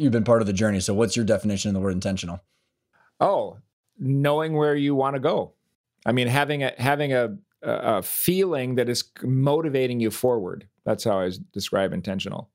you've 0.00 0.12
been 0.12 0.24
part 0.24 0.40
of 0.40 0.46
the 0.46 0.52
journey. 0.52 0.80
So 0.80 0.94
what's 0.94 1.14
your 1.14 1.26
definition 1.26 1.68
of 1.68 1.74
the 1.74 1.80
word 1.80 1.92
intentional? 1.92 2.40
Oh, 3.20 3.58
knowing 3.98 4.54
where 4.54 4.74
you 4.74 4.94
want 4.94 5.14
to 5.14 5.20
go. 5.20 5.52
I 6.06 6.12
mean, 6.12 6.26
having 6.26 6.62
a 6.62 6.72
having 6.78 7.12
a, 7.12 7.36
a 7.62 8.02
feeling 8.02 8.76
that 8.76 8.88
is 8.88 9.04
motivating 9.22 10.00
you 10.00 10.10
forward. 10.10 10.66
That's 10.86 11.04
how 11.04 11.20
I 11.20 11.30
describe 11.52 11.92
intentional. 11.92 12.48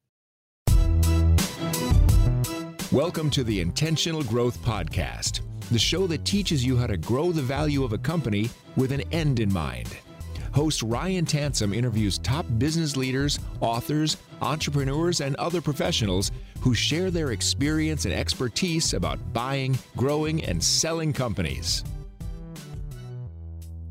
Welcome 2.91 3.29
to 3.31 3.43
the 3.43 3.61
Intentional 3.61 4.23
Growth 4.23 4.57
Podcast, 4.63 5.41
the 5.69 5.77
show 5.77 6.07
that 6.07 6.25
teaches 6.25 6.65
you 6.65 6.75
how 6.77 6.87
to 6.87 6.97
grow 6.97 7.31
the 7.31 7.43
value 7.43 7.83
of 7.83 7.93
a 7.93 7.97
company 7.99 8.49
with 8.75 8.91
an 8.91 9.01
end 9.11 9.39
in 9.39 9.53
mind. 9.53 9.95
Host 10.55 10.81
Ryan 10.83 11.25
Tansom 11.25 11.75
interviews 11.75 12.17
top 12.17 12.45
business 12.57 12.95
leaders, 12.95 13.39
authors, 13.59 14.15
entrepreneurs, 14.41 15.19
and 15.19 15.35
other 15.35 15.59
professionals 15.59 16.31
who 16.61 16.73
share 16.73 17.11
their 17.11 17.31
experience 17.31 18.05
and 18.05 18.13
expertise 18.13 18.93
about 18.93 19.19
buying, 19.33 19.77
growing, 19.97 20.45
and 20.45 20.63
selling 20.63 21.11
companies. 21.11 21.83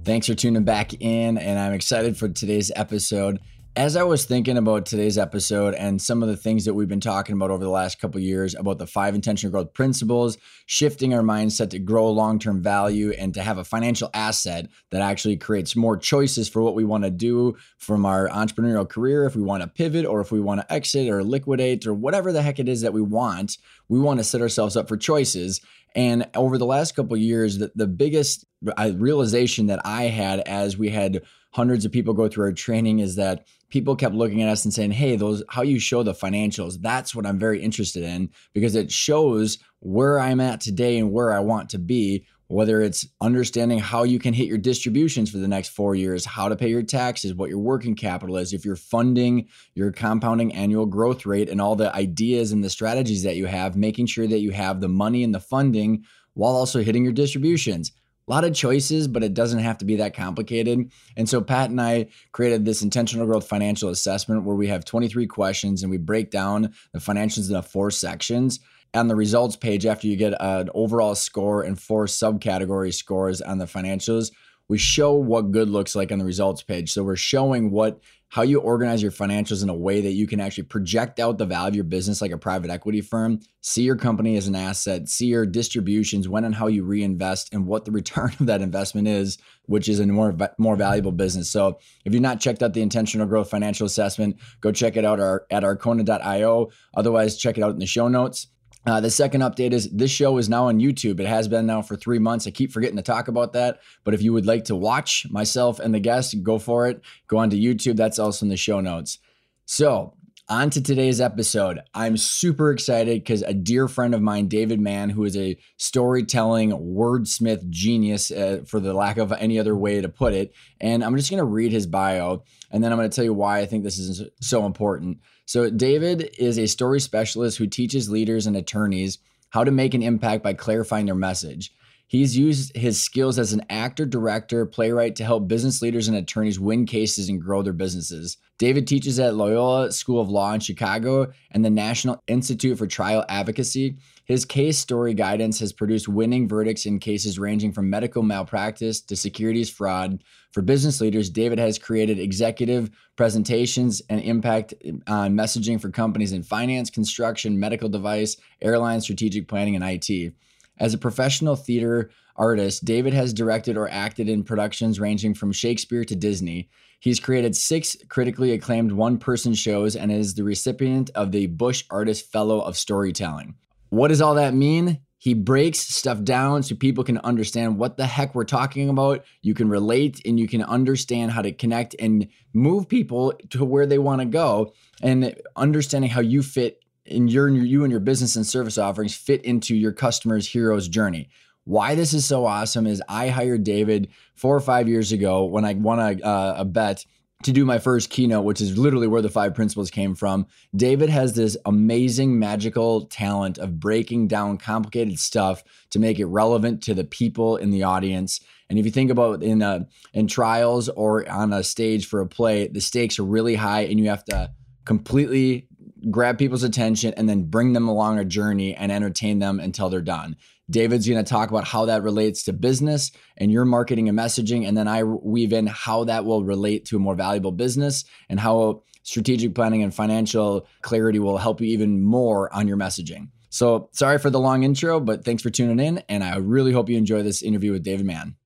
Thanks 0.05 0.27
for 0.27 0.35
tuning 0.35 0.65
back 0.65 0.95
in, 1.03 1.37
and 1.37 1.59
I'm 1.59 1.75
excited 1.75 2.17
for 2.17 2.31
today's 2.31 2.73
episode 2.75 3.41
as 3.77 3.97
I 3.97 4.05
was 4.05 4.25
thinking 4.25 4.57
about 4.57 4.87
today's 4.87 5.19
episode 5.19 5.75
and 5.75 6.01
some 6.01 6.23
of 6.23 6.29
the 6.29 6.37
things 6.37 6.65
that 6.65 6.75
we've 6.75 6.89
been 6.89 7.01
talking 7.01 7.35
about 7.35 7.51
over 7.51 7.65
the 7.65 7.71
last 7.71 7.99
couple 7.99 8.21
years 8.21 8.55
about 8.55 8.79
the 8.79 8.87
five 8.87 9.17
intentional 9.17 9.51
growth 9.51 9.73
principles, 9.73 10.39
shifting 10.67 11.13
our 11.13 11.23
mindset 11.23 11.71
to 11.71 11.81
grow 11.81 12.09
long-term 12.09 12.63
value 12.63 13.11
and 13.19 13.35
to 13.35 13.43
have 13.43 13.59
a 13.59 13.65
financial 13.65 14.11
asset 14.15 14.69
that 14.93 15.03
actually 15.03 15.37
creates 15.37 15.75
more 15.75 15.97
choices 15.97 16.49
for 16.49 16.63
what 16.63 16.77
we 16.77 16.85
want 16.85 17.03
to 17.03 17.11
do 17.11 17.57
from 17.79 18.07
our 18.07 18.29
entrepreneurial 18.29 18.89
career 18.89 19.25
if 19.25 19.35
we 19.35 19.43
want 19.43 19.61
to 19.61 19.69
pivot 19.69 20.07
or 20.07 20.21
if 20.21 20.31
we 20.31 20.41
want 20.41 20.61
to 20.61 20.73
exit 20.73 21.09
or 21.11 21.25
liquidate 21.25 21.85
or 21.85 21.95
whatever 21.95 22.33
the 22.33 22.43
heck 22.43 22.61
it 22.61 22.69
is 22.69 22.83
that 22.83 22.93
we 22.93 23.03
want, 23.03 23.59
we 23.95 24.01
want 24.01 24.21
to 24.21 24.25
set 24.25 24.41
ourselves 24.41 24.77
up 24.77 24.89
for 24.89 24.97
choices. 24.97 25.61
And 25.95 26.29
over 26.35 26.59
the 26.59 26.67
last 26.67 26.97
couple 26.97 27.17
years, 27.17 27.59
the, 27.59 27.71
the 27.75 27.87
biggest 27.87 28.45
uh, 28.77 28.93
realization 28.97 29.67
that 29.67 29.81
I 29.85 30.05
had 30.05 30.41
as 30.41 30.77
we 30.77 30.91
had 30.91 31.23
hundreds 31.53 31.85
of 31.85 31.93
people 31.93 32.15
go 32.15 32.29
through 32.29 32.47
our 32.47 32.53
training 32.53 32.99
is 32.99 33.15
that 33.15 33.47
people 33.71 33.95
kept 33.95 34.15
looking 34.15 34.43
at 34.43 34.49
us 34.49 34.65
and 34.65 34.75
saying, 34.75 34.91
"Hey, 34.91 35.15
those 35.15 35.45
how 35.49 35.63
you 35.63 35.79
show 35.79 36.03
the 36.03 36.13
financials, 36.13 36.81
that's 36.81 37.15
what 37.15 37.27
I'm 37.27 37.39
very 37.39 37.63
interested 37.63 38.03
in 38.03 38.31
because 38.53 38.75
it 38.75 38.91
shows 38.91 39.59
where 39.79 40.19
I'm 40.19 40.41
at 40.41 40.61
today 40.61 40.99
and 40.99 41.13
where 41.13 41.33
I 41.33 41.41
want 41.41 41.71
to 41.71 41.79
be." 41.79 42.27
Whether 42.49 42.83
it's 42.83 43.07
understanding 43.21 43.79
how 43.79 44.03
you 44.03 44.19
can 44.19 44.35
hit 44.35 44.49
your 44.49 44.59
distributions 44.59 45.31
for 45.31 45.39
the 45.39 45.49
next 45.49 45.69
four 45.69 45.95
years, 45.95 46.25
how 46.25 46.49
to 46.49 46.57
pay 46.57 46.69
your 46.69 46.83
taxes, 46.83 47.35
what 47.35 47.51
your 47.51 47.59
working 47.59 47.95
capital 47.95 48.37
is, 48.37 48.53
if 48.53 48.65
you're 48.65 48.77
funding 48.77 49.49
your 49.75 49.93
compounding 49.93 50.55
annual 50.55 50.87
growth 50.87 51.25
rate, 51.25 51.49
and 51.49 51.61
all 51.61 51.77
the 51.77 51.95
ideas 51.95 52.53
and 52.53 52.63
the 52.63 52.71
strategies 52.71 53.23
that 53.23 53.37
you 53.37 53.47
have, 53.47 53.77
making 53.77 54.07
sure 54.07 54.27
that 54.27 54.41
you 54.41 54.51
have 54.51 54.81
the 54.81 54.89
money 54.89 55.25
and 55.25 55.35
the 55.35 55.41
funding 55.41 56.05
while 56.35 56.55
also 56.55 56.83
hitting 56.83 57.05
your 57.05 57.13
distributions 57.13 57.93
a 58.27 58.33
lot 58.33 58.45
of 58.45 58.55
choices, 58.55 59.07
but 59.07 59.23
it 59.23 59.35
doesn't 59.35 59.59
have 59.59 59.79
to 59.79 59.85
be 59.85 59.97
that 59.97 60.15
complicated. 60.15 60.91
And 61.17 61.29
so 61.29 61.41
Pat 61.43 61.71
and 61.71 61.81
I 61.81 62.09
created 62.33 62.65
this 62.65 62.83
intentional 62.83 63.27
growth 63.27 63.47
financial 63.47 63.91
assessment 63.91 64.45
where 64.45 64.57
we 64.57 64.69
have 64.69 64.85
23 64.85 65.27
questions 65.27 65.83
and 65.83 65.91
we 65.91 65.99
break 65.99 66.31
down 66.31 66.73
the 66.93 67.01
financials 67.01 67.49
into 67.49 67.63
four 67.63 67.91
sections. 67.91 68.61
On 68.95 69.09
the 69.09 69.17
results 69.17 69.57
page, 69.57 69.87
after 69.87 70.07
you 70.07 70.17
get 70.17 70.35
an 70.39 70.71
overall 70.73 71.17
score 71.17 71.63
and 71.63 71.81
four 71.81 72.07
subcategory 72.07 72.95
scores 72.95 73.41
on 73.43 73.59
the 73.59 73.65
financials, 73.65 74.31
we 74.69 74.79
show 74.79 75.15
what 75.15 75.51
good 75.51 75.69
looks 75.69 75.95
like 75.95 76.11
on 76.11 76.19
the 76.19 76.25
results 76.25 76.63
page. 76.63 76.93
So 76.93 77.03
we're 77.03 77.17
showing 77.17 77.71
what 77.71 78.01
how 78.29 78.43
you 78.43 78.59
organize 78.59 79.01
your 79.01 79.13
financials 79.13 79.63
in 79.63 79.69
a 79.69 79.75
way 79.75 80.01
that 80.01 80.11
you 80.11 80.27
can 80.27 80.41
actually 80.41 80.65
project 80.65 81.21
out 81.21 81.39
the 81.39 81.47
value 81.47 81.69
of 81.69 81.75
your 81.77 81.85
business 81.85 82.21
like 82.21 82.33
a 82.33 82.39
private 82.39 82.69
equity 82.69 83.01
firm, 83.01 83.39
see 83.61 83.83
your 83.83 83.95
company 83.95 84.37
as 84.37 84.49
an 84.49 84.57
asset, 84.57 85.09
see 85.09 85.27
your 85.27 85.47
distributions, 85.47 86.29
when 86.29 86.45
and 86.45 86.53
how 86.53 86.67
you 86.67 86.83
reinvest, 86.83 87.55
and 87.55 87.65
what 87.65 87.85
the 87.85 87.93
return 87.93 88.33
of 88.41 88.47
that 88.47 88.61
investment 88.61 89.07
is, 89.07 89.39
which 89.67 89.89
is 89.89 90.01
a 90.01 90.07
more, 90.07 90.37
more 90.59 90.75
valuable 90.75 91.13
business. 91.13 91.49
So 91.49 91.79
if 92.05 92.13
you've 92.13 92.23
not 92.23 92.41
checked 92.41 92.61
out 92.61 92.75
the 92.75 92.83
Intentional 92.83 93.27
Growth 93.29 93.51
Financial 93.51 93.87
Assessment, 93.87 94.41
go 94.61 94.73
check 94.73 94.97
it 94.97 95.05
out 95.05 95.21
at 95.51 95.63
arkona.io. 95.63 96.71
Otherwise, 96.97 97.37
check 97.37 97.57
it 97.57 97.63
out 97.63 97.75
in 97.75 97.79
the 97.79 97.87
show 97.87 98.09
notes. 98.09 98.49
Uh, 98.87 99.01
the 99.01 99.11
second 99.11 99.41
update 99.41 99.73
is 99.73 99.91
this 99.91 100.11
show 100.11 100.37
is 100.37 100.49
now 100.49 100.69
on 100.69 100.79
YouTube. 100.79 101.19
It 101.19 101.27
has 101.27 101.49
been 101.49 101.67
now 101.67 101.81
for 101.81 101.97
three 101.97 102.19
months. 102.19 102.47
I 102.47 102.51
keep 102.51 102.71
forgetting 102.71 102.97
to 102.97 103.03
talk 103.03 103.29
about 103.29 103.55
that. 103.55 103.81
But 104.05 104.15
if 104.15 104.23
you 104.23 104.33
would 104.33 104.47
like 104.47 104.65
to 104.65 104.77
watch 104.77 105.27
myself 105.31 105.81
and 105.81 105.95
the 105.95 106.01
guest, 106.01 106.43
go 106.43 106.59
for 106.59 106.87
it. 106.87 107.01
Go 107.27 107.39
onto 107.39 107.57
YouTube. 107.57 107.97
That's 107.97 108.19
also 108.19 108.45
in 108.45 108.51
the 108.51 108.57
show 108.57 108.81
notes. 108.81 109.19
So, 109.65 110.15
on 110.49 110.69
to 110.71 110.83
today's 110.83 111.21
episode. 111.21 111.81
I'm 111.95 112.17
super 112.17 112.71
excited 112.71 113.23
because 113.23 113.43
a 113.43 113.55
dear 113.55 113.89
friend 113.89 114.15
of 114.15 114.21
mine, 114.21 114.49
David 114.49 114.79
Mann, 114.79 115.11
who 115.11 115.25
is 115.25 115.37
a 115.37 115.57
storytelling 115.79 116.71
wordsmith 116.71 117.69
genius, 117.71 118.31
uh, 118.31 118.63
for 118.67 118.79
the 118.79 118.93
lack 118.93 119.17
of 119.17 119.33
any 119.33 119.59
other 119.59 119.75
way 119.75 120.01
to 120.01 120.09
put 120.09 120.35
it, 120.35 120.55
and 120.81 121.03
I'm 121.03 121.17
just 121.17 121.31
going 121.31 121.39
to 121.39 121.45
read 121.45 121.73
his 121.73 121.87
bio 121.87 122.43
and 122.71 122.83
then 122.83 122.93
I'm 122.93 122.99
going 122.99 123.09
to 123.09 123.15
tell 123.15 123.25
you 123.25 123.33
why 123.33 123.61
I 123.61 123.67
think 123.67 123.85
this 123.85 123.99
is 123.99 124.23
so 124.41 124.67
important. 124.67 125.19
So, 125.47 125.71
David 125.71 126.31
is 126.39 126.59
a 126.59 126.67
story 126.67 127.01
specialist 127.01 127.59
who 127.59 127.67
teaches 127.67 128.11
leaders 128.11 128.47
and 128.47 128.57
attorneys 128.57 129.19
how 129.51 129.63
to 129.63 129.71
make 129.71 129.95
an 129.95 130.03
impact 130.03 130.43
by 130.43 130.53
clarifying 130.53 131.07
their 131.07 131.15
message. 131.15 131.73
He's 132.07 132.37
used 132.37 132.77
his 132.77 133.01
skills 133.01 133.39
as 133.39 133.53
an 133.53 133.63
actor, 133.71 134.05
director, 134.05 134.67
playwright 134.67 135.17
to 135.17 135.25
help 135.25 135.49
business 135.49 135.81
leaders 135.81 136.07
and 136.07 136.17
attorneys 136.17 136.61
win 136.61 136.87
cases 136.87 137.29
and 137.29 137.41
grow 137.41 137.63
their 137.63 137.73
businesses. 137.73 138.37
David 138.59 138.87
teaches 138.87 139.19
at 139.19 139.35
Loyola 139.35 139.91
School 139.91 140.21
of 140.21 140.29
Law 140.29 140.53
in 140.53 140.61
Chicago 140.61 141.33
and 141.51 141.65
the 141.65 141.71
National 141.71 142.23
Institute 142.29 142.79
for 142.79 142.87
Trial 142.87 143.25
Advocacy. 143.29 143.97
His 144.27 144.45
case 144.45 144.79
story 144.79 145.13
guidance 145.13 145.59
has 145.59 145.73
produced 145.73 146.09
winning 146.09 146.47
verdicts 146.47 146.87
in 146.87 146.99
cases 146.99 147.39
ranging 147.39 147.73
from 147.73 147.91
medical 147.91 148.23
malpractice 148.23 149.01
to 149.03 149.17
securities 149.17 149.71
fraud. 149.71 150.23
For 150.53 150.63
business 150.63 151.01
leaders, 151.01 151.31
David 151.31 151.59
has 151.59 151.79
created 151.79 152.21
executive 152.21 152.91
presentations 153.17 154.03
and 154.09 154.21
impact 154.21 154.73
uh, 154.87 155.13
on 155.13 155.35
messaging 155.35 155.81
for 155.81 155.91
companies 155.91 156.33
in 156.33 156.43
finance, 156.43 156.91
construction, 156.91 157.59
medical 157.59 157.89
device, 157.89 158.37
airline, 158.63 159.01
strategic 159.01 159.49
planning, 159.49 159.75
and 159.75 159.85
IT. 159.85 160.33
As 160.79 160.93
a 160.93 160.99
professional 160.99 161.57
theater 161.57 162.11
artist, 162.37 162.85
David 162.85 163.15
has 163.15 163.33
directed 163.33 163.77
or 163.77 163.89
acted 163.89 164.29
in 164.29 164.43
productions 164.43 164.99
ranging 164.99 165.35
from 165.35 165.53
Shakespeare 165.53 166.05
to 166.05 166.17
Disney. 166.17 166.69
He's 166.99 167.21
created 167.21 167.55
six 167.55 167.97
critically 168.09 168.53
acclaimed 168.53 168.93
one 168.93 169.19
person 169.19 169.55
shows 169.55 169.95
and 169.95 170.11
is 170.11 170.35
the 170.35 170.43
recipient 170.43 171.11
of 171.15 171.33
the 171.33 171.47
Bush 171.47 171.85
Artist 171.91 172.33
Fellow 172.33 172.61
of 172.61 172.77
Storytelling. 172.77 173.55
What 173.91 174.09
does 174.09 174.21
all 174.21 174.35
that 174.35 174.55
mean? 174.55 175.01
He 175.19 175.33
breaks 175.33 175.79
stuff 175.79 176.23
down 176.23 176.63
so 176.63 176.75
people 176.75 177.05
can 177.05 177.17
understand 177.19 177.79
what 177.79 177.97
the 177.97 178.07
heck 178.07 178.35
we're 178.35 178.45
talking 178.45 178.91
about. 178.91 179.25
You 179.41 179.55
can 179.55 179.71
relate 179.71 180.21
and 180.27 180.39
you 180.39 180.47
can 180.47 180.63
understand 180.63 181.31
how 181.31 181.41
to 181.41 181.53
connect 181.53 181.95
and 181.99 182.29
move 182.53 182.89
people 182.89 183.33
to 183.51 183.65
where 183.65 183.87
they 183.87 183.99
want 183.99 184.21
to 184.21 184.27
go 184.27 184.75
and 185.01 185.35
understanding 185.57 186.11
how 186.11 186.21
you 186.21 186.43
fit 186.43 186.84
in 187.07 187.29
your 187.29 187.49
you 187.49 187.85
and 187.85 187.91
your 187.91 188.01
business 188.01 188.37
and 188.37 188.47
service 188.47 188.79
offerings 188.79 189.15
fit 189.15 189.45
into 189.45 189.75
your 189.75 189.93
customer's 189.93 190.49
hero's 190.49 190.89
journey. 190.89 191.29
Why 191.65 191.95
this 191.95 192.13
is 192.13 192.27
so 192.27 192.45
awesome 192.45 192.87
is 192.87 193.03
I 193.09 193.29
hired 193.29 193.65
David 193.65 194.09
four 194.35 194.55
or 194.55 194.61
five 194.61 194.89
years 194.89 195.13
ago 195.13 195.45
when 195.45 195.65
I 195.65 195.75
won 195.75 195.99
a, 195.99 196.23
uh, 196.23 196.55
a 196.59 196.65
bet 196.65 197.05
to 197.45 197.53
do 197.53 197.65
my 197.65 197.79
first 197.79 198.11
keynote, 198.11 198.45
which 198.45 198.61
is 198.61 198.79
literally 198.79 199.07
where 199.07 199.23
the 199.23 199.29
five 199.29 199.55
principles 199.55 199.91
came 199.91 200.15
from. 200.15 200.47
David 200.75 201.11
has 201.11 201.35
this 201.35 201.57
amazing 201.67 202.39
magical 202.39 203.03
talent 203.07 203.59
of 203.59 203.79
breaking 203.79 204.29
down 204.29 204.57
complicated 204.57 205.19
stuff 205.19 205.63
to 205.91 205.99
make 205.99 206.19
it 206.19 206.27
relevant 206.27 206.83
to 206.83 206.95
the 206.95 207.05
people 207.05 207.57
in 207.57 207.71
the 207.71 207.83
audience. 207.83 208.41
And 208.71 208.79
if 208.79 208.87
you 208.87 208.91
think 208.91 209.11
about 209.11 209.43
in 209.43 209.61
a, 209.61 209.69
uh, 209.69 209.81
in 210.15 210.27
trials 210.27 210.89
or 210.89 211.29
on 211.31 211.53
a 211.53 211.63
stage 211.63 212.07
for 212.07 212.21
a 212.21 212.27
play, 212.27 212.69
the 212.69 212.81
stakes 212.81 213.19
are 213.19 213.25
really 213.25 213.57
high 213.57 213.83
and 213.83 213.99
you 213.99 214.09
have 214.09 214.25
to 214.27 214.51
completely 214.85 215.69
grab 216.11 216.39
people's 216.39 216.63
attention 216.63 217.15
and 217.17 217.29
then 217.29 217.45
bring 217.45 217.73
them 217.73 217.89
along 217.89 218.19
a 218.19 218.25
journey 218.25 218.75
and 218.75 218.91
entertain 218.91 219.39
them 219.39 219.61
until 219.61 219.89
they're 219.89 220.01
done. 220.01 220.37
David's 220.71 221.07
going 221.07 221.23
to 221.23 221.29
talk 221.29 221.51
about 221.51 221.67
how 221.67 221.85
that 221.87 222.03
relates 222.03 222.45
to 222.45 222.53
business 222.53 223.11
and 223.37 223.53
your 223.53 223.65
marketing 223.65 224.09
and 224.09 224.19
messaging. 224.19 224.67
And 224.67 224.77
then 224.77 224.89
I 224.89 225.03
weave 225.05 225.53
in 225.53 225.67
how 225.67 226.05
that 226.05 226.25
will 226.25 226.43
relate 226.43 226.87
to 226.87 226.97
a 226.97 227.01
more 227.01 227.15
valuable 227.15 227.53
business 227.53 228.05
and 228.29 228.41
how 228.41 228.83
strategic 229.03 229.55
planning 229.55 229.83
and 229.83 229.95
financial 229.95 230.67
clarity 230.81 231.19
will 231.19 231.37
help 231.37 231.61
you 231.61 231.67
even 231.69 232.03
more 232.03 232.53
on 232.55 232.67
your 232.67 232.79
messaging. 232.79 233.29
So 233.51 233.91
sorry 233.93 234.19
for 234.19 234.31
the 234.31 234.41
long 234.41 234.65
intro, 234.65 234.99
but 235.01 235.25
thanks 235.25 235.43
for 235.43 235.51
tuning 235.51 235.85
in. 235.85 235.99
And 236.09 236.25
I 236.25 236.39
really 236.39 236.73
hope 236.73 236.89
you 236.89 236.97
enjoy 236.97 237.23
this 237.23 237.43
interview 237.43 237.73
with 237.73 237.83
David 237.83 238.07
Mann. 238.07 238.37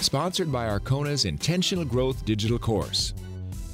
Sponsored 0.00 0.50
by 0.50 0.66
Arkona's 0.66 1.26
Intentional 1.26 1.84
Growth 1.84 2.24
Digital 2.24 2.58
Course. 2.58 3.12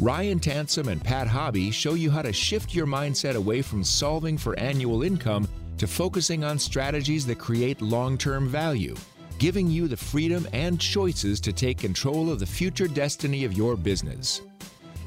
Ryan 0.00 0.40
Tansom 0.40 0.88
and 0.88 1.02
Pat 1.02 1.28
Hobby 1.28 1.70
show 1.70 1.94
you 1.94 2.10
how 2.10 2.22
to 2.22 2.32
shift 2.32 2.74
your 2.74 2.86
mindset 2.86 3.36
away 3.36 3.62
from 3.62 3.84
solving 3.84 4.36
for 4.36 4.58
annual 4.58 5.04
income 5.04 5.46
to 5.78 5.86
focusing 5.86 6.42
on 6.42 6.58
strategies 6.58 7.24
that 7.26 7.38
create 7.38 7.80
long 7.80 8.18
term 8.18 8.48
value, 8.48 8.96
giving 9.38 9.70
you 9.70 9.86
the 9.86 9.96
freedom 9.96 10.48
and 10.52 10.80
choices 10.80 11.40
to 11.40 11.52
take 11.52 11.78
control 11.78 12.28
of 12.28 12.40
the 12.40 12.46
future 12.46 12.88
destiny 12.88 13.44
of 13.44 13.52
your 13.52 13.76
business. 13.76 14.42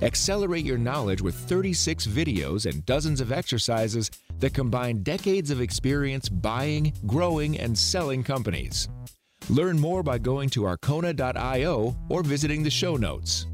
Accelerate 0.02 0.64
your 0.64 0.78
knowledge 0.78 1.22
with 1.22 1.36
36 1.36 2.08
videos 2.08 2.66
and 2.66 2.86
dozens 2.86 3.20
of 3.20 3.34
exercises 3.34 4.10
that 4.40 4.54
combine 4.54 5.04
decades 5.04 5.52
of 5.52 5.60
experience 5.60 6.30
buying, 6.30 6.94
growing, 7.06 7.60
and 7.60 7.78
selling 7.78 8.24
companies. 8.24 8.88
Learn 9.50 9.78
more 9.78 10.02
by 10.02 10.18
going 10.18 10.50
to 10.52 10.62
arkona.io 10.62 11.96
or 12.10 12.24
visiting 12.24 12.64
the 12.64 12.70
show 12.70 12.96
notes. 12.96 13.48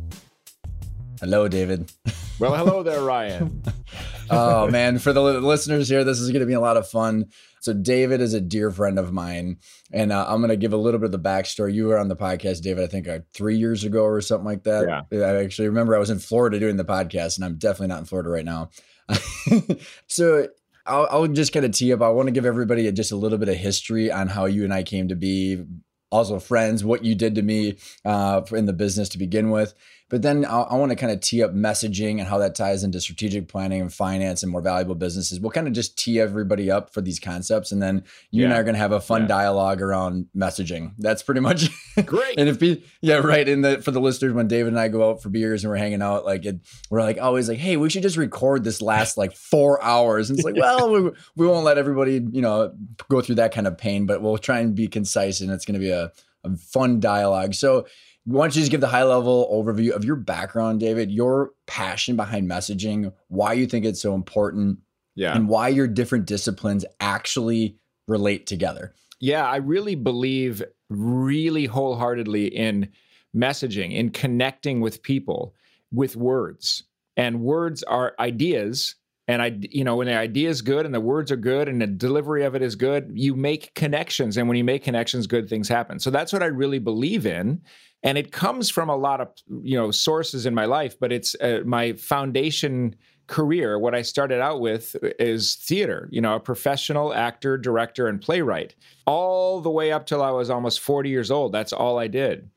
Hello, 1.24 1.48
David. 1.48 1.90
Well, 2.38 2.54
hello 2.54 2.84
there, 2.84 3.02
Ryan. 3.02 3.64
oh, 4.30 4.70
man. 4.70 5.00
For 5.00 5.14
the 5.14 5.22
listeners 5.22 5.88
here, 5.88 6.04
this 6.04 6.20
is 6.20 6.32
going 6.32 6.42
to 6.42 6.46
be 6.46 6.52
a 6.52 6.60
lot 6.60 6.76
of 6.76 6.86
fun. 6.86 7.28
So, 7.62 7.72
David 7.72 8.20
is 8.20 8.34
a 8.34 8.42
dear 8.42 8.72
friend 8.72 9.00
of 9.00 9.14
mine. 9.14 9.60
And 9.94 10.12
uh, 10.12 10.26
I'm 10.28 10.42
going 10.42 10.50
to 10.50 10.58
give 10.58 10.74
a 10.74 10.78
little 10.78 11.00
bit 11.00 11.06
of 11.06 11.12
the 11.14 11.20
backstory. 11.20 11.74
You 11.74 11.86
were 11.86 11.98
on 11.98 12.10
the 12.10 12.18
podcast, 12.18 12.62
David, 12.62 12.84
I 12.84 12.88
think 12.88 13.08
uh, 13.08 13.20
three 13.34 13.56
years 13.56 13.86
ago 13.86 14.04
or 14.04 14.20
something 14.20 14.46
like 14.46 14.64
that. 14.64 15.06
Yeah. 15.10 15.26
I 15.26 15.42
actually 15.42 15.70
remember 15.70 15.96
I 15.96 16.00
was 16.00 16.10
in 16.10 16.20
Florida 16.20 16.60
doing 16.60 16.76
the 16.76 16.84
podcast, 16.84 17.38
and 17.38 17.46
I'm 17.46 17.56
definitely 17.56 17.88
not 17.88 18.00
in 18.00 18.06
Florida 18.06 18.30
right 18.30 18.44
now. 18.44 18.70
so, 20.08 20.50
I'll, 20.86 21.08
I'll 21.10 21.28
just 21.28 21.54
kind 21.54 21.66
of 21.66 21.72
tee 21.72 21.94
up. 21.94 22.02
I 22.02 22.10
want 22.10 22.28
to 22.28 22.34
give 22.34 22.46
everybody 22.46 22.86
a, 22.88 22.92
just 22.92 23.14
a 23.14 23.16
little 23.16 23.38
bit 23.38 23.48
of 23.48 23.56
history 23.56 24.12
on 24.12 24.28
how 24.28 24.44
you 24.44 24.66
and 24.66 24.74
I 24.74 24.84
came 24.84 25.08
to 25.08 25.16
be, 25.16 25.64
also 26.12 26.38
friends, 26.38 26.84
what 26.84 27.06
you 27.06 27.16
did 27.16 27.36
to 27.36 27.42
me 27.42 27.78
uh, 28.04 28.42
in 28.52 28.66
the 28.66 28.74
business 28.74 29.08
to 29.08 29.18
begin 29.18 29.52
with. 29.52 29.74
But 30.14 30.22
then 30.22 30.46
I, 30.46 30.60
I 30.60 30.76
want 30.76 30.92
to 30.92 30.96
kind 30.96 31.12
of 31.12 31.22
tee 31.22 31.42
up 31.42 31.56
messaging 31.56 32.20
and 32.20 32.28
how 32.28 32.38
that 32.38 32.54
ties 32.54 32.84
into 32.84 33.02
strategic 33.02 33.48
planning 33.48 33.82
and 33.82 33.92
finance 33.92 34.44
and 34.44 34.52
more 34.52 34.62
valuable 34.62 34.94
businesses. 34.94 35.40
We'll 35.40 35.50
kind 35.50 35.66
of 35.66 35.74
just 35.74 35.98
tee 35.98 36.20
everybody 36.20 36.70
up 36.70 36.94
for 36.94 37.02
these 37.02 37.20
concepts, 37.20 37.72
and 37.72 37.82
then 37.82 38.04
you 38.30 38.42
yeah. 38.42 38.46
and 38.46 38.54
I 38.54 38.60
are 38.60 38.64
going 38.64 38.76
to 38.76 38.80
have 38.80 38.92
a 38.92 39.02
fun 39.02 39.22
yeah. 39.22 39.30
dialogue 39.30 39.82
around 39.82 40.28
messaging. 40.38 40.94
That's 41.00 41.24
pretty 41.24 41.42
much 41.42 41.68
great. 42.06 42.38
and 42.38 42.48
if 42.48 42.60
be, 42.60 42.84
yeah, 43.02 43.16
right. 43.16 43.50
And 43.50 43.66
the 43.66 43.82
for 43.82 43.90
the 43.90 44.00
listeners, 44.00 44.34
when 44.34 44.48
David 44.48 44.74
and 44.74 44.80
I 44.80 44.88
go 44.88 45.10
out 45.10 45.24
for 45.24 45.30
beers 45.30 45.64
and 45.64 45.72
we're 45.72 45.78
hanging 45.78 46.04
out, 46.04 46.26
like 46.26 46.46
it, 46.46 46.60
we're 46.92 47.02
like 47.02 47.20
always 47.20 47.50
like, 47.50 47.58
hey, 47.58 47.76
we 47.76 47.90
should 47.90 48.04
just 48.04 48.16
record 48.16 48.64
this 48.64 48.84
last 48.84 49.18
like 49.18 49.36
four 49.36 49.84
hours. 49.84 50.30
And 50.30 50.38
it's 50.38 50.46
like, 50.46 50.56
well, 50.58 50.92
we, 50.92 51.10
we 51.36 51.48
won't 51.48 51.66
let 51.66 51.80
everybody 51.80 52.22
you 52.32 52.44
know 52.44 52.72
go 53.10 53.20
through 53.20 53.36
that 53.38 53.52
kind 53.52 53.66
of 53.66 53.80
pain, 53.80 54.06
but 54.06 54.22
we'll 54.22 54.38
try 54.38 54.60
and 54.60 54.76
be 54.76 54.88
concise, 54.88 55.42
and 55.42 55.50
it's 55.50 55.66
going 55.66 55.74
to 55.74 55.84
be 55.84 55.90
a, 55.90 56.12
a 56.44 56.56
fun 56.56 57.00
dialogue. 57.00 57.56
So 57.56 57.88
why 58.26 58.46
don't 58.46 58.56
you 58.56 58.62
just 58.62 58.72
give 58.72 58.82
the 58.82 58.88
high 58.88 59.04
level 59.04 59.50
overview 59.52 59.92
of 59.92 60.06
your 60.06 60.16
background, 60.16 60.80
David, 60.80 61.12
your 61.12 61.52
passion 61.68 62.16
behind 62.16 62.50
messaging, 62.50 63.12
why 63.28 63.54
you 63.54 63.66
think 63.66 63.86
it's 63.86 64.02
so 64.02 64.16
important, 64.16 64.80
yeah, 65.16 65.36
and 65.36 65.48
why 65.48 65.68
your 65.68 65.88
different 65.88 66.26
disciplines 66.26 66.86
actually 67.00 67.78
relate 68.08 68.48
together. 68.48 68.94
Yeah, 69.20 69.46
I 69.46 69.58
really 69.58 69.96
believe 69.96 70.64
really 70.90 71.66
wholeheartedly 71.66 72.48
in 72.48 72.90
messaging, 73.36 73.94
in 73.94 74.10
connecting 74.10 74.82
with 74.82 75.04
people 75.04 75.56
with 75.92 76.16
words. 76.16 76.84
And 77.16 77.42
words 77.42 77.84
are 77.84 78.16
ideas 78.20 78.96
and 79.28 79.42
I, 79.42 79.58
you 79.62 79.84
know, 79.84 79.96
when 79.96 80.08
the 80.08 80.18
idea 80.18 80.50
is 80.50 80.62
good 80.62 80.86
and 80.86 80.94
the 80.94 81.00
words 81.00 81.32
are 81.32 81.38
good 81.38 81.70
and 81.70 81.82
the 81.82 81.88
delivery 81.88 82.44
of 82.44 82.56
it 82.56 82.62
is 82.62 82.76
good, 82.76 83.12
you 83.14 83.36
make 83.36 83.74
connections. 83.74 84.36
And 84.36 84.50
when 84.50 84.58
you 84.58 84.66
make 84.66 84.84
connections, 84.84 85.28
good 85.28 85.48
things 85.48 85.70
happen. 85.70 86.00
So 86.00 86.10
that's 86.10 86.34
what 86.34 86.44
I 86.44 86.48
really 86.48 86.80
believe 86.80 87.26
in. 87.26 87.62
And 88.04 88.18
it 88.18 88.32
comes 88.32 88.70
from 88.70 88.90
a 88.90 88.96
lot 88.96 89.22
of, 89.22 89.30
you 89.62 89.78
know, 89.78 89.92
sources 89.92 90.46
in 90.46 90.54
my 90.54 90.66
life, 90.66 91.00
but 91.00 91.12
it's 91.12 91.36
uh, 91.36 91.62
my 91.66 91.94
foundation 91.94 92.96
career. 93.28 93.80
What 93.80 93.96
I 93.96 94.02
started 94.02 94.42
out 94.42 94.60
with 94.60 94.96
is 95.20 95.56
theater, 95.56 96.10
you 96.12 96.20
know, 96.20 96.36
a 96.36 96.40
professional 96.40 97.14
actor, 97.14 97.58
director, 97.58 98.08
and 98.08 98.22
playwright. 98.22 98.76
All 99.08 99.62
the 99.62 99.70
way 99.70 99.92
up 99.92 100.06
till 100.06 100.22
I 100.22 100.32
was 100.32 100.50
almost 100.50 100.82
40 100.82 101.10
years 101.10 101.32
old. 101.32 101.54
That's 101.54 101.72
all 101.72 101.98
I 101.98 102.08
did. 102.08 102.50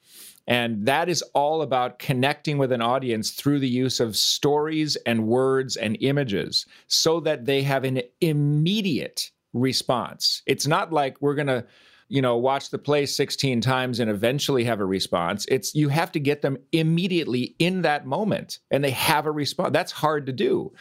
And 0.48 0.86
that 0.86 1.08
is 1.08 1.22
all 1.34 1.62
about 1.62 1.98
connecting 1.98 2.58
with 2.58 2.70
an 2.70 2.80
audience 2.80 3.32
through 3.32 3.58
the 3.60 3.68
use 3.68 3.98
of 3.98 4.16
stories 4.16 4.96
and 5.06 5.26
words 5.26 5.76
and 5.76 5.96
images 6.00 6.66
so 6.86 7.20
that 7.20 7.46
they 7.46 7.62
have 7.62 7.84
an 7.84 8.02
immediate 8.20 9.30
response. 9.52 10.42
It's 10.46 10.66
not 10.66 10.92
like 10.92 11.20
we're 11.20 11.34
going 11.34 11.48
to 11.48 11.64
you 12.08 12.22
know 12.22 12.36
watch 12.36 12.70
the 12.70 12.78
play 12.78 13.06
16 13.06 13.60
times 13.60 14.00
and 14.00 14.10
eventually 14.10 14.64
have 14.64 14.80
a 14.80 14.86
response. 14.86 15.46
It's 15.48 15.74
you 15.74 15.88
have 15.88 16.12
to 16.12 16.20
get 16.20 16.42
them 16.42 16.58
immediately 16.72 17.54
in 17.58 17.82
that 17.82 18.06
moment 18.06 18.58
and 18.70 18.84
they 18.84 18.90
have 18.90 19.26
a 19.26 19.32
response. 19.32 19.72
That's 19.72 19.92
hard 19.92 20.26
to 20.26 20.32
do 20.32 20.72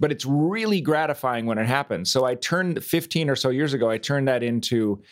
but 0.00 0.10
it's 0.10 0.24
really 0.24 0.80
gratifying 0.80 1.44
when 1.44 1.58
it 1.58 1.66
happens. 1.66 2.10
So 2.10 2.24
i 2.24 2.34
turned 2.34 2.82
15 2.82 3.30
or 3.30 3.36
so 3.36 3.50
years 3.50 3.74
ago 3.74 3.90
i 3.90 3.98
turned 3.98 4.28
that 4.28 4.42
into 4.42 5.02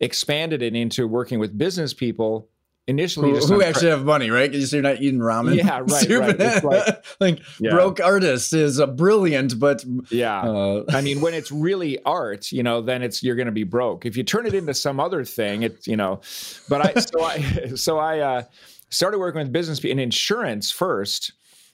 expanded 0.00 0.62
it 0.62 0.74
into 0.74 1.06
working 1.06 1.38
with 1.38 1.56
business 1.56 1.92
people 1.92 2.48
initially 2.86 3.30
who, 3.30 3.38
who 3.38 3.62
actually 3.62 3.90
have 3.90 4.04
money, 4.04 4.30
right? 4.30 4.50
Because 4.50 4.72
you're 4.72 4.82
not 4.82 5.00
eating 5.00 5.20
ramen. 5.20 5.56
Yeah, 5.56 5.80
right. 5.86 6.38
right. 6.38 6.64
like, 6.64 7.04
like 7.20 7.40
yeah. 7.58 7.70
broke 7.70 8.00
artist 8.00 8.52
is 8.52 8.78
a 8.78 8.86
brilliant, 8.86 9.58
but 9.58 9.84
yeah. 10.10 10.40
Uh, 10.42 10.84
I 10.90 11.00
mean, 11.00 11.20
when 11.20 11.34
it's 11.34 11.50
really 11.50 12.02
art, 12.04 12.50
you 12.52 12.62
know, 12.62 12.80
then 12.80 13.02
it's 13.02 13.22
you're 13.22 13.36
going 13.36 13.46
to 13.46 13.52
be 13.52 13.64
broke. 13.64 14.06
If 14.06 14.16
you 14.16 14.24
turn 14.24 14.46
it 14.46 14.54
into 14.54 14.74
some 14.74 15.00
other 15.00 15.24
thing, 15.24 15.62
it's 15.62 15.86
you 15.86 15.96
know. 15.96 16.20
But 16.68 16.86
I 16.86 17.00
so 17.00 17.24
I 17.24 17.66
so 17.74 17.98
I 17.98 18.18
uh, 18.20 18.42
started 18.90 19.18
working 19.18 19.40
with 19.40 19.52
business 19.52 19.84
in 19.84 19.98
insurance 19.98 20.70
first, 20.70 21.32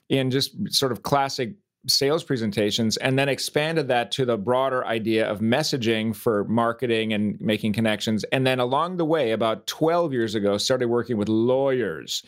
in 0.09 0.31
just 0.31 0.55
sort 0.73 0.91
of 0.91 1.03
classic 1.03 1.53
sales 1.87 2.23
presentations 2.23 2.97
and 2.97 3.17
then 3.17 3.29
expanded 3.29 3.87
that 3.87 4.11
to 4.11 4.25
the 4.25 4.37
broader 4.37 4.85
idea 4.85 5.25
of 5.29 5.39
messaging 5.39 6.15
for 6.15 6.43
marketing 6.45 7.13
and 7.13 7.39
making 7.39 7.73
connections. 7.73 8.23
And 8.31 8.45
then 8.45 8.59
along 8.59 8.97
the 8.97 9.05
way, 9.05 9.31
about 9.31 9.67
12 9.67 10.13
years 10.13 10.35
ago, 10.35 10.57
started 10.57 10.87
working 10.87 11.17
with 11.17 11.29
lawyers 11.29 12.23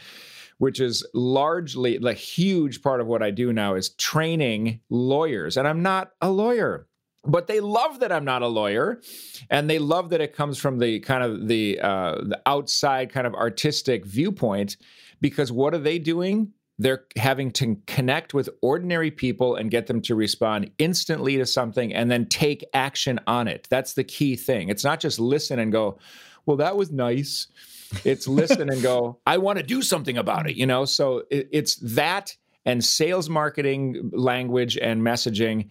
which 0.60 0.80
is 0.82 1.06
largely 1.14 1.98
the 1.98 2.14
huge 2.14 2.82
part 2.82 3.02
of 3.02 3.08
what 3.08 3.24
I 3.24 3.32
do 3.32 3.52
now 3.52 3.76
is 3.76 3.90
training 3.92 4.82
lawyers. 4.90 5.58
And 5.58 5.68
I'm 5.68 5.82
not 5.82 6.12
a 6.22 6.30
lawyer. 6.30 6.86
But 7.26 7.48
they 7.48 7.60
love 7.60 8.00
that 8.00 8.14
I'm 8.14 8.24
not 8.24 8.44
a 8.44 8.48
lawyer, 8.48 9.02
and 9.50 9.70
they 9.70 9.78
love 9.78 10.10
that 10.12 10.22
it 10.22 10.34
comes 10.34 10.58
from 10.58 10.80
the 10.80 11.02
kind 11.02 11.22
of 11.22 11.50
the 11.50 11.80
uh, 11.82 12.16
the 12.24 12.42
outside 12.46 13.12
kind 13.12 13.28
of 13.28 13.36
artistic 13.36 14.06
viewpoint. 14.06 14.78
Because 15.20 15.52
what 15.52 15.74
are 15.74 15.80
they 15.80 16.00
doing? 16.00 16.54
They're 16.80 17.04
having 17.18 17.52
to 17.52 17.78
connect 17.86 18.34
with 18.34 18.50
ordinary 18.62 19.12
people 19.12 19.56
and 19.56 19.70
get 19.70 19.88
them 19.88 20.02
to 20.02 20.16
respond 20.16 20.72
instantly 20.80 21.36
to 21.36 21.46
something 21.46 21.94
and 21.94 22.10
then 22.10 22.26
take 22.26 22.64
action 22.74 23.20
on 23.28 23.50
it. 23.50 23.68
That's 23.70 23.94
the 23.94 24.06
key 24.06 24.38
thing. 24.38 24.70
It's 24.70 24.86
not 24.86 25.02
just 25.02 25.20
listen 25.20 25.60
and 25.60 25.74
go, 25.74 26.00
well, 26.46 26.56
that 26.58 26.78
was 26.78 26.90
nice. 26.90 27.48
It's 28.06 28.28
listen 28.30 28.70
and 28.70 28.82
go, 28.82 29.20
I 29.28 29.40
want 29.40 29.60
to 29.60 29.64
do 29.64 29.82
something 29.82 30.18
about 30.18 30.50
it, 30.50 30.56
you 30.56 30.66
know? 30.66 30.86
So 30.86 31.24
it, 31.30 31.50
it's 31.52 31.76
that 31.76 32.36
and 32.66 32.84
sales 32.84 33.30
marketing 33.30 34.12
language 34.14 34.78
and 34.78 35.02
messaging 35.02 35.70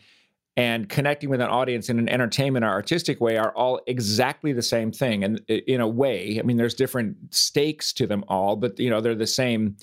and 0.59 0.89
connecting 0.89 1.31
with 1.31 1.41
an 1.41 1.49
audience 1.49 1.89
in 1.89 1.99
an 1.99 2.09
entertainment 2.09 2.65
or 2.65 2.69
artistic 2.69 3.21
way 3.21 3.39
are 3.39 3.53
all 3.53 3.81
exactly 3.87 4.53
the 4.53 4.63
same 4.63 4.91
thing 4.91 5.23
and 5.23 5.39
in 5.49 5.81
a 5.81 5.87
way 5.87 6.41
i 6.41 6.43
mean 6.43 6.57
there's 6.57 6.75
different 6.75 7.17
stakes 7.31 7.93
to 7.93 8.07
them 8.07 8.25
all 8.27 8.57
but 8.57 8.81
you 8.81 8.91
know 8.91 9.01
they're 9.01 9.15
the 9.15 9.27
same 9.27 9.77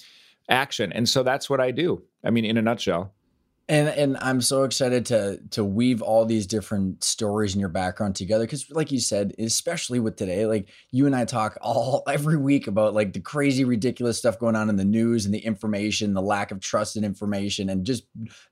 action. 0.49 0.91
And 0.93 1.07
so 1.07 1.23
that's 1.23 1.49
what 1.49 1.59
I 1.59 1.71
do. 1.71 2.03
I 2.23 2.29
mean, 2.29 2.45
in 2.45 2.57
a 2.57 2.61
nutshell. 2.61 3.13
And 3.67 3.87
and 3.89 4.15
I'm 4.21 4.41
so 4.41 4.61
excited 4.61 5.07
to 5.07 5.39
to 5.49 5.63
weave 5.63 6.03
all 6.03 6.25
these 6.25 6.45
different 6.45 7.03
stories 7.03 7.55
in 7.55 7.59
your 7.59 7.69
background 7.69 8.15
together 8.15 8.43
because, 8.43 8.69
like 8.69 8.91
you 8.91 8.99
said, 8.99 9.33
especially 9.39 9.99
with 9.99 10.17
today, 10.17 10.45
like 10.45 10.69
you 10.91 11.07
and 11.07 11.15
I 11.15 11.25
talk 11.25 11.57
all 11.61 12.03
every 12.07 12.37
week 12.37 12.67
about 12.67 12.93
like 12.93 13.13
the 13.13 13.21
crazy, 13.21 13.65
ridiculous 13.65 14.19
stuff 14.19 14.37
going 14.37 14.55
on 14.55 14.69
in 14.69 14.75
the 14.75 14.85
news 14.85 15.25
and 15.25 15.33
the 15.33 15.39
information, 15.39 16.13
the 16.13 16.21
lack 16.21 16.51
of 16.51 16.59
trust 16.59 16.95
in 16.95 17.03
information, 17.03 17.69
and 17.69 17.87
just 17.87 18.03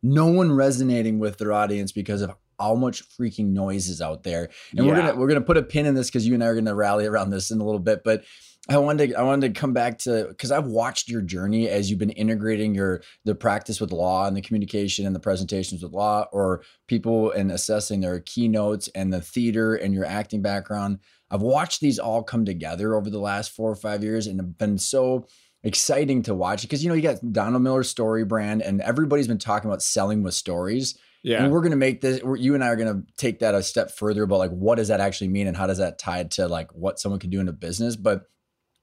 no 0.02 0.26
one 0.26 0.52
resonating 0.52 1.20
with 1.20 1.38
their 1.38 1.54
audience 1.54 1.92
because 1.92 2.24
of 2.24 2.34
how 2.60 2.74
much 2.74 3.08
freaking 3.10 3.50
noise 3.50 3.90
is 3.90 4.02
out 4.02 4.24
there. 4.24 4.50
And 4.76 4.86
yeah. 4.86 4.92
we're 4.92 4.96
gonna 4.96 5.16
we're 5.16 5.28
gonna 5.28 5.42
put 5.42 5.58
a 5.58 5.64
pin 5.64 5.86
in 5.86 5.94
this 5.94 6.08
because 6.08 6.28
you 6.28 6.34
and 6.34 6.44
I 6.44 6.48
are 6.48 6.56
gonna 6.56 6.74
rally 6.74 7.06
around 7.06 7.30
this 7.30 7.52
in 7.52 7.62
a 7.62 7.64
little 7.64 7.80
bit, 7.80 8.04
but 8.04 8.24
I 8.70 8.78
wanted 8.78 9.10
to, 9.10 9.16
I 9.16 9.24
wanted 9.24 9.54
to 9.54 9.60
come 9.60 9.74
back 9.74 9.98
to 10.00 10.28
because 10.30 10.50
I've 10.50 10.68
watched 10.68 11.10
your 11.10 11.22
journey 11.22 11.68
as 11.68 11.90
you've 11.90 12.00
been 12.00 12.12
integrating 12.12 12.74
your 12.74 13.02
the 13.26 13.36
practice 13.36 13.82
with 13.82 13.92
law 13.92 14.26
and 14.26 14.38
the 14.38 14.42
communication 14.42 15.06
and 15.06 15.14
the 15.14 15.20
presentations 15.20 15.84
with 15.84 15.92
law 15.92 16.28
or 16.32 16.64
people 16.88 17.32
and 17.32 17.52
assessing 17.52 18.00
their 18.00 18.22
keynotes 18.22 18.88
and 18.90 19.12
the 19.12 19.20
theater 19.20 19.76
and 19.76 19.94
your 19.94 20.06
acting 20.06 20.42
background. 20.42 21.00
I've 21.30 21.42
watched 21.42 21.82
these 21.82 22.00
all 22.00 22.24
come 22.24 22.46
together 22.46 22.96
over 22.96 23.10
the 23.10 23.20
last 23.20 23.52
four 23.52 23.70
or 23.70 23.76
five 23.76 24.02
years 24.02 24.28
and 24.28 24.40
have 24.40 24.58
been 24.58 24.78
so 24.78 25.28
exciting 25.64 26.22
to 26.24 26.34
watch 26.34 26.62
because 26.62 26.84
you 26.84 26.90
know 26.90 26.96
you 26.96 27.02
got 27.02 27.34
Donald 27.34 27.64
Miller's 27.64 27.90
story 27.90 28.24
brand 28.24 28.62
and 28.62 28.80
everybody's 28.80 29.28
been 29.28 29.40
talking 29.40 29.70
about 29.70 29.82
selling 29.82 30.24
with 30.24 30.36
stories. 30.36 30.98
Yeah. 31.22 31.44
And 31.44 31.52
we're 31.52 31.62
going 31.62 31.72
to 31.72 31.78
make 31.78 32.02
this, 32.02 32.22
you 32.38 32.54
and 32.54 32.64
I 32.64 32.68
are 32.68 32.76
going 32.76 33.02
to 33.02 33.14
take 33.18 33.40
that 33.40 33.56
a 33.56 33.64
step 33.64 33.92
further 33.92 34.24
about 34.24 34.40
like, 34.40 34.52
what 34.52 34.76
does 34.76 34.90
that 34.90 35.00
actually 35.00 35.30
mean? 35.30 35.48
And 35.48 35.56
how 35.56 35.68
does 35.68 35.78
that 35.78 35.98
tie 35.98 36.24
to 36.24 36.50
like 36.50 36.74
what 36.74 37.00
someone 37.00 37.20
can 37.20 37.30
do 37.30 37.40
in 37.40 37.48
a 37.48 37.54
business? 37.54 37.96
But 37.96 38.24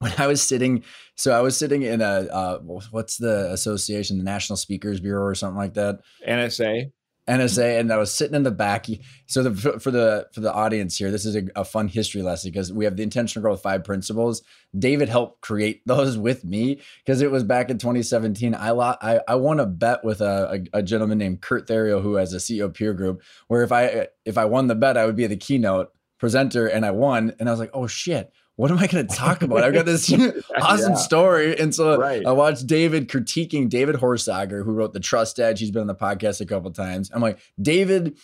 when 0.01 0.13
I 0.19 0.27
was 0.27 0.43
sitting, 0.43 0.83
so 1.15 1.33
I 1.33 1.43
was 1.43 1.57
sitting 1.57 1.83
in 1.83 2.01
a 2.01 2.05
uh, 2.05 2.59
what's 2.59 3.19
the 3.19 3.53
association, 3.53 4.17
the 4.17 4.25
National 4.25 4.57
Speakers 4.57 4.99
Bureau 4.99 5.25
or 5.25 5.35
something 5.35 5.59
like 5.59 5.75
that. 5.75 6.01
NSA. 6.27 6.91
NSA, 7.29 7.79
and 7.79 7.93
I 7.93 7.99
was 7.99 8.11
sitting 8.11 8.35
in 8.35 8.43
the 8.43 8.51
back. 8.51 8.87
So 9.27 9.43
the, 9.43 9.79
for 9.79 9.91
the 9.91 10.27
for 10.33 10.41
the 10.41 10.53
audience 10.53 10.97
here, 10.97 11.11
this 11.11 11.27
is 11.27 11.37
a, 11.37 11.43
a 11.55 11.65
fun 11.67 11.87
history 11.87 12.23
lesson 12.23 12.51
because 12.51 12.73
we 12.73 12.87
have 12.87 12.97
the 12.97 13.03
intentional 13.03 13.43
growth 13.43 13.61
five 13.63 13.85
principles. 13.85 14.43
David 14.77 15.11
helped 15.11 15.43
create 15.43 15.83
those 15.87 16.17
with 16.17 16.45
me 16.45 16.81
because 17.05 17.21
it 17.21 17.31
was 17.31 17.45
back 17.45 17.69
in 17.69 17.77
2017. 17.77 18.55
I 18.55 18.71
I, 18.71 19.21
I 19.29 19.35
won 19.35 19.61
a 19.61 19.67
bet 19.67 20.03
with 20.03 20.23
a, 20.23 20.65
a, 20.73 20.79
a 20.79 20.83
gentleman 20.83 21.19
named 21.19 21.43
Kurt 21.43 21.69
Therio 21.69 22.03
who 22.03 22.15
has 22.15 22.33
a 22.33 22.39
CEO 22.39 22.73
peer 22.73 22.95
group 22.95 23.23
where 23.49 23.63
if 23.63 23.71
I 23.71 24.09
if 24.25 24.39
I 24.39 24.47
won 24.47 24.67
the 24.69 24.75
bet, 24.75 24.97
I 24.97 25.05
would 25.05 25.17
be 25.17 25.27
the 25.27 25.37
keynote 25.37 25.93
presenter, 26.19 26.67
and 26.67 26.87
I 26.87 26.91
won. 26.91 27.35
And 27.39 27.51
I 27.51 27.53
was 27.53 27.61
like, 27.61 27.71
oh 27.75 27.87
shit 27.87 28.33
what 28.61 28.71
am 28.71 28.77
I 28.77 28.89
going 28.89 29.07
to 29.07 29.17
talk 29.17 29.41
about? 29.41 29.65
I've 29.65 29.73
got 29.73 29.87
this 29.87 30.13
awesome 30.61 30.93
yeah. 30.93 30.97
story. 30.97 31.59
And 31.59 31.75
so 31.75 31.97
right. 31.97 32.27
I 32.27 32.33
watched 32.33 32.67
David 32.67 33.09
critiquing 33.09 33.71
David 33.71 33.97
Horsager, 33.97 34.63
who 34.63 34.73
wrote 34.73 34.93
The 34.93 35.01
Trust 35.01 35.41
Edge. 35.41 35.61
He's 35.61 35.71
been 35.71 35.81
on 35.81 35.87
the 35.87 35.95
podcast 35.95 36.43
a 36.43 36.45
couple 36.45 36.71
times. 36.71 37.11
I'm 37.15 37.23
like, 37.23 37.39
David 37.59 38.19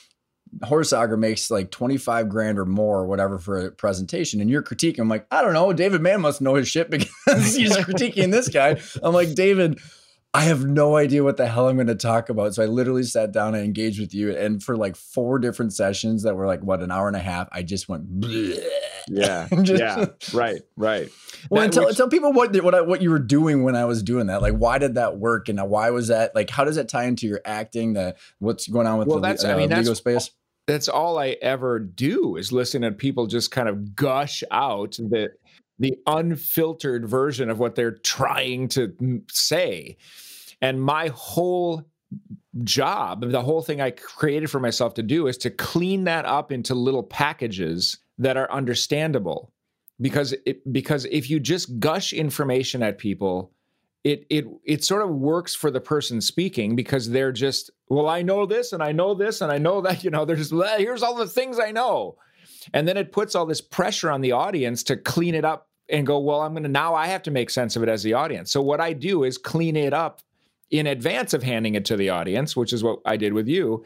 Horsager 0.62 1.18
makes 1.18 1.50
like 1.50 1.70
25 1.70 2.28
grand 2.28 2.58
or 2.58 2.66
more 2.66 2.98
or 2.98 3.06
whatever 3.06 3.38
for 3.38 3.68
a 3.68 3.70
presentation. 3.70 4.42
And 4.42 4.50
you're 4.50 4.62
critiquing. 4.62 4.98
I'm 4.98 5.08
like, 5.08 5.26
I 5.30 5.40
don't 5.40 5.54
know. 5.54 5.72
David 5.72 6.02
Mann 6.02 6.20
must 6.20 6.42
know 6.42 6.56
his 6.56 6.68
shit 6.68 6.90
because 6.90 7.08
he's 7.56 7.74
critiquing 7.78 8.30
this 8.30 8.50
guy. 8.50 8.78
I'm 9.02 9.14
like, 9.14 9.34
David, 9.34 9.80
I 10.36 10.42
have 10.42 10.66
no 10.66 10.96
idea 10.96 11.24
what 11.24 11.38
the 11.38 11.46
hell 11.46 11.66
I'm 11.66 11.76
going 11.76 11.86
to 11.86 11.94
talk 11.94 12.28
about. 12.28 12.54
So 12.54 12.62
I 12.62 12.66
literally 12.66 13.04
sat 13.04 13.32
down 13.32 13.54
and 13.54 13.64
engaged 13.64 13.98
with 13.98 14.12
you. 14.12 14.36
And 14.36 14.62
for 14.62 14.76
like 14.76 14.94
four 14.94 15.38
different 15.38 15.72
sessions 15.72 16.24
that 16.24 16.36
were 16.36 16.46
like, 16.46 16.62
what, 16.62 16.82
an 16.82 16.90
hour 16.90 17.08
and 17.08 17.16
a 17.16 17.20
half, 17.20 17.48
I 17.52 17.62
just 17.62 17.88
went, 17.88 18.20
Bleh. 18.20 18.62
yeah, 19.08 19.48
just, 19.62 19.80
yeah, 19.80 20.04
right, 20.34 20.60
right. 20.76 21.08
Well, 21.48 21.62
that, 21.62 21.72
tell, 21.72 21.86
which, 21.86 21.96
tell 21.96 22.08
people 22.10 22.34
what, 22.34 22.54
what, 22.62 22.74
I, 22.74 22.82
what 22.82 23.00
you 23.00 23.08
were 23.10 23.18
doing 23.18 23.62
when 23.62 23.76
I 23.76 23.86
was 23.86 24.02
doing 24.02 24.26
that. 24.26 24.42
Like, 24.42 24.54
why 24.54 24.76
did 24.76 24.96
that 24.96 25.16
work? 25.16 25.48
And 25.48 25.58
why 25.70 25.88
was 25.88 26.08
that? 26.08 26.34
Like, 26.34 26.50
how 26.50 26.64
does 26.64 26.76
that 26.76 26.90
tie 26.90 27.04
into 27.04 27.26
your 27.26 27.40
acting? 27.46 27.94
The 27.94 28.14
what's 28.38 28.66
going 28.66 28.86
on 28.86 28.98
with 28.98 29.08
well, 29.08 29.20
the 29.20 29.28
that's, 29.28 29.42
uh, 29.42 29.52
I 29.52 29.56
mean, 29.56 29.70
legal 29.70 29.84
that's, 29.84 29.98
space? 30.00 30.30
That's 30.66 30.88
all 30.88 31.18
I 31.18 31.36
ever 31.40 31.78
do 31.78 32.36
is 32.36 32.52
listen 32.52 32.82
to 32.82 32.92
people 32.92 33.26
just 33.26 33.50
kind 33.50 33.70
of 33.70 33.96
gush 33.96 34.42
out 34.50 34.96
the 34.98 35.30
the 35.78 35.96
unfiltered 36.06 37.06
version 37.06 37.50
of 37.50 37.58
what 37.58 37.74
they're 37.74 37.92
trying 37.92 38.68
to 38.68 39.22
say 39.30 39.96
and 40.60 40.80
my 40.80 41.08
whole 41.08 41.84
job, 42.64 43.30
the 43.30 43.42
whole 43.42 43.62
thing 43.62 43.80
I 43.80 43.90
created 43.90 44.50
for 44.50 44.60
myself 44.60 44.94
to 44.94 45.02
do 45.02 45.26
is 45.26 45.36
to 45.38 45.50
clean 45.50 46.04
that 46.04 46.24
up 46.24 46.52
into 46.52 46.74
little 46.74 47.02
packages 47.02 47.98
that 48.18 48.36
are 48.36 48.50
understandable. 48.50 49.52
Because 50.00 50.34
it, 50.44 50.70
because 50.72 51.06
if 51.06 51.30
you 51.30 51.40
just 51.40 51.78
gush 51.80 52.12
information 52.12 52.82
at 52.82 52.98
people, 52.98 53.52
it 54.04 54.26
it 54.28 54.44
it 54.64 54.84
sort 54.84 55.02
of 55.02 55.08
works 55.08 55.54
for 55.54 55.70
the 55.70 55.80
person 55.80 56.20
speaking 56.20 56.76
because 56.76 57.08
they're 57.08 57.32
just 57.32 57.70
well 57.88 58.06
I 58.06 58.20
know 58.20 58.44
this 58.44 58.74
and 58.74 58.82
I 58.82 58.92
know 58.92 59.14
this 59.14 59.40
and 59.40 59.50
I 59.50 59.56
know 59.56 59.80
that 59.80 60.04
you 60.04 60.10
know 60.10 60.26
they're 60.26 60.36
just 60.36 60.52
here's 60.76 61.02
all 61.02 61.14
the 61.14 61.26
things 61.26 61.58
I 61.58 61.70
know, 61.70 62.18
and 62.72 62.86
then 62.86 62.96
it 62.96 63.12
puts 63.12 63.34
all 63.34 63.46
this 63.46 63.60
pressure 63.60 64.10
on 64.10 64.20
the 64.20 64.32
audience 64.32 64.82
to 64.84 64.96
clean 64.96 65.34
it 65.34 65.44
up 65.44 65.68
and 65.88 66.06
go 66.06 66.18
well 66.18 66.40
I'm 66.40 66.52
going 66.52 66.64
to 66.64 66.68
now 66.68 66.94
I 66.94 67.06
have 67.06 67.22
to 67.24 67.30
make 67.30 67.50
sense 67.50 67.76
of 67.76 67.82
it 67.82 67.88
as 67.88 68.02
the 68.02 68.14
audience. 68.14 68.50
So 68.50 68.60
what 68.60 68.80
I 68.80 68.92
do 68.92 69.24
is 69.24 69.38
clean 69.38 69.76
it 69.76 69.94
up 69.94 70.20
in 70.70 70.86
advance 70.86 71.32
of 71.32 71.42
handing 71.42 71.74
it 71.74 71.84
to 71.86 71.96
the 71.96 72.10
audience, 72.10 72.56
which 72.56 72.72
is 72.72 72.82
what 72.82 72.98
I 73.04 73.16
did 73.16 73.32
with 73.32 73.48
you. 73.48 73.84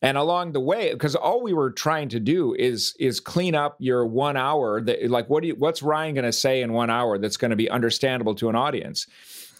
And 0.00 0.18
along 0.18 0.52
the 0.52 0.60
way, 0.60 0.92
because 0.92 1.14
all 1.14 1.42
we 1.42 1.52
were 1.52 1.70
trying 1.70 2.08
to 2.08 2.18
do 2.18 2.54
is 2.58 2.94
is 2.98 3.20
clean 3.20 3.54
up 3.54 3.76
your 3.78 4.04
one 4.04 4.36
hour. 4.36 4.80
That 4.80 5.08
like, 5.08 5.30
what 5.30 5.42
do 5.42 5.48
you, 5.48 5.54
what's 5.54 5.80
Ryan 5.80 6.16
going 6.16 6.24
to 6.24 6.32
say 6.32 6.60
in 6.60 6.72
one 6.72 6.90
hour 6.90 7.18
that's 7.18 7.36
going 7.36 7.50
to 7.50 7.56
be 7.56 7.70
understandable 7.70 8.34
to 8.36 8.48
an 8.48 8.56
audience? 8.56 9.06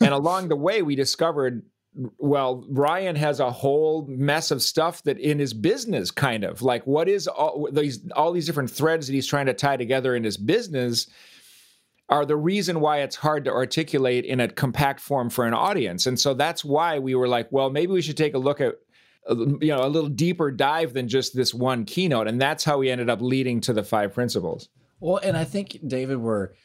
and 0.01 0.13
along 0.13 0.49
the 0.49 0.57
way, 0.57 0.83
we 0.83 0.97
discovered 0.97 1.63
well 2.19 2.65
ryan 2.71 3.17
has 3.17 3.39
a 3.39 3.51
whole 3.51 4.07
mess 4.09 4.51
of 4.51 4.63
stuff 4.63 5.03
that 5.03 5.19
in 5.19 5.39
his 5.39 5.53
business 5.53 6.11
kind 6.11 6.43
of 6.43 6.63
like 6.63 6.87
what 6.87 7.09
is 7.09 7.29
all 7.29 7.69
these 7.71 8.01
all 8.17 8.33
these 8.33 8.47
different 8.47 8.71
threads 8.71 9.07
that 9.07 9.13
he's 9.13 9.27
trying 9.27 9.47
to 9.47 9.55
tie 9.55 9.77
together 9.77 10.17
in 10.17 10.25
his 10.25 10.37
business 10.37 11.07
are 12.09 12.27
the 12.27 12.37
reason 12.37 12.81
why 12.81 12.99
it's 12.99 13.17
hard 13.17 13.45
to 13.45 13.51
articulate 13.51 14.25
in 14.25 14.39
a 14.39 14.49
compact 14.49 15.01
form 15.01 15.31
for 15.31 15.47
an 15.47 15.55
audience. 15.55 16.07
And 16.07 16.21
so 16.21 16.35
that's 16.35 16.63
why 16.63 16.99
we 16.99 17.15
were 17.15 17.29
like, 17.29 17.51
well, 17.51 17.71
maybe 17.71 17.93
we 17.93 18.03
should 18.03 18.19
take 18.19 18.35
a 18.35 18.39
look 18.39 18.61
at 18.61 18.75
uh, 19.29 19.37
you 19.61 19.69
know 19.69 19.85
a 19.85 19.89
little 19.89 20.09
deeper 20.09 20.51
dive 20.51 20.95
than 20.95 21.07
just 21.07 21.35
this 21.37 21.55
one 21.55 21.85
keynote 21.85 22.27
and 22.27 22.41
that's 22.41 22.65
how 22.65 22.79
we 22.79 22.91
ended 22.91 23.09
up 23.09 23.21
leading 23.23 23.61
to 23.61 23.73
the 23.73 23.85
five 23.85 24.13
principles 24.13 24.69
well 24.99 25.19
and 25.19 25.37
i 25.37 25.45
think 25.45 25.79
david 25.87 26.17
were 26.17 26.57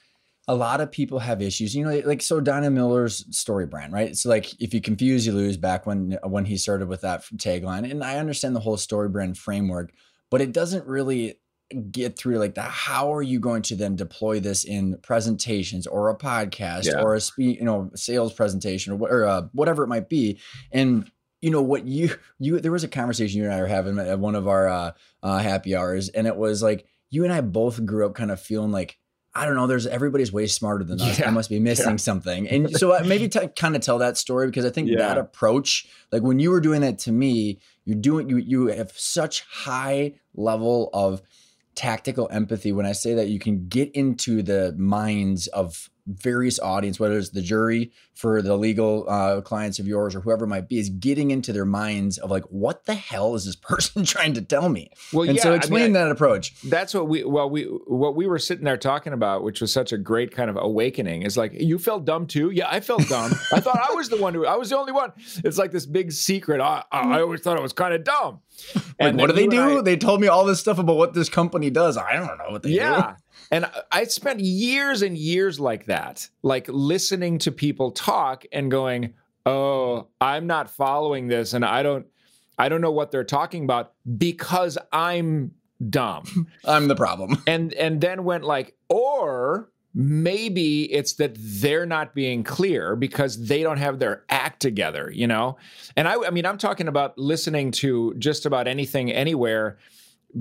a 0.48 0.56
lot 0.56 0.80
of 0.82 0.92
people 0.92 1.20
have 1.20 1.42
issues. 1.42 1.76
You 1.76 1.86
know 1.86 2.02
like 2.06 2.22
so 2.22 2.40
Donald 2.40 2.74
Miller's 2.74 3.26
story 3.36 3.66
brand 3.66 3.94
right? 3.94 4.10
It's 4.10 4.26
like 4.26 4.60
if 4.62 4.74
you 4.74 4.82
confuse 4.82 5.26
you 5.26 5.34
lose 5.34 5.58
back 5.58 5.86
when 5.86 6.18
when 6.24 6.46
he 6.46 6.58
started 6.58 6.88
with 6.88 7.02
that 7.02 7.24
tagline. 7.36 7.90
And 7.90 8.04
i 8.04 8.18
understand 8.18 8.56
the 8.56 8.62
whole 8.62 8.78
story 8.78 9.10
brand 9.10 9.38
framework 9.38 9.92
but 10.30 10.42
it 10.42 10.52
doesn't 10.52 10.86
really 10.86 11.40
get 11.92 12.18
through 12.18 12.38
like 12.38 12.56
the 12.56 12.62
how 12.62 13.14
are 13.14 13.22
you 13.22 13.40
going 13.40 13.62
to 13.62 13.76
then 13.76 13.96
deploy 13.96 14.40
this 14.40 14.64
in 14.64 14.98
presentations 15.04 15.86
or 15.86 16.10
a 16.10 16.18
podcast 16.18 16.86
yeah. 16.86 17.02
or 17.02 17.16
a 17.16 17.22
speak 17.22 17.60
you 17.60 17.66
know 17.66 17.92
sales 17.94 18.34
presentation 18.34 18.94
or, 18.94 19.10
or 19.10 19.26
uh, 19.26 19.42
whatever 19.52 19.84
it 19.84 19.88
might 19.88 20.10
be. 20.10 20.40
And 20.72 21.12
you 21.42 21.52
know 21.52 21.62
what 21.62 21.86
you 21.86 22.16
you 22.40 22.60
there 22.60 22.72
was 22.72 22.84
a 22.84 22.90
conversation 22.90 23.40
you 23.40 23.46
and 23.46 23.54
I 23.54 23.62
were 23.62 23.68
having 23.68 24.00
at 24.00 24.20
one 24.20 24.36
of 24.36 24.48
our 24.48 24.68
uh, 24.68 24.92
uh, 25.22 25.38
happy 25.40 25.76
hours 25.76 26.10
and 26.10 26.26
it 26.26 26.36
was 26.36 26.64
like 26.64 26.86
you 27.10 27.24
and 27.24 27.34
I 27.34 27.42
both 27.42 27.86
grew 27.86 28.06
up 28.06 28.16
kind 28.16 28.32
of 28.32 28.40
feeling 28.40 28.72
like 28.72 28.98
I 29.38 29.46
don't 29.46 29.56
know. 29.56 29.68
There's 29.68 29.86
everybody's 29.86 30.34
way 30.34 30.48
smarter 30.48 30.84
than 30.84 31.00
us. 31.00 31.20
Yeah. 31.20 31.28
I 31.28 31.32
must 31.32 31.50
be 31.50 31.60
missing 31.60 31.92
yeah. 31.92 31.98
something. 31.98 32.48
And 32.48 32.72
so 32.76 32.92
uh, 32.92 33.04
maybe 33.06 33.30
t- 33.30 33.48
kind 33.56 33.76
of 33.76 33.82
tell 33.82 34.00
that 34.00 34.18
story 34.18 34.48
because 34.48 34.66
I 34.66 34.72
think 34.72 34.90
yeah. 34.90 34.98
that 34.98 35.18
approach, 35.18 35.88
like 36.12 36.24
when 36.24 36.40
you 36.40 36.50
were 36.50 36.60
doing 36.60 36.82
that 36.82 36.98
to 37.00 37.12
me, 37.12 37.60
you're 37.86 37.96
doing 38.00 38.30
you 38.30 38.38
you 38.38 38.68
have 38.68 38.92
such 38.96 39.42
high 39.42 40.16
level 40.34 40.90
of 40.92 41.22
tactical 41.76 42.28
empathy 42.32 42.72
when 42.72 42.88
I 42.88 42.94
say 42.94 43.14
that 43.14 43.28
you 43.28 43.38
can 43.38 43.68
get 43.68 43.92
into 43.92 44.42
the 44.42 44.74
minds 44.78 45.46
of 45.48 45.90
various 46.08 46.60
audience, 46.60 47.00
whether 47.00 47.18
it's 47.18 47.30
the 47.30 47.42
jury 47.42 47.92
for 48.16 48.42
the 48.42 48.56
legal 48.58 49.06
uh, 49.08 49.42
clients 49.42 49.78
of 49.80 49.88
yours 49.88 50.16
or 50.16 50.22
whoever 50.22 50.46
it 50.46 50.48
might 50.48 50.68
be, 50.68 50.80
is 50.80 50.90
getting 50.90 51.32
into 51.32 51.54
their 51.54 51.66
minds 51.66 52.18
of 52.18 52.32
like, 52.32 52.44
what 52.46 52.86
the 52.86 52.96
hell 52.96 53.36
is 53.36 53.46
this 53.46 53.56
person 53.68 54.06
trying 54.06 54.34
to 54.34 54.42
tell 54.42 54.70
me? 54.70 54.90
Well, 55.14 55.28
and 55.28 55.38
yeah, 55.38 55.44
so 55.44 55.54
explain 55.54 55.82
I 55.82 55.86
mean, 55.86 55.94
that 55.94 56.12
approach. 56.12 56.60
That's 56.64 56.94
what 56.94 57.08
we 57.08 57.24
well 57.24 57.50
we 57.50 57.64
what 57.64 58.16
we 58.16 58.28
were 58.28 58.40
sitting 58.40 58.66
there 58.66 58.78
talking 58.78 59.14
about, 59.14 59.44
which 59.44 59.62
was 59.62 59.72
such 59.72 59.92
a 59.92 59.98
great 59.98 60.32
kind 60.32 60.50
of 60.50 60.58
awakening. 60.58 61.24
Is 61.24 61.38
like 61.38 61.54
you 61.54 61.78
felt 61.78 62.06
dumb 62.06 62.28
too. 62.28 62.52
Yeah, 62.52 62.68
I 62.70 62.80
felt 62.80 63.08
dumb. 63.08 63.32
I 63.54 63.60
thought 63.60 63.80
I 63.90 63.94
was 63.94 64.10
the 64.10 64.18
one 64.18 64.34
who 64.34 64.46
I 64.46 64.56
was 64.56 64.70
the 64.70 64.78
only 64.78 64.92
one. 64.92 65.12
It's 65.44 65.58
like 65.58 65.72
this 65.72 65.86
big 65.86 66.12
secret. 66.12 66.62
I, 66.62 66.84
I 66.92 67.22
always 67.22 67.42
thought 67.42 67.58
it 67.58 67.64
was 67.64 67.74
kind 67.74 67.94
of 67.94 68.04
dumb. 68.04 68.40
And 69.00 69.20
what 69.20 69.28
do 69.28 69.34
they 69.34 69.48
do? 69.48 69.80
I, 69.80 69.82
they 69.82 69.98
told 69.98 70.22
me 70.22 70.28
all 70.28 70.46
this 70.46 70.60
stuff 70.60 70.80
about 70.80 70.98
what 70.98 71.14
this 71.14 71.30
company 71.30 71.70
does. 71.70 71.98
I 71.98 72.14
don't 72.14 72.38
know 72.38 72.50
what 72.50 72.64
they 72.64 72.72
yeah. 72.72 73.14
do. 73.18 73.24
And 73.52 73.66
I 73.92 74.04
spent 74.06 74.40
years 74.40 75.02
and 75.02 75.18
years 75.18 75.60
like 75.60 75.86
that, 75.86 76.28
like 76.42 76.68
listening 76.68 77.40
to 77.40 77.52
people 77.52 77.92
talk 77.92 78.46
and 78.52 78.70
going, 78.70 79.14
"Oh, 79.46 80.08
I'm 80.20 80.48
not 80.48 80.70
following 80.70 81.28
this 81.28 81.54
and 81.54 81.64
I 81.64 81.84
don't 81.84 82.06
I 82.60 82.70
don't 82.70 82.82
know 82.82 82.92
what 82.92 83.12
they're 83.12 83.24
talking 83.24 83.64
about 83.64 83.94
because 84.18 84.78
I'm 84.92 85.52
dumb. 85.90 86.48
I'm 86.66 86.88
the 86.88 86.96
problem." 86.96 87.42
And 87.48 87.74
and 87.74 88.02
then 88.02 88.24
went 88.24 88.44
like, 88.44 88.76
"Or 88.90 89.70
maybe 89.94 90.84
it's 90.94 91.14
that 91.14 91.36
they're 91.38 91.86
not 91.86 92.14
being 92.14 92.44
clear 92.44 92.96
because 92.96 93.48
they 93.48 93.64
don't 93.64 93.78
have 93.78 94.00
their 94.00 94.24
act 94.30 94.62
together, 94.62 95.10
you 95.14 95.28
know?" 95.28 95.58
And 95.96 96.08
I 96.08 96.16
I 96.26 96.30
mean, 96.32 96.46
I'm 96.46 96.58
talking 96.58 96.90
about 96.90 97.18
listening 97.18 97.72
to 97.84 98.14
just 98.16 98.46
about 98.46 98.68
anything 98.68 99.12
anywhere 99.12 99.78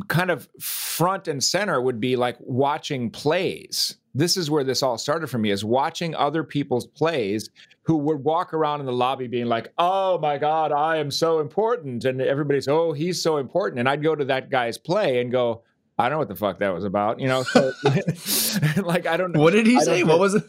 kind 0.09 0.31
of 0.31 0.49
front 0.61 1.29
and 1.29 1.43
center 1.43 1.81
would 1.81 2.01
be 2.01 2.17
like 2.17 2.37
watching 2.41 3.11
plays. 3.11 3.97
This 4.15 4.37
is 4.37 4.51
where 4.51 4.65
this 4.65 4.83
all 4.83 4.99
started 4.99 5.29
for 5.29 5.39
me 5.39 5.51
is 5.51 5.65
watching 5.65 6.15
other 6.15 6.43
people's 6.43 6.87
plays 6.87 7.51
who 7.83 7.97
would 7.99 8.25
walk 8.25 8.55
around 8.55 8.81
in 8.81 8.87
the 8.87 8.93
lobby 8.93 9.27
being 9.27 9.47
like, 9.47 9.73
"Oh 9.79 10.19
my 10.19 10.39
god, 10.39 10.73
I 10.73 10.97
am 10.97 11.11
so 11.11 11.41
important." 11.41 12.05
And 12.05 12.21
everybody's, 12.21 12.67
"Oh, 12.67 12.93
he's 12.93 13.23
so 13.23 13.37
important." 13.37 13.79
And 13.81 13.89
I'd 13.89 14.03
go 14.03 14.15
to 14.15 14.25
that 14.25 14.51
guy's 14.51 14.79
play 14.79 15.21
and 15.21 15.31
go, 15.31 15.63
I 15.99 16.05
don't 16.05 16.13
know 16.13 16.19
what 16.19 16.29
the 16.29 16.37
fuck 16.37 16.59
that 16.59 16.75
was 16.75 16.85
about, 16.85 17.21
you 17.21 17.27
know. 17.27 17.43
So, 17.43 17.73
like 18.83 19.07
I 19.07 19.17
don't 19.17 19.33
know. 19.33 19.41
What 19.41 19.55
did 19.55 19.67
he 19.67 19.81
say? 19.81 20.03
What 20.03 20.19
was 20.19 20.35
it? 20.35 20.45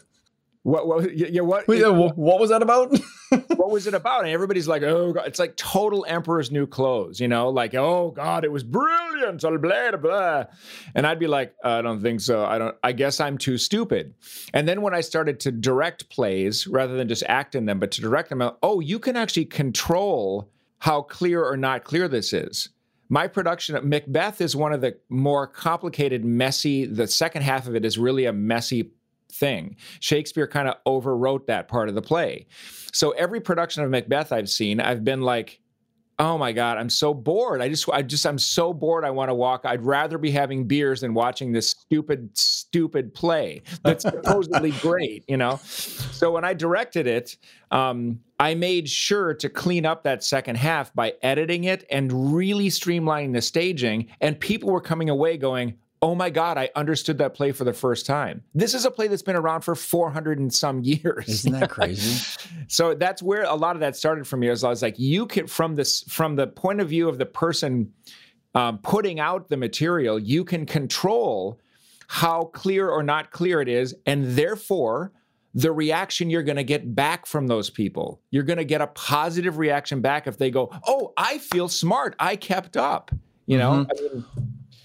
What? 0.68 0.86
What? 0.86 1.16
Yeah. 1.16 1.40
What? 1.40 1.66
Wait, 1.66 1.82
what 1.82 2.38
was 2.38 2.50
that 2.50 2.62
about? 2.62 2.96
what 3.30 3.70
was 3.70 3.86
it 3.86 3.94
about? 3.94 4.24
And 4.24 4.30
everybody's 4.30 4.68
like, 4.68 4.82
"Oh, 4.82 5.14
God. 5.14 5.26
it's 5.26 5.38
like 5.38 5.56
total 5.56 6.04
Emperor's 6.06 6.50
New 6.50 6.66
Clothes," 6.66 7.20
you 7.20 7.28
know, 7.28 7.48
like, 7.48 7.74
"Oh 7.74 8.10
God, 8.10 8.44
it 8.44 8.52
was 8.52 8.64
brilliant," 8.64 9.40
blah 9.40 9.56
blah 9.56 9.96
blah. 9.96 10.44
And 10.94 11.06
I'd 11.06 11.18
be 11.18 11.26
like, 11.26 11.54
"I 11.64 11.80
don't 11.80 12.02
think 12.02 12.20
so. 12.20 12.44
I 12.44 12.58
don't. 12.58 12.76
I 12.82 12.92
guess 12.92 13.18
I'm 13.18 13.38
too 13.38 13.56
stupid." 13.56 14.14
And 14.52 14.68
then 14.68 14.82
when 14.82 14.94
I 14.94 15.00
started 15.00 15.40
to 15.40 15.52
direct 15.52 16.10
plays 16.10 16.66
rather 16.66 16.96
than 16.96 17.08
just 17.08 17.24
act 17.26 17.54
in 17.54 17.64
them, 17.64 17.78
but 17.78 17.90
to 17.92 18.02
direct 18.02 18.28
them, 18.28 18.42
oh, 18.62 18.80
you 18.80 18.98
can 18.98 19.16
actually 19.16 19.46
control 19.46 20.50
how 20.80 21.00
clear 21.02 21.42
or 21.42 21.56
not 21.56 21.84
clear 21.84 22.08
this 22.08 22.32
is 22.32 22.68
my 23.08 23.26
production 23.26 23.74
of 23.74 23.84
Macbeth 23.84 24.40
is 24.40 24.54
one 24.54 24.72
of 24.72 24.80
the 24.80 24.98
more 25.08 25.46
complicated, 25.46 26.24
messy. 26.24 26.84
The 26.84 27.06
second 27.06 27.42
half 27.42 27.66
of 27.66 27.74
it 27.74 27.84
is 27.84 27.98
really 27.98 28.26
a 28.26 28.32
messy 28.32 28.90
thing. 29.30 29.76
Shakespeare 30.00 30.46
kind 30.46 30.68
of 30.68 30.74
overwrote 30.86 31.46
that 31.46 31.68
part 31.68 31.88
of 31.88 31.94
the 31.94 32.02
play. 32.02 32.46
So 32.92 33.10
every 33.12 33.40
production 33.40 33.82
of 33.84 33.90
Macbeth 33.90 34.32
I've 34.32 34.48
seen, 34.48 34.80
I've 34.80 35.04
been 35.04 35.22
like, 35.22 35.60
oh 36.20 36.36
my 36.36 36.52
god 36.52 36.78
i'm 36.78 36.90
so 36.90 37.14
bored 37.14 37.60
i 37.60 37.68
just 37.68 37.88
i 37.90 38.02
just 38.02 38.26
i'm 38.26 38.38
so 38.38 38.72
bored 38.72 39.04
i 39.04 39.10
want 39.10 39.28
to 39.28 39.34
walk 39.34 39.62
i'd 39.64 39.84
rather 39.84 40.18
be 40.18 40.30
having 40.30 40.66
beers 40.66 41.00
than 41.00 41.14
watching 41.14 41.52
this 41.52 41.70
stupid 41.70 42.28
stupid 42.36 43.14
play 43.14 43.62
that's 43.84 44.02
supposedly 44.02 44.70
great 44.82 45.24
you 45.28 45.36
know 45.36 45.56
so 45.62 46.32
when 46.32 46.44
i 46.44 46.52
directed 46.52 47.06
it 47.06 47.36
um, 47.70 48.18
i 48.40 48.54
made 48.54 48.88
sure 48.88 49.32
to 49.32 49.48
clean 49.48 49.86
up 49.86 50.02
that 50.02 50.24
second 50.24 50.56
half 50.56 50.92
by 50.94 51.12
editing 51.22 51.64
it 51.64 51.86
and 51.90 52.34
really 52.34 52.68
streamlining 52.68 53.32
the 53.32 53.42
staging 53.42 54.06
and 54.20 54.40
people 54.40 54.70
were 54.70 54.80
coming 54.80 55.10
away 55.10 55.36
going 55.36 55.74
oh 56.00 56.14
my 56.14 56.30
God, 56.30 56.58
I 56.58 56.70
understood 56.74 57.18
that 57.18 57.34
play 57.34 57.52
for 57.52 57.64
the 57.64 57.72
first 57.72 58.06
time. 58.06 58.42
This 58.54 58.74
is 58.74 58.84
a 58.84 58.90
play 58.90 59.08
that's 59.08 59.22
been 59.22 59.36
around 59.36 59.62
for 59.62 59.74
400 59.74 60.38
and 60.38 60.52
some 60.52 60.80
years. 60.84 61.28
Isn't 61.28 61.52
that 61.52 61.70
crazy? 61.70 62.36
so 62.68 62.94
that's 62.94 63.22
where 63.22 63.42
a 63.42 63.54
lot 63.54 63.76
of 63.76 63.80
that 63.80 63.96
started 63.96 64.26
for 64.26 64.36
me. 64.36 64.48
As 64.48 64.64
I 64.64 64.68
was 64.68 64.82
like, 64.82 64.98
you 64.98 65.26
can, 65.26 65.46
from 65.46 65.74
this, 65.74 66.02
from 66.08 66.36
the 66.36 66.46
point 66.46 66.80
of 66.80 66.88
view 66.88 67.08
of 67.08 67.18
the 67.18 67.26
person 67.26 67.92
um, 68.54 68.78
putting 68.78 69.20
out 69.20 69.48
the 69.48 69.56
material, 69.56 70.18
you 70.18 70.44
can 70.44 70.66
control 70.66 71.60
how 72.08 72.44
clear 72.44 72.88
or 72.88 73.02
not 73.02 73.30
clear 73.30 73.60
it 73.60 73.68
is. 73.68 73.94
And 74.06 74.24
therefore, 74.24 75.12
the 75.54 75.72
reaction 75.72 76.30
you're 76.30 76.42
going 76.42 76.56
to 76.56 76.64
get 76.64 76.94
back 76.94 77.26
from 77.26 77.46
those 77.46 77.68
people. 77.68 78.20
You're 78.30 78.44
going 78.44 78.58
to 78.58 78.64
get 78.64 78.80
a 78.80 78.86
positive 78.88 79.58
reaction 79.58 80.00
back 80.00 80.26
if 80.26 80.38
they 80.38 80.50
go, 80.50 80.70
Oh, 80.86 81.12
I 81.16 81.38
feel 81.38 81.68
smart. 81.68 82.14
I 82.18 82.36
kept 82.36 82.76
up. 82.76 83.10
You 83.46 83.56
know, 83.56 83.86
mm-hmm. 83.86 83.90
I 83.90 84.14
mean, 84.14 84.24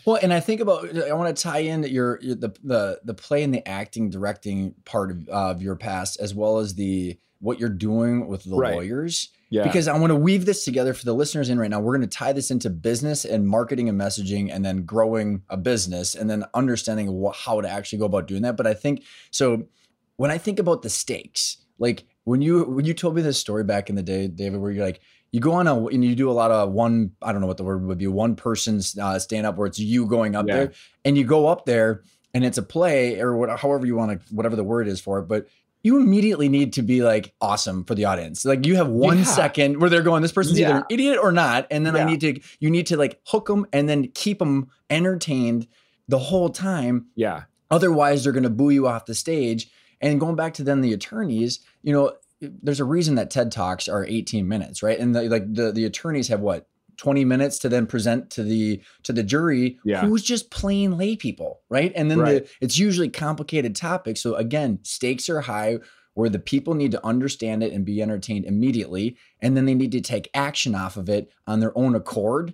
well, 0.05 0.19
and 0.21 0.33
I 0.33 0.39
think 0.39 0.61
about 0.61 0.95
I 0.97 1.13
want 1.13 1.35
to 1.35 1.41
tie 1.41 1.59
in 1.59 1.83
your, 1.83 2.19
your 2.21 2.35
the 2.35 2.55
the 2.63 3.01
the 3.03 3.13
play 3.13 3.43
and 3.43 3.53
the 3.53 3.67
acting 3.67 4.09
directing 4.09 4.75
part 4.85 5.11
of, 5.11 5.29
uh, 5.29 5.51
of 5.51 5.61
your 5.61 5.75
past 5.75 6.19
as 6.19 6.33
well 6.33 6.59
as 6.59 6.75
the 6.75 7.17
what 7.39 7.59
you're 7.59 7.69
doing 7.69 8.27
with 8.27 8.43
the 8.43 8.55
right. 8.55 8.75
lawyers. 8.75 9.29
Yeah. 9.49 9.63
Because 9.63 9.87
I 9.87 9.95
want 9.99 10.09
to 10.09 10.15
weave 10.15 10.45
this 10.45 10.65
together 10.65 10.95
for 10.95 11.05
the 11.05 11.13
listeners 11.13 11.49
in 11.49 11.59
right 11.59 11.69
now. 11.69 11.79
We're 11.79 11.95
going 11.95 12.09
to 12.09 12.17
tie 12.17 12.33
this 12.33 12.49
into 12.49 12.71
business 12.71 13.23
and 13.23 13.47
marketing 13.47 13.87
and 13.87 13.99
messaging 13.99 14.51
and 14.51 14.65
then 14.65 14.83
growing 14.83 15.43
a 15.47 15.57
business 15.57 16.15
and 16.15 16.27
then 16.27 16.43
understanding 16.55 17.11
what, 17.11 17.35
how 17.35 17.61
to 17.61 17.69
actually 17.69 17.99
go 17.99 18.05
about 18.05 18.27
doing 18.27 18.41
that. 18.41 18.57
But 18.57 18.65
I 18.65 18.73
think 18.73 19.03
so 19.29 19.67
when 20.15 20.31
I 20.31 20.39
think 20.39 20.57
about 20.57 20.81
the 20.81 20.89
stakes, 20.89 21.57
like 21.77 22.05
when 22.23 22.41
you 22.41 22.63
when 22.63 22.85
you 22.85 22.93
told 22.93 23.15
me 23.15 23.21
this 23.21 23.37
story 23.37 23.63
back 23.63 23.89
in 23.89 23.95
the 23.95 24.03
day, 24.03 24.27
David, 24.27 24.59
where 24.59 24.71
you're 24.71 24.85
like, 24.85 25.01
you 25.33 25.39
go 25.39 25.53
on 25.53 25.67
a 25.67 25.85
and 25.87 26.05
you 26.05 26.15
do 26.15 26.29
a 26.29 26.31
lot 26.31 26.51
of 26.51 26.71
one 26.71 27.11
i 27.21 27.33
don't 27.33 27.41
know 27.41 27.47
what 27.47 27.57
the 27.57 27.63
word 27.63 27.83
would 27.83 27.97
be 27.97 28.07
one 28.07 28.35
person 28.35 28.79
uh, 29.01 29.19
stand 29.19 29.45
up 29.45 29.57
where 29.57 29.67
it's 29.67 29.79
you 29.79 30.05
going 30.05 30.35
up 30.35 30.47
yeah. 30.47 30.55
there 30.55 30.73
and 31.03 31.17
you 31.17 31.25
go 31.25 31.47
up 31.47 31.65
there 31.65 32.03
and 32.33 32.45
it's 32.45 32.57
a 32.57 32.63
play 32.63 33.19
or 33.19 33.35
what, 33.35 33.59
however 33.59 33.85
you 33.85 33.95
want 33.95 34.21
to 34.21 34.33
whatever 34.33 34.55
the 34.55 34.63
word 34.63 34.87
is 34.87 35.01
for 35.01 35.19
it 35.19 35.23
but 35.23 35.47
you 35.81 35.97
immediately 35.97 36.47
need 36.47 36.71
to 36.71 36.81
be 36.81 37.03
like 37.03 37.33
awesome 37.41 37.83
for 37.83 37.95
the 37.95 38.05
audience 38.05 38.45
like 38.45 38.65
you 38.65 38.75
have 38.75 38.87
one 38.87 39.17
yeah. 39.17 39.23
second 39.25 39.81
where 39.81 39.89
they're 39.89 40.01
going 40.01 40.21
this 40.21 40.31
person's 40.31 40.57
yeah. 40.57 40.69
either 40.69 40.77
an 40.77 40.85
idiot 40.89 41.19
or 41.21 41.31
not 41.31 41.67
and 41.69 41.85
then 41.85 41.95
i 41.97 42.03
need 42.05 42.21
to 42.21 42.39
you 42.59 42.69
need 42.69 42.85
to 42.85 42.95
like 42.95 43.19
hook 43.25 43.47
them 43.47 43.65
and 43.73 43.89
then 43.89 44.07
keep 44.13 44.39
them 44.39 44.69
entertained 44.89 45.67
the 46.07 46.19
whole 46.19 46.49
time 46.49 47.07
yeah 47.15 47.43
otherwise 47.71 48.23
they're 48.23 48.33
going 48.33 48.43
to 48.43 48.49
boo 48.49 48.69
you 48.69 48.87
off 48.87 49.05
the 49.05 49.15
stage 49.15 49.69
and 49.99 50.19
going 50.19 50.35
back 50.35 50.53
to 50.53 50.63
then 50.63 50.81
the 50.81 50.93
attorneys 50.93 51.59
you 51.81 51.91
know 51.91 52.13
there's 52.61 52.79
a 52.79 52.85
reason 52.85 53.15
that 53.15 53.29
TED 53.29 53.51
Talks 53.51 53.87
are 53.87 54.05
18 54.05 54.47
minutes, 54.47 54.83
right? 54.83 54.99
And 54.99 55.15
the, 55.15 55.23
like 55.23 55.53
the 55.53 55.71
the 55.71 55.85
attorneys 55.85 56.27
have 56.27 56.41
what 56.41 56.67
20 56.97 57.25
minutes 57.25 57.59
to 57.59 57.69
then 57.69 57.85
present 57.87 58.29
to 58.31 58.43
the 58.43 58.81
to 59.03 59.13
the 59.13 59.23
jury 59.23 59.79
yeah. 59.83 60.01
who's 60.01 60.23
just 60.23 60.51
plain 60.51 60.97
lay 60.97 61.15
people, 61.15 61.61
right? 61.69 61.91
And 61.95 62.09
then 62.09 62.19
right. 62.19 62.45
the, 62.45 62.49
it's 62.61 62.77
usually 62.77 63.09
complicated 63.09 63.75
topics. 63.75 64.21
So 64.21 64.35
again, 64.35 64.79
stakes 64.83 65.29
are 65.29 65.41
high 65.41 65.79
where 66.13 66.29
the 66.29 66.39
people 66.39 66.75
need 66.75 66.91
to 66.91 67.05
understand 67.05 67.63
it 67.63 67.73
and 67.73 67.85
be 67.85 68.01
entertained 68.01 68.45
immediately 68.45 69.17
and 69.41 69.57
then 69.57 69.65
they 69.65 69.73
need 69.73 69.91
to 69.93 70.01
take 70.01 70.29
action 70.33 70.75
off 70.75 70.95
of 70.95 71.09
it 71.09 71.31
on 71.47 71.59
their 71.59 71.75
own 71.77 71.95
accord. 71.95 72.53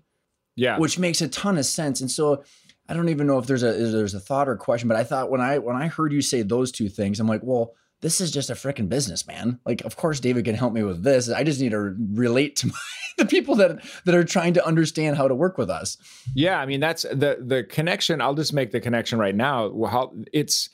Yeah. 0.55 0.77
Which 0.77 0.99
makes 0.99 1.21
a 1.21 1.27
ton 1.27 1.57
of 1.57 1.65
sense. 1.65 2.01
And 2.01 2.11
so 2.11 2.43
I 2.87 2.93
don't 2.93 3.09
even 3.09 3.27
know 3.27 3.37
if 3.37 3.45
there's 3.45 3.63
a 3.63 3.71
there's 3.71 4.15
a 4.15 4.19
thought 4.19 4.49
or 4.49 4.55
question, 4.55 4.87
but 4.87 4.97
I 4.97 5.03
thought 5.03 5.29
when 5.29 5.41
I 5.41 5.59
when 5.59 5.75
I 5.75 5.87
heard 5.87 6.11
you 6.11 6.21
say 6.21 6.41
those 6.41 6.71
two 6.71 6.89
things, 6.89 7.19
I'm 7.19 7.27
like, 7.27 7.41
well, 7.43 7.73
this 8.01 8.21
is 8.21 8.31
just 8.31 8.49
a 8.49 8.53
freaking 8.53 8.87
business, 8.87 9.27
man. 9.27 9.59
Like, 9.65 9.81
of 9.81 9.97
course, 9.97 10.19
David 10.19 10.45
can 10.45 10.55
help 10.55 10.73
me 10.73 10.83
with 10.83 11.03
this. 11.03 11.29
I 11.29 11.43
just 11.43 11.59
need 11.59 11.71
to 11.71 11.95
relate 12.13 12.55
to 12.57 12.67
my, 12.67 12.73
the 13.17 13.25
people 13.25 13.55
that 13.55 13.83
that 14.05 14.15
are 14.15 14.23
trying 14.23 14.53
to 14.53 14.65
understand 14.65 15.17
how 15.17 15.27
to 15.27 15.35
work 15.35 15.57
with 15.57 15.69
us. 15.69 15.97
Yeah, 16.33 16.59
I 16.59 16.65
mean, 16.65 16.79
that's 16.79 17.03
the 17.03 17.43
the 17.45 17.63
connection. 17.63 18.21
I'll 18.21 18.35
just 18.35 18.53
make 18.53 18.71
the 18.71 18.79
connection 18.79 19.19
right 19.19 19.35
now. 19.35 19.71
How 19.85 20.13
it's, 20.31 20.69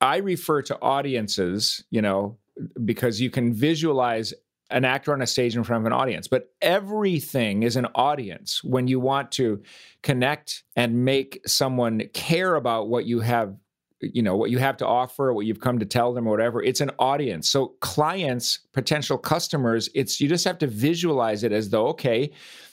I 0.00 0.18
refer 0.18 0.62
to 0.62 0.80
audiences, 0.80 1.84
you 1.90 2.02
know, 2.02 2.38
because 2.84 3.20
you 3.20 3.30
can 3.30 3.52
visualize 3.52 4.32
an 4.70 4.84
actor 4.84 5.12
on 5.12 5.20
a 5.20 5.26
stage 5.26 5.54
in 5.54 5.64
front 5.64 5.82
of 5.82 5.86
an 5.86 5.92
audience, 5.92 6.28
but 6.28 6.50
everything 6.62 7.62
is 7.62 7.76
an 7.76 7.86
audience 7.94 8.64
when 8.64 8.88
you 8.88 8.98
want 8.98 9.30
to 9.32 9.62
connect 10.02 10.64
and 10.76 11.04
make 11.04 11.40
someone 11.46 12.08
care 12.14 12.54
about 12.54 12.88
what 12.88 13.04
you 13.04 13.20
have 13.20 13.54
you 14.02 14.22
know 14.22 14.36
what 14.36 14.50
you 14.50 14.58
have 14.58 14.76
to 14.78 14.86
offer 14.86 15.32
what 15.32 15.46
you've 15.46 15.60
come 15.60 15.78
to 15.78 15.86
tell 15.86 16.12
them 16.12 16.26
or 16.26 16.30
whatever. 16.30 16.62
It's 16.62 16.80
an 16.80 16.90
audience. 16.98 17.48
So 17.48 17.74
clients 17.80 18.60
potential 18.72 19.18
customers 19.18 19.88
it's 19.94 20.20
you 20.20 20.28
just 20.28 20.44
have 20.44 20.58
to 20.58 20.66
visualize 20.66 21.44
it 21.44 21.52
as 21.52 21.70
though 21.70 21.86
okay 21.88 22.30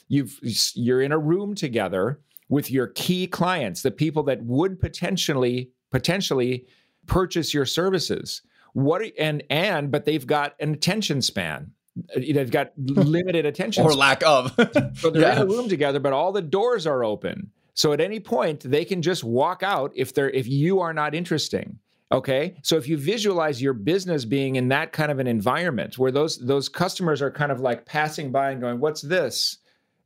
you've 0.08 0.38
you're 0.74 1.02
in 1.02 1.12
a 1.12 1.18
room 1.18 1.54
together 1.54 2.20
with 2.48 2.70
your 2.70 2.88
key 2.88 3.26
clients 3.26 3.82
the 3.82 3.90
people 3.90 4.22
that 4.24 4.42
would 4.42 4.80
potentially 4.80 5.70
potentially 5.90 6.66
purchase 7.06 7.54
your 7.54 7.66
services. 7.66 8.42
What 8.72 9.02
and 9.18 9.42
and 9.50 9.90
but 9.90 10.04
they've 10.04 10.26
got 10.26 10.54
an 10.60 10.72
attention 10.72 11.22
span. 11.22 11.72
They've 12.16 12.50
got 12.50 12.72
hmm. 12.76 13.00
limited 13.00 13.46
attention 13.46 13.84
or 13.84 13.92
lack 13.92 14.22
of. 14.22 14.54
So 14.98 15.10
they're 15.10 15.22
yeah. 15.22 15.36
in 15.36 15.42
a 15.42 15.46
room 15.46 15.68
together 15.68 16.00
but 16.00 16.12
all 16.12 16.32
the 16.32 16.42
doors 16.42 16.86
are 16.86 17.04
open 17.04 17.50
so 17.74 17.92
at 17.92 18.00
any 18.00 18.20
point, 18.20 18.60
they 18.60 18.84
can 18.84 19.02
just 19.02 19.24
walk 19.24 19.62
out 19.62 19.92
if 19.94 20.14
they're 20.14 20.30
if 20.30 20.46
you 20.46 20.80
are 20.80 20.92
not 20.92 21.14
interesting. 21.14 21.78
Okay. 22.12 22.56
So 22.62 22.76
if 22.76 22.88
you 22.88 22.96
visualize 22.96 23.62
your 23.62 23.72
business 23.72 24.24
being 24.24 24.56
in 24.56 24.68
that 24.68 24.92
kind 24.92 25.12
of 25.12 25.20
an 25.20 25.28
environment 25.28 25.96
where 25.96 26.10
those 26.10 26.38
those 26.38 26.68
customers 26.68 27.22
are 27.22 27.30
kind 27.30 27.52
of 27.52 27.60
like 27.60 27.86
passing 27.86 28.32
by 28.32 28.50
and 28.50 28.60
going, 28.60 28.80
"What's 28.80 29.02
this?" 29.02 29.58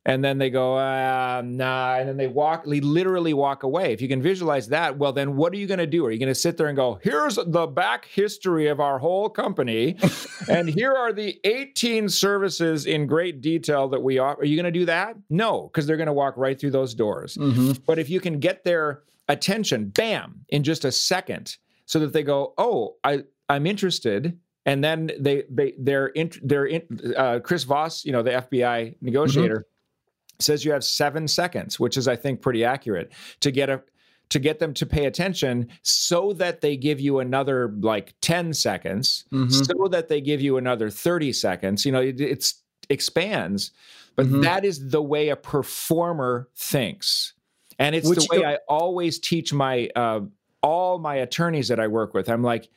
And 0.07 0.23
then 0.23 0.37
they 0.37 0.51
go, 0.51 0.77
uh, 0.77 1.41
nah, 1.43 1.95
and 1.95 2.07
then 2.07 2.17
they 2.17 2.27
walk, 2.27 2.65
they 2.65 2.79
literally 2.79 3.33
walk 3.33 3.63
away. 3.63 3.91
If 3.91 4.01
you 4.01 4.07
can 4.07 4.21
visualize 4.21 4.67
that, 4.67 4.99
well, 4.99 5.11
then 5.11 5.35
what 5.35 5.51
are 5.51 5.55
you 5.55 5.65
going 5.65 5.79
to 5.79 5.87
do? 5.87 6.05
Are 6.05 6.11
you 6.11 6.19
going 6.19 6.27
to 6.27 6.35
sit 6.35 6.57
there 6.57 6.67
and 6.67 6.75
go, 6.75 6.99
here's 7.01 7.35
the 7.35 7.65
back 7.65 8.05
history 8.05 8.67
of 8.67 8.79
our 8.79 8.99
whole 8.99 9.29
company, 9.29 9.97
and 10.49 10.69
here 10.69 10.93
are 10.93 11.11
the 11.11 11.39
18 11.43 12.07
services 12.09 12.85
in 12.85 13.07
great 13.07 13.41
detail 13.41 13.87
that 13.89 14.03
we 14.03 14.19
offer? 14.19 14.41
Are 14.41 14.45
you 14.45 14.55
going 14.55 14.71
to 14.71 14.79
do 14.79 14.85
that? 14.85 15.15
No, 15.31 15.63
because 15.63 15.87
they're 15.87 15.97
going 15.97 16.05
to 16.05 16.13
walk 16.13 16.37
right 16.37 16.59
through 16.59 16.71
those 16.71 16.93
doors. 16.93 17.35
Mm-hmm. 17.35 17.83
But 17.87 17.97
if 17.97 18.07
you 18.07 18.19
can 18.19 18.39
get 18.39 18.63
their 18.63 19.01
attention, 19.27 19.89
bam, 19.89 20.45
in 20.49 20.63
just 20.63 20.85
a 20.85 20.91
second, 20.91 21.57
so 21.87 21.99
that 21.99 22.13
they 22.13 22.23
go, 22.23 22.53
oh, 22.59 22.95
I, 23.03 23.23
I'm 23.49 23.65
interested 23.65 24.39
and 24.67 24.83
then 24.83 25.11
they 25.19 25.43
they 25.47 25.75
they're 25.77 26.07
in, 26.07 26.31
they're 26.41 26.65
in, 26.65 26.81
uh, 27.15 27.39
Chris 27.43 27.63
Voss, 27.63 28.03
you 28.03 28.11
know, 28.11 28.23
the 28.23 28.31
FBI 28.31 28.95
negotiator. 29.01 29.55
Mm-hmm 29.57 29.69
says 30.39 30.65
you 30.65 30.71
have 30.71 30.83
seven 30.83 31.27
seconds, 31.27 31.79
which 31.79 31.97
is, 31.97 32.07
I 32.07 32.15
think, 32.15 32.41
pretty 32.41 32.63
accurate 32.63 33.11
to 33.41 33.51
get 33.51 33.69
a 33.69 33.81
to 34.29 34.39
get 34.39 34.59
them 34.59 34.73
to 34.73 34.85
pay 34.85 35.05
attention 35.05 35.67
so 35.81 36.33
that 36.33 36.61
they 36.61 36.75
give 36.75 36.99
you 36.99 37.19
another 37.19 37.73
like 37.79 38.13
10 38.21 38.53
seconds 38.53 39.25
mm-hmm. 39.31 39.49
so 39.49 39.87
that 39.87 40.07
they 40.07 40.21
give 40.21 40.41
you 40.41 40.57
another 40.57 40.89
30 40.89 41.33
seconds 41.33 41.85
you 41.85 41.91
know 41.91 42.01
it 42.01 42.19
it's, 42.19 42.61
expands 42.89 43.71
but 44.15 44.25
mm-hmm. 44.25 44.41
that 44.41 44.63
is 44.63 44.89
the 44.89 45.01
way 45.01 45.29
a 45.29 45.35
performer 45.35 46.49
thinks 46.55 47.33
and 47.79 47.95
it's 47.95 48.07
Which 48.07 48.27
the 48.27 48.37
way 48.37 48.45
i 48.45 48.57
always 48.67 49.19
teach 49.19 49.53
my 49.53 49.89
uh, 49.95 50.21
all 50.61 50.99
my 50.99 51.15
attorneys 51.15 51.67
that 51.69 51.79
i 51.79 51.87
work 51.87 52.13
with 52.13 52.29
i'm 52.29 52.43
like 52.43 52.69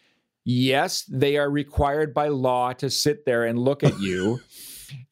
yes 0.44 1.04
they 1.10 1.36
are 1.36 1.50
required 1.50 2.14
by 2.14 2.28
law 2.28 2.72
to 2.74 2.88
sit 2.88 3.24
there 3.26 3.44
and 3.44 3.58
look 3.58 3.84
at 3.84 3.98
you 4.00 4.40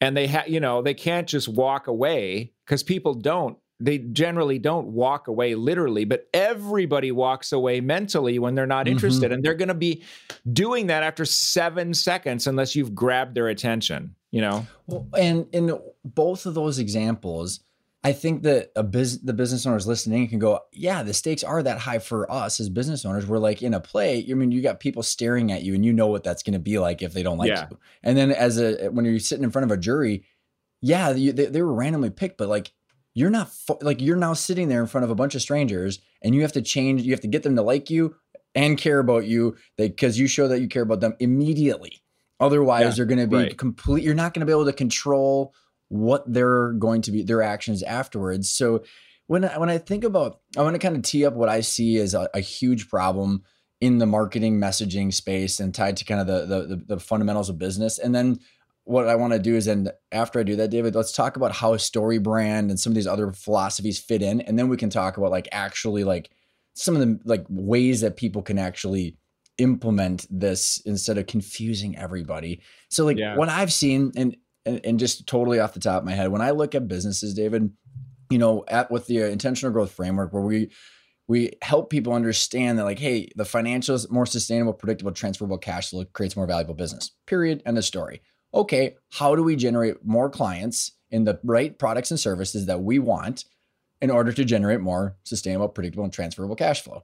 and 0.01 0.15
they 0.15 0.27
have 0.27 0.47
you 0.47 0.59
know 0.59 0.81
they 0.81 0.93
can't 0.93 1.27
just 1.27 1.47
walk 1.47 1.87
away 1.87 2.51
because 2.65 2.83
people 2.83 3.13
don't 3.13 3.57
they 3.79 3.99
generally 3.99 4.57
don't 4.57 4.87
walk 4.87 5.27
away 5.27 5.55
literally 5.55 6.05
but 6.05 6.27
everybody 6.33 7.11
walks 7.11 7.51
away 7.51 7.79
mentally 7.79 8.39
when 8.39 8.55
they're 8.55 8.65
not 8.65 8.85
mm-hmm. 8.85 8.93
interested 8.93 9.31
and 9.31 9.43
they're 9.43 9.53
going 9.53 9.67
to 9.67 9.73
be 9.73 10.03
doing 10.51 10.87
that 10.87 11.03
after 11.03 11.25
7 11.25 11.93
seconds 11.93 12.47
unless 12.47 12.75
you've 12.75 12.95
grabbed 12.95 13.35
their 13.35 13.47
attention 13.47 14.15
you 14.31 14.41
know 14.41 14.65
well, 14.87 15.07
and 15.17 15.47
in 15.51 15.77
both 16.03 16.45
of 16.45 16.53
those 16.53 16.79
examples 16.79 17.59
I 18.03 18.13
think 18.13 18.43
that 18.43 18.71
a 18.75 18.83
biz- 18.83 19.21
the 19.21 19.33
business 19.33 19.65
owners 19.65 19.87
listening 19.87 20.27
can 20.29 20.39
go, 20.39 20.61
yeah, 20.71 21.03
the 21.03 21.13
stakes 21.13 21.43
are 21.43 21.63
that 21.63 21.79
high 21.79 21.99
for 21.99 22.31
us 22.31 22.59
as 22.59 22.69
business 22.69 23.05
owners. 23.05 23.25
We're 23.25 23.39
like 23.39 23.61
in 23.61 23.73
a 23.73 23.79
play. 23.79 24.25
I 24.29 24.33
mean, 24.33 24.51
you 24.51 24.61
got 24.61 24.79
people 24.79 25.03
staring 25.03 25.51
at 25.51 25.63
you, 25.63 25.73
and 25.73 25.83
you 25.83 25.91
know 25.93 26.07
what 26.07 26.23
that's 26.23 26.43
going 26.43 26.53
to 26.53 26.59
be 26.59 26.79
like 26.79 27.01
if 27.01 27.13
they 27.13 27.23
don't 27.23 27.37
like 27.37 27.49
yeah. 27.49 27.67
you. 27.69 27.79
And 28.03 28.17
then 28.17 28.31
as 28.31 28.59
a 28.59 28.89
when 28.89 29.05
you're 29.05 29.19
sitting 29.19 29.43
in 29.43 29.51
front 29.51 29.69
of 29.69 29.77
a 29.77 29.79
jury, 29.79 30.23
yeah, 30.81 31.11
you, 31.11 31.33
they, 31.33 31.45
they 31.47 31.61
were 31.61 31.73
randomly 31.73 32.11
picked, 32.11 32.37
but 32.37 32.47
like 32.47 32.71
you're 33.13 33.31
not 33.31 33.51
like 33.81 33.99
you're 33.99 34.15
now 34.15 34.33
sitting 34.33 34.69
there 34.69 34.81
in 34.81 34.87
front 34.87 35.03
of 35.03 35.09
a 35.09 35.15
bunch 35.15 35.33
of 35.33 35.41
strangers, 35.41 35.99
and 36.21 36.35
you 36.35 36.43
have 36.43 36.53
to 36.53 36.61
change. 36.61 37.01
You 37.01 37.11
have 37.11 37.21
to 37.21 37.27
get 37.27 37.43
them 37.43 37.55
to 37.55 37.63
like 37.63 37.89
you 37.89 38.15
and 38.53 38.77
care 38.77 38.99
about 38.99 39.25
you 39.25 39.57
because 39.75 40.19
you 40.19 40.27
show 40.27 40.47
that 40.47 40.61
you 40.61 40.67
care 40.67 40.83
about 40.83 40.99
them 40.99 41.15
immediately. 41.19 42.03
Otherwise, 42.39 42.83
yeah, 42.83 42.91
they're 42.91 43.05
going 43.05 43.19
to 43.19 43.27
be 43.27 43.35
right. 43.35 43.57
complete. 43.57 44.03
You're 44.03 44.13
not 44.13 44.33
going 44.33 44.41
to 44.41 44.45
be 44.45 44.51
able 44.51 44.65
to 44.65 44.73
control 44.73 45.53
what 45.89 46.23
they're 46.31 46.73
going 46.73 47.01
to 47.03 47.11
be 47.11 47.23
their 47.23 47.41
actions 47.41 47.83
afterwards. 47.83 48.49
So 48.49 48.83
when 49.27 49.45
I, 49.45 49.57
when 49.57 49.69
I 49.69 49.77
think 49.77 50.03
about, 50.03 50.39
I 50.57 50.61
want 50.61 50.75
to 50.75 50.79
kind 50.79 50.95
of 50.95 51.01
tee 51.01 51.25
up 51.25 51.33
what 51.33 51.49
I 51.49 51.61
see 51.61 51.97
as 51.97 52.13
a, 52.13 52.29
a 52.33 52.39
huge 52.39 52.89
problem 52.89 53.43
in 53.79 53.99
the 53.99 54.05
marketing 54.05 54.59
messaging 54.59 55.13
space 55.13 55.59
and 55.59 55.73
tied 55.73 55.97
to 55.97 56.05
kind 56.05 56.21
of 56.21 56.27
the, 56.27 56.45
the 56.45 56.75
the, 56.75 56.83
the 56.95 56.99
fundamentals 56.99 57.49
of 57.49 57.59
business, 57.59 57.99
and 57.99 58.15
then 58.15 58.39
what 58.85 59.09
I 59.09 59.15
want 59.15 59.33
to 59.33 59.39
do 59.39 59.55
is, 59.55 59.67
and 59.67 59.91
after 60.13 60.39
I 60.39 60.43
do 60.43 60.55
that, 60.55 60.71
David, 60.71 60.95
let's 60.95 61.11
talk 61.11 61.35
about 61.35 61.51
how 61.51 61.75
story 61.75 62.19
brand 62.19 62.69
and 62.69 62.79
some 62.79 62.91
of 62.91 62.95
these 62.95 63.05
other 63.05 63.33
philosophies 63.33 63.99
fit 63.99 64.21
in, 64.21 64.41
and 64.41 64.57
then 64.57 64.69
we 64.69 64.77
can 64.77 64.89
talk 64.89 65.17
about 65.17 65.29
like 65.29 65.49
actually 65.51 66.05
like 66.05 66.31
some 66.73 66.95
of 66.95 67.01
the 67.01 67.19
like 67.25 67.45
ways 67.49 68.01
that 68.01 68.15
people 68.15 68.41
can 68.41 68.57
actually 68.57 69.17
implement 69.57 70.25
this 70.29 70.81
instead 70.85 71.17
of 71.17 71.27
confusing 71.27 71.97
everybody. 71.97 72.61
So 72.89 73.03
like 73.03 73.17
yeah. 73.17 73.35
what 73.35 73.49
I've 73.49 73.73
seen, 73.73 74.13
and, 74.15 74.37
and 74.67 74.85
and 74.85 74.99
just 74.99 75.25
totally 75.25 75.59
off 75.59 75.73
the 75.73 75.79
top 75.79 76.01
of 76.01 76.05
my 76.05 76.13
head, 76.13 76.31
when 76.31 76.41
I 76.41 76.51
look 76.51 76.75
at 76.75 76.87
businesses, 76.87 77.33
David, 77.33 77.71
you 78.29 78.37
know, 78.37 78.63
at 78.67 78.91
with 78.91 79.07
the 79.07 79.23
uh, 79.23 79.27
intentional 79.27 79.71
growth 79.71 79.91
framework, 79.91 80.33
where 80.33 80.43
we 80.43 80.69
we 81.27 81.53
help 81.61 81.89
people 81.89 82.13
understand 82.13 82.79
that 82.79 82.85
like 82.85 82.99
hey 82.99 83.29
the 83.35 83.43
financials 83.43 84.09
more 84.09 84.25
sustainable 84.25 84.73
predictable 84.73 85.11
transferable 85.11 85.57
cash 85.57 85.89
flow 85.89 86.05
creates 86.13 86.37
more 86.37 86.47
valuable 86.47 86.73
business 86.73 87.11
period 87.25 87.61
end 87.65 87.77
of 87.77 87.83
story 87.83 88.21
okay, 88.53 88.95
how 89.11 89.35
do 89.35 89.43
we 89.43 89.55
generate 89.55 90.05
more 90.05 90.29
clients 90.29 90.91
in 91.11 91.23
the 91.23 91.39
right 91.43 91.77
products 91.77 92.11
and 92.11 92.19
services 92.19 92.65
that 92.65 92.81
we 92.81 92.99
want 92.99 93.45
in 94.01 94.09
order 94.09 94.31
to 94.31 94.45
generate 94.45 94.81
more 94.81 95.15
sustainable, 95.23 95.69
predictable, 95.69 96.03
and 96.03 96.13
transferable 96.13 96.55
cash 96.55 96.81
flow? 96.81 97.03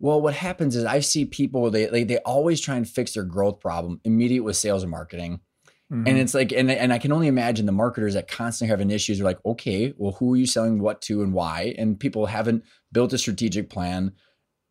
Well, 0.00 0.20
what 0.20 0.34
happens 0.34 0.76
is 0.76 0.84
I 0.84 1.00
see 1.00 1.24
people 1.24 1.70
they 1.70 1.86
they, 1.86 2.04
they 2.04 2.18
always 2.18 2.60
try 2.60 2.76
and 2.76 2.88
fix 2.88 3.14
their 3.14 3.22
growth 3.22 3.60
problem 3.60 4.00
immediate 4.04 4.42
with 4.42 4.56
sales 4.56 4.82
and 4.82 4.90
marketing. 4.90 5.40
Mm-hmm. 5.92 6.08
And 6.08 6.18
it's 6.18 6.34
like, 6.34 6.52
and, 6.52 6.70
and 6.70 6.92
I 6.92 6.98
can 6.98 7.12
only 7.12 7.28
imagine 7.28 7.66
the 7.66 7.72
marketers 7.72 8.14
that 8.14 8.28
constantly 8.28 8.70
having 8.70 8.90
issues 8.90 9.20
are 9.20 9.24
like, 9.24 9.38
okay, 9.44 9.92
well, 9.96 10.12
who 10.12 10.32
are 10.32 10.36
you 10.36 10.46
selling 10.46 10.78
what 10.78 11.02
to 11.02 11.22
and 11.22 11.32
why? 11.32 11.74
And 11.76 12.00
people 12.00 12.26
haven't 12.26 12.64
built 12.90 13.12
a 13.12 13.18
strategic 13.18 13.68
plan 13.68 14.12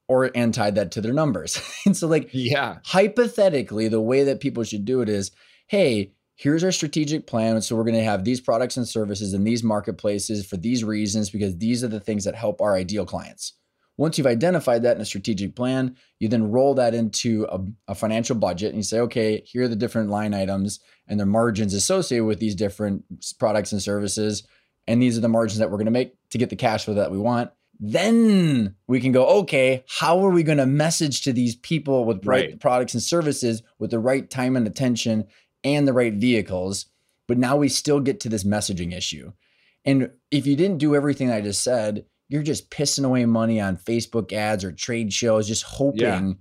or 0.07 0.31
and 0.35 0.53
tied 0.53 0.75
that 0.75 0.91
to 0.91 1.01
their 1.01 1.13
numbers. 1.13 1.61
and 1.85 1.95
so, 1.95 2.07
like, 2.07 2.29
yeah, 2.33 2.77
hypothetically, 2.83 3.87
the 3.87 4.01
way 4.01 4.23
that 4.23 4.39
people 4.39 4.63
should 4.63 4.85
do 4.85 5.01
it 5.01 5.09
is 5.09 5.31
hey, 5.67 6.11
here's 6.35 6.63
our 6.63 6.71
strategic 6.71 7.25
plan. 7.25 7.61
So 7.61 7.75
we're 7.75 7.85
going 7.85 7.95
to 7.95 8.03
have 8.03 8.23
these 8.23 8.41
products 8.41 8.77
and 8.77 8.87
services 8.87 9.33
in 9.33 9.43
these 9.43 9.63
marketplaces 9.63 10.45
for 10.45 10.57
these 10.57 10.83
reasons, 10.83 11.29
because 11.29 11.57
these 11.57 11.83
are 11.83 11.87
the 11.87 11.99
things 11.99 12.25
that 12.25 12.35
help 12.35 12.61
our 12.61 12.75
ideal 12.75 13.05
clients. 13.05 13.53
Once 13.97 14.17
you've 14.17 14.27
identified 14.27 14.83
that 14.83 14.95
in 14.95 15.01
a 15.01 15.05
strategic 15.05 15.55
plan, 15.55 15.95
you 16.19 16.27
then 16.27 16.51
roll 16.51 16.73
that 16.73 16.95
into 16.95 17.45
a, 17.49 17.59
a, 17.91 17.95
financial 17.95 18.35
budget 18.35 18.69
and 18.69 18.77
you 18.77 18.83
say, 18.83 18.99
okay, 18.99 19.43
here 19.45 19.63
are 19.63 19.67
the 19.67 19.75
different 19.75 20.09
line 20.09 20.33
items 20.33 20.79
and 21.07 21.19
the 21.19 21.25
margins 21.25 21.73
associated 21.75 22.25
with 22.25 22.39
these 22.39 22.55
different 22.55 23.03
products 23.37 23.71
and 23.71 23.81
services. 23.81 24.43
And 24.87 25.01
these 25.01 25.17
are 25.17 25.21
the 25.21 25.29
margins 25.29 25.59
that 25.59 25.69
we're 25.69 25.77
going 25.77 25.85
to 25.85 25.91
make 25.91 26.15
to 26.31 26.37
get 26.39 26.49
the 26.49 26.55
cash 26.55 26.85
flow 26.85 26.95
that 26.95 27.11
we 27.11 27.19
want. 27.19 27.51
Then 27.79 28.75
we 28.87 28.99
can 28.99 29.11
go, 29.11 29.27
okay, 29.41 29.83
how 29.87 30.25
are 30.25 30.29
we 30.29 30.43
going 30.43 30.57
to 30.57 30.65
message 30.65 31.21
to 31.21 31.33
these 31.33 31.55
people 31.55 32.05
with 32.05 32.25
right, 32.25 32.49
right 32.49 32.59
products 32.59 32.93
and 32.93 33.03
services 33.03 33.61
with 33.77 33.91
the 33.91 33.99
right 33.99 34.29
time 34.29 34.55
and 34.55 34.65
attention 34.65 35.25
and 35.63 35.87
the 35.87 35.93
right 35.93 36.13
vehicles. 36.13 36.87
But 37.27 37.37
now 37.37 37.57
we 37.57 37.69
still 37.69 37.99
get 37.99 38.19
to 38.21 38.29
this 38.29 38.43
messaging 38.43 38.95
issue. 38.95 39.33
And 39.85 40.11
if 40.31 40.47
you 40.47 40.55
didn't 40.55 40.77
do 40.77 40.95
everything 40.95 41.31
I 41.31 41.41
just 41.41 41.63
said, 41.63 42.05
you're 42.33 42.41
just 42.41 42.71
pissing 42.71 43.05
away 43.05 43.27
money 43.27 43.61
on 43.61 43.77
Facebook 43.77 44.33
ads 44.33 44.63
or 44.63 44.71
trade 44.71 45.13
shows, 45.13 45.47
just 45.47 45.61
hoping 45.61 45.99
yeah. 46.01 46.33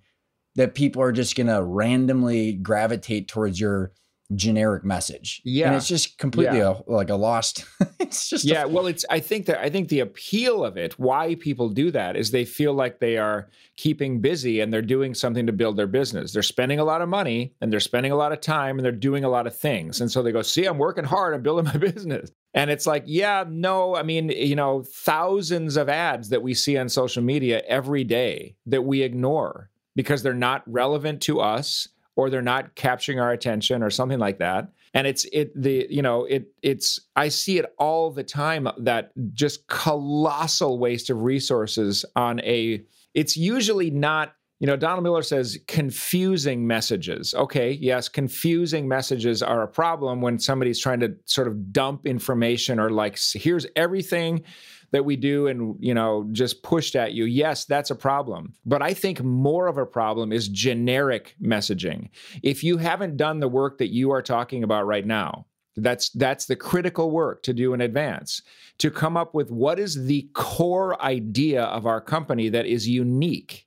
that 0.55 0.75
people 0.75 1.03
are 1.03 1.13
just 1.13 1.37
going 1.37 1.49
to 1.49 1.63
randomly 1.63 2.55
gravitate 2.55 3.29
towards 3.29 3.61
your 3.61 3.93
generic 4.35 4.87
message. 4.87 5.43
Yeah. 5.45 5.67
And 5.67 5.77
it's 5.77 5.87
just 5.87 6.17
completely 6.17 6.61
yeah. 6.61 6.79
a, 6.89 6.91
like 6.91 7.11
a 7.11 7.15
lost. 7.15 7.67
it's 8.01 8.27
just 8.27 8.47
Yeah, 8.47 8.65
a, 8.65 8.69
well 8.69 8.87
it's 8.87 9.05
I 9.11 9.21
think 9.21 9.45
that 9.45 9.61
I 9.61 9.69
think 9.69 9.91
the 9.91 10.01
appeal 10.01 10.65
of 10.65 10.79
it, 10.79 10.99
why 10.99 11.35
people 11.35 11.69
do 11.69 11.91
that 11.91 12.17
is 12.17 12.31
they 12.31 12.47
feel 12.47 12.73
like 12.73 12.99
they 12.99 13.19
are 13.19 13.51
keeping 13.77 14.23
busy 14.23 14.61
and 14.61 14.73
they're 14.73 14.81
doing 14.81 15.13
something 15.13 15.45
to 15.45 15.53
build 15.53 15.77
their 15.77 15.87
business. 15.87 16.33
They're 16.33 16.43
spending 16.43 16.79
a 16.79 16.85
lot 16.85 17.03
of 17.03 17.11
money 17.11 17.55
and 17.61 17.71
they're 17.71 17.81
spending 17.81 18.13
a 18.13 18.17
lot 18.17 18.33
of 18.33 18.41
time 18.41 18.79
and 18.79 18.85
they're 18.85 18.93
doing 18.93 19.25
a 19.25 19.29
lot 19.29 19.47
of 19.47 19.55
things. 19.55 20.01
And 20.01 20.11
so 20.11 20.23
they 20.23 20.33
go, 20.33 20.41
"See, 20.41 20.65
I'm 20.65 20.79
working 20.79 21.05
hard, 21.05 21.35
I'm 21.35 21.43
building 21.43 21.67
my 21.67 21.77
business." 21.77 22.33
And 22.55 22.71
it's 22.71 22.87
like, 22.87 23.05
yeah, 23.07 23.45
no, 23.49 23.97
I 23.97 24.03
mean, 24.03 24.29
you 24.29 24.57
know, 24.57 24.83
thousands 24.83 25.77
of 25.77 25.89
ads 25.89 26.29
that 26.29 26.43
we 26.43 26.55
see 26.55 26.77
on 26.77 26.89
social 26.89 27.23
media 27.23 27.63
every 27.67 28.05
day 28.05 28.57
that 28.67 28.83
we 28.83 29.03
ignore 29.03 29.71
because 29.97 30.23
they're 30.23 30.35
not 30.35 30.63
relevant 30.67 31.23
to 31.23 31.41
us 31.41 31.89
or 32.17 32.29
they're 32.29 32.43
not 32.43 32.75
capturing 32.75 33.19
our 33.21 33.33
attention 33.33 33.83
or 33.83 33.91
something 33.91 34.19
like 34.19 34.39
that. 34.39 34.69
And 34.95 35.07
it's 35.07 35.25
it 35.33 35.51
the 35.61 35.87
you 35.89 36.03
know 36.03 36.27
it 36.27 36.49
it's 36.63 37.01
i 37.17 37.29
see 37.29 37.57
it 37.57 37.73
all 37.79 38.11
the 38.11 38.23
time 38.23 38.69
that 38.81 39.13
just 39.33 39.67
colossal 39.67 40.79
waste 40.79 41.09
of 41.09 41.23
resources 41.23 42.05
on 42.15 42.41
a 42.41 42.85
it's 43.15 43.35
usually 43.35 43.91
not 43.91 44.35
you 44.63 44.69
know 44.69 44.77
donald 44.77 45.03
miller 45.03 45.23
says 45.23 45.59
confusing 45.67 46.67
messages. 46.67 47.35
Okay 47.35 47.73
yes 47.73 48.09
confusing 48.09 48.87
messages 48.87 49.43
are 49.43 49.63
a 49.63 49.69
problem 49.69 50.23
when 50.23 50.39
somebody's 50.39 50.79
trying 50.79 51.01
to 51.01 51.15
sort 51.27 51.49
of 51.49 51.73
dump 51.73 52.07
information 52.07 52.79
or 52.79 52.89
like 52.89 53.19
here's 53.35 53.67
everything 53.75 54.45
that 54.93 55.05
we 55.05 55.17
do 55.17 55.49
and 55.49 55.77
you 55.81 55.93
know 55.93 56.29
just 56.31 56.63
pushed 56.63 56.95
at 56.95 57.13
you. 57.13 57.25
Yes 57.25 57.65
that's 57.65 57.91
a 57.91 57.97
problem. 57.97 58.55
But 58.65 58.83
i 58.83 58.95
think 58.95 59.21
more 59.25 59.67
of 59.67 59.79
a 59.79 59.85
problem 59.85 60.33
is 60.33 60.49
generic 60.49 61.35
messaging. 61.43 62.09
If 62.45 62.63
you 62.63 62.77
haven't 62.77 63.17
done 63.17 63.41
the 63.41 63.49
work 63.49 63.79
that 63.79 63.93
you 63.93 64.13
are 64.13 64.23
talking 64.23 64.63
about 64.63 64.87
right 64.87 65.07
now 65.07 65.47
that's 65.77 66.11
that's 66.11 66.47
the 66.47 66.55
critical 66.55 67.11
work 67.11 67.43
to 67.43 67.53
do 67.53 67.73
in 67.75 67.81
advance 67.81 68.43
to 68.79 68.91
come 68.91 69.17
up 69.17 69.35
with 69.35 69.51
what 69.51 69.79
is 69.79 70.05
the 70.05 70.29
core 70.35 71.03
idea 71.03 71.65
of 71.65 71.87
our 71.87 72.01
company 72.01 72.51
that 72.51 72.67
is 72.67 72.87
unique 72.87 73.67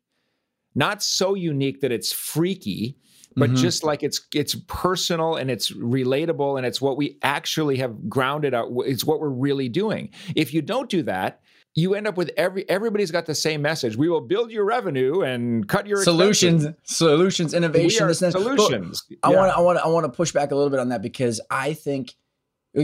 not 0.75 1.01
so 1.01 1.33
unique 1.33 1.81
that 1.81 1.91
it's 1.91 2.11
freaky 2.11 2.97
but 3.37 3.49
mm-hmm. 3.49 3.57
just 3.57 3.83
like 3.83 4.01
it's 4.01 4.21
it's 4.33 4.55
personal 4.67 5.35
and 5.35 5.51
it's 5.51 5.71
relatable 5.71 6.57
and 6.57 6.65
it's 6.65 6.79
what 6.79 6.95
we 6.95 7.17
actually 7.21 7.77
have 7.77 8.09
grounded 8.09 8.53
out 8.53 8.69
it's 8.85 9.03
what 9.03 9.19
we're 9.19 9.27
really 9.27 9.67
doing. 9.67 10.09
If 10.35 10.53
you 10.53 10.61
don't 10.61 10.89
do 10.89 11.03
that 11.03 11.41
you 11.77 11.93
end 11.93 12.07
up 12.07 12.15
with 12.15 12.31
every 12.37 12.67
everybody's 12.69 13.11
got 13.11 13.25
the 13.25 13.35
same 13.35 13.61
message. 13.61 13.97
We 13.97 14.07
will 14.07 14.21
build 14.21 14.49
your 14.49 14.63
revenue 14.63 15.21
and 15.21 15.67
cut 15.67 15.85
your 15.85 16.03
solutions 16.03 16.63
expenses. 16.63 16.97
solutions 16.97 17.53
innovation. 17.53 18.07
This, 18.07 18.19
solutions. 18.19 19.03
I 19.21 19.29
want 19.29 19.55
i 19.55 19.59
want 19.59 19.79
i 19.79 19.87
want 19.87 20.05
to 20.05 20.11
push 20.11 20.31
back 20.31 20.51
a 20.51 20.55
little 20.55 20.69
bit 20.69 20.79
on 20.79 20.89
that 20.89 21.01
because 21.01 21.41
i 21.51 21.73
think 21.73 22.15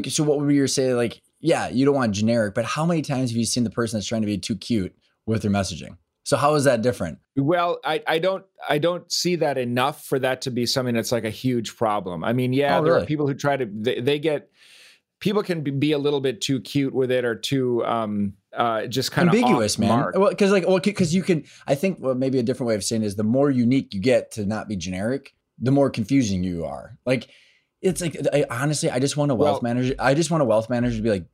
so 0.09 0.23
what 0.23 0.39
would 0.39 0.53
you 0.53 0.67
say 0.67 0.93
like 0.93 1.21
yeah 1.39 1.69
you 1.69 1.85
don't 1.85 1.95
want 1.95 2.13
generic 2.13 2.53
but 2.53 2.65
how 2.65 2.85
many 2.85 3.01
times 3.01 3.29
have 3.29 3.37
you 3.37 3.45
seen 3.45 3.63
the 3.63 3.69
person 3.69 3.97
that's 3.97 4.07
trying 4.07 4.21
to 4.21 4.25
be 4.25 4.37
too 4.37 4.55
cute 4.55 4.93
with 5.25 5.41
their 5.41 5.51
messaging 5.51 5.97
so 6.23 6.37
how 6.37 6.55
is 6.55 6.65
that 6.65 6.81
different? 6.81 7.19
Well, 7.35 7.79
I, 7.83 8.03
I 8.05 8.19
don't 8.19 8.45
I 8.67 8.77
don't 8.77 9.11
see 9.11 9.37
that 9.37 9.57
enough 9.57 10.05
for 10.05 10.19
that 10.19 10.41
to 10.41 10.51
be 10.51 10.65
something 10.65 10.93
that's 10.93 11.11
like 11.11 11.23
a 11.23 11.29
huge 11.29 11.75
problem. 11.75 12.23
I 12.23 12.33
mean, 12.33 12.53
yeah, 12.53 12.79
oh, 12.79 12.83
there 12.83 12.95
are 12.95 13.05
people 13.05 13.27
who 13.27 13.33
try 13.33 13.57
to 13.57 13.65
they, 13.65 13.99
they, 14.01 14.19
get 14.19 14.49
people 15.19 15.43
can 15.43 15.79
be 15.79 15.91
a 15.93 15.97
little 15.97 16.21
bit 16.21 16.41
too 16.41 16.59
cute 16.59 16.93
with 16.93 17.11
it 17.11 17.25
or 17.25 17.35
too 17.35 17.83
um 17.85 18.33
uh 18.53 18.85
just 18.85 19.11
kind 19.11 19.29
of 19.29 19.35
ambiguous, 19.35 19.79
man. 19.79 20.11
Well, 20.15 20.29
because 20.29 20.51
like 20.51 20.67
well, 20.67 20.79
because 20.79 21.15
you 21.15 21.23
can 21.23 21.45
I 21.65 21.75
think 21.75 21.97
well 21.99 22.15
maybe 22.15 22.37
a 22.37 22.43
different 22.43 22.67
way 22.67 22.75
of 22.75 22.83
saying 22.83 23.03
is 23.03 23.15
the 23.15 23.23
more 23.23 23.49
unique 23.49 23.93
you 23.93 23.99
get 23.99 24.31
to 24.31 24.45
not 24.45 24.67
be 24.67 24.75
generic, 24.75 25.33
the 25.59 25.71
more 25.71 25.89
confusing 25.89 26.43
you 26.43 26.65
are. 26.65 26.97
Like 27.05 27.29
it's 27.81 28.01
like 28.01 28.15
I, 28.31 28.45
honestly, 28.49 28.91
I 28.91 28.99
just 28.99 29.17
want 29.17 29.31
a 29.31 29.35
wealth 29.35 29.63
well, 29.63 29.73
manager. 29.73 29.95
I 29.97 30.13
just 30.13 30.29
want 30.29 30.43
a 30.43 30.45
wealth 30.45 30.69
manager 30.69 30.97
to 30.97 31.01
be 31.01 31.09
like, 31.09 31.25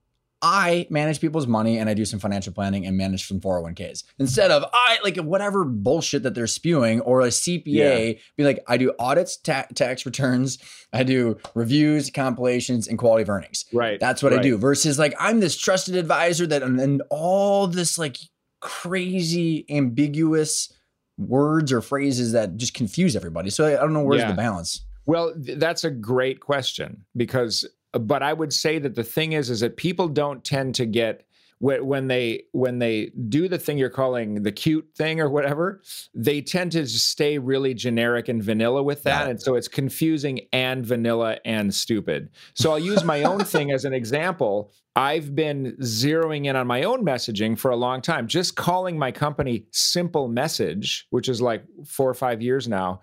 I 0.41 0.85
manage 0.91 1.19
people's 1.19 1.47
money 1.47 1.79
and 1.79 1.89
I 1.89 1.95
do 1.95 2.05
some 2.05 2.19
financial 2.19 2.53
planning 2.53 2.85
and 2.85 2.95
manage 2.95 3.27
some 3.27 3.39
401ks 3.39 4.03
instead 4.19 4.51
of 4.51 4.63
I 4.71 4.99
like 5.03 5.17
whatever 5.17 5.65
bullshit 5.65 6.23
that 6.23 6.35
they're 6.35 6.45
spewing 6.45 7.01
or 7.01 7.21
a 7.21 7.27
CPA 7.27 7.63
yeah. 7.65 8.13
be 8.35 8.43
like, 8.43 8.63
I 8.67 8.77
do 8.77 8.93
audits, 8.99 9.37
ta- 9.37 9.65
tax 9.73 10.05
returns, 10.05 10.59
I 10.93 11.03
do 11.03 11.37
reviews, 11.55 12.11
compilations, 12.11 12.87
and 12.87 12.99
quality 12.99 13.23
of 13.23 13.29
earnings. 13.29 13.65
Right. 13.73 13.99
That's 13.99 14.21
what 14.21 14.31
right. 14.31 14.39
I 14.39 14.43
do 14.43 14.57
versus 14.57 14.99
like 14.99 15.15
I'm 15.19 15.39
this 15.39 15.57
trusted 15.57 15.95
advisor 15.95 16.45
that 16.47 16.61
and, 16.61 16.79
and 16.79 17.01
all 17.09 17.65
this 17.65 17.97
like 17.97 18.17
crazy 18.59 19.65
ambiguous 19.69 20.71
words 21.17 21.71
or 21.71 21.81
phrases 21.81 22.33
that 22.33 22.57
just 22.57 22.75
confuse 22.75 23.15
everybody. 23.15 23.49
So 23.49 23.65
I, 23.65 23.73
I 23.73 23.81
don't 23.81 23.93
know 23.93 24.03
where's 24.03 24.21
yeah. 24.21 24.31
the 24.31 24.37
balance. 24.37 24.83
Well, 25.07 25.33
th- 25.33 25.57
that's 25.57 25.83
a 25.83 25.89
great 25.89 26.41
question 26.41 27.05
because 27.15 27.65
but 27.99 28.23
I 28.23 28.33
would 28.33 28.53
say 28.53 28.79
that 28.79 28.95
the 28.95 29.03
thing 29.03 29.33
is, 29.33 29.49
is 29.49 29.61
that 29.61 29.77
people 29.77 30.07
don't 30.07 30.43
tend 30.43 30.75
to 30.75 30.85
get 30.85 31.27
when 31.59 32.07
they 32.07 32.43
when 32.51 32.77
they 32.79 33.11
do 33.29 33.47
the 33.47 33.57
thing 33.57 33.77
you're 33.77 33.89
calling 33.89 34.43
the 34.43 34.51
cute 34.51 34.87
thing 34.95 35.19
or 35.19 35.29
whatever 35.29 35.81
they 36.13 36.39
tend 36.39 36.71
to 36.71 36.85
stay 36.87 37.39
really 37.39 37.73
generic 37.73 38.27
and 38.27 38.43
vanilla 38.43 38.83
with 38.83 39.03
that. 39.03 39.25
Yeah. 39.25 39.31
and 39.31 39.41
so 39.41 39.55
it's 39.55 39.67
confusing 39.67 40.41
and 40.53 40.85
vanilla 40.85 41.39
and 41.45 41.73
stupid. 41.73 42.29
So 42.53 42.71
i'll 42.71 42.79
use 42.79 43.03
my 43.03 43.23
own 43.23 43.43
thing 43.43 43.71
as 43.71 43.85
an 43.85 43.93
example. 43.93 44.71
I've 44.95 45.35
been 45.35 45.77
zeroing 45.81 46.47
in 46.47 46.55
on 46.55 46.65
my 46.65 46.81
own 46.83 47.05
messaging 47.05 47.57
for 47.57 47.69
a 47.69 47.75
long 47.75 48.01
time 48.01 48.27
just 48.27 48.55
calling 48.55 48.97
my 48.97 49.11
company 49.11 49.65
simple 49.71 50.27
message 50.27 51.07
which 51.09 51.29
is 51.29 51.41
like 51.41 51.63
four 51.85 52.09
or 52.09 52.15
five 52.15 52.41
years 52.41 52.67
now 52.67 53.01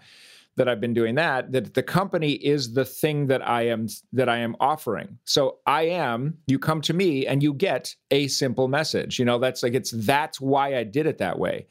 that 0.57 0.69
I've 0.69 0.81
been 0.81 0.95
doing 0.95 1.15
that 1.17 1.53
that 1.53 1.75
the 1.75 1.83
company 1.83 2.33
is 2.33 2.75
the 2.75 2.85
thing 2.85 3.27
that 3.27 3.47
I 3.47 3.63
am 3.69 3.89
that 4.13 4.29
I 4.29 4.39
am 4.39 4.57
offering. 4.61 5.19
So 5.25 5.59
I 5.67 5.83
am 5.83 6.39
you 6.47 6.59
come 6.59 6.81
to 6.83 6.95
me 6.95 7.27
and 7.27 7.43
you 7.43 7.55
get 7.55 7.95
a 8.11 8.29
simple 8.29 8.69
message. 8.69 9.19
You 9.19 9.25
know 9.25 9.39
that's 9.39 9.63
like 9.63 9.75
it's 9.75 9.91
that's 9.91 10.41
why 10.41 10.77
I 10.77 10.85
did 10.85 11.07
it 11.07 11.19
that 11.19 11.39
way. 11.39 11.67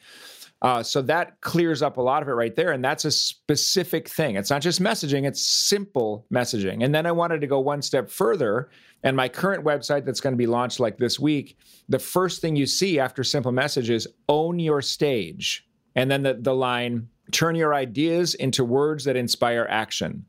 Uh, 0.64 0.82
so 0.82 1.02
that 1.02 1.42
clears 1.42 1.82
up 1.82 1.98
a 1.98 2.02
lot 2.02 2.22
of 2.22 2.30
it 2.30 2.32
right 2.32 2.56
there. 2.56 2.72
And 2.72 2.84
that's 2.84 3.04
a 3.04 3.12
specific 3.12 4.08
thing. 4.08 4.38
It's 4.38 4.50
not 4.50 4.62
just 4.62 4.82
messaging, 4.82 5.28
it's 5.28 5.46
simple 5.46 6.26
messaging. 6.34 6.86
And 6.86 6.96
then 6.96 7.06
I 7.06 7.12
wanted 7.12 7.42
to 7.42 7.48
go 7.48 7.60
one 7.60 7.82
step 7.82 8.10
further. 8.10 8.70
And 9.04 9.18
my 9.18 9.28
current 9.28 9.66
website 9.66 10.06
that's 10.06 10.22
going 10.22 10.32
to 10.32 10.38
be 10.38 10.48
launched 10.48 10.80
like 10.80 10.98
this 10.98 11.20
week, 11.20 11.58
the 11.90 12.00
first 12.00 12.40
thing 12.40 12.56
you 12.56 12.66
see 12.66 12.98
after 12.98 13.26
simple 13.26 13.52
message 13.52 13.90
is 13.90 14.08
own 14.30 14.58
your 14.58 14.82
stage. 14.82 15.68
And 15.96 16.10
then 16.10 16.24
the, 16.24 16.36
the 16.36 16.56
line, 16.56 17.10
turn 17.32 17.56
your 17.56 17.74
ideas 17.74 18.36
into 18.36 18.64
words 18.64 19.06
that 19.06 19.16
inspire 19.16 19.68
action. 19.70 20.26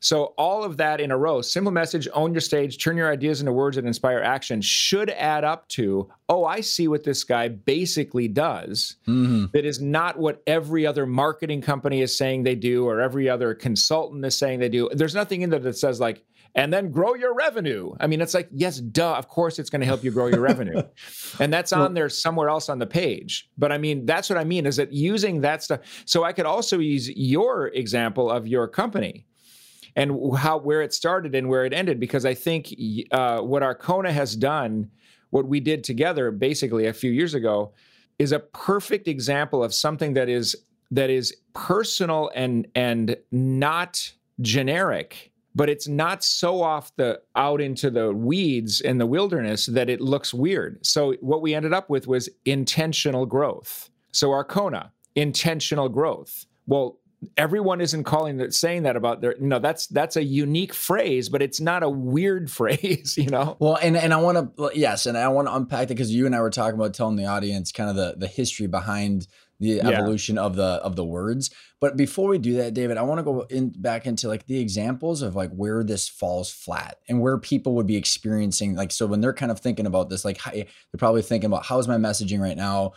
So, 0.00 0.34
all 0.38 0.64
of 0.64 0.76
that 0.78 1.00
in 1.00 1.10
a 1.10 1.18
row, 1.18 1.42
simple 1.42 1.72
message, 1.72 2.08
own 2.12 2.32
your 2.32 2.40
stage, 2.40 2.82
turn 2.82 2.96
your 2.96 3.10
ideas 3.10 3.40
into 3.40 3.52
words 3.52 3.76
that 3.76 3.84
inspire 3.84 4.20
action, 4.20 4.60
should 4.60 5.10
add 5.10 5.44
up 5.44 5.68
to, 5.70 6.08
oh, 6.28 6.44
I 6.44 6.60
see 6.60 6.88
what 6.88 7.04
this 7.04 7.24
guy 7.24 7.48
basically 7.48 8.28
does. 8.28 8.96
Mm-hmm. 9.06 9.46
That 9.52 9.64
is 9.64 9.80
not 9.80 10.18
what 10.18 10.42
every 10.46 10.86
other 10.86 11.06
marketing 11.06 11.62
company 11.62 12.00
is 12.00 12.16
saying 12.16 12.42
they 12.42 12.54
do 12.54 12.86
or 12.86 13.00
every 13.00 13.28
other 13.28 13.54
consultant 13.54 14.24
is 14.24 14.36
saying 14.36 14.60
they 14.60 14.68
do. 14.68 14.88
There's 14.92 15.14
nothing 15.14 15.42
in 15.42 15.50
there 15.50 15.60
that 15.60 15.76
says, 15.76 16.00
like, 16.00 16.24
and 16.56 16.72
then 16.72 16.90
grow 16.90 17.14
your 17.14 17.34
revenue. 17.34 17.92
I 18.00 18.06
mean, 18.06 18.22
it's 18.22 18.32
like, 18.32 18.48
yes, 18.50 18.78
duh, 18.78 19.14
of 19.14 19.28
course 19.28 19.58
it's 19.58 19.68
going 19.68 19.82
to 19.82 19.86
help 19.86 20.02
you 20.02 20.10
grow 20.10 20.26
your 20.26 20.40
revenue. 20.40 20.82
And 21.38 21.52
that's 21.52 21.72
on 21.72 21.92
there 21.92 22.08
somewhere 22.08 22.48
else 22.48 22.70
on 22.70 22.78
the 22.78 22.86
page. 22.86 23.50
But 23.58 23.70
I 23.70 23.76
mean, 23.76 24.06
that's 24.06 24.30
what 24.30 24.38
I 24.38 24.44
mean 24.44 24.64
is 24.64 24.76
that 24.76 24.90
using 24.90 25.42
that 25.42 25.62
stuff. 25.62 25.80
So 26.06 26.24
I 26.24 26.32
could 26.32 26.46
also 26.46 26.78
use 26.78 27.10
your 27.10 27.68
example 27.68 28.30
of 28.30 28.46
your 28.46 28.68
company 28.68 29.26
and 29.96 30.34
how 30.38 30.58
where 30.58 30.80
it 30.80 30.94
started 30.94 31.34
and 31.34 31.48
where 31.48 31.66
it 31.66 31.74
ended 31.74 32.00
because 32.00 32.24
I 32.24 32.32
think 32.32 32.74
uh, 33.10 33.40
what 33.40 33.62
Arkona 33.62 34.10
has 34.10 34.34
done, 34.34 34.90
what 35.28 35.46
we 35.46 35.60
did 35.60 35.84
together 35.84 36.30
basically 36.30 36.86
a 36.86 36.92
few 36.94 37.10
years 37.10 37.34
ago, 37.34 37.74
is 38.18 38.32
a 38.32 38.38
perfect 38.38 39.08
example 39.08 39.62
of 39.62 39.74
something 39.74 40.14
that 40.14 40.30
is 40.30 40.56
that 40.90 41.10
is 41.10 41.36
personal 41.52 42.30
and 42.34 42.66
and 42.74 43.16
not 43.30 44.10
generic 44.40 45.32
but 45.56 45.70
it's 45.70 45.88
not 45.88 46.22
so 46.22 46.62
off 46.62 46.94
the 46.96 47.18
out 47.34 47.62
into 47.62 47.90
the 47.90 48.12
weeds 48.12 48.82
in 48.82 48.98
the 48.98 49.06
wilderness 49.06 49.64
that 49.66 49.88
it 49.88 50.02
looks 50.02 50.34
weird. 50.34 50.84
So 50.84 51.14
what 51.20 51.40
we 51.40 51.54
ended 51.54 51.72
up 51.72 51.88
with 51.88 52.06
was 52.06 52.28
intentional 52.44 53.24
growth. 53.24 53.88
So 54.12 54.28
Arkona, 54.30 54.90
intentional 55.14 55.88
growth. 55.88 56.44
Well 56.66 56.98
everyone 57.38 57.80
isn't 57.80 58.04
calling 58.04 58.36
that 58.36 58.52
saying 58.52 58.82
that 58.82 58.94
about 58.94 59.22
their 59.22 59.34
know 59.40 59.58
that's 59.58 59.86
that's 59.86 60.16
a 60.16 60.22
unique 60.22 60.74
phrase 60.74 61.30
but 61.30 61.40
it's 61.40 61.60
not 61.60 61.82
a 61.82 61.88
weird 61.88 62.50
phrase 62.60 63.16
you 63.16 63.28
know? 63.30 63.56
Well 63.58 63.78
and 63.82 63.96
and 63.96 64.12
i 64.12 64.18
want 64.18 64.56
to 64.56 64.70
yes 64.74 65.06
and 65.06 65.16
i 65.16 65.26
want 65.28 65.48
to 65.48 65.54
unpack 65.54 65.84
it 65.84 65.88
because 65.88 66.14
you 66.14 66.26
and 66.26 66.36
i 66.36 66.40
were 66.40 66.50
talking 66.50 66.78
about 66.78 66.92
telling 66.92 67.16
the 67.16 67.24
audience 67.24 67.72
kind 67.72 67.88
of 67.88 67.96
the 67.96 68.16
the 68.18 68.26
history 68.26 68.66
behind 68.66 69.26
the 69.60 69.68
yeah. 69.68 69.88
evolution 69.88 70.38
of 70.38 70.56
the 70.56 70.64
of 70.64 70.96
the 70.96 71.04
words. 71.04 71.50
But 71.78 71.96
before 71.96 72.30
we 72.30 72.38
do 72.38 72.54
that 72.56 72.72
david 72.72 72.96
i 72.96 73.02
want 73.02 73.18
to 73.18 73.22
go 73.22 73.42
in 73.42 73.68
back 73.68 74.06
into 74.06 74.28
like 74.28 74.46
the 74.46 74.58
examples 74.58 75.20
of 75.20 75.36
like 75.36 75.50
where 75.50 75.84
this 75.84 76.08
falls 76.08 76.50
flat 76.50 76.96
and 77.06 77.20
where 77.20 77.36
people 77.36 77.74
would 77.74 77.86
be 77.86 77.96
experiencing 77.96 78.74
like 78.74 78.90
so 78.90 79.06
when 79.06 79.20
they're 79.20 79.34
kind 79.34 79.52
of 79.52 79.60
thinking 79.60 79.84
about 79.84 80.08
this 80.08 80.24
like 80.24 80.42
they're 80.42 80.64
probably 80.98 81.22
thinking 81.22 81.48
about 81.48 81.66
how's 81.66 81.88
my 81.88 81.96
messaging 81.96 82.40
right 82.40 82.56
now? 82.56 82.92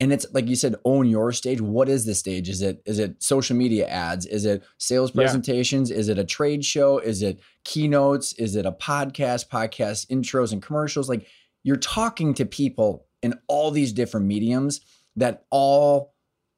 And 0.00 0.12
it's 0.12 0.26
like 0.32 0.46
you 0.46 0.54
said 0.54 0.76
own 0.84 1.08
your 1.08 1.32
stage. 1.32 1.60
What 1.60 1.88
is 1.88 2.04
the 2.04 2.14
stage? 2.14 2.48
Is 2.48 2.62
it 2.62 2.82
is 2.86 3.00
it 3.00 3.20
social 3.22 3.56
media 3.56 3.88
ads? 3.88 4.26
Is 4.26 4.44
it 4.44 4.62
sales 4.78 5.10
presentations? 5.10 5.90
Yeah. 5.90 5.96
is 5.96 6.08
it 6.08 6.18
a 6.18 6.24
trade 6.24 6.64
show? 6.64 6.98
Is 6.98 7.22
it 7.22 7.40
keynotes? 7.64 8.32
Is 8.34 8.54
it 8.54 8.64
a 8.64 8.72
podcast 8.72 9.48
podcast 9.48 10.06
intros 10.06 10.52
and 10.52 10.62
commercials? 10.62 11.08
Like 11.08 11.26
you're 11.64 11.76
talking 11.76 12.32
to 12.34 12.46
people 12.46 13.06
in 13.22 13.34
all 13.48 13.72
these 13.72 13.92
different 13.92 14.26
mediums 14.26 14.80
that 15.16 15.44
all 15.50 16.14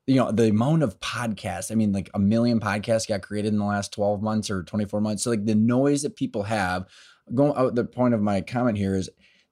you 0.06 0.16
know 0.16 0.32
the 0.32 0.48
amount 0.48 0.82
of 0.82 0.98
podcasts 1.00 1.70
i 1.70 1.74
mean 1.74 1.92
like 1.92 2.10
a 2.14 2.18
million 2.18 2.58
podcasts 2.58 3.08
got 3.08 3.22
created 3.22 3.52
in 3.52 3.58
the 3.58 3.64
last 3.64 3.92
12 3.92 4.22
months 4.22 4.50
or 4.50 4.62
24 4.62 5.00
months. 5.00 5.22
So 5.22 5.30
like 5.30 5.46
the 5.46 5.54
noise 5.54 6.02
that 6.02 6.16
people 6.16 6.42
have 6.44 6.86
going 7.34 7.52
out 7.56 7.74
the 7.74 7.84
point 7.84 8.14
of 8.14 8.20
my 8.20 8.40
comment 8.40 8.76
here 8.76 8.94
is 8.94 9.08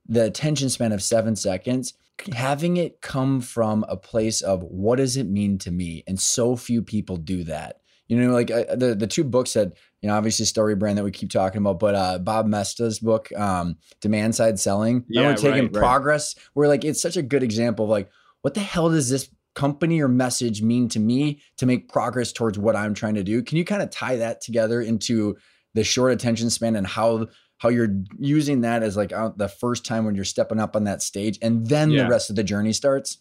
the 0.06 0.24
attention 0.24 0.70
span 0.70 0.92
of 0.92 1.02
seven 1.02 1.36
seconds 1.36 1.94
having 2.32 2.76
it 2.76 3.00
come 3.00 3.40
from 3.40 3.84
a 3.88 3.96
place 3.96 4.42
of 4.42 4.62
what 4.62 4.96
does 4.96 5.16
it 5.16 5.28
mean 5.28 5.58
to 5.58 5.70
me? 5.70 6.02
And 6.06 6.18
so 6.18 6.56
few 6.56 6.82
people 6.82 7.16
do 7.16 7.44
that. 7.44 7.80
You 8.08 8.16
know 8.16 8.32
like 8.32 8.50
uh, 8.50 8.74
the 8.74 8.94
the 8.94 9.06
two 9.06 9.22
books 9.22 9.52
that 9.52 9.74
you 10.00 10.08
know 10.08 10.16
obviously 10.16 10.46
story 10.46 10.74
brand 10.74 10.96
that 10.96 11.04
we 11.04 11.10
keep 11.10 11.30
talking 11.30 11.60
about 11.60 11.78
but 11.78 11.94
uh 11.94 12.18
bob 12.18 12.46
moesta's 12.46 13.00
book 13.00 13.30
um 13.36 13.76
demand 14.00 14.34
side 14.34 14.58
selling 14.58 15.04
yeah, 15.10 15.34
taking 15.34 15.64
right, 15.64 15.72
progress? 15.74 16.34
Right. 16.34 16.44
where 16.54 16.68
like 16.68 16.86
it's 16.86 17.02
such 17.02 17.18
a 17.18 17.22
good 17.22 17.42
example 17.42 17.84
of 17.84 17.90
like 17.90 18.08
what 18.42 18.54
the 18.54 18.60
hell 18.60 18.90
does 18.90 19.08
this 19.08 19.28
company 19.54 20.00
or 20.00 20.08
message 20.08 20.62
mean 20.62 20.88
to 20.88 21.00
me 21.00 21.40
to 21.56 21.66
make 21.66 21.88
progress 21.88 22.30
towards 22.32 22.56
what 22.58 22.76
i'm 22.76 22.94
trying 22.94 23.14
to 23.14 23.24
do? 23.24 23.42
Can 23.42 23.58
you 23.58 23.64
kind 23.64 23.82
of 23.82 23.90
tie 23.90 24.16
that 24.16 24.40
together 24.40 24.80
into 24.80 25.36
the 25.74 25.84
short 25.84 26.12
attention 26.12 26.48
span 26.50 26.76
and 26.76 26.86
how 26.86 27.26
how 27.58 27.68
you're 27.68 27.88
using 28.18 28.60
that 28.60 28.84
as 28.84 28.96
like 28.96 29.10
the 29.36 29.48
first 29.48 29.84
time 29.84 30.04
when 30.04 30.14
you're 30.14 30.24
stepping 30.24 30.60
up 30.60 30.76
on 30.76 30.84
that 30.84 31.02
stage 31.02 31.38
and 31.42 31.66
then 31.66 31.90
yeah. 31.90 32.04
the 32.04 32.08
rest 32.08 32.30
of 32.30 32.36
the 32.36 32.44
journey 32.44 32.72
starts? 32.72 33.18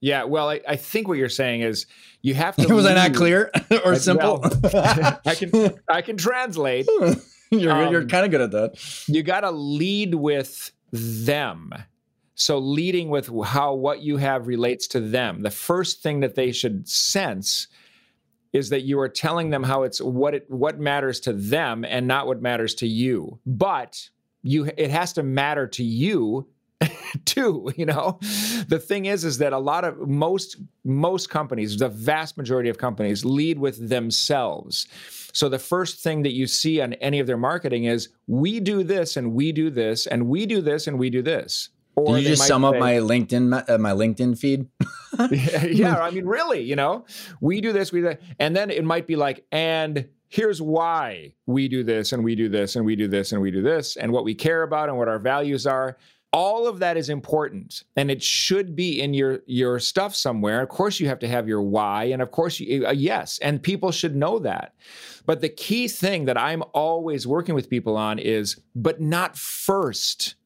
Yeah 0.00 0.24
well 0.24 0.48
I, 0.48 0.60
I, 0.66 0.76
think 0.76 1.08
what 1.08 1.18
you're 1.18 1.28
saying 1.28 1.62
is 1.62 1.86
you 2.22 2.34
have 2.34 2.54
to 2.56 2.72
was 2.74 2.86
i 2.86 2.94
not 2.94 3.14
clear 3.14 3.50
or 3.84 3.96
simple? 3.96 4.40
i 4.74 5.34
can 5.34 5.74
i 5.88 6.02
can 6.02 6.16
translate. 6.16 6.88
You're, 7.50 7.72
um, 7.72 7.90
you're 7.92 8.06
kind 8.06 8.24
of 8.24 8.30
good 8.30 8.42
at 8.42 8.52
that. 8.52 9.04
you 9.08 9.24
got 9.24 9.40
to 9.40 9.50
lead 9.50 10.14
with 10.14 10.70
them 10.92 11.74
so 12.40 12.58
leading 12.58 13.10
with 13.10 13.28
how 13.44 13.74
what 13.74 14.00
you 14.00 14.16
have 14.16 14.46
relates 14.46 14.86
to 14.88 14.98
them. 14.98 15.42
The 15.42 15.50
first 15.50 16.02
thing 16.02 16.20
that 16.20 16.36
they 16.36 16.52
should 16.52 16.88
sense 16.88 17.68
is 18.54 18.70
that 18.70 18.80
you 18.80 18.98
are 18.98 19.10
telling 19.10 19.50
them 19.50 19.62
how 19.62 19.82
it's 19.82 20.00
what 20.00 20.34
it 20.34 20.50
what 20.50 20.80
matters 20.80 21.20
to 21.20 21.34
them 21.34 21.84
and 21.84 22.08
not 22.08 22.26
what 22.26 22.40
matters 22.40 22.74
to 22.76 22.86
you. 22.86 23.38
But 23.44 24.08
you 24.42 24.70
it 24.78 24.90
has 24.90 25.12
to 25.14 25.22
matter 25.22 25.66
to 25.66 25.84
you 25.84 26.48
too 27.26 27.70
you 27.76 27.84
know? 27.84 28.18
The 28.68 28.82
thing 28.82 29.04
is 29.04 29.22
is 29.26 29.36
that 29.36 29.52
a 29.52 29.58
lot 29.58 29.84
of 29.84 30.08
most 30.08 30.56
most 30.82 31.28
companies 31.28 31.76
the 31.76 31.90
vast 31.90 32.38
majority 32.38 32.70
of 32.70 32.78
companies 32.78 33.22
lead 33.22 33.58
with 33.58 33.90
themselves. 33.90 34.86
So 35.34 35.50
the 35.50 35.58
first 35.58 36.02
thing 36.02 36.22
that 36.22 36.32
you 36.32 36.46
see 36.46 36.80
on 36.80 36.94
any 36.94 37.20
of 37.20 37.26
their 37.26 37.36
marketing 37.36 37.84
is 37.84 38.08
we 38.26 38.60
do 38.60 38.82
this 38.82 39.18
and 39.18 39.34
we 39.34 39.52
do 39.52 39.68
this 39.68 40.06
and 40.06 40.26
we 40.26 40.46
do 40.46 40.62
this 40.62 40.86
and 40.86 40.98
we 40.98 41.10
do 41.10 41.20
this 41.20 41.68
or 41.96 42.16
Did 42.16 42.22
you 42.22 42.28
just 42.30 42.46
sum 42.46 42.62
say, 42.62 42.68
up 42.68 42.76
my 42.76 42.94
LinkedIn 42.94 43.68
uh, 43.68 43.78
my 43.78 43.92
LinkedIn 43.92 44.38
feed? 44.38 44.66
yeah, 45.30 45.64
yeah, 45.64 46.00
I 46.00 46.10
mean, 46.10 46.24
really, 46.24 46.62
you 46.62 46.76
know, 46.76 47.04
we 47.40 47.60
do 47.60 47.72
this, 47.72 47.92
we 47.92 48.00
do 48.00 48.06
that, 48.08 48.20
and 48.38 48.54
then 48.54 48.70
it 48.70 48.84
might 48.84 49.06
be 49.06 49.16
like, 49.16 49.44
and 49.52 50.08
here's 50.28 50.62
why 50.62 51.34
we 51.46 51.68
do 51.68 51.82
this, 51.82 52.12
and 52.12 52.24
we 52.24 52.34
do 52.34 52.48
this, 52.48 52.76
and 52.76 52.84
we 52.84 52.96
do 52.96 53.08
this, 53.08 53.32
and 53.32 53.42
we 53.42 53.50
do 53.50 53.62
this, 53.62 53.96
and 53.96 54.12
what 54.12 54.24
we 54.24 54.34
care 54.34 54.62
about, 54.62 54.88
and 54.88 54.96
what 54.96 55.08
our 55.08 55.18
values 55.18 55.66
are. 55.66 55.96
All 56.32 56.68
of 56.68 56.78
that 56.78 56.96
is 56.96 57.08
important, 57.08 57.82
and 57.96 58.08
it 58.08 58.22
should 58.22 58.76
be 58.76 59.00
in 59.00 59.14
your 59.14 59.40
your 59.46 59.80
stuff 59.80 60.14
somewhere. 60.14 60.62
Of 60.62 60.68
course, 60.68 61.00
you 61.00 61.08
have 61.08 61.18
to 61.18 61.28
have 61.28 61.48
your 61.48 61.60
why, 61.60 62.04
and 62.04 62.22
of 62.22 62.30
course, 62.30 62.60
you, 62.60 62.86
uh, 62.86 62.92
yes, 62.92 63.40
and 63.42 63.60
people 63.60 63.90
should 63.90 64.14
know 64.14 64.38
that. 64.38 64.74
But 65.26 65.40
the 65.40 65.48
key 65.48 65.88
thing 65.88 66.26
that 66.26 66.38
I'm 66.38 66.62
always 66.72 67.26
working 67.26 67.56
with 67.56 67.68
people 67.68 67.96
on 67.96 68.20
is, 68.20 68.60
but 68.76 69.00
not 69.00 69.36
first 69.36 70.36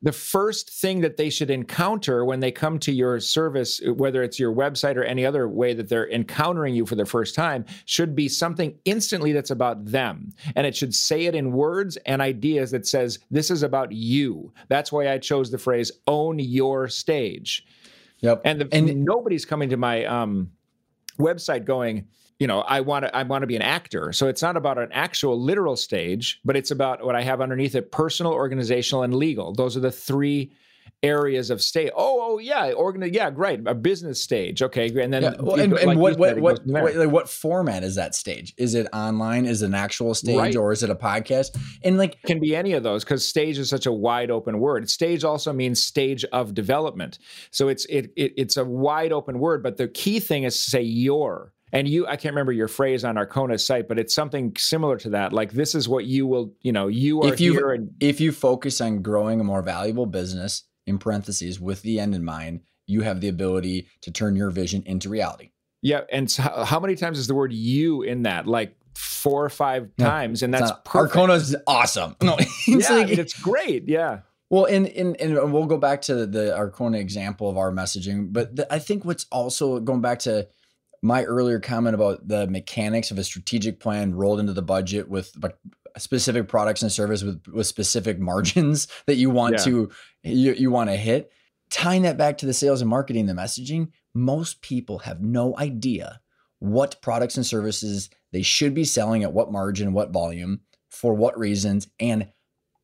the 0.00 0.12
first 0.12 0.70
thing 0.70 1.00
that 1.00 1.16
they 1.16 1.28
should 1.28 1.50
encounter 1.50 2.24
when 2.24 2.38
they 2.40 2.52
come 2.52 2.78
to 2.78 2.92
your 2.92 3.18
service, 3.18 3.80
whether 3.84 4.22
it's 4.22 4.38
your 4.38 4.54
website 4.54 4.96
or 4.96 5.02
any 5.02 5.26
other 5.26 5.48
way 5.48 5.74
that 5.74 5.88
they're 5.88 6.08
encountering 6.10 6.74
you 6.74 6.86
for 6.86 6.94
the 6.94 7.04
first 7.04 7.34
time, 7.34 7.64
should 7.84 8.14
be 8.14 8.28
something 8.28 8.78
instantly 8.84 9.32
that's 9.32 9.50
about 9.50 9.84
them. 9.84 10.30
And 10.54 10.66
it 10.66 10.76
should 10.76 10.94
say 10.94 11.24
it 11.26 11.34
in 11.34 11.52
words 11.52 11.96
and 12.06 12.22
ideas 12.22 12.70
that 12.70 12.86
says, 12.86 13.18
This 13.30 13.50
is 13.50 13.64
about 13.64 13.90
you. 13.90 14.52
That's 14.68 14.92
why 14.92 15.10
I 15.10 15.18
chose 15.18 15.50
the 15.50 15.58
phrase 15.58 15.90
own 16.06 16.38
your 16.38 16.86
stage. 16.88 17.66
Yep. 18.20 18.42
And, 18.44 18.60
the, 18.60 18.68
and 18.72 19.04
nobody's 19.04 19.44
coming 19.44 19.68
to 19.70 19.76
my 19.76 20.04
um, 20.04 20.50
website 21.18 21.64
going, 21.64 22.06
you 22.38 22.46
know 22.46 22.60
i 22.60 22.80
want 22.80 23.04
to 23.04 23.16
i 23.16 23.22
want 23.22 23.42
to 23.42 23.46
be 23.46 23.56
an 23.56 23.62
actor. 23.62 24.12
So 24.12 24.28
it's 24.28 24.42
not 24.42 24.56
about 24.56 24.78
an 24.78 24.90
actual 24.92 25.40
literal 25.40 25.76
stage 25.76 26.40
but 26.44 26.56
it's 26.56 26.70
about 26.70 27.04
what 27.04 27.14
i 27.14 27.22
have 27.22 27.40
underneath 27.40 27.74
it 27.74 27.90
personal 27.92 28.32
organizational 28.32 29.02
and 29.02 29.14
legal. 29.14 29.52
Those 29.52 29.76
are 29.76 29.80
the 29.80 29.92
three 29.92 30.52
areas 31.02 31.50
of 31.50 31.62
state. 31.62 31.90
Oh 31.96 32.18
oh 32.20 32.38
yeah 32.38 32.72
organ 32.72 33.02
yeah 33.12 33.30
great 33.30 33.60
a 33.66 33.74
business 33.74 34.22
stage 34.22 34.62
okay 34.62 34.86
and 35.00 35.12
then 35.12 35.22
yeah. 35.22 35.34
well, 35.38 35.58
and, 35.58 35.72
like 35.72 35.96
what 35.98 36.18
what 36.18 36.38
what, 36.38 36.60
what, 36.66 36.96
like 36.96 37.10
what 37.10 37.28
format 37.28 37.82
is 37.84 37.94
that 37.94 38.14
stage? 38.14 38.54
Is 38.56 38.74
it 38.74 38.86
online? 38.92 39.46
Is 39.46 39.62
it 39.62 39.66
an 39.66 39.74
actual 39.74 40.14
stage 40.14 40.36
right. 40.36 40.56
or 40.56 40.72
is 40.72 40.82
it 40.82 40.90
a 40.90 40.94
podcast? 40.94 41.56
And 41.84 41.98
like 41.98 42.20
can 42.22 42.40
be 42.40 42.56
any 42.56 42.72
of 42.72 42.82
those 42.82 43.04
because 43.04 43.26
stage 43.26 43.58
is 43.58 43.68
such 43.68 43.86
a 43.86 43.92
wide 43.92 44.30
open 44.30 44.58
word. 44.58 44.88
Stage 44.90 45.24
also 45.24 45.52
means 45.52 45.84
stage 45.84 46.24
of 46.26 46.54
development. 46.54 47.18
So 47.50 47.68
it's 47.68 47.84
it, 47.86 48.12
it 48.16 48.32
it's 48.36 48.56
a 48.56 48.64
wide 48.64 49.12
open 49.12 49.38
word 49.38 49.62
but 49.62 49.76
the 49.76 49.88
key 49.88 50.20
thing 50.20 50.44
is 50.44 50.54
to 50.64 50.70
say 50.70 50.82
your 50.82 51.52
and 51.72 51.88
you 51.88 52.06
i 52.06 52.16
can't 52.16 52.32
remember 52.32 52.52
your 52.52 52.68
phrase 52.68 53.04
on 53.04 53.16
Arkona's 53.16 53.64
site 53.64 53.88
but 53.88 53.98
it's 53.98 54.14
something 54.14 54.54
similar 54.56 54.96
to 54.98 55.10
that. 55.10 55.32
Like 55.32 55.52
this 55.52 55.74
is 55.74 55.88
what 55.88 56.04
you 56.04 56.26
will 56.26 56.54
you 56.60 56.72
know 56.72 56.88
you 56.88 57.22
are 57.22 57.32
if 57.32 57.40
you 57.40 57.52
here 57.52 57.72
and 57.72 57.90
if 58.00 58.20
you 58.20 58.32
focus 58.32 58.80
on 58.80 59.02
growing 59.02 59.40
a 59.40 59.44
more 59.44 59.62
valuable 59.62 60.06
business 60.06 60.64
in 60.86 60.98
parentheses 60.98 61.60
with 61.60 61.82
the 61.82 62.00
end 62.00 62.14
in 62.14 62.24
mind 62.24 62.60
you 62.86 63.02
have 63.02 63.20
the 63.20 63.28
ability 63.28 63.86
to 64.00 64.10
turn 64.10 64.34
your 64.34 64.50
vision 64.50 64.82
into 64.86 65.08
reality. 65.08 65.50
Yeah 65.82 66.02
and 66.10 66.30
so 66.30 66.42
how, 66.42 66.80
many 66.80 66.94
times 66.94 67.18
is 67.18 67.26
the 67.26 67.34
word 67.34 67.52
you 67.52 68.02
in 68.02 68.22
that? 68.22 68.46
Like 68.46 68.76
four 68.94 69.44
or 69.44 69.50
five 69.50 69.90
Yeah. 69.96 70.06
times 70.06 70.42
and 70.42 70.52
that's 70.52 70.72
perfect. 70.84 71.14
Arkona's 71.14 71.54
awesome. 71.66 72.16
No 72.22 72.36
it's 72.38 72.66
yeah, 72.66 72.76
like 72.76 73.06
I 73.06 73.10
mean, 73.10 73.20
it's 73.20 73.38
great 73.38 73.88
yeah. 73.88 74.20
Well, 74.50 74.64
and, 74.64 74.86
and 74.88 75.20
and 75.20 75.52
we'll 75.52 75.66
go 75.66 75.76
back 75.76 76.00
to 76.02 76.24
the 76.26 76.54
Arkona 76.56 76.98
example 76.98 77.50
of 77.50 77.58
our 77.58 77.70
messaging, 77.70 78.32
but 78.32 78.56
the, 78.56 78.72
I 78.72 78.78
think 78.78 79.04
what's 79.04 79.26
also 79.30 79.78
going 79.78 80.00
back 80.00 80.20
to 80.20 80.48
my 81.02 81.24
earlier 81.24 81.60
comment 81.60 81.94
about 81.94 82.26
the 82.26 82.46
mechanics 82.48 83.10
of 83.10 83.18
a 83.18 83.24
strategic 83.24 83.80
plan 83.80 84.14
rolled 84.14 84.40
into 84.40 84.52
the 84.52 84.62
budget 84.62 85.08
with 85.08 85.32
like 85.40 85.56
specific 85.96 86.48
products 86.48 86.82
and 86.82 86.92
service 86.92 87.22
with 87.22 87.42
with 87.52 87.66
specific 87.66 88.18
margins 88.20 88.88
that 89.06 89.16
you 89.16 89.30
want 89.30 89.54
Yeah. 89.54 89.64
to 89.64 89.90
you, 90.22 90.52
you 90.52 90.70
want 90.70 90.90
to 90.90 90.96
hit. 90.96 91.30
Tying 91.70 92.02
that 92.02 92.16
back 92.16 92.38
to 92.38 92.46
the 92.46 92.54
sales 92.54 92.80
and 92.80 92.88
marketing, 92.88 93.26
the 93.26 93.34
messaging, 93.34 93.88
most 94.14 94.62
people 94.62 95.00
have 95.00 95.20
no 95.20 95.56
idea 95.58 96.20
what 96.60 97.00
products 97.02 97.36
and 97.36 97.44
services 97.46 98.08
they 98.32 98.42
should 98.42 98.74
be 98.74 98.84
selling 98.84 99.22
at 99.22 99.32
what 99.32 99.52
margin, 99.52 99.92
what 99.92 100.10
volume, 100.10 100.60
for 100.90 101.14
what 101.14 101.38
reasons, 101.38 101.86
and 102.00 102.28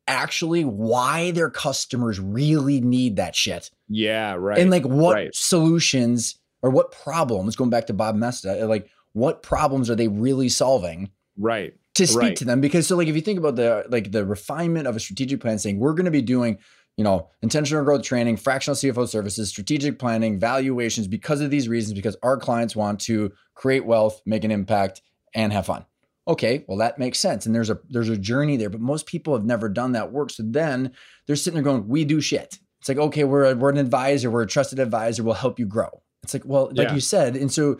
actually 0.07 0.63
why 0.63 1.31
their 1.31 1.49
customers 1.49 2.19
really 2.19 2.79
need 2.79 3.15
that 3.15 3.35
shit 3.35 3.71
yeah 3.89 4.33
right 4.33 4.59
and 4.59 4.69
like 4.69 4.85
what 4.85 5.15
right. 5.15 5.29
solutions 5.33 6.39
or 6.65 6.69
what 6.71 6.91
problems 6.91 7.55
going 7.55 7.69
back 7.69 7.85
to 7.87 7.93
bob 7.93 8.15
moesta 8.15 8.61
uh, 8.63 8.67
like 8.67 8.89
what 9.13 9.43
problems 9.43 9.89
are 9.89 9.95
they 9.95 10.07
really 10.09 10.49
solving 10.49 11.09
right 11.37 11.73
to 11.93 12.05
speak 12.05 12.21
Right. 12.21 12.35
to 12.35 12.43
them? 12.45 12.59
Because 12.59 12.85
so 12.87 12.97
like 12.97 13.07
if 13.07 13.15
you 13.15 13.21
think 13.21 13.39
about 13.39 13.55
the 13.55 13.85
like 13.87 14.11
the 14.11 14.25
refinement 14.25 14.85
of 14.85 14.97
a 14.97 14.99
strategic 14.99 15.39
plan 15.39 15.57
saying 15.59 15.79
we're 15.79 15.93
going 15.93 16.11
to 16.11 16.11
be 16.11 16.21
doing 16.21 16.57
you 16.97 17.03
know 17.05 17.29
intentional 17.41 17.85
growth 17.85 18.03
training 18.03 18.35
fractional 18.35 18.75
cfo 18.75 19.07
services 19.07 19.47
strategic 19.49 19.97
planning 19.99 20.37
valuations 20.37 21.07
because 21.07 21.39
of 21.39 21.49
these 21.49 21.69
reasons 21.69 21.93
because 21.93 22.17
our 22.23 22.37
clients 22.37 22.75
want 22.75 22.99
to 23.01 23.31
create 23.53 23.85
wealth 23.85 24.21
make 24.25 24.43
an 24.43 24.51
impact 24.51 25.01
and 25.33 25.53
have 25.53 25.67
fun. 25.67 25.85
Okay 26.27 26.65
well 26.67 26.77
that 26.79 26.99
makes 26.99 27.19
sense 27.19 27.45
and 27.45 27.55
there's 27.55 27.69
a 27.69 27.79
there's 27.89 28.09
a 28.09 28.17
journey 28.17 28.57
there 28.57 28.69
but 28.69 28.81
most 28.81 29.05
people 29.05 29.33
have 29.33 29.45
never 29.45 29.69
done 29.69 29.93
that 29.93 30.11
work 30.11 30.29
so 30.31 30.43
then 30.45 30.91
they're 31.27 31.37
sitting 31.37 31.55
there 31.55 31.63
going 31.63 31.87
we 31.87 32.03
do 32.03 32.19
shit. 32.19 32.59
It's 32.81 32.89
like 32.89 32.97
okay 32.97 33.23
we're 33.23 33.45
a, 33.51 33.55
we're 33.55 33.69
an 33.69 33.77
advisor 33.77 34.29
we're 34.29 34.43
a 34.43 34.47
trusted 34.47 34.79
advisor 34.79 35.23
we'll 35.23 35.35
help 35.35 35.59
you 35.59 35.65
grow 35.65 36.01
it's 36.25 36.33
like 36.33 36.43
well 36.45 36.67
like 36.73 36.89
Yeah. 36.89 36.93
you 36.95 36.99
said 37.01 37.35
and 37.35 37.51
so 37.51 37.79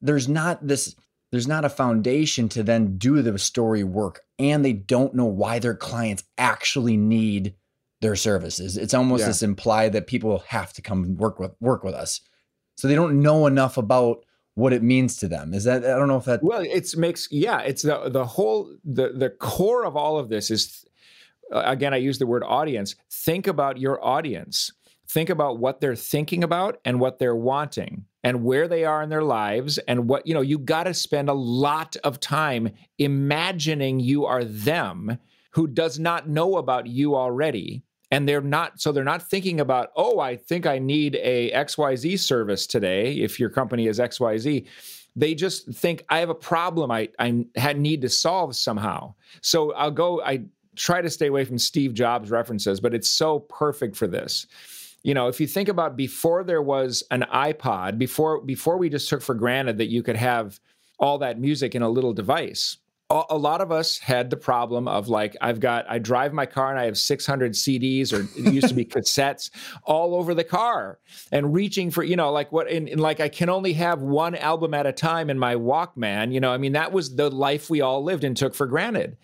there's 0.00 0.28
not 0.28 0.66
this 0.66 0.94
there's 1.32 1.48
not 1.48 1.64
a 1.64 1.68
foundation 1.68 2.48
to 2.50 2.62
then 2.62 2.96
do 2.98 3.20
the 3.22 3.38
story 3.38 3.84
work 3.84 4.20
and 4.38 4.64
they 4.64 4.72
don't 4.72 5.14
know 5.14 5.26
why 5.26 5.58
their 5.58 5.74
clients 5.74 6.22
actually 6.38 6.96
need 6.96 7.54
their 8.00 8.16
services 8.16 8.76
it's 8.76 8.94
almost 8.94 9.20
Yeah. 9.22 9.28
this 9.28 9.42
implied 9.42 9.92
that 9.94 10.06
people 10.06 10.38
have 10.48 10.72
to 10.74 10.82
come 10.82 11.16
work 11.16 11.38
with 11.38 11.52
work 11.60 11.82
with 11.84 11.94
us 11.94 12.20
so 12.76 12.88
they 12.88 12.94
don't 12.94 13.22
know 13.22 13.46
enough 13.46 13.76
about 13.78 14.24
what 14.54 14.72
it 14.72 14.82
means 14.82 15.16
to 15.18 15.28
them 15.28 15.52
is 15.54 15.64
that 15.64 15.84
i 15.84 15.88
don't 15.98 16.08
know 16.08 16.16
if 16.18 16.24
that 16.24 16.42
Well, 16.42 16.62
it's 16.62 16.96
makes 16.96 17.28
yeah, 17.30 17.60
it's 17.60 17.82
the 17.82 18.08
the 18.08 18.24
whole 18.24 18.74
the 18.84 19.12
the 19.12 19.30
core 19.30 19.84
of 19.84 19.96
all 19.96 20.18
of 20.18 20.28
this 20.28 20.50
is 20.50 20.84
uh, 21.52 21.62
again 21.66 21.92
I 21.94 21.98
use 21.98 22.18
the 22.18 22.26
word 22.26 22.42
audience. 22.44 22.96
Think 23.10 23.46
about 23.46 23.78
your 23.78 24.04
audience. 24.04 24.72
Think 25.08 25.30
about 25.30 25.58
what 25.58 25.80
they're 25.80 25.94
thinking 25.94 26.42
about 26.42 26.80
and 26.84 27.00
what 27.00 27.18
they're 27.18 27.36
wanting 27.36 28.04
and 28.24 28.42
where 28.42 28.66
they 28.66 28.84
are 28.84 29.02
in 29.02 29.08
their 29.08 29.22
lives 29.22 29.78
and 29.78 30.08
what 30.08 30.26
you 30.26 30.34
know 30.34 30.40
you 30.40 30.58
got 30.58 30.84
to 30.84 30.94
spend 30.94 31.28
a 31.28 31.34
lot 31.34 31.96
of 32.02 32.18
time 32.18 32.70
imagining 32.98 34.00
you 34.00 34.26
are 34.26 34.42
them 34.44 35.18
who 35.56 35.66
does 35.66 35.98
not 35.98 36.28
know 36.28 36.56
about 36.56 36.86
you 36.86 37.16
already. 37.16 37.82
And 38.10 38.28
they're 38.28 38.40
not 38.40 38.80
so 38.80 38.92
they're 38.92 39.04
not 39.04 39.28
thinking 39.28 39.58
about 39.58 39.90
oh 39.96 40.20
i 40.20 40.36
think 40.36 40.64
i 40.64 40.78
need 40.78 41.16
a 41.16 41.50
xyz 41.50 42.20
service 42.20 42.64
today 42.64 43.14
if 43.14 43.40
your 43.40 43.50
company 43.50 43.88
is 43.88 43.98
xyz 43.98 44.64
they 45.16 45.34
just 45.34 45.68
think 45.72 46.04
i 46.08 46.20
have 46.20 46.28
a 46.28 46.34
problem 46.34 46.92
i 46.92 47.08
i 47.18 47.72
need 47.72 48.02
to 48.02 48.08
solve 48.08 48.54
somehow. 48.54 49.12
So 49.40 49.72
i'll 49.72 49.90
go 49.90 50.22
i 50.22 50.44
try 50.76 51.02
to 51.02 51.10
stay 51.10 51.26
away 51.26 51.44
from 51.44 51.58
steve 51.58 51.94
jobs 51.94 52.30
references 52.30 52.78
but 52.78 52.94
it's 52.94 53.08
so 53.08 53.40
perfect 53.40 53.96
for 53.96 54.06
this 54.06 54.46
you 55.06 55.14
know 55.14 55.28
if 55.28 55.40
you 55.40 55.46
think 55.46 55.68
about 55.68 55.96
before 55.96 56.42
there 56.42 56.60
was 56.60 57.04
an 57.10 57.24
ipod 57.32 57.96
before 57.96 58.42
before 58.42 58.76
we 58.76 58.90
just 58.90 59.08
took 59.08 59.22
for 59.22 59.34
granted 59.34 59.78
that 59.78 59.88
you 59.88 60.02
could 60.02 60.16
have 60.16 60.60
all 60.98 61.18
that 61.18 61.38
music 61.38 61.74
in 61.74 61.82
a 61.82 61.88
little 61.88 62.12
device 62.12 62.78
a 63.08 63.38
lot 63.38 63.60
of 63.60 63.70
us 63.70 63.98
had 63.98 64.30
the 64.30 64.36
problem 64.36 64.88
of 64.88 65.06
like 65.06 65.36
I've 65.40 65.60
got 65.60 65.86
I 65.88 66.00
drive 66.00 66.32
my 66.32 66.44
car 66.44 66.72
and 66.72 66.80
I 66.80 66.86
have 66.86 66.98
600 66.98 67.52
CDs 67.52 68.12
or 68.12 68.22
it 68.36 68.52
used 68.52 68.66
to 68.66 68.74
be 68.74 68.84
cassettes 68.96 69.48
all 69.84 70.16
over 70.16 70.34
the 70.34 70.42
car 70.42 70.98
and 71.30 71.54
reaching 71.54 71.92
for 71.92 72.02
you 72.02 72.16
know 72.16 72.32
like 72.32 72.50
what 72.50 72.68
in, 72.68 72.88
in 72.88 72.98
like 72.98 73.20
I 73.20 73.28
can 73.28 73.48
only 73.48 73.74
have 73.74 74.02
one 74.02 74.34
album 74.34 74.74
at 74.74 74.86
a 74.86 74.92
time 74.92 75.30
in 75.30 75.38
my 75.38 75.54
Walkman 75.54 76.32
you 76.32 76.40
know 76.40 76.50
I 76.50 76.58
mean 76.58 76.72
that 76.72 76.90
was 76.90 77.14
the 77.14 77.30
life 77.30 77.70
we 77.70 77.80
all 77.80 78.02
lived 78.02 78.24
and 78.24 78.36
took 78.36 78.56
for 78.56 78.66
granted 78.66 79.16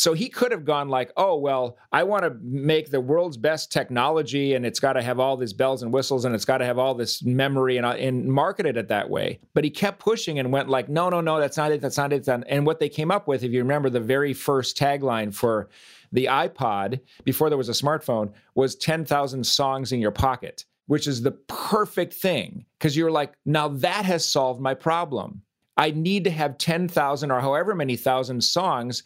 so 0.00 0.14
he 0.14 0.30
could 0.30 0.50
have 0.50 0.64
gone 0.64 0.88
like, 0.88 1.12
"Oh 1.18 1.36
well, 1.36 1.76
I 1.92 2.04
want 2.04 2.22
to 2.22 2.34
make 2.42 2.90
the 2.90 3.02
world's 3.02 3.36
best 3.36 3.70
technology, 3.70 4.54
and 4.54 4.64
it's 4.64 4.80
got 4.80 4.94
to 4.94 5.02
have 5.02 5.20
all 5.20 5.36
these 5.36 5.52
bells 5.52 5.82
and 5.82 5.92
whistles, 5.92 6.24
and 6.24 6.34
it's 6.34 6.46
got 6.46 6.56
to 6.58 6.64
have 6.64 6.78
all 6.78 6.94
this 6.94 7.22
memory, 7.22 7.76
and, 7.76 7.84
uh, 7.84 7.90
and 7.90 8.24
marketed 8.24 8.78
it 8.78 8.88
that 8.88 9.10
way." 9.10 9.40
But 9.52 9.64
he 9.64 9.68
kept 9.68 9.98
pushing 9.98 10.38
and 10.38 10.50
went 10.50 10.70
like, 10.70 10.88
"No, 10.88 11.10
no, 11.10 11.20
no, 11.20 11.38
that's 11.38 11.58
not 11.58 11.70
it. 11.70 11.82
That's 11.82 11.98
not 11.98 12.14
it." 12.14 12.26
And 12.26 12.64
what 12.64 12.80
they 12.80 12.88
came 12.88 13.10
up 13.10 13.28
with, 13.28 13.44
if 13.44 13.52
you 13.52 13.58
remember, 13.58 13.90
the 13.90 14.00
very 14.00 14.32
first 14.32 14.78
tagline 14.78 15.34
for 15.34 15.68
the 16.12 16.24
iPod 16.30 17.00
before 17.24 17.50
there 17.50 17.58
was 17.58 17.68
a 17.68 17.72
smartphone 17.72 18.32
was 18.54 18.76
10,000 18.76 19.44
songs 19.44 19.92
in 19.92 20.00
your 20.00 20.12
pocket, 20.12 20.64
which 20.86 21.06
is 21.06 21.20
the 21.20 21.32
perfect 21.32 22.14
thing 22.14 22.64
because 22.78 22.96
you're 22.96 23.10
like, 23.10 23.34
now 23.44 23.68
that 23.68 24.06
has 24.06 24.24
solved 24.24 24.62
my 24.62 24.72
problem. 24.72 25.42
I 25.76 25.90
need 25.92 26.24
to 26.24 26.30
have 26.30 26.58
10,000 26.58 27.30
or 27.30 27.40
however 27.40 27.74
many 27.74 27.96
thousand 27.96 28.42
songs 28.42 29.02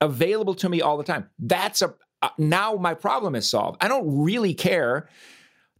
available 0.00 0.54
to 0.56 0.68
me 0.68 0.80
all 0.80 0.96
the 0.96 1.04
time. 1.04 1.28
That's 1.38 1.82
a 1.82 1.94
uh, 2.22 2.28
now 2.36 2.74
my 2.74 2.92
problem 2.94 3.34
is 3.34 3.48
solved. 3.48 3.78
I 3.82 3.88
don't 3.88 4.22
really 4.22 4.52
care 4.52 5.08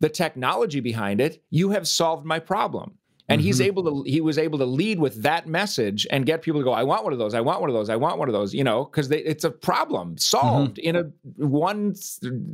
the 0.00 0.08
technology 0.08 0.80
behind 0.80 1.20
it. 1.20 1.42
You 1.50 1.70
have 1.70 1.86
solved 1.86 2.24
my 2.24 2.38
problem. 2.38 2.96
And 3.30 3.40
he's 3.40 3.60
Mhm. 3.60 3.64
able 3.66 3.84
to 3.84 4.10
he 4.10 4.20
was 4.20 4.36
able 4.38 4.58
to 4.58 4.64
lead 4.66 4.98
with 4.98 5.22
that 5.22 5.46
message 5.46 6.06
and 6.10 6.26
get 6.26 6.42
people 6.42 6.60
to 6.60 6.64
go, 6.64 6.72
I 6.72 6.82
want 6.82 7.04
one 7.04 7.12
of 7.12 7.18
those, 7.18 7.32
I 7.32 7.40
want 7.40 7.60
one 7.60 7.70
of 7.70 7.74
those, 7.74 7.88
I 7.88 7.96
want 7.96 8.18
one 8.18 8.28
of 8.28 8.32
those, 8.32 8.52
you 8.52 8.64
know, 8.64 8.84
because 8.84 9.10
it's 9.10 9.44
a 9.44 9.50
problem 9.50 10.18
solved 10.18 10.78
in 10.78 10.96
a 10.96 11.04
one 11.36 11.94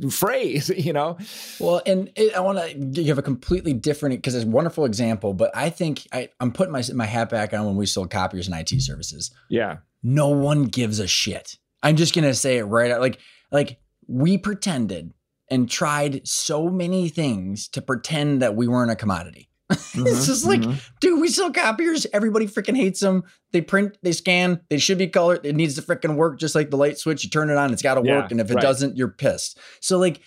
phrase, 0.09 0.69
you 0.77 0.93
know. 0.93 1.17
Well, 1.59 1.81
and 1.85 2.11
it, 2.15 2.35
I 2.35 2.39
want 2.39 2.59
to 2.59 2.73
give 3.03 3.17
a 3.17 3.21
completely 3.21 3.73
different 3.73 4.15
because 4.15 4.35
it's 4.35 4.45
a 4.45 4.49
wonderful 4.49 4.85
example, 4.85 5.33
but 5.33 5.51
I 5.55 5.69
think 5.69 6.07
I, 6.13 6.29
I'm 6.39 6.51
putting 6.51 6.71
my 6.71 6.83
my 6.93 7.05
hat 7.05 7.29
back 7.29 7.53
on 7.53 7.65
when 7.65 7.75
we 7.75 7.85
sold 7.85 8.09
copiers 8.09 8.47
and 8.47 8.55
IT 8.55 8.81
services. 8.81 9.31
Yeah. 9.49 9.77
No 10.03 10.29
one 10.29 10.65
gives 10.65 10.99
a 10.99 11.07
shit. 11.07 11.57
I'm 11.83 11.95
just 11.95 12.13
gonna 12.15 12.33
say 12.33 12.57
it 12.57 12.63
right 12.65 12.91
out. 12.91 13.01
Like 13.01 13.19
like 13.51 13.79
we 14.07 14.37
pretended 14.37 15.13
and 15.49 15.69
tried 15.69 16.27
so 16.27 16.69
many 16.69 17.09
things 17.09 17.67
to 17.69 17.81
pretend 17.81 18.41
that 18.41 18.55
we 18.55 18.67
weren't 18.67 18.91
a 18.91 18.95
commodity. 18.95 19.46
It's 19.69 20.25
just 20.25 20.45
like, 20.45 20.61
dude, 21.01 21.19
we 21.19 21.27
sell 21.27 21.51
copiers. 21.51 22.07
Everybody 22.13 22.47
freaking 22.47 22.75
hates 22.75 22.99
them. 22.99 23.23
They 23.51 23.61
print, 23.61 23.97
they 24.01 24.11
scan, 24.11 24.61
they 24.69 24.77
should 24.77 24.97
be 24.97 25.07
colored. 25.07 25.45
It 25.45 25.55
needs 25.55 25.75
to 25.75 25.81
freaking 25.81 26.15
work 26.15 26.39
just 26.39 26.55
like 26.55 26.69
the 26.69 26.77
light 26.77 26.97
switch. 26.97 27.23
You 27.23 27.29
turn 27.29 27.49
it 27.49 27.57
on, 27.57 27.73
it's 27.73 27.81
got 27.81 27.95
to 27.95 28.01
Yeah, 28.03 28.21
work. 28.21 28.31
And 28.31 28.39
if 28.39 28.49
it 28.49 28.55
right. 28.55 28.61
doesn't, 28.61 28.95
you're 28.95 29.09
pissed. 29.09 29.59
So, 29.81 29.97
like, 29.97 30.21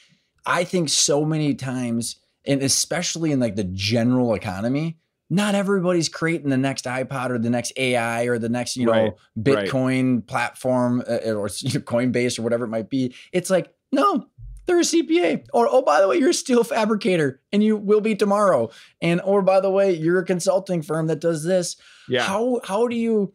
I 0.47 0.65
think 0.65 0.89
so 0.89 1.25
many 1.25 1.55
times, 1.55 2.17
and 2.47 2.63
especially 2.63 3.33
in 3.33 3.41
like 3.41 3.57
the 3.57 3.65
general 3.65 4.35
economy, 4.35 4.99
not 5.29 5.55
everybody's 5.55 6.09
creating 6.09 6.51
the 6.51 6.57
next 6.57 6.87
iPod 6.87 7.31
or 7.31 7.39
the 7.39 7.51
next 7.51 7.73
AI 7.77 8.25
or 8.25 8.39
the 8.39 8.49
next, 8.49 8.77
you 8.77 8.87
know, 8.87 8.93
Right, 8.93 9.13
right. 9.37 9.69
Bitcoin 9.69 10.27
platform 10.27 11.03
uh, 11.09 11.33
or 11.33 11.47
Coinbase 11.49 12.39
or 12.39 12.43
whatever 12.43 12.65
it 12.65 12.69
might 12.69 12.91
be. 12.91 13.15
It's 13.33 13.49
like, 13.49 13.73
no, 13.93 14.27
they're 14.71 14.79
a 14.79 14.83
CPA. 14.83 15.47
Or, 15.53 15.69
oh, 15.69 15.83
by 15.83 16.01
the 16.01 16.07
way, 16.07 16.19
you're 16.19 16.31
a 16.31 16.35
steel 16.35 16.63
fabricator 16.63 17.41
and 17.53 17.63
you 17.63 17.77
will 17.77 18.01
be 18.01 18.15
tomorrow. 18.15 18.71
And, 19.03 19.21
or 19.23 19.43
by 19.43 19.61
the 19.61 19.71
way, 19.71 19.93
you're 19.93 20.21
a 20.21 20.25
consulting 20.25 20.83
firm 20.83 21.09
that 21.09 21.21
does 21.21 21.43
this. 21.43 21.77
Yeah. 22.09 22.23
How, 22.23 22.61
how 22.65 22.87
do 22.87 22.95
you, 22.95 23.35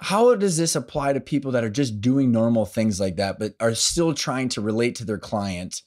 how 0.00 0.34
does 0.34 0.58
this 0.58 0.76
apply 0.76 1.14
to 1.14 1.20
people 1.20 1.52
that 1.52 1.64
are 1.64 1.70
just 1.70 2.00
doing 2.02 2.30
normal 2.30 2.66
things 2.66 3.00
like 3.00 3.16
that, 3.16 3.38
but 3.38 3.54
are 3.58 3.74
still 3.74 4.12
trying 4.12 4.50
to 4.50 4.60
relate 4.60 4.96
to 4.96 5.04
their 5.06 5.18
client 5.18 5.80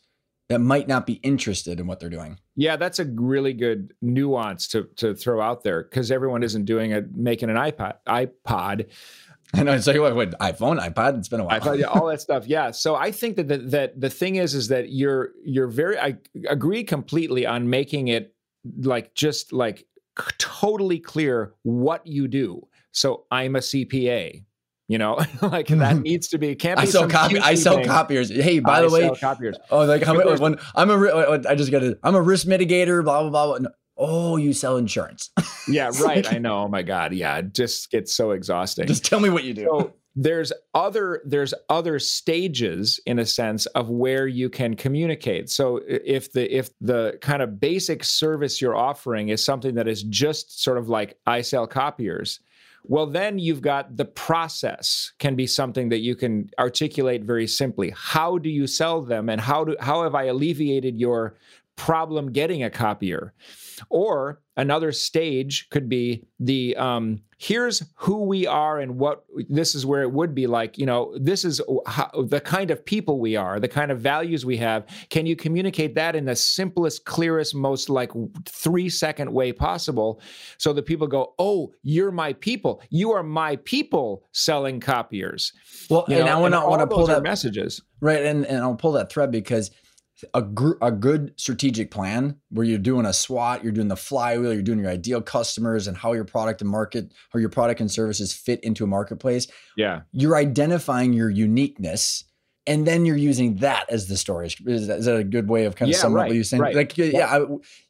that 0.50 0.60
might 0.60 0.88
not 0.88 1.06
be 1.06 1.14
interested 1.14 1.80
in 1.80 1.86
what 1.86 2.00
they're 2.00 2.10
doing? 2.10 2.40
Yeah, 2.56 2.78
that's 2.78 2.98
a 2.98 3.06
really 3.06 3.54
good 3.54 3.94
nuance 4.02 4.68
to 4.70 4.88
to 4.96 5.14
throw 5.14 5.40
out 5.40 5.64
there 5.64 5.84
because 5.84 6.10
everyone 6.10 6.42
isn't 6.42 6.66
doing 6.66 6.90
it 6.90 7.16
making 7.16 7.52
an 7.52 7.56
iPod 7.56 7.98
iPod 8.08 8.90
I 9.54 9.64
know. 9.64 9.74
It's 9.74 9.88
you 9.88 10.02
what, 10.02 10.16
what 10.16 10.38
iPhone, 10.40 10.80
iPod. 10.80 11.18
It's 11.20 11.30
been 11.30 11.40
a 11.40 11.46
while. 11.46 11.60
iPod, 11.60 11.80
yeah, 11.80 11.88
all 11.88 12.08
that 12.08 12.22
stuff. 12.28 12.48
Yeah. 12.48 12.72
So 12.72 12.96
I 12.96 13.12
think 13.12 13.38
that 13.38 13.48
the, 13.48 13.58
that 13.58 14.00
the 14.00 14.10
thing 14.10 14.36
is, 14.36 14.54
is 14.54 14.68
that 14.68 14.92
you're 14.92 15.32
you're 15.44 15.68
very. 15.68 15.98
I 15.98 16.18
agree 16.50 16.84
completely 16.84 17.46
on 17.46 17.70
making 17.70 18.10
it 18.10 18.34
like 18.80 19.14
just 19.14 19.54
like 19.54 19.86
totally 20.38 21.00
clear 21.00 21.54
what 21.64 22.06
you 22.06 22.28
do. 22.28 22.68
So 22.92 23.26
I'm 23.32 23.56
a 23.56 23.60
CPA. 23.60 24.44
You 24.90 24.98
know, 24.98 25.16
like 25.42 25.68
that 25.68 25.78
mm-hmm. 25.78 26.02
needs 26.02 26.30
to 26.30 26.38
be. 26.38 26.56
Can't 26.56 26.78
be 26.80 26.84
I 26.84 26.86
sell 26.86 27.10
copy. 27.10 27.40
I 27.40 27.56
sell 27.56 27.76
thing. 27.76 27.86
copiers. 27.86 28.30
Hey, 28.30 28.60
by 28.60 28.78
I 28.78 28.82
the 28.82 28.90
way, 28.90 29.02
sell 29.02 29.16
copiers. 29.16 29.58
oh, 29.70 29.86
like 29.86 30.04
how 30.04 30.14
many? 30.14 30.34
When 30.40 30.58
I'm 30.76 30.90
a, 30.90 31.42
I 31.48 31.56
just 31.56 31.72
got 31.72 31.80
to. 31.80 31.98
I'm 32.04 32.16
a 32.16 32.22
risk 32.22 32.48
mitigator. 32.48 33.04
Blah 33.04 33.22
blah 33.24 33.30
blah. 33.30 33.46
blah. 33.48 33.58
No. 33.58 33.70
Oh, 33.98 34.38
you 34.38 34.54
sell 34.54 34.78
insurance. 34.78 35.32
Yeah, 35.70 35.92
right. 36.02 36.32
I 36.32 36.38
know. 36.38 36.60
Oh 36.64 36.68
my 36.70 36.82
God. 36.82 37.12
Yeah, 37.12 37.40
it 37.40 37.54
just 37.54 37.92
gets 37.92 38.16
so 38.16 38.32
exhausting. 38.32 38.88
just 38.88 39.04
tell 39.04 39.20
me 39.20 39.30
what 39.30 39.44
you 39.44 39.54
do. 39.54 39.64
so 39.70 39.94
there's 40.16 40.52
other 40.74 41.22
there's 41.26 41.54
other 41.70 42.00
stages 42.00 43.00
in 43.06 43.20
a 43.20 43.26
sense 43.26 43.66
of 43.68 43.90
where 43.90 44.26
you 44.26 44.50
can 44.50 44.76
communicate 44.76 45.48
so 45.50 45.80
if 45.88 46.32
the 46.32 46.58
if 46.58 46.70
the 46.82 47.18
kind 47.22 47.42
of 47.44 47.60
basic 47.60 48.04
service 48.04 48.60
you're 48.60 48.76
offering 48.76 49.30
is 49.30 49.44
something 49.46 49.76
that 49.76 49.88
is 49.88 50.02
just 50.04 50.64
sort 50.64 50.80
of 50.80 50.90
like 50.90 51.20
i 51.28 51.40
sell 51.42 51.68
copiers 51.68 52.40
well 52.84 53.06
then 53.06 53.38
you've 53.38 53.62
got 53.62 53.96
the 53.96 54.06
process 54.06 55.12
can 55.20 55.36
be 55.36 55.46
something 55.46 55.90
that 55.90 56.00
you 56.00 56.16
can 56.16 56.50
articulate 56.58 57.24
very 57.24 57.46
simply 57.46 57.92
how 57.96 58.40
do 58.40 58.50
you 58.50 58.66
sell 58.66 59.02
them 59.04 59.30
and 59.30 59.40
how 59.40 59.64
do 59.64 59.76
how 59.80 60.02
have 60.02 60.16
i 60.16 60.24
alleviated 60.24 61.00
your 61.00 61.36
problem 61.76 62.32
getting 62.32 62.64
a 62.64 62.72
copier 62.72 63.34
or 63.90 64.42
another 64.56 64.92
stage 64.92 65.70
could 65.70 65.88
be 65.88 66.26
the 66.40 66.76
um, 66.78 67.22
here's 67.38 67.84
who 67.96 68.24
we 68.24 68.48
are 68.48 68.80
and 68.80 68.98
what 68.98 69.24
this 69.48 69.76
is 69.76 69.86
where 69.86 70.02
it 70.02 70.12
would 70.12 70.34
be 70.34 70.48
like. 70.48 70.78
You 70.78 70.86
know 70.86 71.16
this 71.18 71.46
is 71.46 71.62
how, 71.86 72.10
the 72.28 72.42
kind 72.42 72.72
of 72.72 72.84
people 72.84 73.20
we 73.20 73.36
are 73.36 73.60
the 73.60 73.68
kind 73.68 73.92
of 73.92 74.00
values 74.00 74.46
we 74.46 74.58
have. 74.58 74.86
Can 75.10 75.26
you 75.26 75.36
communicate 75.36 75.96
that 75.96 76.16
in 76.16 76.26
the 76.26 76.36
simplest 76.36 77.06
clearest 77.06 77.56
most 77.56 77.90
like 77.90 78.12
three 78.46 78.90
second 78.90 79.32
way 79.32 79.54
possible? 79.54 80.22
So 80.58 80.74
that 80.74 80.86
people 80.86 81.08
go 81.08 81.34
oh 81.40 81.74
you're 81.84 82.12
my 82.12 82.34
people. 82.34 82.82
You 82.90 83.12
are 83.12 83.24
my 83.24 83.58
people 83.58 84.24
selling 84.32 84.80
copiers. 84.80 85.54
Well, 85.90 86.06
you 86.08 86.18
and 86.18 86.26
know, 86.26 86.38
I 86.38 86.42
want 86.42 86.54
to 86.54 86.62
want 86.62 86.82
to 86.82 86.88
pull 86.88 87.08
that 87.08 87.24
messages. 87.24 87.82
Right, 88.00 88.24
and, 88.24 88.46
and 88.46 88.60
I'll 88.60 88.76
pull 88.76 88.92
that 88.94 89.12
thread 89.12 89.32
because 89.32 89.72
a 90.34 90.42
gr- 90.42 90.78
a 90.82 90.92
good 90.92 91.34
strategic 91.38 91.92
plan 91.92 92.38
where 92.50 92.66
you're 92.66 92.78
doing 92.80 93.06
a 93.06 93.14
SWOT, 93.14 93.64
you're 93.64 93.72
doing 93.72 93.88
the 93.88 93.96
flywheel, 93.96 94.54
you're 94.54 94.62
doing 94.62 94.80
your 94.80 94.90
ideal 94.90 95.22
customers 95.22 95.88
and 95.88 95.96
how 95.96 96.14
your 96.14 96.26
product 96.26 96.62
and 96.62 96.70
market 96.70 97.14
or 97.34 97.40
your 97.40 97.50
product 97.50 97.80
and 97.82 97.92
services 97.92 98.34
fit 98.34 98.60
into 98.64 98.84
a 98.84 98.88
marketplace. 98.88 99.48
yeah 99.76 100.02
You're 100.12 100.36
identifying 100.36 101.14
your 101.14 101.30
uniqueness, 101.30 102.24
and 102.66 102.86
then 102.88 103.06
you're 103.06 103.16
using 103.16 103.58
that 103.58 103.86
as 103.90 104.08
the 104.08 104.18
story. 104.18 104.48
Is 104.48 104.88
that, 104.88 105.00
is 105.00 105.06
that 105.06 105.16
a 105.16 105.24
good 105.24 105.50
way 105.50 105.66
of 105.66 105.76
kind 105.76 105.90
of 105.90 105.96
Yeah, 105.96 106.02
summing 106.02 106.18
up 106.18 106.22
right, 106.24 106.28
what 106.30 106.36
you're 106.36 106.44
saying? 106.44 106.62
right. 106.64 106.76
Like, 106.76 106.98
yeah, 106.98 107.28
I, 107.28 107.46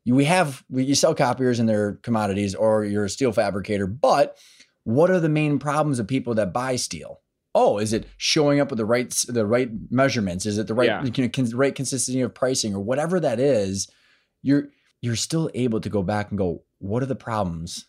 we 0.05 0.25
have 0.25 0.63
we, 0.69 0.83
you 0.83 0.95
sell 0.95 1.15
copiers 1.15 1.59
and 1.59 1.67
they're 1.67 1.93
commodities, 2.03 2.53
or 2.55 2.83
you're 2.85 3.05
a 3.05 3.09
steel 3.09 3.31
fabricator, 3.31 3.87
but 3.87 4.37
what 4.83 5.09
are 5.11 5.19
the 5.19 5.29
main 5.29 5.59
problems 5.59 5.99
of 5.99 6.07
people 6.07 6.35
that 6.35 6.53
buy 6.53 6.75
steel? 6.75 7.21
Oh, 7.59 7.79
is 7.79 7.91
it 7.91 8.05
showing 8.17 8.59
up 8.59 8.69
with 8.69 8.77
the 8.77 8.85
right 8.85 9.09
the 9.27 9.45
right 9.45 9.69
measurements? 9.89 10.45
Is 10.45 10.57
it 10.59 10.67
the 10.67 10.73
right 10.75 10.85
Yeah. 10.87 11.03
you 11.03 11.23
know, 11.23 11.29
cons- 11.29 11.55
right 11.55 11.73
consistency 11.73 12.21
of 12.21 12.33
pricing 12.33 12.75
or 12.75 12.79
whatever 12.79 13.19
that 13.19 13.39
is? 13.39 13.89
You're 14.43 14.69
you're 15.01 15.15
still 15.15 15.49
able 15.53 15.79
to 15.81 15.89
go 15.89 16.03
back 16.03 16.29
and 16.29 16.37
go, 16.37 16.63
what 16.79 17.01
are 17.03 17.07
the 17.07 17.15
problems 17.15 17.85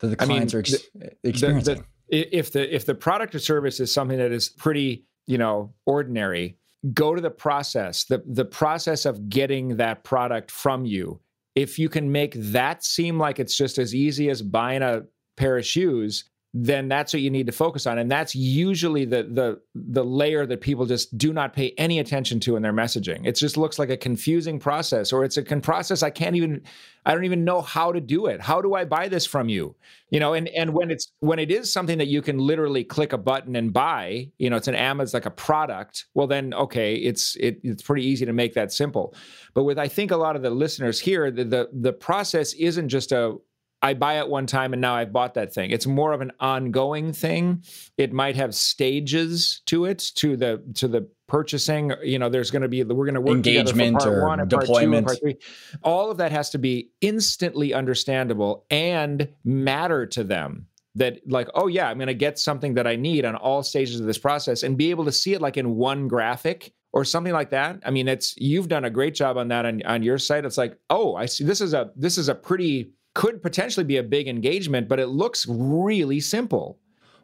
that 0.00 0.08
the 0.08 0.16
I 0.22 0.26
mean, 0.26 0.36
clients 0.36 0.54
are 0.54 0.58
ex- 0.60 0.70
the- 0.94 1.12
experiencing? 1.24 1.78
i- 2.12 2.28
if 2.32 2.52
the 2.52 2.74
if 2.74 2.86
the 2.86 2.94
product 2.94 3.34
or 3.34 3.38
service 3.40 3.80
is 3.80 3.90
something 3.92 4.18
that 4.18 4.30
is 4.32 4.48
pretty 4.48 5.06
you 5.26 5.38
know 5.38 5.72
ordinary 5.86 6.58
go 6.92 7.14
to 7.14 7.20
the 7.20 7.30
process 7.30 8.04
the 8.04 8.22
the 8.26 8.44
process 8.44 9.06
of 9.06 9.28
getting 9.28 9.76
that 9.78 10.02
product 10.04 10.50
from 10.50 10.84
you 10.84 11.20
if 11.54 11.78
you 11.78 11.88
can 11.88 12.10
make 12.12 12.34
that 12.36 12.84
seem 12.84 13.18
like 13.18 13.38
it's 13.38 13.56
just 13.56 13.78
as 13.78 13.94
easy 13.94 14.28
as 14.30 14.42
buying 14.42 14.82
a 14.82 15.02
pair 15.36 15.56
of 15.58 15.64
shoes 15.64 16.24
then 16.54 16.86
that's 16.86 17.14
what 17.14 17.22
you 17.22 17.30
need 17.30 17.46
to 17.46 17.52
focus 17.52 17.86
on. 17.86 17.98
And 17.98 18.10
that's 18.10 18.34
usually 18.34 19.06
the 19.06 19.22
the 19.22 19.60
the 19.74 20.04
layer 20.04 20.44
that 20.44 20.60
people 20.60 20.84
just 20.84 21.16
do 21.16 21.32
not 21.32 21.54
pay 21.54 21.72
any 21.78 21.98
attention 21.98 22.40
to 22.40 22.56
in 22.56 22.62
their 22.62 22.74
messaging. 22.74 23.26
It 23.26 23.36
just 23.36 23.56
looks 23.56 23.78
like 23.78 23.88
a 23.88 23.96
confusing 23.96 24.58
process 24.58 25.12
or 25.12 25.24
it's 25.24 25.38
a 25.38 25.42
con- 25.42 25.62
process 25.62 26.02
i 26.02 26.10
can't 26.10 26.36
even 26.36 26.62
i 27.06 27.14
don't 27.14 27.24
even 27.24 27.44
know 27.44 27.62
how 27.62 27.90
to 27.90 28.00
do 28.00 28.26
it. 28.26 28.40
How 28.40 28.60
do 28.60 28.74
i 28.74 28.84
buy 28.84 29.08
this 29.08 29.24
from 29.24 29.48
you? 29.48 29.74
You 30.10 30.20
know 30.20 30.34
and 30.34 30.48
and 30.48 30.74
when 30.74 30.90
it's 30.90 31.10
when 31.20 31.38
it 31.38 31.50
is 31.50 31.72
something 31.72 31.96
that 31.96 32.08
you 32.08 32.20
can 32.20 32.38
literally 32.38 32.84
click 32.84 33.14
a 33.14 33.18
button 33.18 33.56
and 33.56 33.72
buy 33.72 34.28
you 34.36 34.50
know 34.50 34.56
it's 34.56 34.68
an 34.68 34.74
amazon 34.74 35.18
like 35.18 35.26
a 35.26 35.30
product 35.30 36.06
well 36.12 36.26
then 36.26 36.52
okay 36.52 36.96
it's 36.96 37.34
it, 37.36 37.60
it's 37.62 37.82
pretty 37.82 38.04
easy 38.04 38.26
to 38.26 38.32
make 38.32 38.52
that 38.54 38.72
simple. 38.72 39.14
But 39.54 39.64
with 39.64 39.78
i 39.78 39.88
think 39.88 40.10
a 40.10 40.16
lot 40.18 40.36
of 40.36 40.42
the 40.42 40.50
listeners 40.50 41.00
here 41.00 41.30
the 41.30 41.44
the, 41.44 41.70
the 41.72 41.92
process 41.94 42.52
isn't 42.52 42.90
just 42.90 43.12
a 43.12 43.38
I 43.82 43.94
buy 43.94 44.18
it 44.20 44.28
one 44.28 44.46
time 44.46 44.72
and 44.72 44.80
now 44.80 44.94
I've 44.94 45.12
bought 45.12 45.34
that 45.34 45.52
thing. 45.52 45.72
It's 45.72 45.86
more 45.86 46.12
of 46.12 46.20
an 46.20 46.30
ongoing 46.38 47.12
thing. 47.12 47.64
It 47.98 48.12
might 48.12 48.36
have 48.36 48.54
stages 48.54 49.60
to 49.66 49.86
it, 49.86 49.98
to 50.16 50.36
the 50.36 50.62
to 50.74 50.86
the 50.86 51.08
purchasing. 51.26 51.92
You 52.02 52.20
know, 52.20 52.28
there's 52.28 52.52
going 52.52 52.62
to 52.62 52.68
be 52.68 52.84
we're 52.84 53.04
going 53.04 53.14
to 53.14 53.20
work 53.20 53.34
Engagement 53.34 53.98
together 53.98 53.98
for 53.98 53.98
part 53.98 54.18
or 54.18 54.26
one 54.28 54.40
and 54.40 54.50
part 54.50 54.66
two 54.66 54.94
and 54.94 55.06
part 55.06 55.18
three. 55.20 55.36
All 55.82 56.10
of 56.12 56.18
that 56.18 56.30
has 56.30 56.50
to 56.50 56.58
be 56.58 56.92
instantly 57.00 57.74
understandable 57.74 58.64
and 58.70 59.28
matter 59.44 60.06
to 60.06 60.22
them. 60.22 60.68
That 60.94 61.20
like, 61.26 61.48
oh 61.54 61.66
yeah, 61.68 61.88
I'm 61.88 61.96
going 61.96 62.08
to 62.08 62.14
get 62.14 62.38
something 62.38 62.74
that 62.74 62.86
I 62.86 62.96
need 62.96 63.24
on 63.24 63.34
all 63.34 63.62
stages 63.62 63.98
of 63.98 64.06
this 64.06 64.18
process 64.18 64.62
and 64.62 64.76
be 64.76 64.90
able 64.90 65.06
to 65.06 65.12
see 65.12 65.32
it 65.32 65.40
like 65.40 65.56
in 65.56 65.74
one 65.74 66.06
graphic 66.06 66.74
or 66.92 67.04
something 67.04 67.32
like 67.32 67.50
that. 67.50 67.80
I 67.84 67.90
mean, 67.90 68.08
it's 68.08 68.36
you've 68.36 68.68
done 68.68 68.84
a 68.84 68.90
great 68.90 69.14
job 69.14 69.38
on 69.38 69.48
that 69.48 69.64
on, 69.64 69.82
on 69.84 70.02
your 70.02 70.18
site. 70.18 70.44
It's 70.44 70.58
like, 70.58 70.78
oh, 70.90 71.16
I 71.16 71.26
see. 71.26 71.44
This 71.44 71.62
is 71.62 71.72
a 71.72 71.90
this 71.96 72.18
is 72.18 72.28
a 72.28 72.34
pretty 72.34 72.92
could 73.14 73.42
potentially 73.42 73.84
be 73.84 73.96
a 73.96 74.02
big 74.02 74.28
engagement, 74.28 74.88
but 74.88 74.98
it 74.98 75.08
looks 75.08 75.46
really 75.48 76.20
simple. 76.20 76.78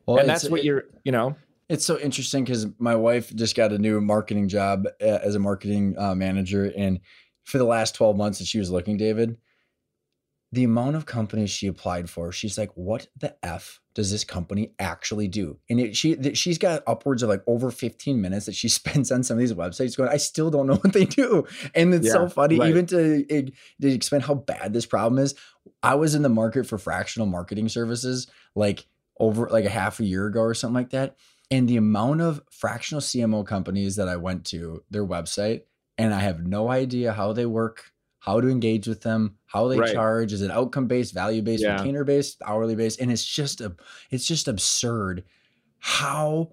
well, 0.06 0.18
and 0.18 0.28
that's 0.28 0.48
what 0.48 0.64
you're, 0.64 0.84
you 1.04 1.12
know, 1.12 1.34
It's 1.68 1.84
so 1.84 1.98
interesting 1.98 2.44
because 2.44 2.66
my 2.78 2.94
wife 2.94 3.34
just 3.34 3.56
got 3.56 3.72
a 3.72 3.78
new 3.78 4.00
marketing 4.00 4.48
job 4.48 4.86
uh, 5.00 5.04
as 5.04 5.34
a 5.34 5.38
marketing 5.38 5.94
uh, 5.98 6.14
manager, 6.14 6.72
and 6.76 7.00
for 7.44 7.58
the 7.58 7.64
last 7.64 7.94
twelve 7.94 8.16
months 8.16 8.38
that 8.38 8.46
she 8.46 8.58
was 8.58 8.70
looking, 8.70 8.96
David, 8.96 9.36
the 10.52 10.64
amount 10.64 10.96
of 10.96 11.04
companies 11.04 11.50
she 11.50 11.66
applied 11.66 12.08
for, 12.08 12.32
she's 12.32 12.56
like, 12.56 12.70
"What 12.74 13.08
the 13.16 13.36
f 13.44 13.80
does 13.94 14.10
this 14.10 14.24
company 14.24 14.72
actually 14.78 15.28
do?" 15.28 15.58
And 15.68 15.78
it, 15.78 15.94
she 15.94 16.16
she's 16.34 16.56
got 16.56 16.82
upwards 16.86 17.22
of 17.22 17.28
like 17.28 17.42
over 17.46 17.70
fifteen 17.70 18.22
minutes 18.22 18.46
that 18.46 18.54
she 18.54 18.68
spends 18.80 19.12
on 19.12 19.22
some 19.22 19.36
of 19.36 19.40
these 19.40 19.52
websites 19.52 19.96
going, 19.96 20.08
"I 20.08 20.16
still 20.16 20.50
don't 20.50 20.66
know 20.66 20.76
what 20.76 20.94
they 20.94 21.04
do," 21.04 21.46
and 21.74 21.92
it's 21.92 22.10
so 22.10 22.28
funny 22.28 22.58
right. 22.58 22.70
even 22.70 22.86
to 22.86 23.26
eh, 23.28 23.50
to 23.82 23.88
explain 23.88 24.22
how 24.22 24.34
bad 24.34 24.72
this 24.72 24.86
problem 24.86 25.22
is. 25.22 25.34
I 25.82 25.94
was 25.94 26.14
in 26.14 26.22
the 26.22 26.28
market 26.28 26.66
for 26.66 26.78
fractional 26.78 27.26
marketing 27.26 27.68
services 27.68 28.26
like 28.54 28.86
over 29.20 29.48
like 29.48 29.64
a 29.64 29.70
half 29.70 30.00
a 30.00 30.04
year 30.04 30.26
ago 30.26 30.40
or 30.40 30.54
something 30.54 30.74
like 30.74 30.90
that. 30.90 31.16
And 31.50 31.68
the 31.68 31.76
amount 31.76 32.20
of 32.20 32.42
fractional 32.50 33.00
CMO 33.00 33.46
companies 33.46 33.96
that 33.96 34.08
I 34.08 34.16
went 34.16 34.44
to 34.46 34.82
their 34.90 35.06
website 35.06 35.62
and 35.96 36.12
I 36.12 36.20
have 36.20 36.46
no 36.46 36.68
idea 36.68 37.12
how 37.12 37.32
they 37.32 37.46
work, 37.46 37.92
how 38.18 38.40
to 38.40 38.48
engage 38.48 38.86
with 38.86 39.00
them, 39.02 39.36
how 39.46 39.68
they 39.68 39.78
Right. 39.78 39.92
charge, 39.92 40.32
is 40.32 40.42
it 40.42 40.50
outcome 40.50 40.86
based, 40.88 41.14
value 41.14 41.42
based, 41.42 41.62
Yeah. 41.62 41.78
retainer 41.78 42.04
based, 42.04 42.42
hourly 42.44 42.74
based, 42.74 43.00
and 43.00 43.10
it's 43.10 43.24
just 43.24 43.60
a 43.60 43.74
it's 44.10 44.26
just 44.26 44.46
absurd 44.48 45.24
how 45.78 46.50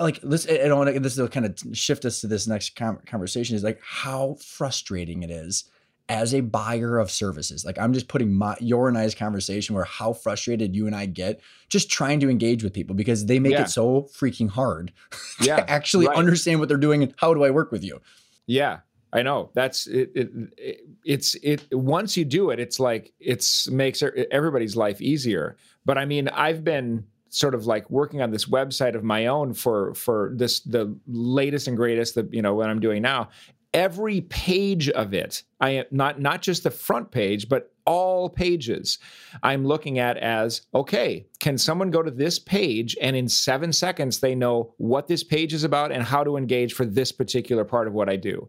like 0.00 0.18
I 0.22 0.68
don't 0.68 0.78
want 0.78 0.92
to 0.94 1.00
this 1.00 1.16
will 1.16 1.28
kind 1.28 1.46
of 1.46 1.56
shift 1.76 2.04
us 2.04 2.20
to 2.20 2.26
this 2.26 2.46
next 2.46 2.76
com- 2.76 3.00
conversation 3.06 3.56
is 3.56 3.64
like 3.64 3.80
how 3.82 4.36
frustrating 4.40 5.22
it 5.22 5.30
is 5.30 5.64
as 6.08 6.34
a 6.34 6.40
buyer 6.40 6.98
of 6.98 7.10
services 7.10 7.64
like 7.64 7.78
i'm 7.78 7.92
just 7.92 8.08
putting 8.08 8.32
my 8.34 8.56
your 8.60 8.88
and 8.88 8.98
i's 8.98 9.14
conversation 9.14 9.74
where 9.74 9.84
how 9.84 10.12
frustrated 10.12 10.74
you 10.74 10.86
and 10.86 10.94
i 10.96 11.06
get 11.06 11.40
just 11.68 11.90
trying 11.90 12.18
to 12.20 12.28
engage 12.28 12.62
with 12.64 12.72
people 12.72 12.94
because 12.94 13.26
they 13.26 13.38
make 13.38 13.52
Yeah. 13.52 13.62
it 13.62 13.68
so 13.70 14.02
freaking 14.14 14.48
hard 14.50 14.92
Yeah, 15.40 15.56
to 15.56 15.70
actually 15.70 16.06
right. 16.08 16.16
understand 16.16 16.60
what 16.60 16.68
they're 16.68 16.76
doing 16.76 17.02
and 17.02 17.14
how 17.16 17.32
do 17.34 17.44
i 17.44 17.50
work 17.50 17.70
with 17.72 17.84
you 17.84 18.00
Yeah, 18.46 18.80
I 19.12 19.22
know. 19.22 19.50
That's 19.54 19.86
it, 19.86 20.10
it, 20.14 20.30
it. 20.56 20.80
It's 21.04 21.34
it. 21.42 21.66
Once 21.70 22.16
you 22.16 22.24
do 22.24 22.48
it, 22.50 22.58
it's 22.58 22.80
like 22.80 23.12
it's 23.20 23.68
makes 23.70 24.02
everybody's 24.30 24.74
life 24.74 25.02
easier. 25.02 25.56
But 25.84 25.98
I 25.98 26.06
mean, 26.06 26.28
I've 26.28 26.64
been 26.64 27.04
sort 27.28 27.54
of 27.54 27.66
like 27.66 27.90
working 27.90 28.22
on 28.22 28.30
this 28.30 28.46
website 28.46 28.94
of 28.94 29.04
my 29.04 29.26
own 29.26 29.52
for 29.52 29.92
for 29.94 30.32
this 30.34 30.60
the 30.60 30.96
latest 31.06 31.68
and 31.68 31.76
greatest 31.76 32.14
that 32.14 32.32
you 32.32 32.40
know 32.40 32.54
what 32.54 32.70
I'm 32.70 32.80
doing 32.80 33.02
now. 33.02 33.28
Every 33.74 34.20
page 34.22 34.90
of 34.90 35.14
it, 35.14 35.44
I 35.60 35.70
am 35.70 35.84
not 35.90 36.20
not 36.20 36.42
just 36.42 36.62
the 36.64 36.70
front 36.70 37.10
page, 37.10 37.48
but 37.48 37.72
all 37.84 38.28
pages. 38.28 38.98
I'm 39.42 39.66
looking 39.66 39.98
at 39.98 40.16
as 40.18 40.62
okay. 40.74 41.26
Can 41.40 41.58
someone 41.58 41.90
go 41.90 42.02
to 42.02 42.10
this 42.10 42.38
page 42.38 42.96
and 43.00 43.16
in 43.16 43.28
seven 43.28 43.72
seconds 43.72 44.20
they 44.20 44.34
know 44.34 44.74
what 44.76 45.08
this 45.08 45.24
page 45.24 45.52
is 45.54 45.64
about 45.64 45.90
and 45.90 46.02
how 46.02 46.22
to 46.22 46.36
engage 46.36 46.74
for 46.74 46.84
this 46.84 47.10
particular 47.10 47.64
part 47.64 47.88
of 47.88 47.94
what 47.94 48.08
I 48.08 48.16
do? 48.16 48.48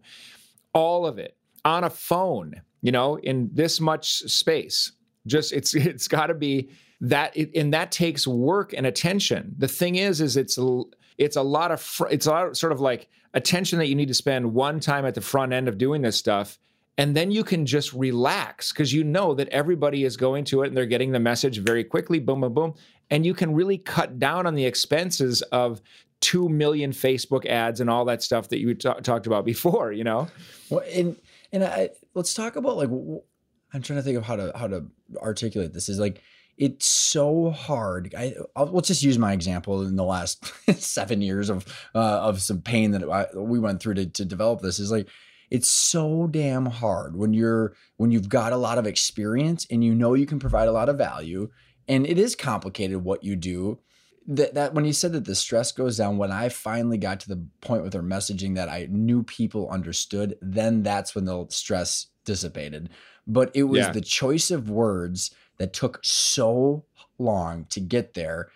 all 0.74 1.06
of 1.06 1.18
it 1.20 1.38
on 1.66 1.84
a 1.84 1.90
phone 1.90 2.62
you 2.82 2.92
know 2.92 3.18
in 3.20 3.50
this 3.54 3.80
much 3.80 4.20
space 4.20 4.92
just 5.28 5.54
it's 5.54 5.74
it's 5.76 6.08
got 6.08 6.28
to 6.28 6.34
be 6.34 6.70
that 7.02 7.36
and 7.36 7.74
that 7.74 7.92
takes 7.92 8.26
work 8.28 8.74
and 8.74 8.86
attention 8.86 9.54
the 9.58 9.68
thing 9.68 9.96
is 9.96 10.22
is 10.22 10.38
it's 10.38 10.58
it's 11.18 11.36
a 11.36 11.42
lot 11.42 11.72
of 11.72 11.82
fr- 11.82 12.08
it's 12.10 12.26
a 12.26 12.32
lot 12.32 12.48
of 12.48 12.58
sort 12.58 12.72
of 12.72 12.82
like 12.82 13.08
attention 13.34 13.80
that 13.80 13.88
you 13.88 13.96
need 13.96 14.08
to 14.08 14.14
spend 14.14 14.54
one 14.54 14.80
time 14.80 15.06
at 15.06 15.16
the 15.16 15.22
front 15.22 15.54
end 15.54 15.68
of 15.68 15.78
doing 15.78 16.02
this 16.02 16.18
stuff 16.18 16.58
and 16.98 17.16
then 17.16 17.32
you 17.32 17.44
can 17.44 17.66
just 17.66 17.92
relax 17.94 18.72
because 18.72 18.94
you 18.94 19.04
know 19.04 19.34
that 19.34 19.50
everybody 19.50 20.04
is 20.04 20.16
going 20.16 20.44
to 20.46 20.62
it 20.62 20.68
and 20.68 20.78
they're 20.78 20.86
getting 20.86 21.12
the 21.12 21.20
message 21.20 21.58
very 21.60 21.84
quickly 21.84 22.20
boom 22.20 22.42
boom 22.42 22.54
boom 22.54 22.74
and 23.10 23.26
you 23.26 23.34
can 23.34 23.54
really 23.54 23.78
cut 23.78 24.20
down 24.20 24.46
on 24.46 24.56
the 24.56 24.66
expenses 24.66 25.42
of 25.44 25.82
2 26.22 26.48
million 26.50 26.92
facebook 26.92 27.46
ads 27.46 27.82
and 27.82 27.90
all 27.90 28.06
that 28.06 28.22
stuff 28.22 28.50
that 28.50 28.60
you 28.60 28.74
t- 28.74 28.90
talked 29.02 29.28
about 29.28 29.46
before 29.46 29.92
you 29.92 30.04
know? 30.04 30.28
Well 30.70 30.84
and 30.92 31.16
and 31.52 31.64
I, 31.64 31.90
let's 32.14 32.34
talk 32.34 32.56
about 32.56 32.78
like 32.78 32.90
i'm 33.74 33.82
trying 33.82 33.98
to 33.98 34.04
think 34.04 34.18
of 34.18 34.24
how 34.24 34.36
to 34.36 34.52
how 34.56 34.68
to 34.68 34.86
articulate 35.18 35.74
this 35.74 35.90
is 35.90 36.00
like 36.00 36.22
it's 36.58 36.86
so 36.86 37.50
hard. 37.50 38.14
I, 38.18 38.36
let's 38.56 38.88
just 38.88 39.04
use 39.04 39.18
my 39.18 39.34
example 39.34 39.82
in 39.82 39.96
the 39.96 40.04
last 40.04 40.52
seven 40.78 41.22
years 41.22 41.50
of 41.50 41.66
uh, 41.96 41.98
of 41.98 42.42
some 42.42 42.62
pain 42.62 42.92
that 42.92 43.04
I, 43.04 43.28
we 43.36 43.60
went 43.60 43.82
through 43.82 43.96
to, 43.96 44.06
to 44.06 44.26
develop 44.26 44.62
this. 44.62 44.80
Is 44.80 44.92
like 44.92 45.08
it's 45.50 45.70
so 45.70 46.28
damn 46.28 46.68
hard 46.68 47.16
when 47.16 47.34
you're 47.34 47.74
when 47.98 48.12
you've 48.12 48.30
got 48.30 48.54
a 48.54 48.58
lot 48.58 48.78
of 48.78 48.86
experience 48.86 49.66
and 49.70 49.84
you 49.84 49.96
know 49.96 50.14
you 50.14 50.26
can 50.26 50.40
provide 50.40 50.68
a 50.68 50.72
lot 50.72 50.90
of 50.90 50.98
value, 50.98 51.50
and 51.88 52.06
it 52.06 52.20
is 52.20 52.36
complicated 52.36 53.04
what 53.04 53.24
you 53.24 53.36
do. 53.36 53.80
That, 54.26 54.54
that 54.54 54.74
when 54.74 54.86
you 54.86 54.94
said 54.94 55.12
that 55.14 55.26
the 55.26 55.36
stress 55.36 55.74
goes 55.74 55.98
down 55.98 56.18
when 56.18 56.32
i 56.32 56.48
finally 56.48 56.98
got 56.98 57.20
to 57.20 57.28
the 57.28 57.46
point 57.60 57.84
with 57.84 57.94
our 57.94 58.02
messaging 58.02 58.56
that 58.56 58.70
i 58.70 58.88
knew 58.90 59.22
people 59.22 59.70
understood 59.70 60.38
then 60.42 60.82
that's 60.82 61.14
when 61.14 61.26
the 61.26 61.46
stress 61.50 62.08
dissipated 62.24 62.90
but 63.28 63.52
it 63.54 63.64
was 63.64 63.80
yeah. 63.80 63.92
the 63.92 64.00
choice 64.00 64.50
of 64.50 64.70
words 64.70 65.36
that 65.58 65.74
took 65.74 66.00
so 66.04 66.84
long 67.18 67.66
to 67.70 67.80
get 67.80 68.14
there 68.14 68.50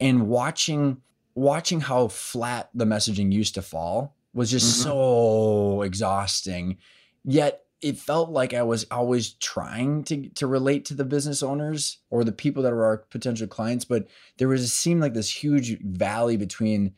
and 0.00 0.28
watching 0.28 1.00
watching 1.34 1.80
how 1.80 2.08
flat 2.08 2.70
the 2.74 2.84
messaging 2.84 3.32
used 3.32 3.54
to 3.54 3.62
fall 3.62 4.14
was 4.32 4.50
just 4.50 4.80
mm-hmm. 4.80 4.90
so 4.90 5.82
exhausting 5.82 6.76
yet 7.24 7.64
it 7.84 7.98
felt 7.98 8.30
like 8.30 8.54
I 8.54 8.62
was 8.62 8.86
always 8.90 9.34
trying 9.34 10.04
to 10.04 10.28
to 10.30 10.46
relate 10.46 10.86
to 10.86 10.94
the 10.94 11.04
business 11.04 11.42
owners 11.42 11.98
or 12.08 12.24
the 12.24 12.32
people 12.32 12.62
that 12.62 12.72
were 12.72 12.86
our 12.86 12.96
potential 12.96 13.46
clients, 13.46 13.84
but 13.84 14.06
there 14.38 14.48
was 14.48 14.62
it 14.62 14.68
seemed 14.68 15.02
like 15.02 15.12
this 15.12 15.44
huge 15.44 15.78
valley 15.82 16.38
between 16.38 16.94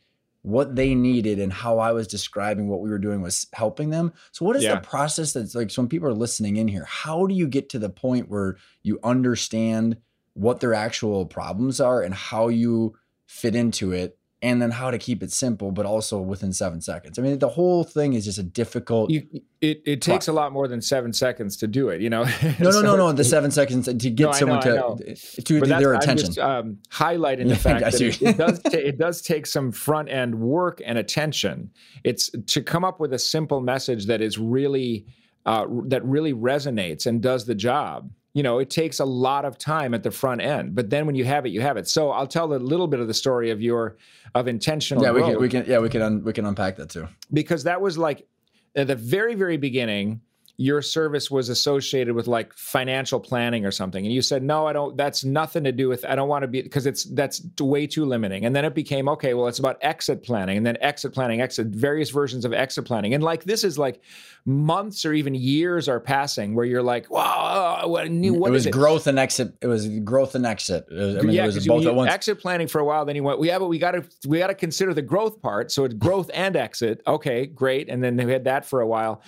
what 0.47 0.77
they 0.77 0.95
needed 0.95 1.39
and 1.39 1.51
how 1.51 1.77
I 1.77 1.91
was 1.91 2.07
describing 2.07 2.69
what 2.69 2.79
we 2.79 2.89
were 2.89 2.97
doing 2.97 3.21
was 3.21 3.47
helping 3.51 3.89
them. 3.89 4.13
So 4.31 4.45
what 4.45 4.55
is 4.55 4.63
yeah. 4.63 4.75
the 4.75 4.81
process 4.81 5.33
that's 5.33 5.53
like 5.53 5.69
so 5.69 5.81
when 5.81 5.89
people 5.89 6.07
are 6.07 6.13
listening 6.13 6.55
in 6.55 6.69
here, 6.69 6.85
how 6.85 7.27
do 7.27 7.35
you 7.35 7.49
get 7.49 7.67
to 7.71 7.79
the 7.79 7.89
point 7.89 8.29
where 8.29 8.55
you 8.81 8.97
understand 9.03 9.97
what 10.35 10.61
their 10.61 10.73
actual 10.73 11.25
problems 11.25 11.81
are 11.81 12.01
and 12.01 12.13
how 12.15 12.47
you 12.47 12.95
fit 13.25 13.55
into 13.55 13.91
it 13.91 14.17
and 14.41 14.61
then 14.61 14.69
how 14.69 14.91
to 14.91 14.99
keep 14.99 15.23
it 15.23 15.31
simple, 15.31 15.71
but 15.71 15.85
also 15.85 16.19
within 16.21 16.53
seven 16.53 16.79
seconds. 16.79 17.17
I 17.17 17.23
mean, 17.23 17.39
the 17.39 17.49
whole 17.49 17.83
thing 17.83 18.13
is 18.13 18.23
just 18.23 18.37
a 18.37 18.43
difficult. 18.43 19.09
You, 19.09 19.27
it 19.61 19.81
it 19.85 20.01
takes 20.01 20.27
a 20.27 20.33
lot 20.33 20.51
more 20.51 20.67
than 20.67 20.79
seven 20.79 21.11
seconds 21.11 21.57
to 21.57 21.67
do 21.67 21.89
it. 21.89 22.01
You 22.01 22.09
know. 22.09 22.25
No, 22.59 22.71
so 22.71 22.81
no, 22.81 22.95
no, 22.95 23.07
no. 23.07 23.11
The 23.13 23.23
seven 23.23 23.51
seconds 23.51 23.85
to 23.85 23.93
get 23.93 24.25
no, 24.25 24.31
someone 24.31 24.59
know, 24.65 24.97
to 24.97 25.41
to 25.41 25.59
their 25.61 25.93
attention. 25.93 26.27
Just, 26.27 26.39
um, 26.39 26.77
highlighting 26.91 27.49
the 27.49 27.55
fact 27.67 27.83
that 27.83 27.99
it, 27.99 28.21
it, 28.21 28.37
does 28.37 28.61
it 28.65 28.97
does 28.97 29.21
take 29.21 29.45
some 29.45 29.71
front 29.71 30.09
end 30.09 30.35
work 30.35 30.81
and 30.85 30.97
attention. 30.97 31.71
It's 32.03 32.31
to 32.47 32.61
come 32.61 32.83
up 32.83 32.99
with 32.99 33.13
a 33.13 33.19
simple 33.19 33.61
message 33.61 34.05
that 34.07 34.21
is 34.21 34.37
really 34.37 35.05
uh, 35.45 35.65
that 35.85 36.03
really 36.05 36.33
resonates 36.33 37.05
and 37.05 37.21
does 37.21 37.45
the 37.45 37.55
job 37.55 38.11
you 38.33 38.43
know 38.43 38.59
it 38.59 38.69
takes 38.69 38.99
a 38.99 39.05
lot 39.05 39.45
of 39.45 39.57
time 39.57 39.93
at 39.93 40.03
the 40.03 40.11
front 40.11 40.41
end 40.41 40.75
but 40.75 40.89
then 40.89 41.05
when 41.05 41.15
you 41.15 41.25
have 41.25 41.45
it 41.45 41.49
you 41.49 41.61
have 41.61 41.77
it. 41.77 41.87
So 41.87 42.11
i'll 42.11 42.27
tell 42.27 42.53
a 42.53 42.55
little 42.55 42.87
bit 42.87 42.99
of 42.99 43.07
the 43.07 43.13
story 43.13 43.49
of 43.49 43.61
your 43.61 43.97
of 44.35 44.47
intentional 44.47 45.03
yeah 45.03 45.11
we 45.11 45.21
can, 45.21 45.39
we 45.39 45.49
can 45.49 45.65
yeah 45.67 45.79
we 45.79 45.89
can 45.89 46.01
un, 46.01 46.23
we 46.23 46.33
can 46.33 46.45
unpack 46.45 46.75
that 46.77 46.89
too. 46.89 47.07
Because 47.33 47.63
that 47.63 47.81
was 47.81 47.97
like 47.97 48.27
at 48.75 48.87
the 48.87 48.95
very 48.95 49.35
very 49.35 49.57
beginning 49.57 50.21
your 50.59 50.81
service 50.81 51.29
was 51.29 51.49
associated 51.49 52.15
with 52.15 52.25
like 52.25 52.51
financial 52.53 53.19
planning 53.19 53.63
or 53.63 53.69
something 53.69 54.03
and 54.05 54.13
you 54.13 54.23
said 54.23 54.41
no 54.41 54.65
i 54.65 54.73
don't 54.73 54.97
that's 54.97 55.23
nothing 55.23 55.63
to 55.63 55.71
do 55.71 55.87
with 55.87 56.03
i 56.05 56.15
don't 56.15 56.27
want 56.27 56.41
to 56.41 56.47
be 56.47 56.63
because 56.63 56.87
it's 56.87 57.03
that's 57.03 57.43
way 57.59 57.85
too 57.85 58.05
limiting 58.05 58.43
and 58.43 58.55
then 58.55 58.65
it 58.65 58.73
became 58.73 59.07
okay 59.07 59.35
well 59.35 59.47
it's 59.47 59.59
about 59.59 59.77
exit 59.81 60.23
planning 60.23 60.57
and 60.57 60.65
then 60.65 60.75
exit 60.81 61.13
planning 61.13 61.41
exit 61.41 61.67
various 61.67 62.09
versions 62.09 62.43
of 62.43 62.53
exit 62.53 62.85
planning 62.85 63.13
and 63.13 63.23
like 63.23 63.43
this 63.43 63.63
is 63.63 63.77
like 63.77 64.01
months 64.45 65.05
or 65.05 65.13
even 65.13 65.35
years 65.35 65.87
are 65.87 65.99
passing 65.99 66.55
where 66.55 66.65
you're 66.65 66.81
like 66.81 67.07
wow 67.11 67.83
what, 67.85 68.09
what 68.09 68.49
it 68.49 68.51
was 68.51 68.65
it? 68.65 68.71
growth 68.71 69.05
and 69.05 69.19
exit 69.19 69.53
it 69.61 69.67
was 69.67 69.87
growth 69.99 70.33
and 70.33 70.45
exit. 70.45 70.87
Was, 70.89 71.17
i 71.17 71.21
mean 71.21 71.35
yeah, 71.35 71.43
it 71.43 71.53
was 71.53 71.67
both 71.67 71.85
at 71.85 71.93
once. 71.93 72.11
exit 72.11 72.39
planning 72.39 72.67
for 72.67 72.79
a 72.79 72.85
while 72.85 73.05
then 73.05 73.15
you 73.15 73.21
went 73.21 73.37
well, 73.37 73.45
yeah 73.47 73.59
but 73.59 73.67
we 73.67 73.77
got 73.77 73.91
to 73.91 74.03
we 74.27 74.39
got 74.39 74.47
to 74.47 74.55
consider 74.55 74.91
the 74.91 75.03
growth 75.03 75.39
part 75.39 75.71
so 75.71 75.83
it's 75.83 75.93
growth 75.93 76.31
and 76.33 76.55
exit 76.55 77.03
okay 77.05 77.45
great 77.45 77.89
and 77.89 78.03
then 78.03 78.17
we 78.17 78.31
had 78.31 78.45
that 78.45 78.65
for 78.65 78.81
a 78.81 78.87
while 78.87 79.21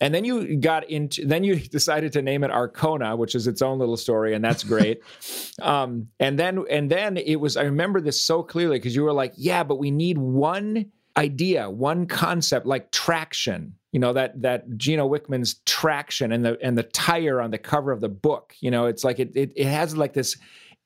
and 0.00 0.14
then 0.14 0.24
you 0.24 0.56
got 0.56 0.88
into, 0.88 1.26
then 1.26 1.44
you 1.44 1.56
decided 1.56 2.12
to 2.14 2.22
name 2.22 2.44
it 2.44 2.50
Arkona, 2.50 3.16
which 3.16 3.34
is 3.34 3.46
its 3.46 3.62
own 3.62 3.78
little 3.78 3.96
story, 3.96 4.34
and 4.34 4.44
that's 4.44 4.64
great. 4.64 5.02
um, 5.62 6.08
and 6.18 6.38
then, 6.38 6.64
and 6.70 6.90
then 6.90 7.16
it 7.16 7.36
was, 7.36 7.56
I 7.56 7.62
remember 7.62 8.00
this 8.00 8.20
so 8.20 8.42
clearly 8.42 8.78
because 8.78 8.96
you 8.96 9.04
were 9.04 9.12
like, 9.12 9.34
yeah, 9.36 9.62
but 9.62 9.76
we 9.76 9.90
need 9.90 10.18
one 10.18 10.90
idea, 11.16 11.68
one 11.68 12.06
concept, 12.06 12.66
like 12.66 12.90
traction. 12.90 13.74
You 13.92 13.98
know 13.98 14.12
that 14.12 14.40
that 14.42 14.76
Gino 14.76 15.08
Wickman's 15.08 15.54
traction 15.66 16.30
and 16.30 16.44
the 16.44 16.56
and 16.62 16.78
the 16.78 16.84
tire 16.84 17.40
on 17.40 17.50
the 17.50 17.58
cover 17.58 17.90
of 17.90 18.00
the 18.00 18.08
book. 18.08 18.54
You 18.60 18.70
know, 18.70 18.86
it's 18.86 19.02
like 19.02 19.18
it 19.18 19.32
it, 19.34 19.52
it 19.56 19.66
has 19.66 19.96
like 19.96 20.12
this 20.12 20.36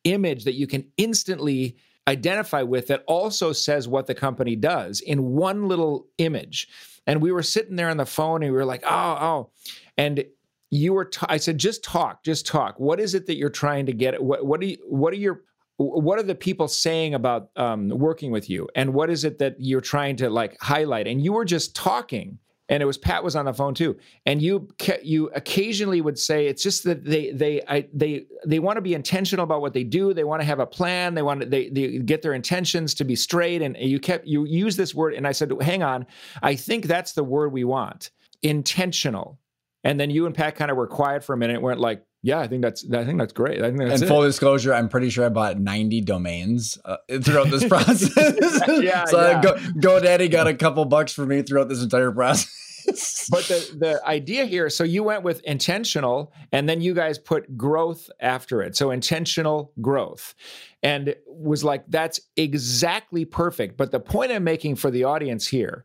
image 0.05 0.45
that 0.45 0.55
you 0.55 0.67
can 0.67 0.87
instantly 0.97 1.77
identify 2.09 2.63
with 2.63 2.87
that 2.89 3.05
also 3.07 3.53
says 3.53 3.89
what 3.89 4.07
the 4.07 4.15
company 4.15 4.57
does 4.57 5.01
in 5.01 5.33
one 5.33 5.69
little 5.69 6.07
image. 6.19 6.69
And 7.07 7.21
we 7.21 7.33
were 7.33 7.43
sitting 7.43 7.77
there 7.77 7.91
on 7.91 7.97
the 7.97 8.07
phone 8.07 8.43
and 8.43 8.53
we 8.53 8.57
were 8.57 8.65
like, 8.65 8.83
oh, 8.85 8.89
oh. 9.21 9.51
And 9.97 10.25
you 10.71 10.93
were, 10.93 11.05
t- 11.05 11.27
I 11.29 11.37
said, 11.37 11.59
just 11.59 11.85
talk, 11.85 12.25
just 12.25 12.47
talk. 12.47 12.79
What 12.79 12.99
is 12.99 13.15
it 13.15 13.27
that 13.27 13.37
you're 13.37 13.51
trying 13.51 13.87
to 13.87 13.93
get? 13.93 14.23
What, 14.23 14.45
what 14.45 14.61
are 14.61 14.67
you, 14.67 14.79
what 14.89 15.13
are 15.13 15.17
your, 15.17 15.43
what 15.77 16.19
are 16.19 16.25
the 16.25 16.35
people 16.35 16.69
saying 16.69 17.15
about 17.15 17.51
um, 17.57 17.89
working 17.89 18.31
with 18.31 18.49
you? 18.49 18.69
And 18.75 18.95
what 18.95 19.11
is 19.11 19.25
it 19.25 19.39
that 19.39 19.57
you're 19.59 19.81
trying 19.81 20.17
to 20.17 20.31
like 20.31 20.57
highlight? 20.61 21.07
And 21.07 21.23
you 21.23 21.33
were 21.33 21.45
just 21.45 21.75
talking 21.75 22.39
and 22.69 22.83
it 22.83 22.87
was 22.87 22.97
Pat 22.97 23.23
was 23.23 23.37
on 23.37 23.45
the 23.45 23.53
phone 23.53 23.75
too. 23.75 23.97
And 24.25 24.41
you 24.41 24.69
you 25.03 25.31
occasionally 25.35 26.01
would 26.01 26.19
say 26.19 26.47
it's 26.47 26.63
just 26.63 26.85
that 26.85 27.05
they 27.05 27.31
they 27.31 27.63
I, 27.69 27.89
they 27.93 28.27
they 28.47 28.59
want 28.59 28.77
to 28.77 28.81
be 28.81 28.95
intentional 28.95 29.45
about 29.45 29.61
what 29.61 29.75
they 29.75 29.85
do. 29.85 30.15
They 30.15 30.25
want 30.25 30.41
to 30.41 30.47
have 30.47 30.61
a 30.61 30.67
plan. 30.67 31.15
They 31.15 31.23
want 31.23 31.41
to 31.41 31.47
they 31.47 31.69
they 31.69 31.99
get 31.99 32.23
their 32.23 32.33
intentions 32.33 32.95
to 32.95 33.05
be 33.05 33.17
straight. 33.17 33.61
And 33.63 33.77
you 33.77 34.01
kept 34.01 34.27
you 34.27 34.45
use 34.45 34.77
this 34.77 34.95
word, 34.95 35.15
and 35.15 35.27
I 35.27 35.33
said, 35.33 35.53
hang 35.61 35.83
on, 35.83 36.07
I 36.43 36.55
think 36.55 36.87
that's 36.87 37.13
the 37.13 37.25
word 37.25 37.53
we 37.53 37.65
want, 37.65 38.11
intentional. 38.43 39.39
And 39.83 40.01
then 40.01 40.09
you 40.09 40.25
and 40.25 40.35
Pat 40.35 40.57
kind 40.57 40.71
of 40.71 40.79
were 40.79 40.87
quiet 40.87 41.23
for 41.23 41.35
a 41.35 41.37
minute, 41.37 41.61
weren't 41.61 41.81
like, 41.81 42.03
yeah, 42.25 42.41
I 42.41 42.49
think 42.49 42.63
that's 42.63 42.91
I 42.91 43.05
think 43.05 43.19
that's 43.19 43.35
great. 43.35 43.61
I 43.61 43.69
think 43.69 43.81
that's 43.81 44.01
and 44.01 44.09
full 44.09 44.23
disclosure, 44.23 44.73
I'm 44.73 44.89
pretty 44.89 45.11
sure 45.11 45.27
I 45.27 45.29
bought 45.29 45.61
90 45.61 46.01
domains 46.01 46.79
uh, 46.83 46.97
throughout 47.21 47.51
this 47.51 47.65
process. 47.69 48.11
yeah, 48.83 49.05
so 49.05 49.21
yeah. 49.21 49.43
Go, 49.43 49.55
GoDaddy 49.57 50.31
got 50.31 50.47
a 50.47 50.55
couple 50.55 50.87
bucks 50.87 51.13
for 51.13 51.27
me 51.27 51.43
throughout 51.43 51.69
this 51.69 51.83
entire 51.83 52.11
process. 52.11 53.29
but 53.31 53.45
the 53.45 53.77
the 53.79 54.07
idea 54.07 54.47
here, 54.47 54.71
so 54.71 54.85
you 54.85 55.03
went 55.03 55.23
with 55.23 55.43
intentional, 55.43 56.33
and 56.51 56.67
then 56.67 56.81
you 56.81 56.95
guys 56.95 57.19
put 57.19 57.59
growth 57.59 58.09
after 58.21 58.63
it. 58.63 58.75
So 58.75 58.91
intentional 58.91 59.73
growth, 59.83 60.35
and 60.83 61.15
was 61.27 61.63
like 61.63 61.85
that's 61.89 62.21
exactly 62.39 63.27
perfect. 63.27 63.77
But 63.77 63.91
the 63.91 64.01
point 64.01 64.33
I'm 64.33 64.45
making 64.45 64.77
for 64.77 64.91
the 64.91 65.05
audience 65.05 65.47
here 65.47 65.85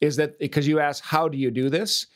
is 0.00 0.16
that 0.16 0.38
because 0.38 0.68
you 0.68 0.78
asked 0.78 1.02
how 1.04 1.26
do 1.26 1.36
you 1.36 1.50
do 1.50 1.68
this 1.68 2.06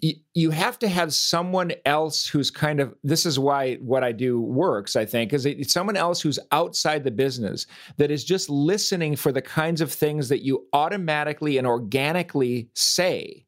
you 0.00 0.50
have 0.50 0.78
to 0.78 0.88
have 0.88 1.12
someone 1.12 1.72
else 1.84 2.24
who's 2.24 2.52
kind 2.52 2.78
of 2.78 2.94
this 3.02 3.26
is 3.26 3.36
why 3.36 3.74
what 3.76 4.04
i 4.04 4.12
do 4.12 4.40
works 4.40 4.94
i 4.94 5.04
think 5.04 5.32
is 5.32 5.44
it's 5.44 5.72
someone 5.72 5.96
else 5.96 6.20
who's 6.20 6.38
outside 6.52 7.02
the 7.02 7.10
business 7.10 7.66
that 7.96 8.10
is 8.10 8.24
just 8.24 8.48
listening 8.48 9.16
for 9.16 9.32
the 9.32 9.42
kinds 9.42 9.80
of 9.80 9.92
things 9.92 10.28
that 10.28 10.44
you 10.44 10.66
automatically 10.72 11.58
and 11.58 11.66
organically 11.66 12.68
say 12.74 13.44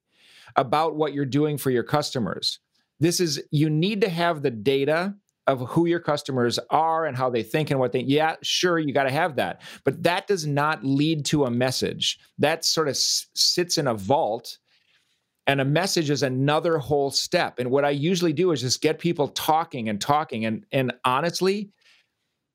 about 0.57 0.97
what 0.97 1.13
you're 1.13 1.25
doing 1.25 1.59
for 1.59 1.71
your 1.71 1.83
customers. 1.83 2.59
This 2.99 3.21
is 3.21 3.43
you 3.51 3.71
need 3.71 4.01
to 4.03 4.09
have 4.09 4.43
the 4.43 4.51
data 4.51 5.15
of 5.47 5.61
who 5.71 5.87
your 5.87 6.01
customers 6.01 6.59
are 6.71 7.07
and 7.07 7.17
how 7.17 7.31
they 7.31 7.43
think 7.43 7.71
and 7.71 7.81
what 7.81 7.93
they 7.93 8.01
yeah 8.01 8.37
sure 8.43 8.79
you 8.79 8.93
got 8.93 9.05
to 9.05 9.11
have 9.11 9.37
that 9.37 9.63
but 9.85 10.03
that 10.03 10.27
does 10.27 10.47
not 10.47 10.85
lead 10.85 11.25
to 11.25 11.45
a 11.45 11.51
message. 11.51 12.19
That 12.39 12.65
sort 12.65 12.89
of 12.89 12.93
s- 12.93 13.27
sits 13.35 13.79
in 13.79 13.87
a 13.87 13.95
vault 13.95 14.59
and 15.51 15.61
a 15.61 15.65
message 15.65 16.11
is 16.11 16.23
another 16.23 16.79
whole 16.79 17.11
step. 17.11 17.59
And 17.59 17.73
what 17.73 17.85
I 17.85 17.91
usually 17.91 18.33
do 18.33 18.53
is 18.53 18.61
just 18.61 18.81
get 18.81 19.01
people 19.01 19.27
talking 19.27 19.89
and 19.89 20.01
talking. 20.01 20.45
And, 20.45 20.65
and 20.71 20.93
honestly, 21.05 21.71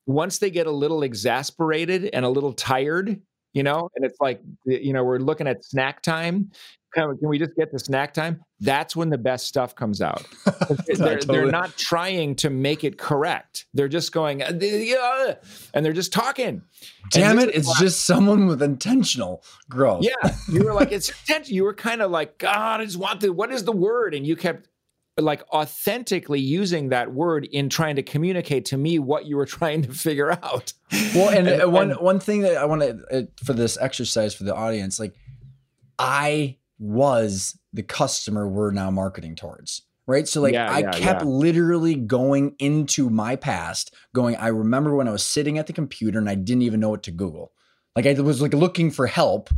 once 0.06 0.38
they 0.38 0.50
get 0.50 0.66
a 0.66 0.70
little 0.70 1.02
exasperated 1.02 2.08
and 2.14 2.24
a 2.24 2.30
little 2.30 2.54
tired, 2.54 3.20
you 3.56 3.62
know, 3.62 3.90
and 3.96 4.04
it's 4.04 4.20
like, 4.20 4.38
you 4.66 4.92
know, 4.92 5.02
we're 5.02 5.18
looking 5.18 5.46
at 5.46 5.64
snack 5.64 6.02
time. 6.02 6.50
Can 6.92 7.16
we 7.22 7.38
just 7.38 7.56
get 7.56 7.70
to 7.72 7.78
snack 7.78 8.12
time? 8.12 8.42
That's 8.60 8.94
when 8.94 9.08
the 9.08 9.16
best 9.16 9.46
stuff 9.46 9.74
comes 9.74 10.02
out. 10.02 10.26
they're, 10.86 11.16
totally. 11.16 11.38
they're, 11.38 11.50
not 11.50 11.74
trying 11.78 12.34
to 12.36 12.50
make 12.50 12.84
it 12.84 12.98
correct. 12.98 13.64
They're 13.72 13.88
just 13.88 14.12
going, 14.12 14.42
uh, 14.42 15.34
and 15.72 15.84
they're 15.84 15.94
just 15.94 16.12
talking. 16.12 16.62
Damn 17.10 17.38
it! 17.38 17.54
It's 17.54 17.78
just 17.78 18.04
someone 18.04 18.46
with 18.46 18.62
intentional 18.62 19.42
growth. 19.70 20.04
Yeah, 20.04 20.36
you 20.50 20.62
were 20.62 20.74
like, 20.74 20.92
it's 20.92 21.08
intentional. 21.08 21.54
You 21.54 21.64
were 21.64 21.74
kind 21.74 22.02
of 22.02 22.10
like, 22.10 22.36
God, 22.38 22.80
I 22.80 22.84
just 22.84 22.98
want 22.98 23.20
the. 23.20 23.32
What 23.32 23.52
is 23.52 23.64
the 23.64 23.72
word? 23.72 24.14
And 24.14 24.26
you 24.26 24.36
kept 24.36 24.68
like 25.18 25.42
authentically 25.52 26.40
using 26.40 26.90
that 26.90 27.12
word 27.12 27.46
in 27.46 27.68
trying 27.68 27.96
to 27.96 28.02
communicate 28.02 28.66
to 28.66 28.76
me 28.76 28.98
what 28.98 29.26
you 29.26 29.36
were 29.36 29.46
trying 29.58 29.82
to 29.82 29.92
figure 29.92 30.30
out. 30.30 30.72
Well, 31.14 31.30
and, 31.30 31.48
and 31.48 31.72
one 31.72 31.92
and, 31.92 32.00
one 32.00 32.20
thing 32.20 32.42
that 32.42 32.56
I 32.56 32.64
want 32.64 32.82
to 32.82 32.98
uh, 33.10 33.22
for 33.44 33.52
this 33.52 33.78
exercise 33.80 34.34
for 34.34 34.44
the 34.44 34.54
audience, 34.54 35.00
like 35.00 35.14
I 35.98 36.56
was 36.78 37.58
the 37.72 37.82
customer 37.82 38.48
we're 38.48 38.70
now 38.70 38.90
marketing 38.90 39.34
towards. 39.34 39.82
Right. 40.08 40.28
So, 40.28 40.40
like, 40.40 40.52
yeah, 40.52 40.70
I 40.70 40.78
yeah, 40.80 40.90
kept 40.92 41.22
yeah. 41.22 41.28
literally 41.28 41.96
going 41.96 42.54
into 42.60 43.10
my 43.10 43.34
past, 43.34 43.92
going, 44.14 44.36
I 44.36 44.48
remember 44.48 44.94
when 44.94 45.08
I 45.08 45.10
was 45.10 45.24
sitting 45.24 45.58
at 45.58 45.66
the 45.66 45.72
computer 45.72 46.20
and 46.20 46.30
I 46.30 46.36
didn't 46.36 46.62
even 46.62 46.78
know 46.78 46.90
what 46.90 47.02
to 47.04 47.10
Google. 47.10 47.50
Like, 47.96 48.06
I 48.06 48.12
was 48.12 48.40
like 48.40 48.54
looking 48.54 48.92
for 48.92 49.08
help 49.08 49.50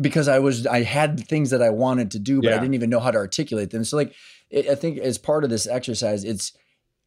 because 0.00 0.28
I 0.28 0.38
was, 0.38 0.66
I 0.66 0.82
had 0.82 1.26
things 1.26 1.50
that 1.50 1.62
I 1.62 1.70
wanted 1.70 2.10
to 2.12 2.18
do, 2.18 2.40
but 2.40 2.52
I 2.52 2.58
didn't 2.58 2.74
even 2.74 2.90
know 2.90 3.00
how 3.00 3.10
to 3.10 3.18
articulate 3.18 3.70
them. 3.70 3.84
So, 3.84 3.96
like, 3.96 4.14
it, 4.50 4.68
I 4.68 4.74
think 4.74 4.98
as 4.98 5.18
part 5.18 5.44
of 5.44 5.50
this 5.50 5.66
exercise, 5.66 6.24
it's 6.24 6.52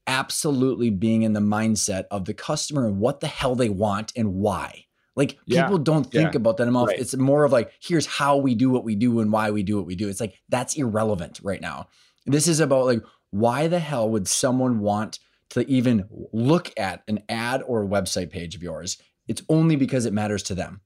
absolutely 0.07 0.89
being 0.89 1.23
in 1.23 1.33
the 1.33 1.39
mindset 1.39 2.05
of 2.11 2.25
the 2.25 2.33
customer 2.33 2.87
and 2.87 2.99
what 2.99 3.19
the 3.19 3.27
hell 3.27 3.55
they 3.55 3.69
want 3.69 4.13
and 4.15 4.35
why. 4.35 4.85
Like 5.15 5.37
yeah. 5.45 5.63
people 5.63 5.77
don't 5.77 6.03
think 6.11 6.33
yeah. 6.33 6.37
about 6.37 6.57
that 6.57 6.67
enough. 6.67 6.89
Right. 6.89 6.99
It's 6.99 7.15
more 7.15 7.43
of 7.43 7.51
like, 7.51 7.71
here's 7.81 8.05
how 8.05 8.37
we 8.37 8.53
do 8.53 8.69
what 8.69 8.83
we 8.83 8.95
do 8.95 9.19
and 9.19 9.31
why 9.31 9.51
we 9.51 9.63
do 9.63 9.77
what 9.77 9.85
we 9.85 9.95
do. 9.95 10.09
It's 10.09 10.19
like 10.19 10.35
that's 10.49 10.75
irrelevant 10.75 11.39
right 11.41 11.61
now. 11.61 11.87
This 12.25 12.47
is 12.47 12.59
about 12.59 12.85
like, 12.85 13.03
why 13.31 13.67
the 13.67 13.79
hell 13.79 14.09
would 14.09 14.27
someone 14.27 14.79
want 14.79 15.19
to 15.51 15.67
even 15.69 16.05
look 16.33 16.71
at 16.77 17.03
an 17.07 17.23
ad 17.29 17.63
or 17.65 17.83
a 17.83 17.87
website 17.87 18.29
page 18.29 18.55
of 18.55 18.63
yours? 18.63 18.97
It's 19.27 19.41
only 19.49 19.75
because 19.75 20.05
it 20.05 20.13
matters 20.13 20.43
to 20.43 20.55
them. 20.55 20.81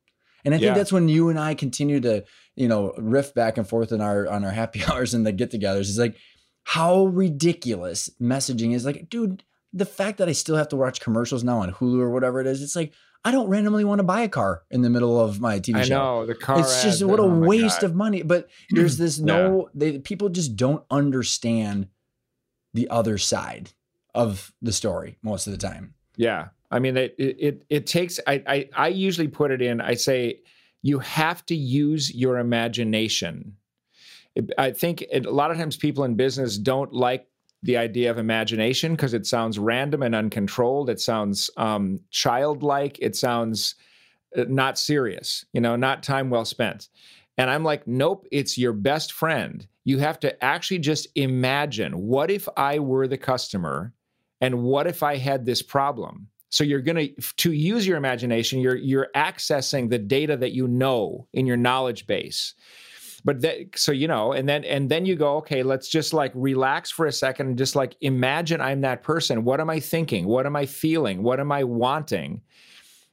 And 0.45 0.53
I 0.53 0.57
think 0.57 0.69
yeah. 0.69 0.73
that's 0.73 0.91
when 0.91 1.09
you 1.09 1.29
and 1.29 1.39
I 1.39 1.53
continue 1.53 1.99
to, 2.01 2.23
you 2.55 2.67
know, 2.67 2.93
riff 2.97 3.33
back 3.33 3.57
and 3.57 3.67
forth 3.67 3.91
in 3.91 4.01
our 4.01 4.27
on 4.27 4.43
our 4.45 4.51
happy 4.51 4.83
hours 4.89 5.13
and 5.13 5.25
the 5.25 5.31
get-togethers. 5.31 5.89
It's 5.89 5.97
like 5.97 6.17
how 6.63 7.05
ridiculous 7.05 8.09
messaging 8.21 8.73
is. 8.73 8.85
Like, 8.85 9.09
dude, 9.09 9.43
the 9.73 9.85
fact 9.85 10.17
that 10.17 10.29
I 10.29 10.33
still 10.33 10.55
have 10.55 10.69
to 10.69 10.75
watch 10.75 11.01
commercials 11.01 11.43
now 11.43 11.59
on 11.59 11.73
Hulu 11.73 11.99
or 11.99 12.09
whatever 12.09 12.39
it 12.39 12.47
is, 12.47 12.61
it's 12.61 12.75
like 12.75 12.93
I 13.25 13.31
don't 13.31 13.49
randomly 13.49 13.83
want 13.83 13.99
to 13.99 14.03
buy 14.03 14.21
a 14.21 14.29
car 14.29 14.63
in 14.71 14.81
the 14.81 14.89
middle 14.89 15.19
of 15.19 15.41
my 15.41 15.59
TV 15.59 15.75
I 15.75 15.83
show. 15.83 15.95
I 15.95 15.97
know 15.97 16.25
the 16.25 16.35
car. 16.35 16.59
It's 16.59 16.83
just 16.83 17.03
what 17.03 17.19
a 17.19 17.23
oh 17.23 17.39
waste 17.39 17.81
God. 17.81 17.89
of 17.89 17.95
money. 17.95 18.21
But 18.21 18.49
there's 18.69 18.97
this 18.97 19.19
no. 19.19 19.69
Yeah. 19.73 19.91
They 19.91 19.99
people 19.99 20.29
just 20.29 20.55
don't 20.55 20.83
understand 20.89 21.87
the 22.73 22.89
other 22.89 23.17
side 23.17 23.71
of 24.15 24.53
the 24.61 24.71
story 24.71 25.17
most 25.21 25.47
of 25.47 25.51
the 25.51 25.57
time. 25.57 25.95
Yeah, 26.15 26.49
I 26.71 26.79
mean 26.79 26.97
it. 26.97 27.15
It 27.17 27.65
it 27.69 27.87
takes. 27.87 28.19
I 28.27 28.43
I 28.47 28.69
I 28.75 28.87
usually 28.89 29.27
put 29.27 29.51
it 29.51 29.61
in. 29.61 29.81
I 29.81 29.95
say 29.95 30.41
you 30.81 30.99
have 30.99 31.45
to 31.47 31.55
use 31.55 32.13
your 32.13 32.37
imagination. 32.37 33.55
I 34.57 34.71
think 34.71 35.05
a 35.11 35.19
lot 35.21 35.51
of 35.51 35.57
times 35.57 35.75
people 35.75 36.03
in 36.03 36.15
business 36.15 36.57
don't 36.57 36.93
like 36.93 37.27
the 37.63 37.77
idea 37.77 38.09
of 38.09 38.17
imagination 38.17 38.93
because 38.93 39.13
it 39.13 39.25
sounds 39.25 39.59
random 39.59 40.03
and 40.03 40.15
uncontrolled. 40.15 40.89
It 40.89 41.01
sounds 41.01 41.49
um, 41.57 41.99
childlike. 42.09 42.97
It 43.01 43.15
sounds 43.15 43.75
uh, 44.37 44.45
not 44.47 44.77
serious, 44.77 45.45
you 45.51 45.59
know, 45.59 45.75
not 45.75 46.03
time 46.03 46.29
well 46.29 46.45
spent. 46.45 46.87
And 47.37 47.49
I'm 47.49 47.63
like, 47.63 47.87
nope, 47.87 48.25
it's 48.31 48.57
your 48.57 48.73
best 48.73 49.11
friend. 49.11 49.65
You 49.83 49.97
have 49.99 50.19
to 50.21 50.43
actually 50.43 50.79
just 50.79 51.07
imagine 51.15 51.93
what 51.93 52.29
if 52.29 52.47
I 52.55 52.79
were 52.79 53.07
the 53.07 53.17
customer 53.17 53.93
and 54.39 54.63
what 54.63 54.87
if 54.87 55.03
I 55.03 55.17
had 55.17 55.45
this 55.45 55.61
problem? 55.61 56.27
So 56.49 56.63
you're 56.63 56.81
going 56.81 57.13
to 57.15 57.21
to 57.37 57.51
use 57.51 57.87
your 57.87 57.97
imagination, 57.97 58.59
you're 58.59 58.75
you're 58.75 59.09
accessing 59.15 59.89
the 59.89 59.99
data 59.99 60.35
that 60.37 60.51
you 60.51 60.67
know 60.67 61.27
in 61.33 61.45
your 61.45 61.57
knowledge 61.57 62.07
base. 62.07 62.55
But 63.25 63.41
that, 63.41 63.77
so 63.77 63.91
you 63.91 64.07
know 64.07 64.31
and 64.31 64.47
then 64.47 64.63
and 64.63 64.89
then 64.89 65.05
you 65.05 65.15
go 65.15 65.37
okay 65.37 65.61
let's 65.61 65.89
just 65.89 66.13
like 66.13 66.31
relax 66.33 66.89
for 66.89 67.05
a 67.05 67.11
second 67.11 67.47
and 67.47 67.57
just 67.57 67.75
like 67.75 67.95
imagine 68.01 68.61
i'm 68.61 68.81
that 68.81 69.03
person. 69.03 69.43
What 69.43 69.59
am 69.59 69.69
i 69.69 69.79
thinking? 69.79 70.25
What 70.25 70.45
am 70.45 70.55
i 70.55 70.65
feeling? 70.65 71.21
What 71.23 71.39
am 71.39 71.51
i 71.51 71.63
wanting? 71.63 72.41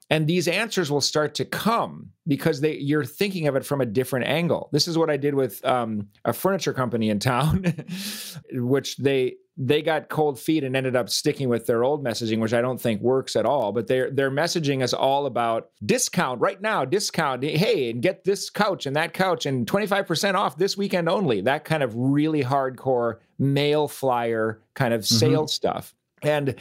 And 0.09 0.29
these 0.29 0.47
answers 0.47 0.89
will 0.89 1.01
start 1.01 1.35
to 1.35 1.45
come 1.45 2.11
because 2.29 2.61
they 2.61 2.77
you're 2.77 3.05
thinking 3.05 3.49
of 3.49 3.57
it 3.57 3.65
from 3.65 3.81
a 3.81 3.87
different 3.87 4.27
angle. 4.27 4.69
This 4.73 4.89
is 4.89 4.97
what 4.97 5.11
i 5.11 5.17
did 5.17 5.35
with 5.35 5.63
um, 5.65 6.09
a 6.25 6.33
furniture 6.33 6.73
company 6.73 7.11
in 7.11 7.19
town 7.19 7.75
which 8.53 8.97
they 8.97 9.35
they 9.57 9.81
got 9.81 10.09
cold 10.09 10.39
feet 10.39 10.65
and 10.65 10.77
ended 10.77 10.95
up 10.95 11.09
sticking 11.09 11.49
with 11.49 11.67
their 11.67 11.83
old 11.83 12.05
messaging, 12.05 12.41
which 12.41 12.53
I 12.53 12.61
don't 12.61 12.81
think 12.81 13.01
works 13.01 13.37
at 13.37 13.47
all. 13.47 13.73
But 13.73 13.87
their 13.87 14.11
their 14.11 14.31
messaging 14.31 14.83
is 14.83 14.93
all 14.93 15.27
about 15.27 15.71
discount 15.85 16.41
right 16.41 16.61
now, 16.61 16.85
discount. 16.85 17.43
Hey, 17.43 17.91
and 17.91 18.03
get 18.03 18.25
this 18.25 18.51
couch 18.51 18.87
and 18.87 18.95
that 18.97 19.15
couch 19.15 19.47
and 19.47 19.67
twenty 19.67 19.87
five 19.87 20.07
percent 20.07 20.37
off 20.37 20.59
this 20.59 20.77
weekend 20.77 21.09
only. 21.09 21.41
That 21.41 21.65
kind 21.65 21.83
of 21.83 21.95
really 21.97 22.45
hardcore 22.45 23.19
mail 23.39 23.89
flyer 23.89 24.61
kind 24.75 24.93
of 24.93 25.03
mm-hmm. 25.03 25.17
sales 25.17 25.55
stuff. 25.55 25.95
And 26.23 26.57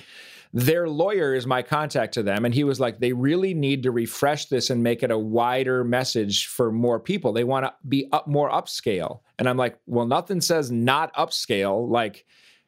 their 0.54 0.88
lawyer 0.88 1.36
is 1.36 1.46
my 1.46 1.62
contact 1.62 2.14
to 2.14 2.24
them 2.24 2.46
and 2.46 2.54
he 2.54 2.64
was 2.64 2.80
like 2.80 3.00
they 3.00 3.12
really 3.12 3.54
need 3.54 3.84
to 3.84 3.92
refresh 3.92 4.46
this 4.46 4.70
and 4.70 4.82
make 4.82 5.04
it 5.04 5.12
a 5.12 5.18
wider 5.18 5.84
message 5.84 6.48
for 6.48 6.72
more 6.72 6.98
people 6.98 7.34
they 7.34 7.44
want 7.44 7.66
to 7.66 7.74
be 7.90 8.08
up 8.14 8.26
more 8.26 8.50
upscale 8.50 9.20
and 9.38 9.50
i'm 9.50 9.58
like 9.58 9.78
well 9.86 10.06
nothing 10.06 10.40
says 10.40 10.72
not 10.72 11.14
upscale 11.16 11.90
like 11.90 12.26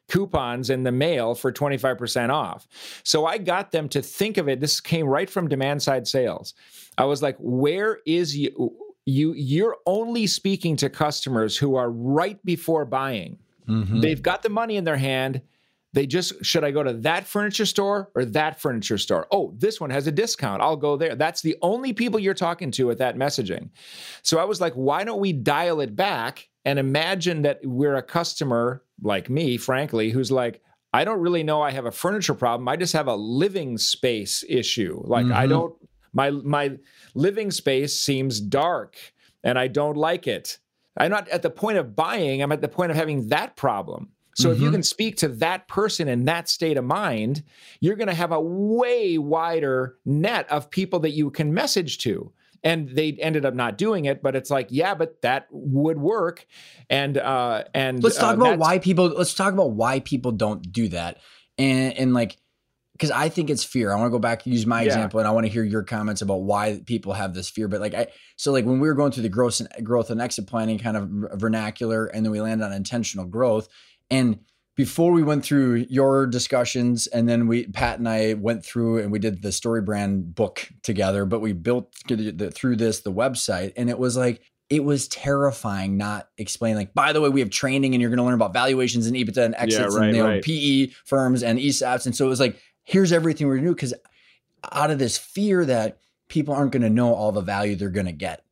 coupons 0.08 0.70
in 0.70 0.82
the 0.82 0.92
mail 0.92 1.34
for 1.34 1.52
25% 1.52 2.30
off. 2.30 2.66
So 3.04 3.26
I 3.26 3.38
got 3.38 3.70
them 3.70 3.88
to 3.90 4.02
think 4.02 4.36
of 4.36 4.48
it. 4.48 4.60
This 4.60 4.80
came 4.80 5.06
right 5.06 5.28
from 5.28 5.48
demand 5.48 5.82
side 5.82 6.08
sales. 6.08 6.54
I 6.96 7.04
was 7.04 7.22
like, 7.22 7.36
where 7.38 8.00
is 8.06 8.36
you? 8.36 8.76
You 9.04 9.32
you're 9.32 9.76
only 9.86 10.26
speaking 10.26 10.76
to 10.76 10.90
customers 10.90 11.56
who 11.56 11.76
are 11.76 11.90
right 11.90 12.44
before 12.44 12.84
buying. 12.84 13.38
Mm-hmm. 13.66 14.00
They've 14.00 14.20
got 14.20 14.42
the 14.42 14.50
money 14.50 14.76
in 14.76 14.84
their 14.84 14.98
hand. 14.98 15.40
They 15.94 16.06
just 16.06 16.44
should 16.44 16.64
I 16.64 16.72
go 16.72 16.82
to 16.82 16.92
that 16.92 17.26
furniture 17.26 17.64
store 17.64 18.10
or 18.14 18.26
that 18.26 18.60
furniture 18.60 18.98
store? 18.98 19.26
Oh, 19.30 19.54
this 19.56 19.80
one 19.80 19.88
has 19.88 20.06
a 20.06 20.12
discount. 20.12 20.60
I'll 20.60 20.76
go 20.76 20.96
there. 20.98 21.14
That's 21.14 21.40
the 21.40 21.56
only 21.62 21.94
people 21.94 22.20
you're 22.20 22.34
talking 22.34 22.70
to 22.72 22.86
with 22.86 22.98
that 22.98 23.16
messaging. 23.16 23.70
So 24.22 24.38
I 24.38 24.44
was 24.44 24.60
like, 24.60 24.74
why 24.74 25.04
don't 25.04 25.20
we 25.20 25.32
dial 25.32 25.80
it 25.80 25.96
back 25.96 26.48
and 26.68 26.78
imagine 26.78 27.40
that 27.42 27.60
we're 27.64 27.94
a 27.94 28.02
customer 28.02 28.82
like 29.00 29.30
me, 29.30 29.56
frankly, 29.56 30.10
who's 30.10 30.30
like, 30.30 30.60
I 30.92 31.02
don't 31.02 31.20
really 31.20 31.42
know 31.42 31.62
I 31.62 31.70
have 31.70 31.86
a 31.86 31.90
furniture 31.90 32.34
problem. 32.34 32.68
I 32.68 32.76
just 32.76 32.92
have 32.92 33.06
a 33.06 33.16
living 33.16 33.78
space 33.78 34.44
issue. 34.46 35.00
Like 35.02 35.24
mm-hmm. 35.24 35.34
I 35.34 35.46
don't 35.46 35.74
my 36.12 36.30
my 36.30 36.76
living 37.14 37.50
space 37.50 37.98
seems 37.98 38.38
dark 38.38 38.98
and 39.42 39.58
I 39.58 39.68
don't 39.68 39.96
like 39.96 40.26
it. 40.26 40.58
I'm 40.98 41.10
not 41.10 41.26
at 41.30 41.40
the 41.40 41.48
point 41.48 41.78
of 41.78 41.96
buying, 41.96 42.42
I'm 42.42 42.52
at 42.52 42.60
the 42.60 42.68
point 42.68 42.90
of 42.90 42.98
having 42.98 43.28
that 43.28 43.56
problem. 43.56 44.10
So 44.36 44.48
mm-hmm. 44.48 44.52
if 44.52 44.60
you 44.60 44.66
mm-hmm. 44.66 44.74
can 44.74 44.82
speak 44.82 45.16
to 45.18 45.28
that 45.28 45.68
person 45.68 46.06
in 46.06 46.26
that 46.26 46.50
state 46.50 46.76
of 46.76 46.84
mind, 46.84 47.44
you're 47.80 47.96
going 47.96 48.08
to 48.08 48.14
have 48.14 48.32
a 48.32 48.40
way 48.40 49.16
wider 49.16 49.96
net 50.04 50.46
of 50.50 50.70
people 50.70 51.00
that 51.00 51.12
you 51.12 51.30
can 51.30 51.54
message 51.54 51.96
to 51.98 52.30
and 52.64 52.88
they 52.88 53.12
ended 53.12 53.44
up 53.44 53.54
not 53.54 53.78
doing 53.78 54.04
it 54.04 54.22
but 54.22 54.34
it's 54.34 54.50
like 54.50 54.68
yeah 54.70 54.94
but 54.94 55.20
that 55.22 55.46
would 55.50 55.98
work 55.98 56.46
and 56.90 57.16
uh 57.18 57.64
and 57.74 58.02
let's 58.02 58.16
talk 58.16 58.36
uh, 58.36 58.40
about 58.40 58.58
why 58.58 58.78
people 58.78 59.06
let's 59.08 59.34
talk 59.34 59.52
about 59.52 59.72
why 59.72 60.00
people 60.00 60.32
don't 60.32 60.72
do 60.72 60.88
that 60.88 61.18
and 61.58 61.96
and 61.98 62.14
like 62.14 62.36
because 62.98 63.12
I 63.12 63.28
think 63.28 63.48
it's 63.48 63.62
fear. 63.62 63.92
I 63.92 63.94
want 63.94 64.08
to 64.08 64.10
go 64.10 64.18
back 64.18 64.44
and 64.44 64.52
use 64.52 64.66
my 64.66 64.82
yeah. 64.82 64.88
example, 64.88 65.20
and 65.20 65.28
I 65.28 65.30
want 65.30 65.46
to 65.46 65.52
hear 65.52 65.62
your 65.62 65.84
comments 65.84 66.20
about 66.20 66.42
why 66.42 66.82
people 66.84 67.12
have 67.12 67.32
this 67.32 67.48
fear. 67.48 67.68
But 67.68 67.80
like, 67.80 67.94
I 67.94 68.08
so 68.34 68.50
like 68.50 68.64
when 68.64 68.80
we 68.80 68.88
were 68.88 68.94
going 68.94 69.12
through 69.12 69.22
the 69.22 69.28
growth 69.28 69.60
and 69.60 69.86
growth 69.86 70.10
and 70.10 70.20
exit 70.20 70.48
planning 70.48 70.78
kind 70.78 70.96
of 70.96 71.08
vernacular, 71.38 72.06
and 72.06 72.24
then 72.24 72.32
we 72.32 72.40
land 72.40 72.62
on 72.62 72.72
intentional 72.72 73.24
growth, 73.24 73.68
and 74.10 74.40
before 74.78 75.10
we 75.10 75.24
went 75.24 75.44
through 75.44 75.84
your 75.90 76.24
discussions 76.24 77.08
and 77.08 77.28
then 77.28 77.48
we 77.48 77.66
pat 77.66 77.98
and 77.98 78.08
i 78.08 78.34
went 78.34 78.64
through 78.64 78.98
and 78.98 79.10
we 79.10 79.18
did 79.18 79.42
the 79.42 79.50
story 79.50 79.82
brand 79.82 80.36
book 80.36 80.68
together 80.84 81.24
but 81.26 81.40
we 81.40 81.52
built 81.52 81.92
through 82.06 82.76
this 82.76 83.00
the 83.00 83.12
website 83.12 83.72
and 83.76 83.90
it 83.90 83.98
was 83.98 84.16
like 84.16 84.40
it 84.70 84.84
was 84.84 85.08
terrifying 85.08 85.96
not 85.96 86.28
explaining 86.38 86.76
like 86.76 86.94
by 86.94 87.12
the 87.12 87.20
way 87.20 87.28
we 87.28 87.40
have 87.40 87.50
training 87.50 87.92
and 87.92 88.00
you're 88.00 88.08
going 88.08 88.18
to 88.18 88.22
learn 88.22 88.34
about 88.34 88.52
valuations 88.52 89.08
and 89.08 89.16
ebitda 89.16 89.44
and 89.44 89.56
exits 89.56 89.94
yeah, 89.94 89.98
right, 89.98 90.06
and 90.08 90.16
you 90.16 90.22
know, 90.22 90.28
right. 90.28 90.44
pe 90.44 90.86
firms 91.04 91.42
and 91.42 91.58
esops 91.58 92.06
and 92.06 92.14
so 92.14 92.24
it 92.24 92.28
was 92.28 92.40
like 92.40 92.62
here's 92.84 93.12
everything 93.12 93.48
we're 93.48 93.56
going 93.56 93.64
to 93.64 93.70
do 93.70 93.74
because 93.74 93.94
out 94.70 94.92
of 94.92 95.00
this 95.00 95.18
fear 95.18 95.64
that 95.64 95.98
people 96.28 96.54
aren't 96.54 96.70
going 96.70 96.82
to 96.82 96.90
know 96.90 97.12
all 97.14 97.32
the 97.32 97.40
value 97.40 97.74
they're 97.74 97.90
going 97.90 98.06
to 98.06 98.12
get 98.12 98.44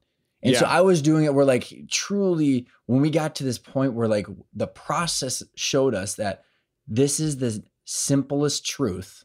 and 0.42 0.52
yeah. 0.52 0.60
so 0.60 0.66
I 0.66 0.82
was 0.82 1.02
doing 1.02 1.24
it 1.24 1.34
where 1.34 1.44
like 1.44 1.72
truly 1.90 2.66
when 2.86 3.00
we 3.00 3.10
got 3.10 3.36
to 3.36 3.44
this 3.44 3.58
point 3.58 3.94
where 3.94 4.08
like 4.08 4.26
the 4.54 4.66
process 4.66 5.42
showed 5.54 5.94
us 5.94 6.14
that 6.14 6.44
this 6.86 7.18
is 7.20 7.38
the 7.38 7.64
simplest 7.84 8.66
truth 8.66 9.24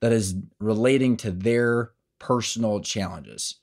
that 0.00 0.12
is 0.12 0.34
relating 0.58 1.16
to 1.18 1.30
their 1.30 1.92
personal 2.18 2.80
challenges. 2.80 3.60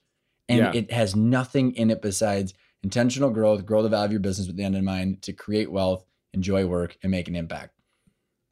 And 0.48 0.60
yeah. 0.60 0.72
it 0.74 0.92
has 0.92 1.16
nothing 1.16 1.74
in 1.76 1.92
it 1.92 2.02
besides 2.02 2.54
intentional 2.84 3.30
growth, 3.30 3.66
grow 3.66 3.84
the 3.84 3.90
value 3.90 4.06
of 4.06 4.12
your 4.12 4.22
business 4.22 4.48
with 4.48 4.56
the 4.56 4.64
end 4.64 4.76
in 4.76 4.86
mind 4.86 5.22
to 5.24 5.34
create 5.34 5.72
wealth, 5.72 6.06
enjoy 6.34 6.66
work, 6.66 6.98
and 7.04 7.12
make 7.12 7.28
an 7.28 7.36
impact. 7.36 7.74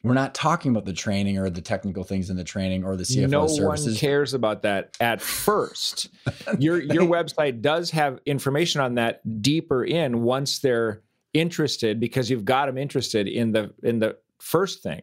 We're 0.08 0.14
not 0.14 0.34
talking 0.34 0.72
about 0.72 0.86
the 0.86 0.94
training 0.94 1.38
or 1.38 1.50
the 1.50 1.62
technical 1.62 2.04
things 2.04 2.30
in 2.30 2.38
the 2.38 2.44
training 2.44 2.84
or 2.84 2.96
the 2.96 3.04
CFO 3.04 3.30
no 3.30 3.48
services. 3.48 3.86
No 3.86 3.92
one 3.92 3.96
cares 3.98 4.34
about 4.34 4.62
that 4.64 4.96
at 5.00 5.22
first. 5.22 6.10
your 6.60 6.82
your 6.82 7.04
website 7.04 7.62
does 7.62 7.92
have 7.92 8.20
information 8.26 8.82
on 8.82 8.96
that 8.96 9.22
deeper 9.42 9.84
in 9.84 10.24
once 10.24 10.60
they're 10.60 11.02
interested 11.34 12.00
because 12.00 12.30
you've 12.30 12.46
got 12.46 12.68
them 12.68 12.78
interested 12.78 13.28
in 13.28 13.52
the 13.52 13.74
in 13.84 14.00
the 14.00 14.18
first 14.40 14.84
thing. 14.84 15.02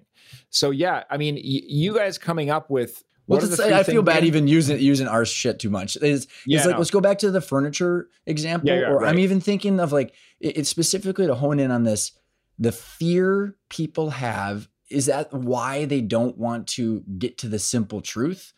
So 0.50 0.70
yeah, 0.70 1.04
I 1.10 1.16
mean, 1.16 1.34
y- 1.36 1.40
you 1.42 1.94
guys 1.94 2.18
coming 2.18 2.50
up 2.50 2.70
with 2.70 3.02
well, 3.26 3.40
I 3.62 3.82
feel 3.84 4.02
bad 4.02 4.24
even 4.24 4.48
using 4.48 4.78
using 4.78 5.08
our 5.08 5.24
shit 5.24 5.58
too 5.58 5.70
much. 5.70 5.96
It's, 5.96 6.26
yeah, 6.46 6.58
it's 6.58 6.66
like 6.66 6.74
no. 6.74 6.78
let's 6.78 6.90
go 6.90 7.00
back 7.00 7.18
to 7.18 7.30
the 7.30 7.40
furniture 7.40 8.08
example, 8.26 8.68
yeah, 8.68 8.80
yeah, 8.80 8.86
or 8.88 8.98
right. 8.98 9.08
I'm 9.08 9.18
even 9.18 9.40
thinking 9.40 9.80
of 9.80 9.92
like 9.92 10.14
it's 10.40 10.58
it 10.58 10.66
specifically 10.66 11.26
to 11.26 11.34
hone 11.34 11.58
in 11.58 11.70
on 11.70 11.84
this. 11.84 12.12
The 12.58 12.72
fear 12.72 13.56
people 13.70 14.10
have 14.10 14.68
is 14.94 15.06
that 15.06 15.32
why 15.32 15.84
they 15.84 16.00
don't 16.00 16.38
want 16.38 16.68
to 16.68 17.02
get 17.18 17.36
to 17.38 17.48
the 17.48 17.58
simple 17.58 18.00
truth? 18.00 18.52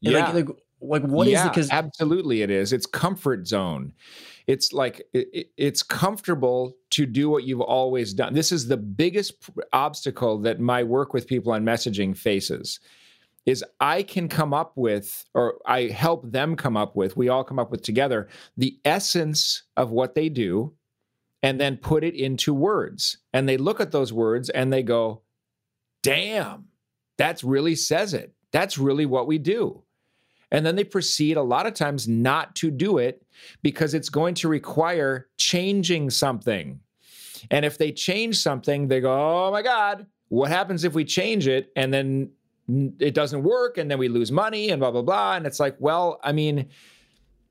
Yeah. 0.00 0.30
Like, 0.30 0.34
like, 0.34 0.56
like 0.80 1.02
what 1.02 1.26
yeah, 1.26 1.40
is 1.40 1.46
it? 1.46 1.48
Because 1.50 1.70
absolutely, 1.70 2.42
it 2.42 2.50
is. 2.50 2.72
It's 2.72 2.86
comfort 2.86 3.46
zone. 3.46 3.92
It's 4.46 4.72
like 4.72 5.02
it, 5.12 5.50
it's 5.56 5.82
comfortable 5.82 6.76
to 6.90 7.06
do 7.06 7.28
what 7.28 7.44
you've 7.44 7.60
always 7.60 8.14
done. 8.14 8.34
This 8.34 8.52
is 8.52 8.68
the 8.68 8.76
biggest 8.76 9.34
obstacle 9.72 10.38
that 10.38 10.60
my 10.60 10.82
work 10.82 11.12
with 11.12 11.26
people 11.26 11.52
on 11.52 11.64
messaging 11.64 12.16
faces. 12.16 12.80
Is 13.44 13.64
I 13.80 14.04
can 14.04 14.28
come 14.28 14.54
up 14.54 14.72
with, 14.76 15.24
or 15.34 15.54
I 15.66 15.86
help 15.88 16.30
them 16.30 16.54
come 16.54 16.76
up 16.76 16.94
with, 16.94 17.16
we 17.16 17.28
all 17.28 17.42
come 17.42 17.58
up 17.58 17.72
with 17.72 17.82
together 17.82 18.28
the 18.56 18.78
essence 18.84 19.64
of 19.76 19.90
what 19.90 20.14
they 20.14 20.28
do, 20.28 20.72
and 21.42 21.60
then 21.60 21.76
put 21.76 22.04
it 22.04 22.14
into 22.14 22.54
words. 22.54 23.18
And 23.32 23.48
they 23.48 23.56
look 23.56 23.80
at 23.80 23.90
those 23.90 24.12
words 24.12 24.48
and 24.50 24.72
they 24.72 24.84
go, 24.84 25.22
damn, 26.02 26.66
that 27.18 27.42
really 27.42 27.74
says 27.74 28.14
it. 28.14 28.34
That's 28.50 28.78
really 28.78 29.06
what 29.06 29.26
we 29.26 29.38
do. 29.38 29.82
And 30.50 30.66
then 30.66 30.76
they 30.76 30.84
proceed 30.84 31.38
a 31.38 31.42
lot 31.42 31.66
of 31.66 31.72
times 31.72 32.06
not 32.06 32.54
to 32.56 32.70
do 32.70 32.98
it 32.98 33.24
because 33.62 33.94
it's 33.94 34.10
going 34.10 34.34
to 34.34 34.48
require 34.48 35.28
changing 35.38 36.10
something. 36.10 36.78
And 37.50 37.64
if 37.64 37.78
they 37.78 37.90
change 37.90 38.38
something, 38.38 38.86
they 38.86 39.00
go, 39.00 39.12
oh 39.12 39.50
my 39.50 39.62
God, 39.62 40.06
what 40.28 40.50
happens 40.50 40.84
if 40.84 40.92
we 40.94 41.04
change 41.04 41.46
it 41.46 41.72
and 41.74 41.92
then 41.92 42.30
it 43.00 43.14
doesn't 43.14 43.42
work 43.42 43.78
and 43.78 43.90
then 43.90 43.98
we 43.98 44.08
lose 44.08 44.30
money 44.30 44.70
and 44.70 44.80
blah, 44.80 44.90
blah, 44.90 45.02
blah. 45.02 45.36
And 45.36 45.46
it's 45.46 45.58
like, 45.58 45.76
well, 45.78 46.20
I 46.22 46.32
mean, 46.32 46.68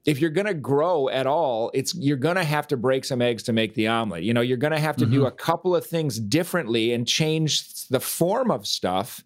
if 0.06 0.20
you're 0.20 0.32
going 0.32 0.48
to 0.48 0.54
grow 0.54 1.10
at 1.10 1.28
all 1.28 1.70
it's 1.74 1.94
you're 1.96 2.18
going 2.18 2.36
to 2.36 2.44
have 2.44 2.68
to 2.68 2.78
break 2.78 3.06
some 3.06 3.22
eggs 3.22 3.44
to 3.44 3.54
make 3.54 3.74
the 3.76 3.88
omelet. 3.88 4.24
You 4.24 4.34
know 4.34 4.42
you're 4.42 4.58
going 4.58 4.74
to 4.74 4.80
have 4.80 4.98
to 4.98 5.06
mm-hmm. 5.06 5.14
do 5.14 5.26
a 5.26 5.32
couple 5.32 5.76
of 5.76 5.86
things 5.86 6.20
differently 6.20 6.94
and 6.94 7.08
change 7.08 7.88
the 7.88 8.00
form 8.00 8.52
of 8.52 8.66
stuff 8.66 9.24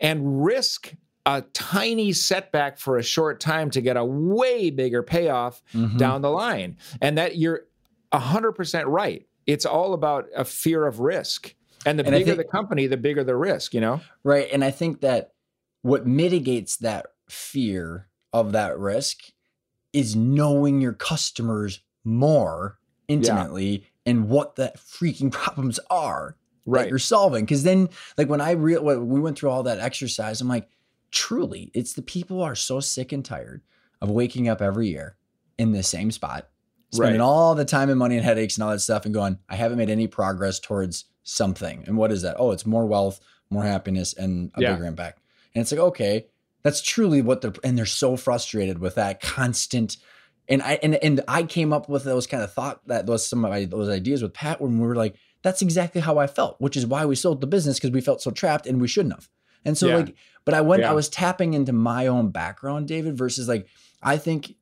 and 0.00 0.44
risk 0.44 0.94
a 1.26 1.42
tiny 1.52 2.12
setback 2.12 2.78
for 2.78 2.96
a 2.96 3.02
short 3.02 3.38
time 3.38 3.70
to 3.70 3.82
get 3.82 3.98
a 3.98 4.04
way 4.04 4.70
bigger 4.70 5.02
payoff 5.02 5.62
mm-hmm. 5.74 5.98
down 5.98 6.22
the 6.22 6.30
line. 6.30 6.78
And 7.02 7.18
that 7.18 7.36
you're 7.36 7.66
100% 8.14 8.84
right. 8.86 9.26
It's 9.46 9.66
all 9.66 9.92
about 9.92 10.26
a 10.34 10.44
fear 10.44 10.86
of 10.86 11.00
risk. 11.00 11.54
And 11.84 11.98
the 11.98 12.04
and 12.04 12.12
bigger 12.12 12.34
think, 12.34 12.38
the 12.38 12.44
company 12.44 12.86
the 12.86 12.96
bigger 12.96 13.22
the 13.24 13.36
risk 13.36 13.74
you 13.74 13.80
know? 13.80 14.00
Right. 14.24 14.48
And 14.52 14.64
i 14.64 14.70
think 14.70 15.00
that 15.02 15.32
what 15.82 16.06
mitigates 16.06 16.78
that 16.78 17.06
fear 17.28 18.08
of 18.32 18.52
that 18.52 18.78
risk 18.78 19.20
is 19.92 20.14
knowing 20.14 20.80
your 20.80 20.92
customers 20.92 21.80
more 22.04 22.78
intimately 23.08 23.70
yeah. 23.70 23.86
and 24.06 24.28
what 24.28 24.56
the 24.56 24.72
freaking 24.76 25.32
problems 25.32 25.80
are 25.90 26.36
right. 26.66 26.82
that 26.82 26.88
you're 26.90 26.98
solving. 26.98 27.44
Because 27.44 27.62
then, 27.62 27.88
like 28.16 28.28
when 28.28 28.40
I 28.40 28.52
real 28.52 28.82
when 28.82 29.08
we 29.08 29.20
went 29.20 29.38
through 29.38 29.50
all 29.50 29.62
that 29.64 29.78
exercise, 29.78 30.40
I'm 30.40 30.48
like, 30.48 30.68
truly, 31.10 31.70
it's 31.74 31.94
the 31.94 32.02
people 32.02 32.42
are 32.42 32.54
so 32.54 32.80
sick 32.80 33.12
and 33.12 33.24
tired 33.24 33.62
of 34.00 34.10
waking 34.10 34.48
up 34.48 34.62
every 34.62 34.88
year 34.88 35.16
in 35.58 35.72
the 35.72 35.82
same 35.82 36.10
spot, 36.10 36.48
spending 36.92 37.20
right. 37.20 37.24
all 37.24 37.54
the 37.54 37.64
time 37.64 37.90
and 37.90 37.98
money 37.98 38.16
and 38.16 38.24
headaches 38.24 38.56
and 38.56 38.64
all 38.64 38.70
that 38.70 38.80
stuff, 38.80 39.04
and 39.04 39.14
going, 39.14 39.38
I 39.48 39.56
haven't 39.56 39.78
made 39.78 39.90
any 39.90 40.06
progress 40.06 40.60
towards 40.60 41.06
something. 41.24 41.84
And 41.86 41.96
what 41.96 42.12
is 42.12 42.22
that? 42.22 42.36
Oh, 42.38 42.52
it's 42.52 42.66
more 42.66 42.86
wealth, 42.86 43.20
more 43.50 43.64
happiness, 43.64 44.12
and 44.12 44.50
a 44.54 44.62
yeah. 44.62 44.72
bigger 44.72 44.86
impact. 44.86 45.20
And 45.54 45.62
it's 45.62 45.72
like, 45.72 45.80
okay, 45.80 46.26
that's 46.68 46.82
truly 46.82 47.22
what 47.22 47.40
they're 47.40 47.54
and 47.64 47.78
they're 47.78 47.86
so 47.86 48.14
frustrated 48.14 48.78
with 48.78 48.96
that 48.96 49.22
constant 49.22 49.96
and 50.50 50.62
I 50.62 50.78
and 50.82 50.96
and 50.96 51.22
I 51.26 51.44
came 51.44 51.72
up 51.72 51.88
with 51.88 52.04
those 52.04 52.26
kind 52.26 52.42
of 52.42 52.52
thought 52.52 52.86
that 52.88 53.06
those 53.06 53.26
some 53.26 53.42
of 53.42 53.50
my, 53.50 53.64
those 53.64 53.88
ideas 53.88 54.22
with 54.22 54.34
Pat 54.34 54.60
when 54.60 54.78
we 54.78 54.86
were 54.86 54.94
like, 54.94 55.16
that's 55.40 55.62
exactly 55.62 56.02
how 56.02 56.18
I 56.18 56.26
felt, 56.26 56.60
which 56.60 56.76
is 56.76 56.86
why 56.86 57.06
we 57.06 57.14
sold 57.14 57.40
the 57.40 57.46
business 57.46 57.78
because 57.78 57.92
we 57.92 58.02
felt 58.02 58.20
so 58.20 58.30
trapped 58.30 58.66
and 58.66 58.82
we 58.82 58.86
shouldn't 58.86 59.14
have. 59.14 59.30
And 59.64 59.78
so 59.78 59.86
yeah. 59.86 59.96
like, 59.96 60.14
but 60.44 60.52
I 60.52 60.60
went, 60.60 60.82
yeah. 60.82 60.90
I 60.90 60.94
was 60.94 61.08
tapping 61.08 61.54
into 61.54 61.72
my 61.72 62.06
own 62.06 62.32
background, 62.32 62.86
David, 62.86 63.16
versus 63.16 63.48
like 63.48 63.66
I 64.02 64.18
think 64.18 64.54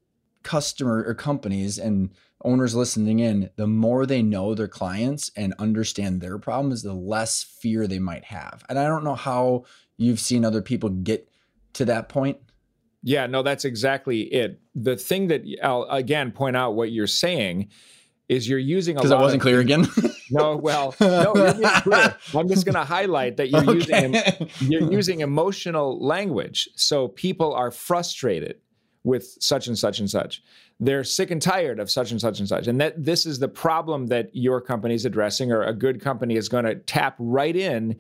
customer 0.45 1.03
or 1.05 1.15
companies 1.15 1.77
and 1.77 2.11
owners 2.45 2.77
listening 2.77 3.19
in, 3.19 3.51
the 3.57 3.67
more 3.67 4.07
they 4.07 4.23
know 4.23 4.55
their 4.55 4.69
clients 4.69 5.33
and 5.37 5.55
understand 5.59 6.21
their 6.21 6.39
problems, 6.39 6.85
the 6.85 6.93
less 6.93 7.43
fear 7.43 7.89
they 7.89 7.99
might 7.99 8.27
have. 8.27 8.65
And 8.69 8.79
I 8.79 8.87
don't 8.87 9.03
know 9.03 9.17
how 9.17 9.65
you've 9.97 10.21
seen 10.21 10.45
other 10.45 10.63
people 10.63 10.89
get 10.89 11.29
to 11.77 11.87
that 11.87 12.09
point? 12.09 12.39
Yeah, 13.03 13.27
no, 13.27 13.43
that's 13.43 13.65
exactly 13.65 14.23
it. 14.23 14.61
The 14.75 14.97
thing 14.97 15.29
that 15.29 15.45
I'll 15.63 15.85
again 15.85 16.33
point 16.33 16.57
out 16.57 16.75
what 16.75 16.91
you're 16.91 17.07
saying 17.07 17.69
is 18.29 18.49
you're 18.49 18.59
using 18.59 18.97
a 18.97 18.99
because 18.99 19.13
I 19.13 19.21
wasn't 19.21 19.43
clear 19.43 19.61
again. 19.61 19.87
no, 20.31 20.57
well, 20.57 20.95
no, 21.01 21.33
I'm 22.35 22.49
just 22.49 22.65
going 22.65 22.75
to 22.75 22.85
highlight 22.85 23.37
that 23.37 23.51
you're 23.51 23.63
okay. 23.63 23.75
using 23.75 24.49
you're 24.61 24.93
using 24.93 25.21
emotional 25.21 26.05
language, 26.05 26.69
so 26.75 27.09
people 27.09 27.55
are 27.55 27.71
frustrated 27.71 28.59
with 29.05 29.37
such 29.41 29.69
and 29.69 29.79
such 29.79 30.01
and 30.01 30.11
such. 30.11 30.43
They're 30.81 31.05
sick 31.05 31.31
and 31.31 31.41
tired 31.41 31.79
of 31.79 31.91
such 31.91 32.11
and 32.11 32.21
such 32.21 32.41
and 32.41 32.49
such, 32.49 32.67
and 32.67 32.81
that 32.81 33.03
this 33.03 33.25
is 33.25 33.39
the 33.39 33.49
problem 33.49 34.09
that 34.09 34.31
your 34.35 34.61
company 34.61 34.95
is 34.95 35.05
addressing, 35.05 35.53
or 35.53 35.63
a 35.63 35.73
good 35.73 36.01
company 36.01 36.35
is 36.35 36.49
going 36.49 36.65
to 36.65 36.75
tap 36.75 37.15
right 37.19 37.55
in 37.55 37.97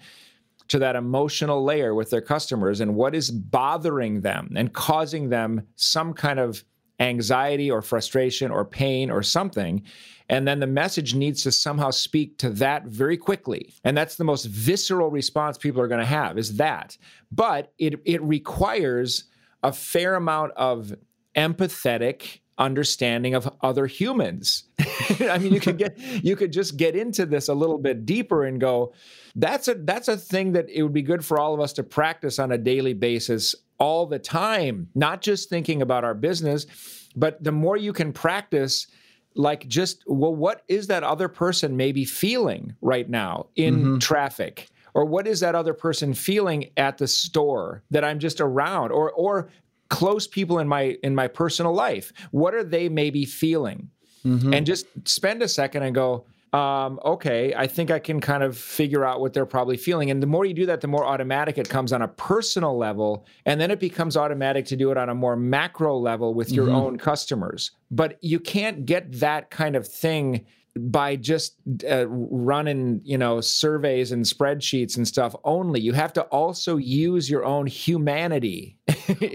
to 0.68 0.78
that 0.78 0.96
emotional 0.96 1.64
layer 1.64 1.94
with 1.94 2.10
their 2.10 2.20
customers 2.20 2.80
and 2.80 2.94
what 2.94 3.14
is 3.14 3.30
bothering 3.30 4.20
them 4.20 4.52
and 4.56 4.72
causing 4.72 5.28
them 5.28 5.66
some 5.76 6.12
kind 6.12 6.38
of 6.38 6.64
anxiety 6.98 7.70
or 7.70 7.82
frustration 7.82 8.50
or 8.50 8.64
pain 8.64 9.10
or 9.10 9.22
something. 9.22 9.82
And 10.28 10.48
then 10.48 10.60
the 10.60 10.66
message 10.66 11.14
needs 11.14 11.42
to 11.44 11.52
somehow 11.52 11.90
speak 11.90 12.38
to 12.38 12.50
that 12.50 12.86
very 12.86 13.16
quickly. 13.16 13.72
And 13.84 13.96
that's 13.96 14.16
the 14.16 14.24
most 14.24 14.46
visceral 14.46 15.10
response 15.10 15.58
people 15.58 15.80
are 15.80 15.88
going 15.88 16.00
to 16.00 16.06
have 16.06 16.38
is 16.38 16.56
that. 16.56 16.96
But 17.30 17.72
it, 17.78 18.00
it 18.04 18.22
requires 18.22 19.24
a 19.62 19.72
fair 19.72 20.14
amount 20.14 20.52
of 20.56 20.94
empathetic 21.36 22.40
understanding 22.58 23.34
of 23.34 23.52
other 23.60 23.86
humans. 23.86 24.64
I 25.20 25.38
mean, 25.38 25.52
you 25.52 25.60
could 25.60 25.78
get 25.78 25.98
you 25.98 26.36
could 26.36 26.52
just 26.52 26.76
get 26.76 26.96
into 26.96 27.26
this 27.26 27.48
a 27.48 27.54
little 27.54 27.78
bit 27.78 28.06
deeper 28.06 28.44
and 28.44 28.60
go, 28.60 28.92
that's 29.34 29.68
a 29.68 29.74
that's 29.74 30.08
a 30.08 30.16
thing 30.16 30.52
that 30.52 30.68
it 30.70 30.82
would 30.82 30.92
be 30.92 31.02
good 31.02 31.24
for 31.24 31.38
all 31.38 31.54
of 31.54 31.60
us 31.60 31.72
to 31.74 31.82
practice 31.82 32.38
on 32.38 32.52
a 32.52 32.58
daily 32.58 32.94
basis 32.94 33.54
all 33.78 34.06
the 34.06 34.18
time, 34.18 34.88
not 34.94 35.20
just 35.20 35.50
thinking 35.50 35.82
about 35.82 36.04
our 36.04 36.14
business, 36.14 36.66
but 37.14 37.42
the 37.42 37.52
more 37.52 37.76
you 37.76 37.92
can 37.92 38.12
practice 38.12 38.86
like 39.34 39.68
just 39.68 40.02
well 40.06 40.34
what 40.34 40.62
is 40.66 40.86
that 40.86 41.02
other 41.02 41.28
person 41.28 41.76
maybe 41.76 42.04
feeling 42.04 42.74
right 42.80 43.08
now 43.08 43.46
in 43.56 43.76
mm-hmm. 43.76 43.98
traffic? 43.98 44.68
or 44.96 45.04
what 45.04 45.26
is 45.26 45.40
that 45.40 45.54
other 45.54 45.74
person 45.74 46.14
feeling 46.14 46.70
at 46.78 46.96
the 46.96 47.06
store 47.06 47.82
that 47.90 48.02
I'm 48.02 48.18
just 48.18 48.40
around 48.40 48.92
or 48.92 49.12
or 49.12 49.50
close 49.88 50.26
people 50.26 50.58
in 50.58 50.68
my 50.68 50.96
in 51.02 51.14
my 51.14 51.28
personal 51.28 51.72
life. 51.72 52.12
What 52.30 52.54
are 52.54 52.64
they 52.64 52.88
maybe 52.88 53.24
feeling? 53.24 53.90
Mm-hmm. 54.26 54.54
and 54.54 54.66
just 54.66 54.86
spend 55.04 55.40
a 55.40 55.46
second 55.46 55.84
and 55.84 55.94
go 55.94 56.26
um, 56.52 56.98
okay 57.04 57.54
i 57.54 57.64
think 57.68 57.92
i 57.92 58.00
can 58.00 58.20
kind 58.20 58.42
of 58.42 58.58
figure 58.58 59.04
out 59.04 59.20
what 59.20 59.32
they're 59.32 59.46
probably 59.46 59.76
feeling. 59.76 60.10
And 60.10 60.20
the 60.20 60.26
more 60.26 60.44
you 60.44 60.52
do 60.52 60.66
that 60.66 60.80
the 60.80 60.88
more 60.88 61.04
automatic 61.04 61.58
it 61.58 61.68
comes 61.68 61.92
on 61.92 62.02
a 62.02 62.08
personal 62.08 62.76
level. 62.76 63.24
And 63.44 63.60
then 63.60 63.70
it 63.70 63.78
becomes 63.78 64.16
automatic 64.16 64.66
to 64.66 64.76
do 64.76 64.90
it 64.90 64.96
on 64.96 65.08
a 65.10 65.14
more 65.14 65.36
macro 65.36 65.96
level 65.96 66.34
with 66.34 66.50
your 66.50 66.66
mm-hmm. 66.66 66.74
own 66.74 66.98
customers. 66.98 67.70
But 67.92 68.18
you 68.20 68.40
can't 68.40 68.84
get 68.84 69.20
that 69.20 69.50
kind 69.50 69.76
of 69.76 69.86
thing 69.86 70.46
by 70.76 71.16
just 71.16 71.56
uh, 71.88 72.06
running 72.08 73.00
you 73.04 73.16
know 73.16 73.40
surveys 73.40 74.12
and 74.12 74.24
spreadsheets 74.24 74.96
and 74.96 75.08
stuff 75.08 75.34
only 75.44 75.80
you 75.80 75.92
have 75.92 76.12
to 76.12 76.22
also 76.24 76.76
use 76.76 77.30
your 77.30 77.44
own 77.44 77.66
humanity 77.66 78.78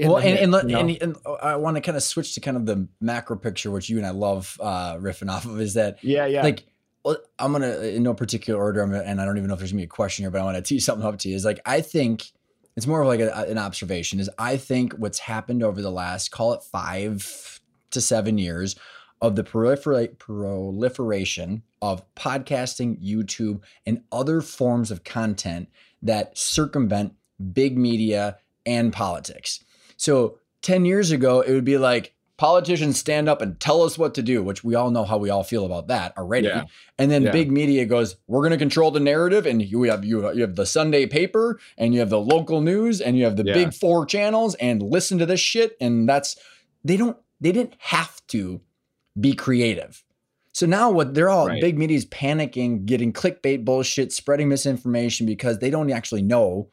well 0.03 0.17
and, 0.17 0.53
and, 0.53 0.69
you 0.69 0.75
know? 0.75 0.79
and, 0.79 1.01
and, 1.01 1.15
i 1.41 1.55
want 1.55 1.75
to 1.75 1.81
kind 1.81 1.97
of 1.97 2.03
switch 2.03 2.35
to 2.35 2.39
kind 2.39 2.57
of 2.57 2.65
the 2.65 2.87
macro 2.99 3.35
picture 3.35 3.71
which 3.71 3.89
you 3.89 3.97
and 3.97 4.05
i 4.05 4.11
love 4.11 4.57
uh, 4.61 4.95
riffing 4.95 5.31
off 5.31 5.45
of 5.45 5.59
is 5.59 5.73
that 5.73 6.03
yeah 6.03 6.25
yeah 6.25 6.43
like 6.43 6.63
i'm 7.39 7.51
gonna 7.51 7.79
in 7.79 8.03
no 8.03 8.13
particular 8.13 8.61
order 8.61 8.85
gonna, 8.85 8.99
and 8.99 9.19
i 9.19 9.25
don't 9.25 9.37
even 9.37 9.47
know 9.47 9.53
if 9.53 9.59
there's 9.59 9.71
gonna 9.71 9.81
be 9.81 9.85
a 9.85 9.87
question 9.87 10.23
here 10.23 10.29
but 10.29 10.41
i 10.41 10.43
want 10.43 10.55
to 10.55 10.61
tee 10.61 10.79
something 10.79 11.05
up 11.05 11.17
to 11.17 11.29
you 11.29 11.35
is 11.35 11.45
like 11.45 11.59
i 11.65 11.81
think 11.81 12.31
it's 12.77 12.85
more 12.85 13.01
of 13.01 13.07
like 13.07 13.19
a, 13.19 13.33
an 13.49 13.57
observation 13.57 14.19
is 14.19 14.29
i 14.37 14.57
think 14.57 14.93
what's 14.93 15.19
happened 15.19 15.63
over 15.63 15.81
the 15.81 15.91
last 15.91 16.29
call 16.29 16.53
it 16.53 16.61
five 16.61 17.59
to 17.89 17.99
seven 17.99 18.37
years 18.37 18.75
of 19.21 19.35
the 19.35 19.43
proliferation 19.43 21.63
of 21.81 22.15
podcasting, 22.15 23.01
YouTube, 23.03 23.61
and 23.85 24.01
other 24.11 24.41
forms 24.41 24.91
of 24.91 25.03
content 25.03 25.69
that 26.01 26.37
circumvent 26.37 27.13
big 27.53 27.77
media 27.77 28.37
and 28.65 28.93
politics. 28.93 29.63
So 29.97 30.37
10 30.63 30.85
years 30.85 31.11
ago, 31.11 31.41
it 31.41 31.53
would 31.53 31.65
be 31.65 31.77
like 31.77 32.15
politicians 32.37 32.97
stand 32.97 33.29
up 33.29 33.41
and 33.41 33.59
tell 33.59 33.83
us 33.83 33.97
what 33.99 34.15
to 34.15 34.23
do, 34.23 34.41
which 34.41 34.63
we 34.63 34.73
all 34.73 34.89
know 34.89 35.03
how 35.03 35.17
we 35.17 35.29
all 35.29 35.43
feel 35.43 35.65
about 35.65 35.87
that 35.87 36.17
already. 36.17 36.47
Yeah. 36.47 36.63
And 36.97 37.11
then 37.11 37.23
Yeah. 37.23 37.31
big 37.31 37.51
media 37.51 37.85
goes, 37.85 38.15
"We're 38.27 38.41
going 38.41 38.51
to 38.51 38.57
control 38.57 38.89
the 38.89 38.99
narrative," 38.99 39.45
and 39.45 39.61
you 39.61 39.83
have 39.83 40.03
you 40.03 40.33
you 40.33 40.41
have 40.41 40.55
the 40.55 40.65
Sunday 40.65 41.05
paper, 41.05 41.59
and 41.77 41.93
you 41.93 41.99
have 41.99 42.09
the 42.09 42.19
local 42.19 42.61
news, 42.61 42.99
and 42.99 43.15
you 43.15 43.25
have 43.25 43.37
the 43.37 43.45
Yeah. 43.45 43.53
big 43.53 43.73
four 43.75 44.07
channels, 44.07 44.55
and 44.55 44.81
listen 44.81 45.19
to 45.19 45.25
this 45.27 45.39
shit. 45.39 45.77
And 45.79 46.09
that's 46.09 46.35
they 46.83 46.97
don't 46.97 47.17
they 47.39 47.51
didn't 47.51 47.75
have 47.77 48.25
to 48.27 48.61
be 49.19 49.33
creative. 49.33 50.03
So 50.53 50.65
now 50.65 50.91
what 50.91 51.13
they're 51.13 51.29
all 51.29 51.47
Right. 51.47 51.61
big 51.61 51.77
media's 51.77 52.05
panicking, 52.05 52.85
getting 52.85 53.13
clickbait 53.13 53.63
bullshit, 53.63 54.11
spreading 54.11 54.49
misinformation 54.49 55.25
because 55.25 55.59
they 55.59 55.69
don't 55.69 55.91
actually 55.91 56.21
know 56.23 56.69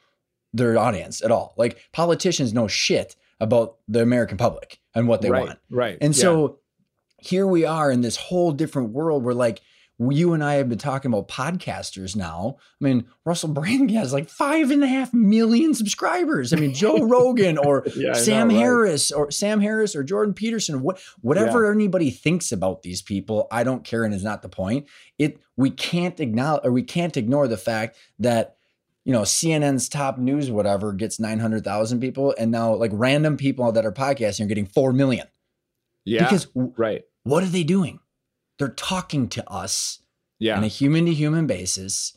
their 0.53 0.77
audience 0.79 1.23
at 1.23 1.31
all. 1.31 1.55
Like 1.57 1.79
politicians 1.93 2.53
know 2.53 2.67
shit 2.67 3.17
about 3.41 3.77
the 3.87 4.03
American 4.03 4.37
public 4.37 4.81
and 4.95 5.07
what 5.07 5.23
they 5.23 5.31
right, 5.31 5.47
want. 5.47 5.59
right. 5.71 5.99
And 6.01 6.17
yeah. 6.17 6.21
so 6.21 6.59
here 7.19 7.47
we 7.47 7.65
are 7.65 7.91
in 7.91 8.01
this 8.01 8.17
whole 8.17 8.53
different 8.53 8.91
world 8.91 9.25
where 9.25 9.35
like 9.35 9.61
you 9.99 10.33
and 10.33 10.45
I 10.45 10.55
have 10.55 10.69
been 10.69 10.79
talking 10.79 11.13
about 11.13 11.27
podcasters 11.27 12.15
now. 12.15 12.57
I 12.81 12.85
mean, 12.85 13.07
Russell 13.25 13.49
Brand 13.49 13.91
has 13.91 14.13
like 14.13 14.29
five 14.29 14.71
and 14.71 14.85
a 14.85 14.87
half 14.87 15.13
million 15.13 15.75
subscribers. 15.75 16.53
I 16.53 16.57
mean, 16.57 16.73
Joe 16.73 17.03
Rogan 17.03 17.59
or 17.59 17.85
Yeah, 17.97 18.13
Sam 18.13 18.49
know, 18.49 18.55
right? 18.55 18.61
Harris 18.61 19.11
or 19.11 19.31
Sam 19.33 19.61
Harris 19.61 19.97
or 19.97 20.05
Jordan 20.05 20.35
Peterson, 20.35 20.83
what 20.83 21.01
whatever 21.21 21.71
anybody 21.71 22.11
thinks 22.11 22.53
about 22.53 22.83
these 22.83 23.03
people, 23.03 23.49
I 23.51 23.65
don't 23.65 23.83
care 23.83 24.05
and 24.05 24.15
is 24.15 24.23
not 24.23 24.43
the 24.43 24.49
point. 24.49 24.87
It 25.19 25.41
we 25.57 25.71
can't 25.71 26.21
acknowledge 26.21 26.65
or 26.65 26.71
we 26.71 26.85
can't 26.85 27.17
ignore 27.17 27.49
the 27.49 27.57
fact 27.57 27.97
that 28.21 28.57
you 29.05 29.13
know 29.13 29.23
CNN's 29.23 29.89
top 29.89 30.19
news 30.19 30.51
whatever 30.51 30.93
gets 30.93 31.19
900,000 31.19 31.99
people 31.99 32.35
and 32.39 32.53
now 32.53 32.75
like 32.75 32.93
random 32.95 33.37
people 33.37 33.73
that 33.73 33.85
are 33.85 33.93
podcasting 33.93 34.45
are 34.45 34.49
getting 34.49 34.67
4 34.67 34.93
million. 34.93 35.27
yeah, 36.05 36.25
Because 36.25 36.47
right. 36.55 37.03
what 37.25 37.43
are 37.43 37.47
they 37.47 37.65
doing? 37.65 37.99
They're 38.59 38.69
talking 38.69 39.29
to 39.29 39.51
us 39.51 40.01
Yeah, 40.39 40.57
on 40.57 40.65
a 40.65 40.69
human 40.69 41.07
to 41.07 41.15
human 41.15 41.47
basis 41.47 42.17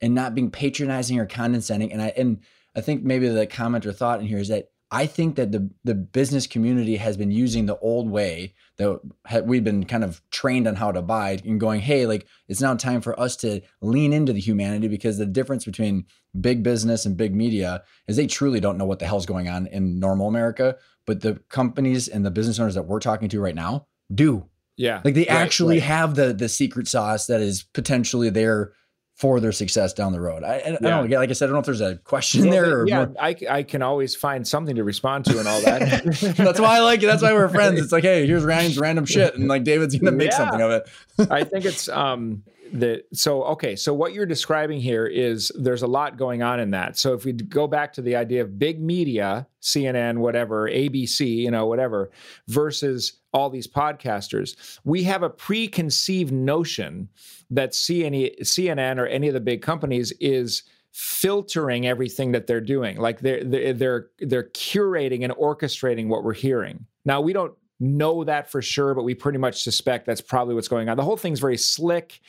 and 0.00 0.14
not 0.14 0.34
being 0.34 0.50
patronizing 0.50 1.18
or 1.18 1.26
condescending. 1.26 1.92
And 1.92 2.02
I 2.02 2.12
and 2.16 2.40
I 2.74 2.80
think 2.80 3.04
maybe 3.04 3.28
the 3.28 3.46
comment 3.46 3.86
or 3.86 3.92
thought 3.92 4.20
in 4.20 4.26
here 4.26 4.38
is 4.38 4.48
that 4.48 4.68
I 4.90 5.06
think 5.06 5.36
that 5.36 5.52
the 5.52 5.70
the 5.84 5.94
business 5.94 6.46
community 6.46 6.96
has 6.96 7.16
been 7.16 7.30
using 7.30 7.64
the 7.64 7.78
old 7.78 8.10
way 8.10 8.54
that 8.76 9.00
we've 9.46 9.64
been 9.64 9.84
kind 9.84 10.04
of 10.04 10.20
trained 10.30 10.66
on 10.66 10.74
how 10.74 10.92
to 10.92 11.00
buy 11.00 11.38
and 11.44 11.58
going, 11.58 11.80
hey, 11.80 12.04
like 12.04 12.26
it's 12.48 12.60
now 12.60 12.74
time 12.74 13.00
for 13.00 13.18
us 13.18 13.36
to 13.36 13.62
lean 13.80 14.12
into 14.12 14.34
the 14.34 14.40
humanity 14.40 14.88
because 14.88 15.16
the 15.16 15.24
difference 15.24 15.64
between 15.64 16.04
big 16.38 16.62
business 16.62 17.06
and 17.06 17.16
big 17.16 17.34
media 17.34 17.82
is 18.06 18.16
they 18.16 18.26
truly 18.26 18.60
don't 18.60 18.76
know 18.76 18.84
what 18.84 18.98
the 18.98 19.06
hell's 19.06 19.26
going 19.26 19.48
on 19.48 19.66
in 19.66 19.98
normal 19.98 20.28
America, 20.28 20.76
but 21.06 21.20
the 21.20 21.40
companies 21.48 22.08
and 22.08 22.24
the 22.24 22.30
business 22.30 22.58
owners 22.58 22.74
that 22.74 22.86
we're 22.86 23.00
talking 23.00 23.28
to 23.30 23.40
right 23.40 23.54
now 23.54 23.86
do. 24.14 24.46
Yeah. 24.76 25.00
Like 25.04 25.14
they 25.14 25.20
Right, 25.22 25.30
actually 25.30 25.76
right. 25.76 25.82
have 25.84 26.14
the 26.14 26.32
the 26.32 26.48
secret 26.48 26.88
sauce 26.88 27.26
that 27.26 27.40
is 27.40 27.62
potentially 27.62 28.30
there 28.30 28.72
for 29.14 29.38
their 29.40 29.52
success 29.52 29.92
down 29.92 30.12
the 30.12 30.20
road. 30.20 30.42
I, 30.42 30.54
I, 30.54 30.54
I 30.66 30.70
don't 30.80 30.82
know. 31.10 31.18
Like 31.18 31.30
I 31.30 31.32
said, 31.34 31.44
I 31.44 31.48
don't 31.48 31.54
know 31.54 31.60
if 31.60 31.66
there's 31.66 31.80
a 31.82 31.96
question 31.96 32.42
Well, 32.42 32.50
there. 32.50 32.80
Or 32.80 32.88
yeah, 32.88 33.04
more- 33.06 33.14
I, 33.20 33.36
I 33.48 33.62
can 33.62 33.82
always 33.82 34.16
find 34.16 34.48
something 34.48 34.74
to 34.76 34.82
respond 34.84 35.26
to 35.26 35.38
and 35.38 35.46
all 35.46 35.60
that. 35.60 36.04
that's 36.36 36.58
why 36.58 36.76
I 36.78 36.80
like 36.80 37.02
it. 37.02 37.06
That's 37.06 37.22
why 37.22 37.32
we're 37.32 37.48
friends. 37.48 37.78
It's 37.78 37.92
like, 37.92 38.02
hey, 38.04 38.26
here's 38.26 38.42
Ryan's 38.42 38.78
random 38.78 39.04
shit, 39.04 39.34
and 39.36 39.46
like 39.48 39.64
David's 39.64 39.94
gonna 39.96 40.12
make 40.16 40.30
Yeah. 40.30 40.36
something 40.38 40.60
of 40.62 40.70
it. 40.72 40.88
I 41.30 41.44
think 41.44 41.66
it's 41.66 41.88
um 41.88 42.42
the 42.72 43.04
so 43.12 43.42
okay 43.44 43.76
so 43.76 43.92
what 43.92 44.12
you're 44.12 44.26
describing 44.26 44.80
here 44.80 45.06
is 45.06 45.52
there's 45.54 45.82
a 45.82 45.86
lot 45.86 46.16
going 46.16 46.42
on 46.42 46.58
in 46.58 46.70
that. 46.70 46.96
So 46.96 47.12
if 47.14 47.24
we 47.24 47.32
go 47.32 47.66
back 47.66 47.92
to 47.94 48.02
the 48.02 48.16
idea 48.16 48.42
of 48.42 48.58
big 48.58 48.80
media 48.80 49.46
cnn 49.60 50.18
whatever 50.18 50.68
abc 50.68 51.20
you 51.24 51.50
know 51.50 51.66
whatever 51.66 52.10
versus 52.48 53.20
all 53.32 53.48
these 53.48 53.68
podcasters 53.68 54.78
we 54.84 55.04
have 55.04 55.22
a 55.22 55.30
preconceived 55.30 56.32
notion 56.32 57.08
that 57.52 57.72
CNN, 57.72 58.98
or 58.98 59.06
any 59.06 59.28
of 59.28 59.34
the 59.34 59.40
big 59.40 59.62
companies 59.62 60.10
is 60.12 60.62
filtering 60.92 61.86
everything 61.86 62.32
that 62.32 62.46
they're 62.46 62.60
doing. 62.60 62.96
Like 62.98 63.20
they're 63.20 63.44
they're, 63.44 64.08
they're 64.18 64.50
curating 64.50 65.22
and 65.22 65.32
orchestrating 65.34 66.08
what 66.08 66.24
we're 66.24 66.34
hearing. 66.34 66.86
Now 67.04 67.20
we 67.20 67.32
don't 67.32 67.52
know 67.78 68.22
that 68.22 68.48
for 68.48 68.62
sure 68.62 68.94
but 68.94 69.02
we 69.02 69.12
pretty 69.12 69.38
much 69.38 69.64
suspect 69.64 70.06
that's 70.06 70.20
probably 70.20 70.54
what's 70.54 70.68
going 70.68 70.88
on. 70.88 70.96
The 70.96 71.02
whole 71.02 71.16
thing's 71.16 71.40
very 71.40 71.56
slick 71.56 72.20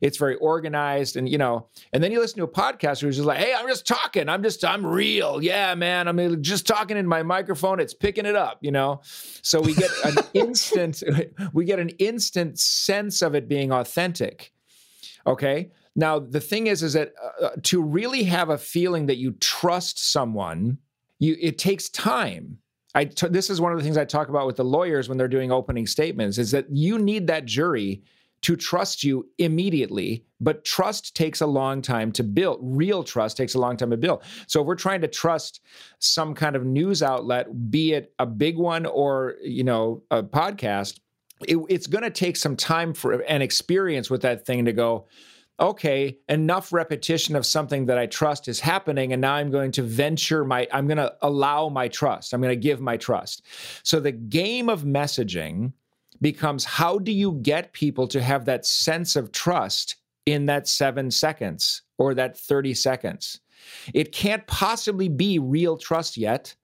it's 0.00 0.18
very 0.18 0.36
organized 0.36 1.16
and 1.16 1.28
you 1.28 1.38
know 1.38 1.66
and 1.92 2.02
then 2.02 2.12
you 2.12 2.20
listen 2.20 2.38
to 2.38 2.44
a 2.44 2.48
podcast 2.48 3.00
who's 3.00 3.16
just 3.16 3.26
like 3.26 3.38
hey 3.38 3.54
i'm 3.54 3.68
just 3.68 3.86
talking. 3.86 4.28
I'm 4.28 4.42
just 4.42 4.64
i'm 4.64 4.84
real. 4.84 5.42
Yeah 5.42 5.74
man. 5.74 6.08
I'm 6.08 6.42
just 6.42 6.66
talking 6.66 6.96
in 6.96 7.06
my 7.06 7.22
microphone. 7.22 7.80
It's 7.80 7.94
picking 7.94 8.26
it 8.26 8.36
up 8.36 8.58
you 8.60 8.70
know? 8.70 9.00
So 9.42 9.60
we 9.60 9.74
get 9.74 9.90
an 10.04 10.16
instant 10.34 11.02
we 11.52 11.64
get 11.64 11.78
an 11.78 11.90
instant 11.90 12.58
sense 12.58 13.22
of 13.22 13.34
it 13.34 13.48
being 13.48 13.72
authentic 13.72 14.52
okay? 15.26 15.70
Now 15.96 16.18
the 16.18 16.40
thing 16.40 16.66
is 16.66 16.82
is 16.82 16.94
that 16.94 17.12
uh, 17.42 17.50
to 17.64 17.82
really 17.82 18.24
have 18.24 18.50
a 18.50 18.58
feeling 18.58 19.06
that 19.06 19.16
you 19.16 19.32
trust 19.40 20.10
someone 20.10 20.78
you 21.18 21.36
it 21.40 21.58
takes 21.58 21.88
time. 21.88 22.58
I 22.94 23.06
t- 23.06 23.28
this 23.28 23.50
is 23.50 23.60
one 23.60 23.72
of 23.72 23.78
the 23.78 23.84
things 23.84 23.96
I 23.96 24.04
talk 24.04 24.28
about 24.28 24.46
with 24.46 24.56
the 24.56 24.64
lawyers 24.64 25.08
when 25.08 25.18
they're 25.18 25.28
doing 25.28 25.50
opening 25.50 25.86
statements 25.86 26.38
is 26.38 26.50
that 26.52 26.66
you 26.70 26.98
need 26.98 27.26
that 27.26 27.44
jury 27.44 28.02
to 28.44 28.56
trust 28.56 29.02
you 29.02 29.26
immediately, 29.38 30.22
but 30.38 30.66
trust 30.66 31.16
takes 31.16 31.40
a 31.40 31.46
long 31.46 31.80
time 31.80 32.12
to 32.12 32.22
build. 32.22 32.58
Real 32.60 33.02
trust 33.02 33.38
takes 33.38 33.54
a 33.54 33.58
long 33.58 33.74
time 33.78 33.90
to 33.90 33.96
build. 33.96 34.22
So 34.46 34.60
if 34.60 34.66
we're 34.66 34.74
trying 34.74 35.00
to 35.00 35.08
trust 35.08 35.62
some 35.98 36.34
kind 36.34 36.54
of 36.54 36.66
news 36.66 37.02
outlet, 37.02 37.70
be 37.70 37.94
it 37.94 38.12
a 38.18 38.26
big 38.26 38.58
one 38.58 38.84
or 38.84 39.36
you 39.42 39.64
know 39.64 40.02
a 40.10 40.22
podcast, 40.22 41.00
it, 41.48 41.56
it's 41.70 41.86
going 41.86 42.04
to 42.04 42.10
take 42.10 42.36
some 42.36 42.54
time 42.54 42.92
for 42.92 43.12
an 43.22 43.40
experience 43.40 44.10
with 44.10 44.20
that 44.22 44.44
thing 44.44 44.66
to 44.66 44.74
go. 44.74 45.06
Okay, 45.58 46.18
enough 46.28 46.70
repetition 46.70 47.36
of 47.36 47.46
something 47.46 47.86
that 47.86 47.96
I 47.96 48.06
trust 48.06 48.46
is 48.46 48.60
happening, 48.60 49.14
and 49.14 49.22
now 49.22 49.34
I'm 49.36 49.50
going 49.50 49.70
to 49.72 49.82
venture 49.82 50.44
my. 50.44 50.68
I'm 50.70 50.86
going 50.86 50.98
to 50.98 51.14
allow 51.22 51.70
my 51.70 51.88
trust. 51.88 52.34
I'm 52.34 52.42
going 52.42 52.50
to 52.50 52.60
give 52.60 52.82
my 52.82 52.98
trust. 52.98 53.46
So 53.84 54.00
the 54.00 54.12
game 54.12 54.68
of 54.68 54.82
messaging 54.82 55.72
becomes 56.20 56.64
how 56.64 56.98
do 56.98 57.12
you 57.12 57.32
get 57.42 57.72
people 57.72 58.06
to 58.08 58.22
have 58.22 58.44
that 58.44 58.66
sense 58.66 59.16
of 59.16 59.32
trust 59.32 59.96
in 60.26 60.46
that 60.46 60.68
seven 60.68 61.10
seconds 61.10 61.82
or 61.98 62.14
that 62.14 62.38
30 62.38 62.74
seconds? 62.74 63.40
It 63.92 64.12
can't 64.12 64.46
possibly 64.46 65.08
be 65.08 65.38
real 65.38 65.76
trust 65.76 66.16
yet, 66.16 66.54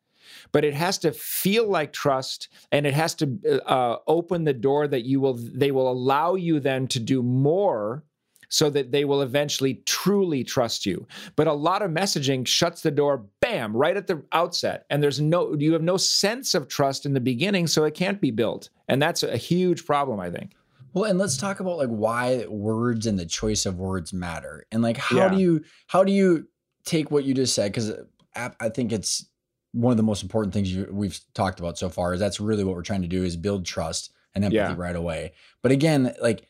but 0.53 0.64
it 0.64 0.74
has 0.74 0.98
to 0.98 1.12
feel 1.12 1.68
like 1.68 1.92
trust 1.92 2.48
and 2.72 2.86
it 2.86 2.94
has 2.94 3.14
to 3.16 3.62
uh, 3.66 3.98
open 4.07 4.44
the 4.44 4.53
door 4.53 4.86
that 4.86 5.05
you 5.05 5.20
will, 5.20 5.34
they 5.34 5.70
will 5.70 5.90
allow 5.90 6.34
you 6.34 6.61
then 6.61 6.86
to 6.88 7.01
do 7.01 7.22
more 7.22 8.05
so 8.51 8.68
that 8.68 8.92
they 8.92 9.05
will 9.07 9.22
eventually 9.22 9.80
truly 9.86 10.44
trust 10.44 10.84
you. 10.84 11.07
But 11.36 11.46
a 11.46 11.53
lot 11.53 11.80
of 11.82 11.90
messaging 11.90 12.46
shuts 12.46 12.82
the 12.82 12.90
door, 12.90 13.24
bam, 13.40 13.74
right 13.74 13.96
at 13.96 14.07
the 14.07 14.22
outset. 14.32 14.84
And 14.90 15.03
there's 15.03 15.20
no, 15.20 15.55
you 15.59 15.72
have 15.72 15.82
no 15.82 15.96
sense 15.96 16.55
of 16.55 16.68
trust 16.68 17.07
in 17.07 17.14
the 17.14 17.20
beginning, 17.20 17.66
so 17.66 17.84
it 17.84 17.94
can't 17.94 18.20
be 18.20 18.30
built. 18.30 18.68
And 18.88 19.01
that's 19.01 19.22
a 19.22 19.36
huge 19.36 19.86
problem, 19.86 20.20
I 20.20 20.30
think. 20.30 20.53
Well, 20.92 21.05
and 21.05 21.18
let's 21.18 21.36
talk 21.36 21.61
about 21.61 21.78
like 21.78 21.88
why 21.88 22.44
words 22.48 23.07
and 23.07 23.16
the 23.18 23.24
choice 23.24 23.64
of 23.64 23.78
words 23.78 24.12
matter, 24.12 24.66
and 24.72 24.82
like 24.82 24.96
how 24.96 25.16
Yeah. 25.18 25.28
do 25.28 25.36
you 25.38 25.64
how 25.86 26.03
do 26.03 26.11
you 26.11 26.48
take 26.84 27.12
what 27.12 27.22
you 27.24 27.32
just 27.32 27.55
said? 27.55 27.70
Because 27.70 27.92
uh, 28.34 28.51
I 28.59 28.68
think 28.68 28.90
it's 28.92 29.24
one 29.70 29.92
of 29.92 29.96
the 29.96 30.03
most 30.03 30.24
important 30.24 30.53
things 30.53 30.74
you, 30.74 30.88
we've 30.90 31.20
talked 31.32 31.61
about 31.61 31.78
so 31.78 31.88
far. 31.88 32.12
Is 32.14 32.18
that's 32.18 32.40
really 32.40 32.64
what 32.64 32.74
we're 32.74 32.82
trying 32.82 33.03
to 33.03 33.09
do 33.09 33.22
is 33.22 33.36
build 33.36 33.64
trust 33.64 34.12
and 34.34 34.44
empathy 34.44 34.57
Yeah. 34.59 34.74
right 34.76 34.96
away. 34.96 35.32
But 35.62 35.70
again, 35.70 36.12
like 36.20 36.48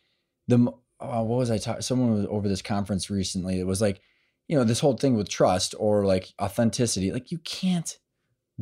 the 0.49 0.73
uh, 1.01 1.23
what 1.23 1.39
was 1.39 1.51
I 1.51 1.59
talking? 1.59 1.83
Someone 1.83 2.15
was 2.15 2.27
over 2.29 2.49
this 2.49 2.63
conference 2.63 3.11
recently. 3.11 3.59
It 3.59 3.67
was 3.67 3.81
like, 3.81 4.01
you 4.49 4.57
know, 4.57 4.65
this 4.65 4.81
whole 4.81 4.97
thing 4.97 5.17
with 5.17 5.29
trust 5.29 5.75
or 5.79 6.05
like 6.05 6.33
authenticity. 6.41 7.13
Like 7.13 7.31
you 7.31 7.39
can't 7.39 7.97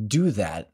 do 0.07 0.31
that 0.31 0.69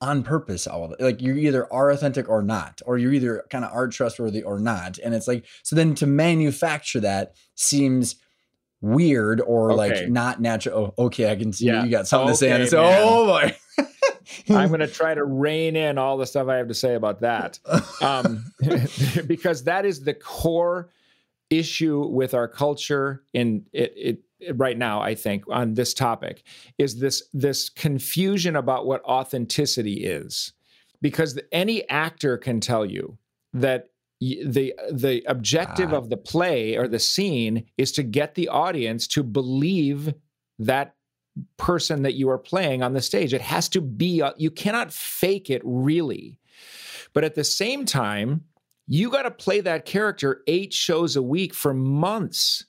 on 0.00 0.22
purpose. 0.22 0.66
All 0.66 0.84
of 0.84 0.92
it. 0.92 1.00
Like 1.00 1.22
you 1.22 1.34
either 1.34 1.72
are 1.72 1.90
authentic 1.90 2.28
or 2.28 2.42
not, 2.42 2.80
or 2.86 2.98
you 2.98 3.10
either 3.12 3.44
kind 3.50 3.64
of 3.64 3.72
are 3.72 3.88
trustworthy 3.88 4.42
or 4.42 4.58
not. 4.58 4.98
And 4.98 5.14
it's 5.14 5.26
like 5.26 5.46
so. 5.62 5.74
Then 5.76 5.94
to 5.96 6.06
manufacture 6.06 7.00
that 7.00 7.34
seems 7.54 8.16
weird 8.80 9.40
or 9.40 9.72
Okay. 9.72 9.76
like 9.78 10.08
not 10.10 10.40
natural. 10.42 10.94
Oh, 10.98 11.06
okay, 11.06 11.30
I 11.30 11.36
can 11.36 11.52
see 11.52 11.66
Yeah. 11.66 11.82
you 11.84 11.90
got 11.90 12.06
something 12.06 12.28
to 12.28 12.34
say. 12.36 12.46
And 12.48 12.56
Okay, 12.56 12.64
it's 12.64 12.72
man. 12.74 13.02
oh 13.02 13.26
boy. 13.26 13.56
I'm 14.50 14.68
going 14.68 14.80
to 14.80 14.86
try 14.86 15.14
to 15.14 15.24
rein 15.24 15.76
in 15.76 15.98
all 15.98 16.16
the 16.16 16.26
stuff 16.26 16.48
I 16.48 16.56
have 16.56 16.68
to 16.68 16.74
say 16.74 16.94
about 16.94 17.20
that. 17.20 17.58
Um, 18.00 18.44
because 19.26 19.64
that 19.64 19.84
is 19.84 20.02
the 20.02 20.14
core 20.14 20.90
issue 21.50 22.06
with 22.06 22.34
our 22.34 22.48
culture 22.48 23.22
in 23.32 23.64
it, 23.72 23.92
it, 23.96 24.18
it 24.40 24.56
right 24.58 24.78
now 24.78 25.00
i 25.00 25.14
think 25.14 25.44
on 25.50 25.74
this 25.74 25.92
topic 25.94 26.42
is 26.78 26.98
this 26.98 27.22
this 27.32 27.68
confusion 27.68 28.56
about 28.56 28.86
what 28.86 29.04
authenticity 29.04 30.04
is 30.04 30.52
because 31.02 31.38
any 31.52 31.88
actor 31.90 32.38
can 32.38 32.60
tell 32.60 32.84
you 32.84 33.18
that 33.52 33.90
the 34.20 34.74
the 34.90 35.22
objective 35.26 35.92
Ah. 35.92 35.96
of 35.96 36.08
the 36.08 36.16
play 36.16 36.76
or 36.76 36.88
the 36.88 36.98
scene 36.98 37.66
is 37.76 37.92
to 37.92 38.02
get 38.02 38.34
the 38.34 38.48
audience 38.48 39.06
to 39.08 39.22
believe 39.22 40.14
that 40.58 40.93
person 41.56 42.02
that 42.02 42.14
you 42.14 42.30
are 42.30 42.38
playing 42.38 42.82
on 42.82 42.92
the 42.92 43.02
stage 43.02 43.34
it 43.34 43.40
has 43.40 43.68
to 43.68 43.80
be 43.80 44.22
you 44.36 44.50
cannot 44.50 44.92
fake 44.92 45.50
it 45.50 45.62
really 45.64 46.38
But 47.14 47.24
at 47.24 47.34
the 47.34 47.44
same 47.44 47.86
time, 47.86 48.44
you 48.86 49.10
got 49.10 49.22
to 49.22 49.30
play 49.30 49.60
that 49.60 49.86
character 49.86 50.42
eight 50.46 50.74
shows 50.74 51.16
a 51.16 51.22
week 51.22 51.54
for 51.54 51.72
months. 51.72 52.66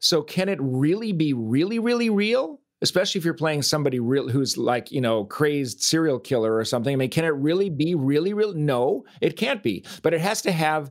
So 0.00 0.22
can 0.22 0.48
it 0.48 0.58
really 0.60 1.12
be 1.12 1.32
really, 1.32 1.78
really 1.78 2.10
real? 2.10 2.60
Especially 2.80 3.20
if 3.20 3.24
you're 3.24 3.34
playing 3.34 3.62
somebody 3.62 4.00
real 4.00 4.28
who's 4.28 4.58
like, 4.58 4.90
you 4.90 5.00
know, 5.00 5.24
crazed 5.24 5.82
serial 5.82 6.18
killer 6.18 6.56
or 6.56 6.64
something. 6.64 6.92
I 6.92 6.96
mean, 6.96 7.10
can 7.10 7.24
it 7.24 7.28
really 7.28 7.70
be 7.70 7.94
really, 7.94 8.34
real? 8.34 8.54
No, 8.54 9.04
it 9.20 9.36
can't 9.36 9.62
be. 9.62 9.84
But 10.02 10.14
it 10.14 10.20
has 10.20 10.42
to 10.42 10.52
have 10.52 10.90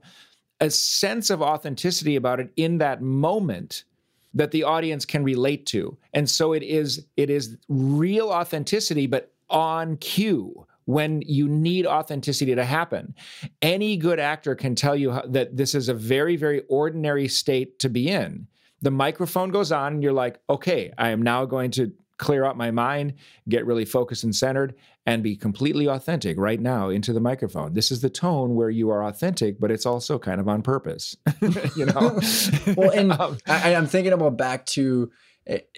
a 0.61 0.69
sense 0.69 1.29
of 1.29 1.41
authenticity 1.41 2.15
about 2.15 2.39
it 2.39 2.53
in 2.55 2.77
that 2.77 3.01
moment 3.01 3.83
that 4.33 4.51
the 4.51 4.63
audience 4.63 5.05
can 5.05 5.23
relate 5.23 5.65
to. 5.67 5.97
And 6.13 6.29
so 6.29 6.53
it 6.53 6.63
is 6.63 7.05
it 7.17 7.29
is 7.29 7.57
real 7.67 8.29
authenticity, 8.29 9.07
but 9.07 9.33
on 9.49 9.97
cue 9.97 10.65
when 10.85 11.21
you 11.25 11.47
need 11.47 11.85
authenticity 11.85 12.55
to 12.55 12.65
happen. 12.65 13.13
Any 13.61 13.97
good 13.97 14.19
actor 14.19 14.55
can 14.55 14.75
tell 14.75 14.95
you 14.95 15.11
how, 15.11 15.21
that 15.27 15.55
this 15.55 15.75
is 15.75 15.89
a 15.89 15.93
very, 15.93 16.35
very 16.35 16.63
ordinary 16.69 17.27
state 17.27 17.79
to 17.79 17.89
be 17.89 18.09
in. 18.09 18.47
The 18.81 18.91
microphone 18.91 19.51
goes 19.51 19.71
on, 19.71 19.93
and 19.93 20.03
you're 20.03 20.11
like, 20.11 20.39
okay, 20.49 20.91
I 20.97 21.09
am 21.09 21.21
now 21.21 21.45
going 21.45 21.71
to 21.71 21.91
clear 22.21 22.45
out 22.45 22.55
my 22.55 22.71
mind, 22.71 23.15
get 23.49 23.65
really 23.65 23.83
focused 23.83 24.23
and 24.23 24.33
centered, 24.33 24.75
and 25.05 25.21
be 25.21 25.35
completely 25.35 25.87
authentic 25.87 26.37
right 26.37 26.61
now 26.61 26.87
into 26.87 27.11
the 27.11 27.19
microphone. 27.19 27.73
This 27.73 27.91
is 27.91 27.99
the 27.99 28.09
tone 28.09 28.55
where 28.55 28.69
you 28.69 28.89
are 28.89 29.03
authentic, 29.03 29.59
but 29.59 29.71
it's 29.71 29.85
also 29.85 30.17
kind 30.17 30.39
of 30.39 30.47
on 30.47 30.61
purpose, 30.61 31.17
you 31.75 31.85
know. 31.87 32.19
well, 32.77 32.91
and 32.91 33.11
um, 33.11 33.37
I, 33.45 33.75
I'm 33.75 33.87
thinking 33.87 34.13
about 34.13 34.37
back 34.37 34.65
to 34.67 35.11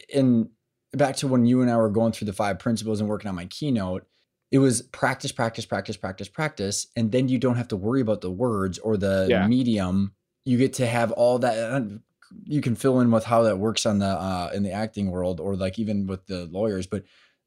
in 0.09 0.49
back 0.91 1.15
to 1.17 1.27
when 1.27 1.47
you 1.47 1.63
and 1.63 1.71
I 1.71 1.77
were 1.77 1.89
going 1.89 2.11
through 2.11 2.25
the 2.27 2.33
five 2.33 2.59
principles 2.59 2.99
and 2.99 3.09
working 3.09 3.27
on 3.27 3.35
my 3.35 3.45
keynote 3.45 4.05
it 4.53 4.59
was 4.59 4.83
practice, 4.83 5.31
practice, 5.31 5.65
practice, 5.65 5.97
practice, 5.97 6.27
practice. 6.27 6.85
And 6.95 7.11
then 7.11 7.27
you 7.27 7.39
don't 7.39 7.55
have 7.55 7.69
to 7.69 7.75
worry 7.75 8.01
about 8.01 8.21
the 8.21 8.29
words 8.29 8.77
or 8.77 8.97
the 8.97 9.25
yeah. 9.27 9.47
medium. 9.47 10.13
You 10.45 10.59
get 10.59 10.73
to 10.73 10.85
have 10.85 11.11
all 11.11 11.39
that. 11.39 12.01
You 12.45 12.61
can 12.61 12.75
fill 12.75 12.99
in 12.99 13.11
with 13.11 13.23
how 13.23 13.43
that 13.43 13.57
works 13.57 13.85
on 13.85 13.99
the 13.99 14.07
uh, 14.07 14.51
in 14.53 14.63
the 14.63 14.71
acting 14.71 15.11
world 15.11 15.39
or 15.39 15.55
like 15.55 15.79
even 15.79 16.07
with 16.07 16.25
the 16.27 16.45
lawyers, 16.45 16.87
but 16.87 17.03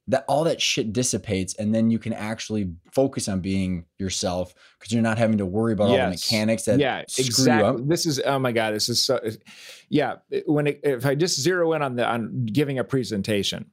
that 0.09 0.25
all 0.29 0.45
that 0.45 0.63
shit 0.63 0.93
dissipates 0.93 1.55
and 1.57 1.75
then 1.75 1.91
you 1.91 1.99
can 1.99 2.13
actually 2.13 2.71
focus 2.93 3.29
on 3.29 3.41
being 3.41 3.85
yourself 3.99 4.55
because 4.79 4.93
you're 4.93 5.03
not 5.03 5.19
having 5.19 5.39
to 5.39 5.47
worry 5.47 5.73
about 5.73 5.91
yes. 5.91 5.99
all 5.99 6.07
the 6.07 6.11
mechanics 6.11 6.65
that 6.65 6.79
yeah 6.79 7.01
exactly 7.01 7.83
this 7.87 8.07
is 8.07 8.23
oh 8.25 8.39
my 8.39 8.53
god 8.53 8.73
this 8.73 8.89
is 8.89 9.05
so 9.05 9.21
yeah 9.89 10.15
when 10.47 10.69
it, 10.69 10.79
if 10.85 11.05
i 11.05 11.13
just 11.13 11.41
zero 11.41 11.73
in 11.73 11.83
on 11.83 11.97
the 11.97 12.07
on 12.07 12.47
giving 12.47 12.79
a 12.79 12.85
presentation 12.85 13.69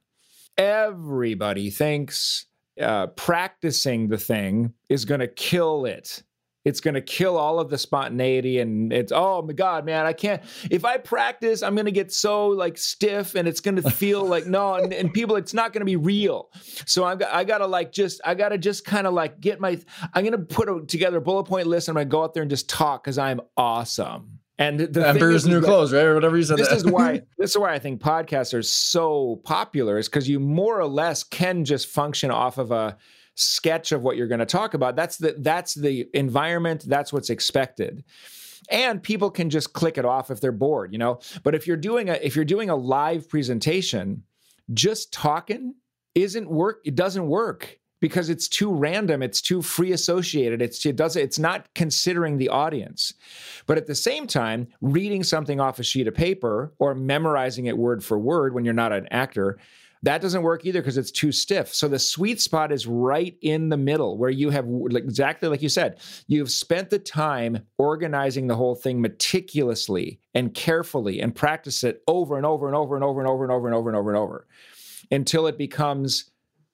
everybody 0.58 1.70
thinks 1.70 2.46
uh, 2.80 3.06
practicing 3.08 4.08
the 4.08 4.18
thing 4.18 4.72
is 4.88 5.04
going 5.04 5.20
to 5.20 5.28
kill 5.28 5.84
it. 5.84 6.22
It's 6.64 6.80
going 6.80 6.94
to 6.94 7.00
kill 7.00 7.36
all 7.36 7.60
of 7.60 7.68
the 7.68 7.76
spontaneity 7.76 8.58
and 8.58 8.92
it's 8.92 9.12
oh 9.12 9.42
my 9.42 9.52
god, 9.52 9.84
man, 9.84 10.06
I 10.06 10.12
can't. 10.12 10.42
If 10.70 10.84
I 10.84 10.96
practice, 10.96 11.62
I'm 11.62 11.74
going 11.74 11.84
to 11.86 11.92
get 11.92 12.12
so 12.12 12.48
like 12.48 12.78
stiff 12.78 13.34
and 13.34 13.46
it's 13.46 13.60
going 13.60 13.76
to 13.76 13.90
feel 13.90 14.24
like 14.28 14.46
no, 14.46 14.74
and, 14.74 14.92
and 14.92 15.12
people, 15.12 15.36
it's 15.36 15.54
not 15.54 15.72
going 15.72 15.82
to 15.82 15.86
be 15.86 15.96
real. 15.96 16.50
So 16.86 17.04
I'm 17.04 17.20
I 17.30 17.44
got 17.44 17.58
to 17.58 17.66
like 17.66 17.92
just 17.92 18.20
I 18.24 18.34
got 18.34 18.50
to 18.50 18.58
just 18.58 18.84
kind 18.84 19.06
of 19.06 19.14
like 19.14 19.40
get 19.40 19.60
my. 19.60 19.78
I'm 20.14 20.24
going 20.24 20.32
to 20.32 20.38
put 20.38 20.68
a, 20.68 20.84
together 20.86 21.18
a 21.18 21.20
bullet 21.20 21.44
point 21.44 21.66
list 21.66 21.88
and 21.88 21.98
I'm 21.98 22.04
going 22.04 22.08
to 22.08 22.12
go 22.12 22.24
out 22.24 22.34
there 22.34 22.42
and 22.42 22.50
just 22.50 22.68
talk 22.68 23.04
because 23.04 23.18
I'm 23.18 23.40
awesome. 23.56 24.38
And 24.58 24.78
the 24.78 25.08
Emperor's 25.08 25.46
new 25.46 25.60
clothes, 25.60 25.92
right? 25.92 26.04
Or 26.04 26.14
whatever 26.14 26.36
you 26.36 26.44
said. 26.44 26.58
This 26.58 26.68
that. 26.68 26.76
is 26.76 26.86
why 26.86 27.22
this 27.38 27.50
is 27.50 27.58
why 27.58 27.72
I 27.72 27.78
think 27.80 28.00
podcasts 28.00 28.54
are 28.54 28.62
so 28.62 29.40
popular, 29.44 29.98
is 29.98 30.08
because 30.08 30.28
you 30.28 30.38
more 30.38 30.78
or 30.78 30.86
less 30.86 31.24
can 31.24 31.64
just 31.64 31.88
function 31.88 32.30
off 32.30 32.58
of 32.58 32.70
a 32.70 32.96
sketch 33.34 33.92
of 33.92 34.02
what 34.02 34.16
you're 34.16 34.28
going 34.28 34.40
to 34.40 34.46
talk 34.46 34.74
about. 34.74 34.96
That's 34.96 35.16
the 35.16 35.34
that's 35.38 35.74
the 35.74 36.08
environment, 36.14 36.84
that's 36.86 37.12
what's 37.12 37.30
expected. 37.30 38.04
And 38.70 39.02
people 39.02 39.30
can 39.30 39.50
just 39.50 39.74
click 39.74 39.98
it 39.98 40.06
off 40.06 40.30
if 40.30 40.40
they're 40.40 40.52
bored, 40.52 40.92
you 40.92 40.98
know. 40.98 41.20
But 41.42 41.54
if 41.54 41.66
you're 41.66 41.76
doing 41.76 42.08
a 42.08 42.14
if 42.14 42.34
you're 42.36 42.44
doing 42.44 42.70
a 42.70 42.76
live 42.76 43.28
presentation, 43.28 44.22
just 44.72 45.12
talking 45.12 45.74
isn't 46.14 46.48
work, 46.48 46.80
it 46.84 46.94
doesn't 46.94 47.26
work 47.26 47.78
because 48.00 48.28
it's 48.28 48.48
too 48.48 48.70
random 48.70 49.22
it's 49.22 49.40
too 49.40 49.62
free 49.62 49.92
associated 49.92 50.60
it's 50.60 50.84
it 50.84 50.94
does 50.94 51.16
it's 51.16 51.38
not 51.38 51.66
considering 51.74 52.36
the 52.36 52.50
audience 52.50 53.14
but 53.66 53.78
at 53.78 53.86
the 53.86 53.94
same 53.94 54.26
time 54.26 54.66
reading 54.82 55.22
something 55.22 55.58
off 55.58 55.78
a 55.78 55.82
sheet 55.82 56.06
of 56.06 56.14
paper 56.14 56.74
or 56.78 56.94
memorizing 56.94 57.64
it 57.64 57.78
word 57.78 58.04
for 58.04 58.18
word 58.18 58.52
when 58.52 58.62
you're 58.62 58.74
not 58.74 58.92
an 58.92 59.08
actor 59.10 59.58
that 60.04 60.20
doesn't 60.20 60.42
work 60.42 60.66
either 60.66 60.80
because 60.80 60.98
it's 60.98 61.10
too 61.10 61.32
stiff. 61.32 61.74
So 61.74 61.88
the 61.88 61.98
sweet 61.98 62.40
spot 62.40 62.72
is 62.72 62.86
right 62.86 63.36
in 63.40 63.70
the 63.70 63.76
middle 63.78 64.18
where 64.18 64.30
you 64.30 64.50
have 64.50 64.66
exactly 64.90 65.48
like 65.48 65.62
you 65.62 65.70
said, 65.70 65.98
you've 66.26 66.50
spent 66.50 66.90
the 66.90 66.98
time 66.98 67.66
organizing 67.78 68.46
the 68.46 68.56
whole 68.56 68.74
thing 68.74 69.00
meticulously 69.00 70.20
and 70.34 70.52
carefully 70.52 71.20
and 71.20 71.34
practice 71.34 71.82
it 71.82 72.02
over 72.06 72.36
and 72.36 72.44
over 72.44 72.66
and 72.66 72.76
over 72.76 72.96
and 72.96 73.04
over 73.04 73.20
and 73.20 73.28
over 73.28 73.44
and 73.44 73.52
over 73.52 73.66
and 73.66 73.74
over 73.74 73.88
and 73.88 73.96
over 73.96 74.10
and 74.10 74.18
over 74.18 74.46
until 75.10 75.46
it 75.46 75.56
becomes 75.56 76.30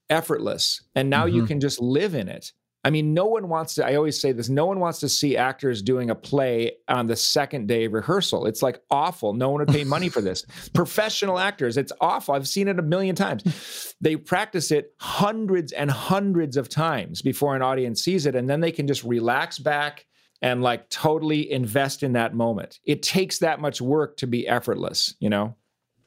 effortless. 0.08 0.82
And 0.96 1.08
now 1.08 1.26
mm-hmm. 1.26 1.36
you 1.36 1.46
can 1.46 1.60
just 1.60 1.80
live 1.80 2.14
in 2.16 2.28
it. 2.28 2.52
I 2.82 2.90
mean, 2.90 3.12
no 3.12 3.26
one 3.26 3.48
wants 3.48 3.74
to, 3.74 3.86
I 3.86 3.94
always 3.94 4.18
say 4.18 4.32
this, 4.32 4.48
no 4.48 4.64
one 4.64 4.80
wants 4.80 5.00
to 5.00 5.08
see 5.08 5.36
actors 5.36 5.82
doing 5.82 6.08
a 6.08 6.14
play 6.14 6.72
on 6.88 7.06
the 7.06 7.16
second 7.16 7.68
day 7.68 7.84
of 7.84 7.92
rehearsal. 7.92 8.46
It's 8.46 8.62
like 8.62 8.80
awful. 8.90 9.34
No 9.34 9.50
one 9.50 9.60
would 9.60 9.68
pay 9.68 9.84
money 9.84 10.08
for 10.08 10.22
this. 10.22 10.46
Professional 10.72 11.38
actors, 11.38 11.76
it's 11.76 11.92
awful. 12.00 12.34
I've 12.34 12.48
seen 12.48 12.68
it 12.68 12.78
a 12.78 12.82
million 12.82 13.14
times. 13.14 13.94
They 14.00 14.16
practice 14.16 14.70
it 14.70 14.94
hundreds 14.98 15.72
and 15.72 15.90
hundreds 15.90 16.56
of 16.56 16.70
times 16.70 17.20
before 17.20 17.54
an 17.54 17.60
audience 17.60 18.02
sees 18.02 18.24
it, 18.24 18.34
and 18.34 18.48
then 18.48 18.60
they 18.60 18.72
can 18.72 18.86
just 18.86 19.04
relax 19.04 19.58
back 19.58 20.06
and 20.40 20.62
like 20.62 20.88
totally 20.88 21.52
invest 21.52 22.02
in 22.02 22.14
that 22.14 22.34
moment. 22.34 22.80
It 22.84 23.02
takes 23.02 23.40
that 23.40 23.60
much 23.60 23.82
work 23.82 24.16
to 24.18 24.26
be 24.26 24.48
effortless, 24.48 25.14
you 25.20 25.28
know? 25.28 25.54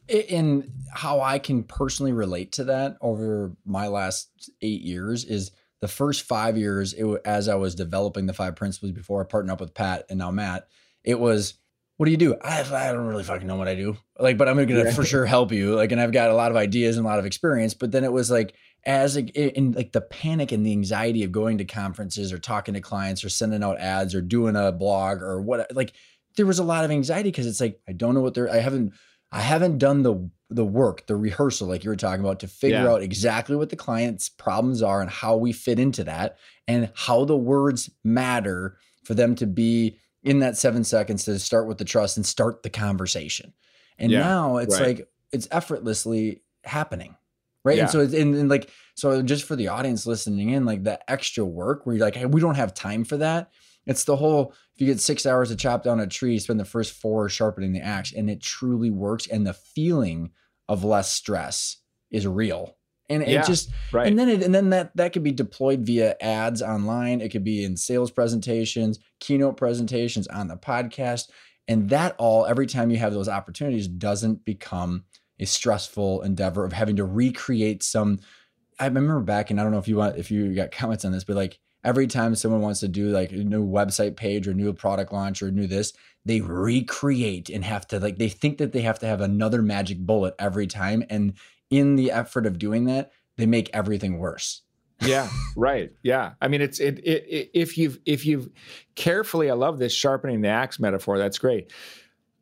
in 0.07 0.69
how 0.91 1.21
I 1.21 1.39
can 1.39 1.63
personally 1.63 2.11
relate 2.11 2.51
to 2.53 2.65
that 2.65 2.97
over 2.99 3.55
my 3.65 3.87
last 3.87 4.51
eight 4.61 4.81
years 4.81 5.23
is 5.23 5.51
the 5.83 5.89
first 5.89 6.23
five 6.23 6.57
years, 6.57 6.93
it, 6.93 7.05
as 7.25 7.49
I 7.49 7.55
was 7.55 7.75
developing 7.75 8.25
the 8.25 8.33
five 8.33 8.55
principles 8.55 8.93
before 8.93 9.21
I 9.21 9.27
partnered 9.27 9.51
up 9.51 9.59
with 9.59 9.73
Pat 9.73 10.05
and 10.09 10.17
now 10.17 10.31
Matt, 10.31 10.69
it 11.03 11.19
was, 11.19 11.55
what 11.97 12.05
do 12.05 12.11
you 12.11 12.17
do? 12.17 12.37
I, 12.41 12.61
I 12.61 12.93
don't 12.93 13.05
really 13.05 13.25
fucking 13.25 13.45
know 13.45 13.57
what 13.57 13.67
I 13.67 13.75
do. 13.75 13.97
Like, 14.17 14.37
but 14.37 14.47
I'm 14.47 14.55
going 14.55 14.69
to 14.69 14.91
for 14.93 15.03
sure 15.03 15.25
help 15.25 15.51
you. 15.51 15.75
Like, 15.75 15.91
and 15.91 15.99
I've 15.99 16.13
got 16.13 16.29
a 16.29 16.35
lot 16.35 16.51
of 16.51 16.55
ideas 16.55 16.95
and 16.95 17.05
a 17.05 17.09
lot 17.09 17.19
of 17.19 17.25
experience. 17.25 17.73
But 17.73 17.91
then 17.91 18.05
it 18.05 18.13
was 18.13 18.31
like, 18.31 18.55
as 18.85 19.17
in 19.17 19.73
like 19.73 19.91
the 19.91 19.99
panic 19.99 20.53
and 20.53 20.65
the 20.65 20.71
anxiety 20.71 21.25
of 21.25 21.33
going 21.33 21.57
to 21.57 21.65
conferences 21.65 22.31
or 22.31 22.39
talking 22.39 22.75
to 22.75 22.81
clients 22.81 23.25
or 23.25 23.29
sending 23.29 23.61
out 23.61 23.77
ads 23.77 24.15
or 24.15 24.21
doing 24.21 24.55
a 24.55 24.71
blog 24.71 25.21
or 25.21 25.41
what, 25.41 25.75
like, 25.75 25.91
there 26.37 26.45
was 26.45 26.59
a 26.59 26.63
lot 26.63 26.85
of 26.85 26.91
anxiety 26.91 27.29
because 27.29 27.45
it's 27.45 27.59
like, 27.59 27.81
I 27.89 27.91
don't 27.91 28.15
know 28.15 28.21
what 28.21 28.35
they're, 28.35 28.49
I 28.49 28.59
haven't, 28.59 28.93
I 29.33 29.41
haven't 29.41 29.79
done 29.79 30.03
the 30.03 30.29
the 30.49 30.63
work, 30.63 31.07
the 31.07 31.15
rehearsal, 31.15 31.67
like 31.67 31.83
you 31.83 31.89
were 31.89 31.95
talking 31.95 32.23
about, 32.23 32.39
to 32.41 32.47
figure 32.47 32.83
yeah. 32.83 32.91
out 32.91 33.01
exactly 33.01 33.55
what 33.55 33.71
the 33.71 33.75
client's 33.75 34.29
problems 34.29 34.83
are 34.83 35.01
and 35.01 35.09
how 35.09 35.35
we 35.35 35.51
fit 35.51 35.79
into 35.79 36.03
that, 36.03 36.37
and 36.67 36.91
how 36.95 37.25
the 37.25 37.35
words 37.35 37.89
matter 38.03 38.77
for 39.03 39.15
them 39.15 39.33
to 39.35 39.47
be 39.47 39.97
in 40.21 40.39
that 40.39 40.55
seven 40.55 40.83
seconds 40.83 41.25
to 41.25 41.39
start 41.39 41.67
with 41.67 41.79
the 41.79 41.85
trust 41.85 42.15
and 42.15 42.25
start 42.25 42.61
the 42.61 42.69
conversation. 42.69 43.51
And 43.97 44.11
yeah, 44.11 44.19
now 44.19 44.57
it's 44.57 44.79
right. 44.79 44.99
like 44.99 45.09
it's 45.31 45.47
effortlessly 45.49 46.43
happening, 46.63 47.15
right? 47.63 47.77
Yeah. 47.77 47.83
And 47.83 47.91
so 47.91 47.99
it's 48.01 48.13
and, 48.13 48.35
and 48.35 48.49
like 48.49 48.69
so 48.93 49.23
just 49.23 49.45
for 49.45 49.55
the 49.55 49.69
audience 49.69 50.05
listening 50.05 50.49
in, 50.51 50.65
like 50.65 50.83
the 50.83 50.99
extra 51.09 51.43
work 51.43 51.85
where 51.85 51.95
you're 51.95 52.05
like, 52.05 52.15
hey, 52.15 52.27
we 52.27 52.39
don't 52.39 52.55
have 52.55 52.75
time 52.75 53.03
for 53.03 53.17
that 53.17 53.51
it's 53.85 54.03
the 54.03 54.15
whole 54.15 54.53
if 54.73 54.81
you 54.81 54.87
get 54.87 54.99
six 54.99 55.25
hours 55.25 55.49
to 55.49 55.55
chop 55.55 55.83
down 55.83 55.99
a 55.99 56.07
tree, 56.07 56.39
spend 56.39 56.59
the 56.59 56.65
first 56.65 56.93
four 56.93 57.29
sharpening 57.29 57.73
the 57.73 57.81
axe, 57.81 58.13
and 58.13 58.29
it 58.29 58.41
truly 58.41 58.89
works. 58.89 59.27
And 59.27 59.45
the 59.45 59.53
feeling 59.53 60.31
of 60.67 60.83
less 60.83 61.13
stress 61.13 61.77
is 62.11 62.25
real. 62.25 62.77
And 63.09 63.21
yeah, 63.27 63.41
it 63.41 63.45
just 63.45 63.69
right. 63.91 64.07
and 64.07 64.17
then 64.17 64.29
it 64.29 64.41
and 64.41 64.55
then 64.55 64.69
that 64.69 64.95
that 64.95 65.11
could 65.11 65.23
be 65.23 65.31
deployed 65.31 65.81
via 65.81 66.15
ads 66.21 66.61
online. 66.61 67.21
It 67.21 67.29
could 67.29 67.43
be 67.43 67.63
in 67.63 67.75
sales 67.75 68.11
presentations, 68.11 68.99
keynote 69.19 69.57
presentations 69.57 70.27
on 70.27 70.47
the 70.47 70.55
podcast. 70.55 71.29
And 71.67 71.89
that 71.89 72.15
all, 72.17 72.45
every 72.45 72.67
time 72.67 72.89
you 72.89 72.97
have 72.97 73.13
those 73.13 73.29
opportunities, 73.29 73.87
doesn't 73.87 74.43
become 74.45 75.05
a 75.39 75.45
stressful 75.45 76.21
endeavor 76.21 76.65
of 76.65 76.73
having 76.73 76.95
to 76.97 77.05
recreate 77.05 77.83
some. 77.83 78.19
I 78.79 78.85
remember 78.85 79.19
back, 79.21 79.51
and 79.51 79.59
I 79.59 79.63
don't 79.63 79.71
know 79.71 79.79
if 79.79 79.87
you 79.87 79.97
want 79.97 80.17
if 80.17 80.31
you 80.31 80.53
got 80.53 80.71
comments 80.71 81.05
on 81.05 81.11
this, 81.11 81.23
but 81.23 81.35
like 81.35 81.59
every 81.83 82.07
time 82.07 82.35
someone 82.35 82.61
wants 82.61 82.79
to 82.81 82.87
do 82.87 83.09
like 83.09 83.31
a 83.31 83.37
new 83.37 83.65
website 83.65 84.15
page 84.15 84.47
or 84.47 84.53
new 84.53 84.73
product 84.73 85.11
launch 85.11 85.41
or 85.41 85.51
new 85.51 85.67
this, 85.67 85.93
they 86.25 86.41
recreate 86.41 87.49
and 87.49 87.63
have 87.63 87.87
to 87.87 87.99
like 87.99 88.17
they 88.17 88.29
think 88.29 88.57
that 88.57 88.71
they 88.71 88.81
have 88.81 88.99
to 88.99 89.07
have 89.07 89.21
another 89.21 89.61
magic 89.61 89.99
bullet 89.99 90.35
every 90.39 90.67
time. 90.67 91.03
And 91.09 91.33
in 91.69 91.95
the 91.95 92.11
effort 92.11 92.45
of 92.45 92.57
doing 92.59 92.85
that, 92.85 93.11
they 93.37 93.45
make 93.45 93.69
everything 93.73 94.19
worse. 94.19 94.61
yeah 95.01 95.27
right 95.57 95.91
yeah 96.03 96.33
i 96.39 96.47
mean 96.47 96.61
it's 96.61 96.79
it, 96.79 96.99
it, 96.99 97.25
it, 97.27 97.51
if 97.53 97.77
you've 97.77 97.99
if 98.05 98.25
you've 98.25 98.47
carefully 98.95 99.49
i 99.49 99.53
love 99.53 99.79
this 99.79 99.91
sharpening 99.91 100.41
the 100.41 100.47
axe 100.47 100.79
metaphor 100.79 101.17
that's 101.17 101.39
great 101.39 101.73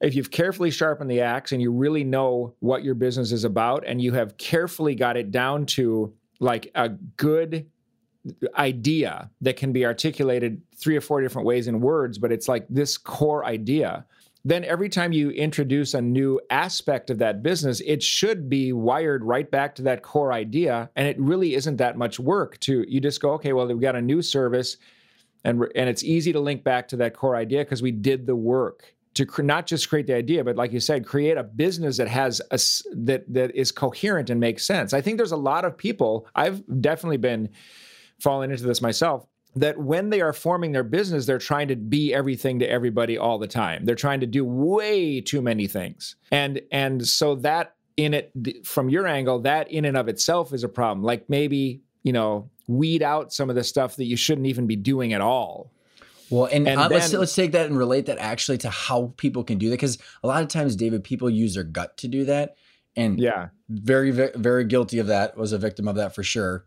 if 0.01 0.15
you've 0.15 0.31
carefully 0.31 0.69
sharpened 0.69 1.09
the 1.09 1.21
axe 1.21 1.51
and 1.53 1.61
you 1.61 1.71
really 1.71 2.03
know 2.03 2.53
what 2.59 2.83
your 2.83 2.93
business 2.93 3.31
is 3.31 3.45
about 3.45 3.83
and 3.87 4.01
you 4.01 4.11
have 4.13 4.37
carefully 4.37 4.95
got 4.95 5.15
it 5.15 5.31
down 5.31 5.65
to 5.65 6.13
like 6.41 6.71
a 6.75 6.89
good 6.89 7.69
idea 8.57 9.29
that 9.41 9.55
can 9.55 9.71
be 9.71 9.85
articulated 9.85 10.61
three 10.75 10.97
or 10.97 11.01
four 11.01 11.21
different 11.21 11.47
ways 11.47 11.67
in 11.67 11.79
words, 11.79 12.17
but 12.17 12.31
it's 12.31 12.47
like 12.47 12.65
this 12.69 12.97
core 12.97 13.45
idea. 13.45 14.05
Then 14.43 14.63
every 14.63 14.89
time 14.89 15.11
you 15.11 15.29
introduce 15.29 15.93
a 15.93 16.01
new 16.01 16.41
aspect 16.49 17.11
of 17.11 17.19
that 17.19 17.43
business, 17.43 17.79
it 17.85 18.01
should 18.01 18.49
be 18.49 18.73
wired 18.73 19.23
right 19.23 19.49
back 19.49 19.75
to 19.75 19.83
that 19.83 20.01
core 20.01 20.33
idea. 20.33 20.89
And 20.95 21.07
it 21.07 21.19
really 21.19 21.53
isn't 21.53 21.77
that 21.77 21.95
much 21.95 22.19
work 22.19 22.59
to, 22.61 22.83
you 22.87 22.99
just 22.99 23.21
go, 23.21 23.33
okay, 23.33 23.53
well, 23.53 23.67
we've 23.67 23.79
got 23.79 23.95
a 23.95 24.01
new 24.01 24.23
service 24.23 24.77
and, 25.43 25.63
and 25.75 25.89
it's 25.89 26.03
easy 26.03 26.33
to 26.33 26.39
link 26.39 26.63
back 26.63 26.87
to 26.89 26.97
that 26.97 27.13
core 27.15 27.35
idea 27.35 27.59
because 27.59 27.81
we 27.81 27.91
did 27.91 28.25
the 28.25 28.35
work 28.35 28.95
to 29.13 29.25
cr- 29.25 29.41
not 29.41 29.67
just 29.67 29.89
create 29.89 30.07
the 30.07 30.15
idea, 30.15 30.43
but 30.43 30.55
like 30.55 30.71
you 30.71 30.79
said, 30.79 31.05
create 31.05 31.37
a 31.37 31.43
business 31.43 31.97
that 31.97 32.07
has 32.07 32.41
a 32.51 32.59
that 32.95 33.25
that 33.33 33.55
is 33.55 33.71
coherent 33.71 34.29
and 34.29 34.39
makes 34.39 34.65
sense. 34.65 34.93
I 34.93 35.01
think 35.01 35.17
there's 35.17 35.31
a 35.31 35.37
lot 35.37 35.65
of 35.65 35.77
people. 35.77 36.27
I've 36.35 36.63
definitely 36.81 37.17
been 37.17 37.49
falling 38.19 38.51
into 38.51 38.63
this 38.63 38.81
myself. 38.81 39.25
That 39.55 39.77
when 39.77 40.11
they 40.11 40.21
are 40.21 40.31
forming 40.31 40.71
their 40.71 40.83
business, 40.83 41.25
they're 41.25 41.37
trying 41.37 41.67
to 41.67 41.75
be 41.75 42.13
everything 42.13 42.59
to 42.59 42.69
everybody 42.69 43.17
all 43.17 43.37
the 43.37 43.47
time. 43.47 43.83
They're 43.83 43.95
trying 43.95 44.21
to 44.21 44.27
do 44.27 44.45
way 44.45 45.19
too 45.19 45.41
many 45.41 45.67
things, 45.67 46.15
and 46.31 46.61
and 46.71 47.05
so 47.05 47.35
that 47.35 47.75
in 47.97 48.13
it 48.13 48.31
from 48.63 48.89
your 48.89 49.07
angle, 49.07 49.39
that 49.39 49.69
in 49.69 49.83
and 49.83 49.97
of 49.97 50.07
itself 50.07 50.53
is 50.53 50.63
a 50.63 50.69
problem. 50.69 51.03
Like 51.03 51.29
maybe 51.29 51.81
you 52.03 52.13
know 52.13 52.49
weed 52.67 53.03
out 53.03 53.33
some 53.33 53.49
of 53.49 53.57
the 53.57 53.63
stuff 53.65 53.97
that 53.97 54.05
you 54.05 54.15
shouldn't 54.15 54.47
even 54.47 54.67
be 54.67 54.77
doing 54.77 55.11
at 55.11 55.19
all 55.19 55.69
well, 56.31 56.45
and, 56.45 56.67
and 56.67 56.79
uh, 56.79 56.87
then, 56.87 56.99
let's 56.99 57.13
let's 57.13 57.35
take 57.35 57.51
that 57.51 57.67
and 57.67 57.77
relate 57.77 58.05
that 58.07 58.17
actually 58.17 58.57
to 58.59 58.69
how 58.69 59.13
people 59.17 59.43
can 59.43 59.57
do 59.57 59.69
that 59.69 59.75
because 59.75 59.97
a 60.23 60.27
lot 60.27 60.41
of 60.41 60.47
times, 60.47 60.75
David, 60.75 61.03
people 61.03 61.29
use 61.29 61.55
their 61.55 61.63
gut 61.63 61.97
to 61.97 62.07
do 62.07 62.25
that, 62.25 62.55
and 62.95 63.19
yeah, 63.19 63.49
very 63.69 64.11
very 64.11 64.63
guilty 64.63 64.99
of 64.99 65.07
that. 65.07 65.37
Was 65.37 65.51
a 65.51 65.57
victim 65.57 65.87
of 65.87 65.95
that 65.95 66.15
for 66.15 66.23
sure. 66.23 66.65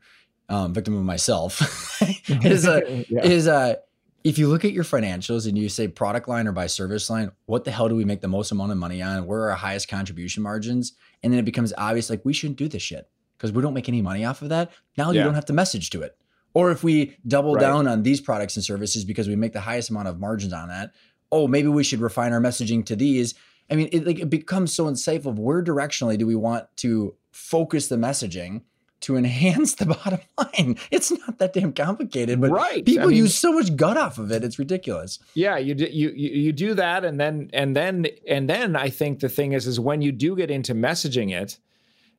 Um, 0.50 0.74
victim 0.74 0.94
of 0.94 1.04
myself 1.04 2.02
is 2.28 2.66
a 2.66 3.06
yeah. 3.08 3.24
is 3.24 3.46
a 3.46 3.78
if 4.24 4.38
you 4.38 4.48
look 4.48 4.64
at 4.64 4.72
your 4.72 4.84
financials 4.84 5.46
and 5.46 5.56
you 5.56 5.68
say 5.68 5.88
product 5.88 6.28
line 6.28 6.46
or 6.46 6.52
by 6.52 6.66
service 6.66 7.08
line, 7.10 7.30
what 7.46 7.64
the 7.64 7.70
hell 7.70 7.88
do 7.88 7.94
we 7.94 8.04
make 8.04 8.22
the 8.22 8.28
most 8.28 8.50
amount 8.52 8.72
of 8.72 8.78
money 8.78 9.02
on? 9.02 9.26
Where 9.26 9.40
are 9.42 9.50
our 9.50 9.56
highest 9.56 9.88
contribution 9.88 10.42
margins? 10.42 10.94
And 11.22 11.32
then 11.32 11.38
it 11.38 11.44
becomes 11.44 11.74
obvious 11.76 12.08
like 12.08 12.24
we 12.24 12.32
shouldn't 12.32 12.58
do 12.58 12.68
this 12.68 12.82
shit 12.82 13.08
because 13.36 13.52
we 13.52 13.62
don't 13.62 13.74
make 13.74 13.88
any 13.88 14.00
money 14.00 14.24
off 14.24 14.40
of 14.40 14.48
that. 14.48 14.72
Now 14.96 15.10
yeah. 15.10 15.20
you 15.20 15.24
don't 15.24 15.34
have 15.34 15.44
to 15.46 15.52
message 15.52 15.90
to 15.90 16.02
it. 16.02 16.16
Or 16.54 16.70
if 16.70 16.84
we 16.84 17.16
double 17.26 17.54
right. 17.54 17.60
down 17.60 17.88
on 17.88 18.04
these 18.04 18.20
products 18.20 18.56
and 18.56 18.64
services 18.64 19.04
because 19.04 19.28
we 19.28 19.36
make 19.36 19.52
the 19.52 19.60
highest 19.60 19.90
amount 19.90 20.08
of 20.08 20.20
margins 20.20 20.52
on 20.52 20.68
that, 20.68 20.92
oh, 21.32 21.48
maybe 21.48 21.68
we 21.68 21.84
should 21.84 22.00
refine 22.00 22.32
our 22.32 22.40
messaging 22.40 22.86
to 22.86 22.96
these. 22.96 23.34
I 23.70 23.74
mean, 23.74 23.88
it, 23.92 24.06
like, 24.06 24.20
it 24.20 24.30
becomes 24.30 24.72
so 24.72 24.86
insightful 24.86 25.26
of 25.26 25.38
where 25.38 25.62
directionally 25.62 26.16
do 26.16 26.26
we 26.26 26.36
want 26.36 26.66
to 26.76 27.14
focus 27.32 27.88
the 27.88 27.96
messaging 27.96 28.62
to 29.00 29.16
enhance 29.16 29.74
the 29.74 29.86
bottom 30.04 30.20
line. 30.38 30.76
It's 30.90 31.10
not 31.10 31.38
that 31.38 31.52
damn 31.52 31.72
complicated, 31.72 32.40
but 32.40 32.50
right. 32.50 32.84
people 32.84 33.04
I 33.04 33.08
mean, 33.08 33.16
use 33.16 33.34
so 33.34 33.52
much 33.52 33.74
gut 33.76 33.96
off 33.96 34.18
of 34.18 34.32
it. 34.32 34.42
It's 34.42 34.58
ridiculous. 34.58 35.18
Yeah, 35.34 35.58
you 35.58 35.74
do, 35.74 35.84
you 35.84 36.10
you 36.10 36.52
do 36.52 36.72
that, 36.74 37.04
and 37.04 37.20
then 37.20 37.50
and 37.52 37.76
then 37.76 38.06
and 38.26 38.48
then 38.48 38.76
I 38.76 38.88
think 38.88 39.20
the 39.20 39.28
thing 39.28 39.52
is 39.52 39.66
is 39.66 39.78
when 39.78 40.00
you 40.00 40.10
do 40.10 40.34
get 40.36 40.50
into 40.50 40.74
messaging 40.74 41.34
it, 41.34 41.58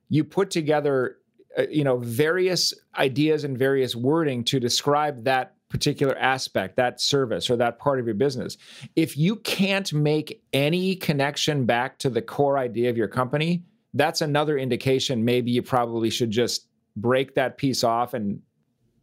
you 0.09 0.23
put 0.23 0.51
together 0.51 1.17
uh, 1.57 1.63
you 1.69 1.83
know 1.83 1.97
various 1.97 2.73
ideas 2.97 3.43
and 3.43 3.57
various 3.57 3.95
wording 3.95 4.43
to 4.45 4.59
describe 4.59 5.23
that 5.23 5.53
particular 5.69 6.17
aspect 6.17 6.75
that 6.77 7.01
service 7.01 7.49
or 7.49 7.55
that 7.57 7.79
part 7.79 7.99
of 7.99 8.05
your 8.05 8.15
business. 8.15 8.57
If 8.95 9.17
you 9.17 9.35
can't 9.37 9.91
make 9.91 10.41
any 10.53 10.95
connection 10.95 11.65
back 11.65 11.97
to 11.99 12.09
the 12.09 12.21
core 12.21 12.57
idea 12.57 12.89
of 12.89 12.97
your 12.97 13.07
company 13.07 13.63
that's 13.95 14.21
another 14.21 14.57
indication 14.57 15.23
maybe 15.23 15.51
you 15.51 15.61
probably 15.61 16.09
should 16.09 16.29
just 16.29 16.67
break 16.97 17.33
that 17.35 17.57
piece 17.57 17.83
off 17.83 18.13
and 18.13 18.41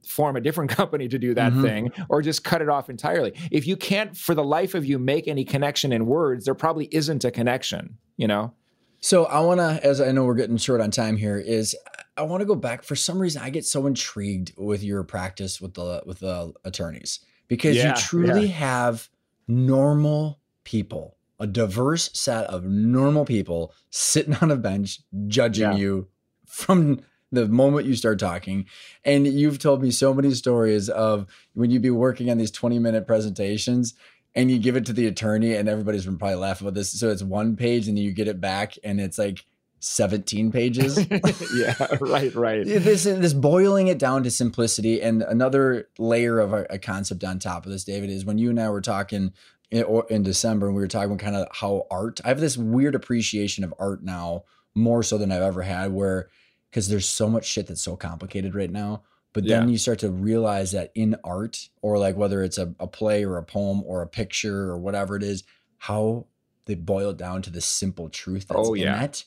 form 0.06 0.36
a 0.36 0.40
different 0.40 0.70
company 0.78 1.08
to 1.08 1.18
do 1.18 1.34
that 1.34 1.52
mm-hmm. 1.52 1.62
thing 1.62 1.92
or 2.08 2.22
just 2.22 2.44
cut 2.44 2.60
it 2.62 2.68
off 2.68 2.90
entirely. 2.90 3.32
If 3.50 3.66
you 3.66 3.76
can't 3.76 4.16
for 4.16 4.34
the 4.34 4.44
life 4.44 4.74
of 4.74 4.84
you 4.84 4.98
make 4.98 5.26
any 5.26 5.44
connection 5.44 5.92
in 5.92 6.06
words 6.06 6.44
there 6.44 6.54
probably 6.54 6.88
isn't 6.92 7.24
a 7.24 7.30
connection 7.30 7.98
you 8.16 8.28
know? 8.28 8.52
So 9.00 9.24
I 9.24 9.40
want 9.40 9.58
to, 9.58 9.84
as 9.84 10.00
I 10.00 10.12
know 10.12 10.24
we're 10.24 10.36
getting 10.36 10.58
short 10.58 10.80
on 10.80 10.92
time 10.92 11.16
here, 11.16 11.36
is 11.36 11.74
I 12.16 12.22
want 12.22 12.40
to 12.40 12.46
go 12.46 12.54
back. 12.54 12.82
For 12.82 12.96
some 12.96 13.18
reason, 13.18 13.42
I 13.42 13.50
get 13.50 13.64
so 13.64 13.86
intrigued 13.86 14.52
with 14.56 14.82
your 14.82 15.02
practice 15.02 15.60
with 15.60 15.74
the 15.74 16.02
with 16.06 16.20
the 16.20 16.52
attorneys 16.64 17.20
because 17.48 17.76
yeah, 17.76 17.88
you 17.88 18.02
truly 18.02 18.46
yeah. 18.46 18.54
have 18.54 19.08
normal 19.48 20.38
people, 20.64 21.16
a 21.40 21.46
diverse 21.46 22.10
set 22.12 22.46
of 22.46 22.64
normal 22.64 23.24
people 23.24 23.72
sitting 23.90 24.34
on 24.40 24.50
a 24.50 24.56
bench 24.56 25.00
judging 25.26 25.72
yeah. 25.72 25.76
you 25.76 26.08
from 26.46 27.00
the 27.30 27.48
moment 27.48 27.86
you 27.86 27.96
start 27.96 28.18
talking. 28.18 28.66
And 29.04 29.26
you've 29.26 29.58
told 29.58 29.82
me 29.82 29.90
so 29.90 30.12
many 30.12 30.32
stories 30.34 30.90
of 30.90 31.26
when 31.54 31.70
you'd 31.70 31.82
be 31.82 31.90
working 31.90 32.30
on 32.30 32.36
these 32.36 32.50
20 32.50 32.78
minute 32.78 33.06
presentations 33.06 33.94
and 34.34 34.50
you 34.50 34.58
give 34.58 34.76
it 34.76 34.86
to 34.86 34.92
the 34.92 35.06
attorney 35.06 35.54
and 35.54 35.68
everybody's 35.68 36.04
been 36.04 36.18
probably 36.18 36.36
laughing 36.36 36.66
about 36.66 36.74
this 36.74 36.90
so 36.90 37.10
it's 37.10 37.22
one 37.22 37.56
page 37.56 37.88
and 37.88 37.96
then 37.96 38.04
you 38.04 38.12
get 38.12 38.28
it 38.28 38.40
back 38.40 38.74
and 38.84 39.00
it's 39.00 39.18
like 39.18 39.44
17 39.84 40.52
pages 40.52 40.98
yeah 41.54 41.74
right 42.00 42.34
right 42.34 42.64
this 42.64 43.04
is 43.06 43.18
this 43.18 43.32
boiling 43.32 43.88
it 43.88 43.98
down 43.98 44.22
to 44.22 44.30
simplicity 44.30 45.02
and 45.02 45.22
another 45.22 45.88
layer 45.98 46.38
of 46.38 46.52
a, 46.52 46.66
a, 46.70 46.78
concept 46.78 47.24
on 47.24 47.38
top 47.38 47.66
of 47.66 47.72
this 47.72 47.84
david 47.84 48.08
is 48.08 48.24
when 48.24 48.38
you 48.38 48.50
and 48.50 48.60
i 48.60 48.68
were 48.70 48.80
talking 48.80 49.32
in, 49.70 49.84
in 50.08 50.22
december 50.22 50.66
and 50.66 50.76
we 50.76 50.82
were 50.82 50.88
talking 50.88 51.18
kind 51.18 51.36
of 51.36 51.48
how 51.52 51.86
art 51.90 52.20
i 52.24 52.28
have 52.28 52.40
this 52.40 52.56
weird 52.56 52.94
appreciation 52.94 53.64
of 53.64 53.74
art 53.78 54.02
now 54.04 54.44
more 54.74 55.02
so 55.02 55.18
than 55.18 55.32
i've 55.32 55.42
ever 55.42 55.62
had 55.62 55.92
where 55.92 56.28
because 56.70 56.88
there's 56.88 57.08
so 57.08 57.28
much 57.28 57.44
shit 57.44 57.66
that's 57.66 57.82
so 57.82 57.96
complicated 57.96 58.54
right 58.54 58.70
now 58.70 59.02
but 59.32 59.46
then 59.46 59.68
yeah. 59.68 59.72
you 59.72 59.78
start 59.78 60.00
to 60.00 60.10
realize 60.10 60.72
that 60.72 60.92
in 60.94 61.16
art, 61.24 61.70
or 61.80 61.98
like 61.98 62.16
whether 62.16 62.42
it's 62.42 62.58
a, 62.58 62.74
a 62.78 62.86
play 62.86 63.24
or 63.24 63.38
a 63.38 63.42
poem 63.42 63.82
or 63.86 64.02
a 64.02 64.06
picture 64.06 64.64
or 64.64 64.78
whatever 64.78 65.16
it 65.16 65.22
is, 65.22 65.42
how 65.78 66.26
they 66.66 66.74
boil 66.74 67.10
it 67.10 67.16
down 67.16 67.42
to 67.42 67.50
the 67.50 67.60
simple 67.60 68.08
truth 68.08 68.48
that's 68.48 68.68
oh, 68.68 68.74
yeah. 68.74 68.98
in 68.98 69.04
it. 69.04 69.24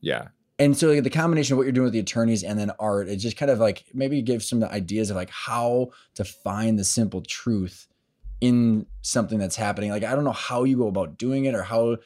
Yeah. 0.00 0.28
And 0.58 0.76
so 0.76 0.88
like, 0.88 1.02
the 1.02 1.10
combination 1.10 1.54
of 1.54 1.58
what 1.58 1.64
you're 1.64 1.72
doing 1.72 1.84
with 1.84 1.92
the 1.92 1.98
attorneys 1.98 2.42
and 2.42 2.58
then 2.58 2.70
art, 2.78 3.08
it 3.08 3.16
just 3.16 3.36
kind 3.36 3.50
of 3.50 3.58
like 3.58 3.84
maybe 3.92 4.22
gives 4.22 4.48
some 4.48 4.62
ideas 4.64 5.10
of 5.10 5.16
like 5.16 5.30
how 5.30 5.90
to 6.14 6.24
find 6.24 6.78
the 6.78 6.84
simple 6.84 7.20
truth 7.20 7.86
in 8.40 8.86
something 9.02 9.38
that's 9.38 9.56
happening. 9.56 9.90
Like 9.90 10.04
I 10.04 10.14
don't 10.14 10.24
know 10.24 10.32
how 10.32 10.64
you 10.64 10.76
go 10.76 10.88
about 10.88 11.18
doing 11.18 11.44
it 11.44 11.54
or 11.54 11.62
how 11.62 11.96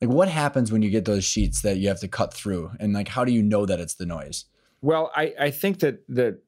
like 0.00 0.10
what 0.10 0.28
happens 0.28 0.72
when 0.72 0.82
you 0.82 0.90
get 0.90 1.04
those 1.04 1.24
sheets 1.24 1.62
that 1.62 1.76
you 1.76 1.88
have 1.88 2.00
to 2.00 2.08
cut 2.08 2.32
through 2.34 2.72
and 2.80 2.92
like 2.92 3.08
how 3.08 3.24
do 3.24 3.32
you 3.32 3.42
know 3.42 3.66
that 3.66 3.80
it's 3.80 3.94
the 3.94 4.06
noise? 4.06 4.46
Well, 4.82 5.12
I, 5.14 5.34
I 5.38 5.50
think 5.50 5.80
that 5.80 6.02
that 6.08 6.38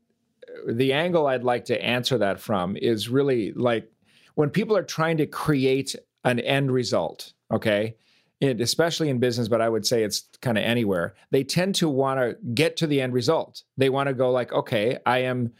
the 0.66 0.92
angle 0.92 1.26
I'd 1.26 1.44
like 1.44 1.66
to 1.66 1.84
answer 1.84 2.18
that 2.18 2.40
from 2.40 2.76
is 2.76 3.08
really 3.08 3.52
like 3.52 3.90
when 4.34 4.50
people 4.50 4.76
are 4.76 4.82
trying 4.82 5.18
to 5.18 5.26
create 5.26 5.94
an 6.24 6.40
end 6.40 6.72
result, 6.72 7.32
okay? 7.52 7.96
It, 8.42 8.60
especially 8.60 9.08
in 9.08 9.20
business, 9.20 9.46
but 9.46 9.60
I 9.60 9.68
would 9.68 9.86
say 9.86 10.02
it's 10.02 10.28
kind 10.40 10.58
of 10.58 10.64
anywhere. 10.64 11.14
They 11.30 11.44
tend 11.44 11.76
to 11.76 11.88
want 11.88 12.18
to 12.18 12.36
get 12.54 12.76
to 12.78 12.88
the 12.88 13.00
end 13.00 13.12
result. 13.12 13.62
They 13.76 13.88
want 13.88 14.08
to 14.08 14.14
go 14.14 14.32
like, 14.32 14.52
okay, 14.52 14.98
I 15.06 15.18
am, 15.18 15.52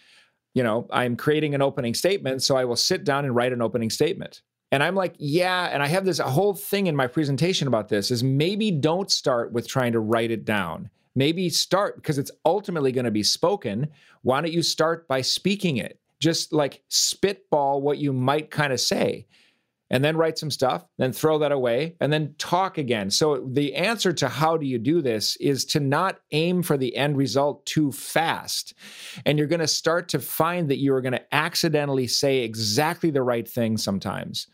you 0.53 0.64
know, 0.64 0.89
I'm 0.91 1.14
creating 1.14 1.55
an 1.55 1.62
opening 1.62 1.95
statement, 1.95 2.43
so 2.43 2.57
I 2.57 2.64
will 2.64 2.74
sit 2.74 3.05
down 3.05 3.24
and 3.24 3.37
write 3.37 3.53
an 3.53 3.62
opening 3.62 3.89
statement. 3.89 4.43
And 4.72 4.83
I'm 4.83 4.97
like, 4.97 5.14
yeah, 5.18 5.66
and 5.66 5.80
I 5.80 5.87
have 5.87 6.05
this 6.05 6.18
whole 6.18 6.55
thing 6.55 6.89
in 6.89 6.97
my 6.97 7.07
presentation 7.07 7.68
about 7.68 7.89
this 7.89 8.11
is 8.11 8.24
maybe 8.24 8.72
don't 8.72 9.12
start 9.12 9.53
with 9.53 9.68
trying 9.68 9.93
to 9.93 10.01
write 10.01 10.33
it 10.33 10.45
down 10.45 10.91
maybe 11.14 11.49
start 11.49 11.97
because 11.97 12.18
it's 12.18 12.30
ultimately 12.45 12.93
going 12.93 13.05
to 13.05 13.11
be 13.11 13.22
spoken. 13.22 13.89
Why 14.22 14.41
don't 14.41 14.53
you 14.53 14.63
start 14.63 15.07
by 15.09 15.21
speaking 15.21 15.76
it? 15.76 15.99
Just 16.21 16.53
like 16.53 16.83
spitball 16.88 17.83
what 17.83 17.99
you 17.99 18.13
might 18.13 18.50
kind 18.50 18.72
of 18.72 18.80
say 18.80 19.26
and 19.92 20.02
then 20.02 20.16
write 20.16 20.38
some 20.38 20.50
stuff, 20.50 20.84
then 20.98 21.12
throw 21.12 21.38
that 21.38 21.52
away, 21.52 21.94
and 22.00 22.12
then 22.12 22.34
talk 22.38 22.78
again. 22.78 23.10
So, 23.10 23.46
the 23.52 23.74
answer 23.74 24.12
to 24.14 24.28
how 24.28 24.56
do 24.56 24.66
you 24.66 24.78
do 24.78 25.02
this 25.02 25.36
is 25.36 25.64
to 25.66 25.80
not 25.80 26.18
aim 26.32 26.62
for 26.62 26.76
the 26.76 26.96
end 26.96 27.16
result 27.16 27.64
too 27.66 27.92
fast. 27.92 28.74
And 29.26 29.38
you're 29.38 29.46
going 29.46 29.60
to 29.60 29.68
start 29.68 30.08
to 30.08 30.18
find 30.18 30.70
that 30.70 30.78
you 30.78 30.94
are 30.94 31.02
going 31.02 31.12
to 31.12 31.34
accidentally 31.34 32.06
say 32.06 32.38
exactly 32.38 33.10
the 33.10 33.22
right 33.22 33.46
thing 33.46 33.76
sometimes 33.76 34.48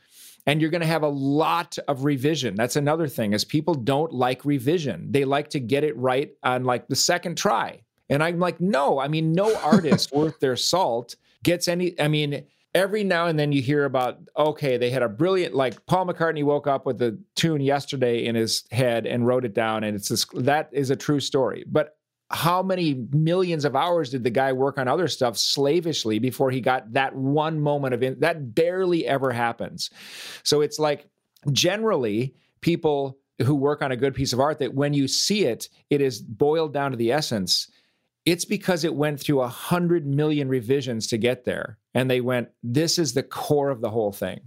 and 0.48 0.62
you're 0.62 0.70
going 0.70 0.80
to 0.80 0.86
have 0.86 1.02
a 1.02 1.08
lot 1.08 1.76
of 1.88 2.04
revision 2.04 2.54
that's 2.54 2.76
another 2.76 3.06
thing 3.06 3.34
is 3.34 3.44
people 3.44 3.74
don't 3.74 4.12
like 4.12 4.44
revision 4.44 5.06
they 5.12 5.24
like 5.24 5.50
to 5.50 5.60
get 5.60 5.84
it 5.84 5.96
right 5.96 6.32
on 6.42 6.64
like 6.64 6.88
the 6.88 6.96
second 6.96 7.36
try 7.36 7.80
and 8.08 8.22
i'm 8.22 8.38
like 8.38 8.58
no 8.60 8.98
i 8.98 9.08
mean 9.08 9.32
no 9.32 9.54
artist 9.62 10.10
worth 10.12 10.40
their 10.40 10.56
salt 10.56 11.16
gets 11.42 11.68
any 11.68 12.00
i 12.00 12.08
mean 12.08 12.44
every 12.74 13.02
now 13.02 13.26
and 13.26 13.38
then 13.38 13.50
you 13.50 13.62
hear 13.62 13.84
about 13.84 14.18
okay 14.36 14.76
they 14.76 14.90
had 14.90 15.02
a 15.02 15.08
brilliant 15.08 15.54
like 15.54 15.84
paul 15.86 16.06
mccartney 16.06 16.44
woke 16.44 16.66
up 16.66 16.84
with 16.84 16.98
the 16.98 17.18
tune 17.34 17.60
yesterday 17.60 18.24
in 18.24 18.34
his 18.34 18.64
head 18.70 19.06
and 19.06 19.26
wrote 19.26 19.44
it 19.44 19.54
down 19.54 19.84
and 19.84 19.96
it's 19.96 20.08
this 20.08 20.26
that 20.34 20.68
is 20.72 20.90
a 20.90 20.96
true 20.96 21.20
story. 21.20 21.64
But 21.66 21.96
how 22.30 22.62
many 22.62 23.06
millions 23.10 23.64
of 23.64 23.74
hours 23.74 24.10
did 24.10 24.22
the 24.22 24.30
guy 24.30 24.52
work 24.52 24.78
on 24.78 24.86
other 24.86 25.08
stuff 25.08 25.38
slavishly 25.38 26.18
before 26.18 26.50
he 26.50 26.60
got 26.60 26.92
that 26.92 27.14
one 27.14 27.58
moment 27.58 27.94
of 27.94 28.02
in, 28.02 28.20
that 28.20 28.54
barely 28.54 29.06
ever 29.06 29.32
happens? 29.32 29.90
So 30.42 30.60
it's 30.60 30.78
like 30.78 31.06
generally 31.52 32.34
people 32.60 33.18
who 33.42 33.54
work 33.54 33.82
on 33.82 33.92
a 33.92 33.96
good 33.96 34.14
piece 34.14 34.32
of 34.32 34.40
art 34.40 34.58
that 34.58 34.74
when 34.74 34.92
you 34.92 35.08
see 35.08 35.44
it 35.44 35.68
it 35.90 36.00
is 36.00 36.20
boiled 36.20 36.72
down 36.72 36.90
to 36.90 36.96
the 36.96 37.12
essence. 37.12 37.70
It's 38.26 38.44
because 38.44 38.84
it 38.84 38.94
went 38.94 39.20
through 39.20 39.40
a 39.40 39.48
hundred 39.48 40.06
million 40.06 40.48
revisions 40.48 41.06
to 41.06 41.16
get 41.16 41.44
there. 41.44 41.78
And 41.98 42.08
they 42.10 42.20
went, 42.20 42.48
this 42.62 42.98
is 42.98 43.12
the 43.12 43.22
core 43.22 43.70
of 43.70 43.80
the 43.80 43.90
whole 43.90 44.12
thing. 44.12 44.40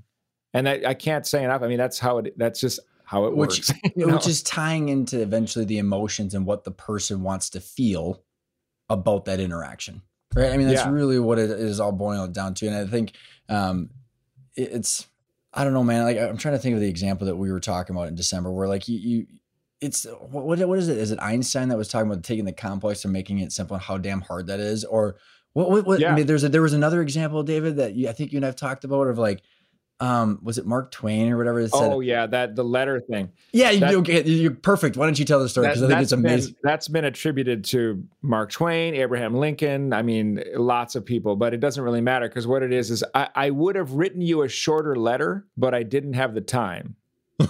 And 0.54 0.70
I, 0.70 0.82
I 0.88 0.94
can't 0.94 1.28
say 1.28 1.44
enough. 1.44 1.62
I 1.62 1.68
mean, 1.68 1.78
that's 1.78 2.00
how 2.00 2.20
it, 2.20 2.38
that's 2.38 2.60
just 2.62 2.80
how 3.04 3.26
it 3.26 3.36
which, 3.36 3.70
works. 3.70 3.74
you 3.96 4.06
know? 4.08 4.14
Which 4.14 4.28
is 4.28 4.42
tying 4.42 4.90
into 4.90 5.22
eventually 5.22 5.66
the 5.66 5.78
emotions 5.78 6.34
and 6.34 6.46
what 6.46 6.64
the 6.64 6.72
person 6.72 7.24
wants 7.24 7.50
to 7.52 7.60
feel 7.60 8.24
about 8.90 9.26
that 9.26 9.40
interaction. 9.40 10.02
Right. 10.34 10.52
I 10.52 10.58
mean, 10.58 10.68
that's 10.68 10.86
Yeah. 10.86 10.92
really 10.92 11.20
what 11.20 11.40
it 11.40 11.50
is 11.50 11.80
all 11.80 11.92
boiled 11.92 12.34
down 12.34 12.54
to. 12.56 12.68
And 12.68 12.76
I 12.76 12.86
think 12.86 13.14
um, 13.50 13.90
it- 14.56 14.72
it's, 14.72 15.08
I 15.54 15.66
don't 15.66 15.74
know, 15.74 15.84
man. 15.84 16.04
Like 16.06 16.18
I'm 16.18 16.38
trying 16.38 16.56
to 16.56 16.60
think 16.60 16.76
of 16.76 16.80
the 16.82 16.88
example 16.88 17.28
that 17.28 17.36
we 17.36 17.52
were 17.52 17.60
talking 17.60 17.94
about 17.94 18.08
in 18.08 18.16
December, 18.16 18.50
where 18.50 18.70
like 18.70 18.88
you, 18.88 18.98
you 18.98 19.28
it's 19.82 20.06
what 20.30 20.46
what 20.46 20.80
is 20.80 20.88
it? 20.88 20.98
Is 20.98 21.12
it 21.12 21.20
Einstein 21.20 21.68
that 21.70 21.78
was 21.78 21.90
talking 21.90 22.10
about 22.10 22.24
taking 22.24 22.46
the 22.46 22.54
complex 22.54 23.04
and 23.04 23.12
making 23.12 23.40
it 23.40 23.52
simple 23.52 23.76
and 23.76 23.84
how 23.84 23.98
damn 23.98 24.22
hard 24.22 24.48
that 24.48 24.62
is? 24.62 24.86
Or 24.86 25.18
what? 25.54 25.70
What? 25.70 25.86
what 25.86 26.00
I 26.00 26.02
Yeah. 26.02 26.16
mean, 26.16 26.26
there's 26.28 26.44
a, 26.44 26.50
there 26.50 26.62
was 26.62 26.74
another 26.74 27.02
example, 27.02 27.44
David, 27.44 27.78
that 27.78 27.94
you, 27.96 28.08
I 28.10 28.14
think 28.14 28.32
you 28.32 28.38
and 28.38 28.46
I've 28.46 28.56
talked 28.56 28.84
about 28.84 29.08
of 29.08 29.18
like, 29.18 29.42
um, 30.00 30.40
was 30.42 30.58
it 30.58 30.66
Mark 30.66 30.90
Twain 30.92 31.32
or 31.32 31.38
whatever? 31.38 31.62
That 31.62 31.70
said, 31.70 31.92
oh 31.94 32.00
yeah, 32.00 32.26
that 32.26 32.56
the 32.56 32.64
letter 32.64 33.00
thing. 33.02 33.32
yeah, 33.54 33.70
you, 33.70 33.80
that- 33.82 33.94
okay, 33.96 34.24
you're 34.24 34.50
perfect. 34.56 34.98
Why 34.98 35.06
don't 35.06 35.20
you 35.20 35.26
tell 35.26 35.40
the 35.40 35.48
story? 35.48 35.68
Because 35.68 35.84
I 35.84 35.88
think 35.90 36.02
it's 36.02 36.12
amazing. 36.12 36.54
Been, 36.54 36.60
that's 36.64 36.88
been 36.88 37.06
attributed 37.06 37.66
to 37.66 38.04
Mark 38.24 38.52
Twain, 38.52 38.96
Abraham 38.96 39.36
Lincoln. 39.36 39.94
I 39.94 40.02
mean, 40.02 40.44
lots 40.56 40.96
of 40.96 41.06
people, 41.06 41.36
but 41.36 41.54
it 41.54 41.60
doesn't 41.60 41.84
really 41.84 42.02
matter 42.02 42.28
because 42.28 42.48
what 42.48 42.64
it 42.64 42.74
is 42.74 42.90
is 42.90 43.04
I, 43.14 43.30
I 43.36 43.50
would 43.52 43.76
have 43.76 43.92
written 43.94 44.22
you 44.22 44.42
a 44.42 44.50
shorter 44.50 44.96
letter, 44.96 45.46
but 45.56 45.76
I 45.76 45.84
didn't 45.84 46.14
have 46.14 46.34
the 46.34 46.42
time. 46.42 46.96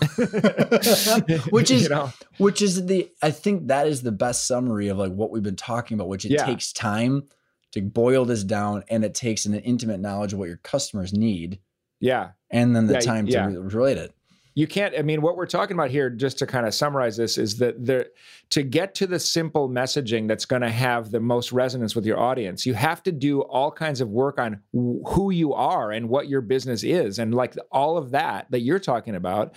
Which 1.51 1.71
is- 1.71 1.83
you 1.83 1.89
know? 1.89 2.11
which 2.37 2.61
is 2.61 2.85
the 2.85 3.09
I 3.21 3.31
think 3.31 3.67
that 3.67 3.87
is 3.87 4.01
the 4.01 4.11
best 4.11 4.47
summary 4.47 4.87
of 4.87 4.97
like 4.97 5.11
what 5.13 5.31
we've 5.31 5.43
been 5.43 5.55
talking 5.55 5.95
about, 5.95 6.07
which 6.07 6.25
it 6.25 6.31
Yeah. 6.31 6.45
takes 6.45 6.71
time 6.73 7.23
to 7.71 7.81
boil 7.81 8.25
this 8.25 8.43
down 8.43 8.83
and 8.89 9.03
it 9.05 9.13
takes 9.13 9.45
an 9.45 9.53
intimate 9.55 9.99
knowledge 9.99 10.33
of 10.33 10.39
what 10.39 10.47
your 10.47 10.57
customers 10.57 11.13
need 11.13 11.59
yeah. 11.99 12.31
and 12.49 12.75
then 12.75 12.87
the 12.87 12.93
Yeah, 12.95 12.99
time 12.99 13.27
yeah. 13.27 13.47
to 13.47 13.59
re- 13.61 13.67
relate 13.73 13.97
it. 13.97 14.13
you 14.55 14.67
can't 14.67 14.93
i 14.97 15.01
mean 15.01 15.21
what 15.21 15.37
we're 15.37 15.45
talking 15.45 15.75
about 15.77 15.89
here 15.91 16.09
just 16.09 16.37
to 16.39 16.45
kind 16.47 16.65
of 16.65 16.73
summarize 16.73 17.15
this 17.15 17.37
is 17.37 17.57
that 17.59 17.75
there 17.85 18.07
to 18.49 18.63
get 18.63 18.93
to 18.95 19.07
the 19.07 19.17
simple 19.19 19.69
messaging 19.69 20.27
that's 20.27 20.43
going 20.45 20.61
to 20.61 20.69
have 20.69 21.11
the 21.11 21.19
most 21.21 21.51
resonance 21.53 21.95
with 21.95 22.05
your 22.05 22.19
audience 22.19 22.65
you 22.65 22.73
have 22.73 23.01
to 23.03 23.11
do 23.13 23.41
all 23.43 23.71
kinds 23.71 24.01
of 24.01 24.09
work 24.09 24.39
on 24.39 24.53
wh- 24.73 25.07
who 25.13 25.31
you 25.31 25.53
are 25.53 25.91
and 25.91 26.09
what 26.09 26.27
your 26.27 26.41
business 26.41 26.83
is 26.83 27.17
and 27.19 27.33
like 27.33 27.55
all 27.71 27.97
of 27.97 28.11
that 28.11 28.45
that 28.51 28.59
you're 28.59 28.79
talking 28.79 29.15
about 29.15 29.53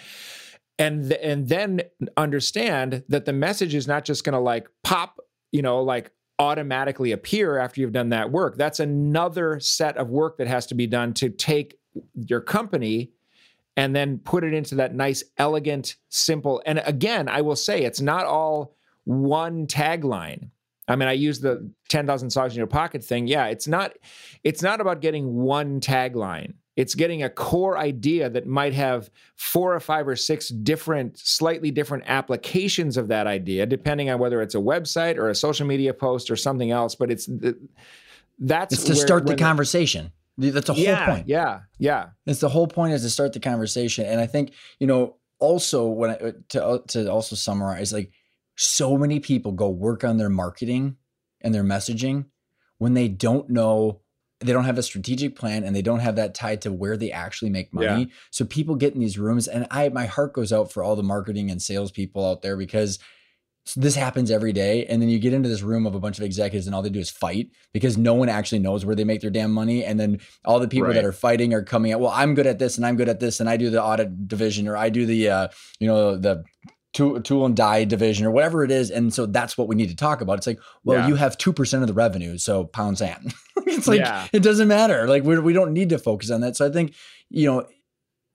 and 0.79 1.13
and 1.15 1.49
then 1.49 1.81
understand 2.17 3.03
that 3.09 3.25
the 3.25 3.33
message 3.33 3.75
is 3.75 3.87
not 3.87 4.05
just 4.05 4.25
going 4.25 4.33
to 4.33 4.39
like 4.41 4.69
pop 4.83 5.19
you 5.53 5.63
know 5.63 5.83
like 5.83 6.11
automatically 6.39 7.13
appear 7.13 7.59
after 7.59 7.81
you've 7.81 7.93
done 7.93 8.09
that 8.09 8.31
work 8.31 8.57
that's 8.57 8.81
another 8.81 9.61
set 9.61 9.97
of 9.97 10.11
work 10.11 10.37
that 10.37 10.49
has 10.49 10.67
to 10.67 10.75
be 10.75 10.87
done 10.87 11.15
to 11.15 11.29
take 11.29 11.79
your 12.27 12.41
company 12.41 13.13
and 13.77 13.95
then 13.95 14.19
put 14.19 14.45
it 14.45 14.55
into 14.55 14.77
that 14.77 14.95
nice, 14.95 15.25
elegant, 15.39 15.97
simple. 16.09 16.63
And 16.65 16.83
again, 16.85 17.29
I 17.29 17.41
will 17.41 17.57
say 17.57 17.83
it's 17.83 18.01
not 18.01 18.27
all 18.27 18.77
one 19.05 19.67
tagline. 19.67 20.51
I 20.87 20.97
mean, 20.97 21.09
I 21.09 21.13
use 21.13 21.41
the 21.41 21.71
10,000 21.89 22.31
songs 22.31 22.53
in 22.53 22.59
your 22.59 22.67
pocket 22.67 23.03
thing. 23.03 23.27
Yeah, 23.27 23.47
it's 23.47 23.67
not 23.67 23.93
it's 24.43 24.63
not 24.63 24.81
about 24.81 25.01
getting 25.01 25.35
one 25.35 25.81
tagline. 25.81 26.55
It's 26.77 26.95
getting 26.97 27.23
a 27.23 27.31
core 27.31 27.79
idea 27.79 28.29
that 28.31 28.47
might 28.47 28.73
have 28.75 29.09
four 29.37 29.75
or 29.75 29.81
five 29.81 30.09
or 30.09 30.17
six 30.17 30.49
different, 30.49 31.19
slightly 31.19 31.71
different 31.71 32.05
applications 32.07 32.97
of 32.97 33.09
that 33.09 33.27
idea, 33.29 33.65
depending 33.67 34.11
on 34.11 34.19
whether 34.19 34.43
it's 34.43 34.57
a 34.57 34.59
website 34.59 35.17
or 35.17 35.29
a 35.29 35.35
social 35.37 35.67
media 35.67 35.95
post 35.95 36.31
or 36.31 36.37
something 36.37 36.73
else. 36.73 36.95
But 36.97 37.11
it's 37.13 37.29
that's 38.39 38.75
It's 38.75 38.85
to 38.85 38.93
where- 38.95 39.07
start 39.07 39.27
the 39.27 39.37
conversation. 39.37 40.13
That's 40.37 40.67
the 40.67 40.75
whole 40.75 40.83
yeah, 40.83 41.07
point. 41.07 41.29
Yeah, 41.29 41.61
yeah, 41.79 42.09
It's 42.27 42.41
the 42.41 42.49
whole 42.49 42.67
point 42.67 42.93
is 42.93 43.03
to 43.03 43.11
start 43.11 43.35
the 43.35 43.39
conversation. 43.39 44.05
And 44.05 44.21
I 44.21 44.27
think, 44.27 44.53
you 44.81 44.87
know, 44.89 45.15
also 45.39 45.87
when 45.87 46.11
I, 46.11 46.33
to 46.49 46.65
uh, 46.65 46.79
to 46.89 47.09
also 47.09 47.37
summarize, 47.37 47.93
like 47.93 48.11
so 48.57 48.99
many 48.99 49.21
people 49.21 49.53
go 49.53 49.69
work 49.71 50.03
on 50.03 50.17
their 50.17 50.29
marketing 50.29 50.97
and 51.41 51.55
their 51.55 51.63
messaging 51.63 52.25
when 52.79 52.95
they 52.95 53.07
don't 53.07 53.49
know 53.49 54.01
they 54.45 54.53
don't 54.53 54.65
have 54.65 54.79
a 54.79 54.83
strategic 54.83 55.37
plan 55.37 55.65
and 55.65 55.75
they 55.75 55.83
don't 55.83 56.01
have 56.01 56.17
that 56.17 56.35
tied 56.35 56.61
to 56.63 56.73
where 56.73 56.97
they 56.97 57.11
actually 57.11 57.51
make 57.51 57.73
money. 57.73 58.11
So 58.31 58.45
people 58.45 58.75
get 58.75 58.95
in 58.95 59.01
these 59.01 59.19
rooms 59.19 59.49
and 59.49 59.67
I 59.71 59.89
my 59.89 60.07
heart 60.07 60.35
goes 60.35 60.53
out 60.53 60.71
for 60.71 60.83
all 60.83 60.97
the 60.97 61.03
marketing 61.03 61.51
and 61.51 61.61
sales 61.61 61.91
people 61.91 62.29
out 62.29 62.43
there 62.43 62.57
because 62.57 62.99
this 63.77 63.95
happens 63.95 64.31
every 64.31 64.53
day. 64.53 64.85
And 64.85 65.01
then 65.01 65.09
you 65.09 65.19
get 65.19 65.33
into 65.33 65.49
this 65.49 65.63
room 65.63 65.87
of 65.87 65.95
a 65.95 65.99
bunch 65.99 66.19
of 66.19 66.25
executives 66.25 66.67
and 66.67 66.75
all 66.75 66.83
they 66.83 66.91
do 66.91 67.01
is 67.01 67.11
fight 67.11 67.49
because 67.73 67.97
no 67.97 68.13
one 68.13 68.29
actually 68.29 68.59
knows 68.59 68.85
where 68.85 68.95
they 68.95 69.05
make 69.05 69.23
their 69.23 69.31
damn 69.31 69.53
money. 69.53 69.83
And 69.83 69.99
then 69.99 70.21
all 70.45 70.61
the 70.61 70.69
people 70.69 70.93
that 70.93 71.05
are 71.05 71.13
fighting 71.13 71.55
are 71.55 71.63
coming 71.63 71.93
out, 71.93 72.01
well, 72.01 72.11
I'm 72.11 72.35
good 72.35 72.47
at 72.47 72.59
this 72.59 72.77
and 72.77 72.85
I'm 72.85 72.97
good 72.97 73.09
at 73.09 73.21
this 73.21 73.41
and 73.41 73.49
I 73.49 73.57
do 73.57 73.71
the 73.71 73.83
audit 73.83 74.29
division 74.29 74.69
or 74.69 74.77
I 74.77 74.91
do 74.91 75.07
the, 75.07 75.31
uh, 75.31 75.49
you 75.81 75.89
know, 75.89 76.17
the 76.17 76.45
tool, 76.95 77.21
tool 77.21 77.45
and 77.45 77.55
die 77.55 77.85
division 77.85 78.25
or 78.25 78.31
whatever 78.31 78.65
it 78.65 78.71
is. 78.71 78.91
And 78.91 79.13
so 79.13 79.27
that's 79.27 79.59
what 79.59 79.69
we 79.69 79.75
need 79.77 79.91
to 79.91 79.97
talk 79.97 80.23
about. 80.23 80.39
It's 80.39 80.47
like, 80.47 80.61
well, 80.85 81.01
Yeah. 81.01 81.09
you 81.09 81.15
have 81.17 81.37
2% 81.37 81.83
of 81.83 81.87
the 81.89 81.93
revenue. 81.93 82.39
So 82.39 82.65
pound 82.65 82.97
sand. 82.97 83.35
it's 83.67 83.87
like, 83.87 84.01
Yeah. 84.01 84.27
it 84.33 84.43
doesn't 84.43 84.69
matter. 84.69 85.07
Like 85.07 85.25
we, 85.25 85.39
we 85.39 85.53
don't 85.53 85.73
need 85.75 85.91
to 85.91 85.99
focus 85.99 86.31
on 86.31 86.41
that. 86.41 86.57
So 86.57 86.67
I 86.67 86.71
think, 86.71 86.95
you 87.29 87.47
know, 87.53 87.67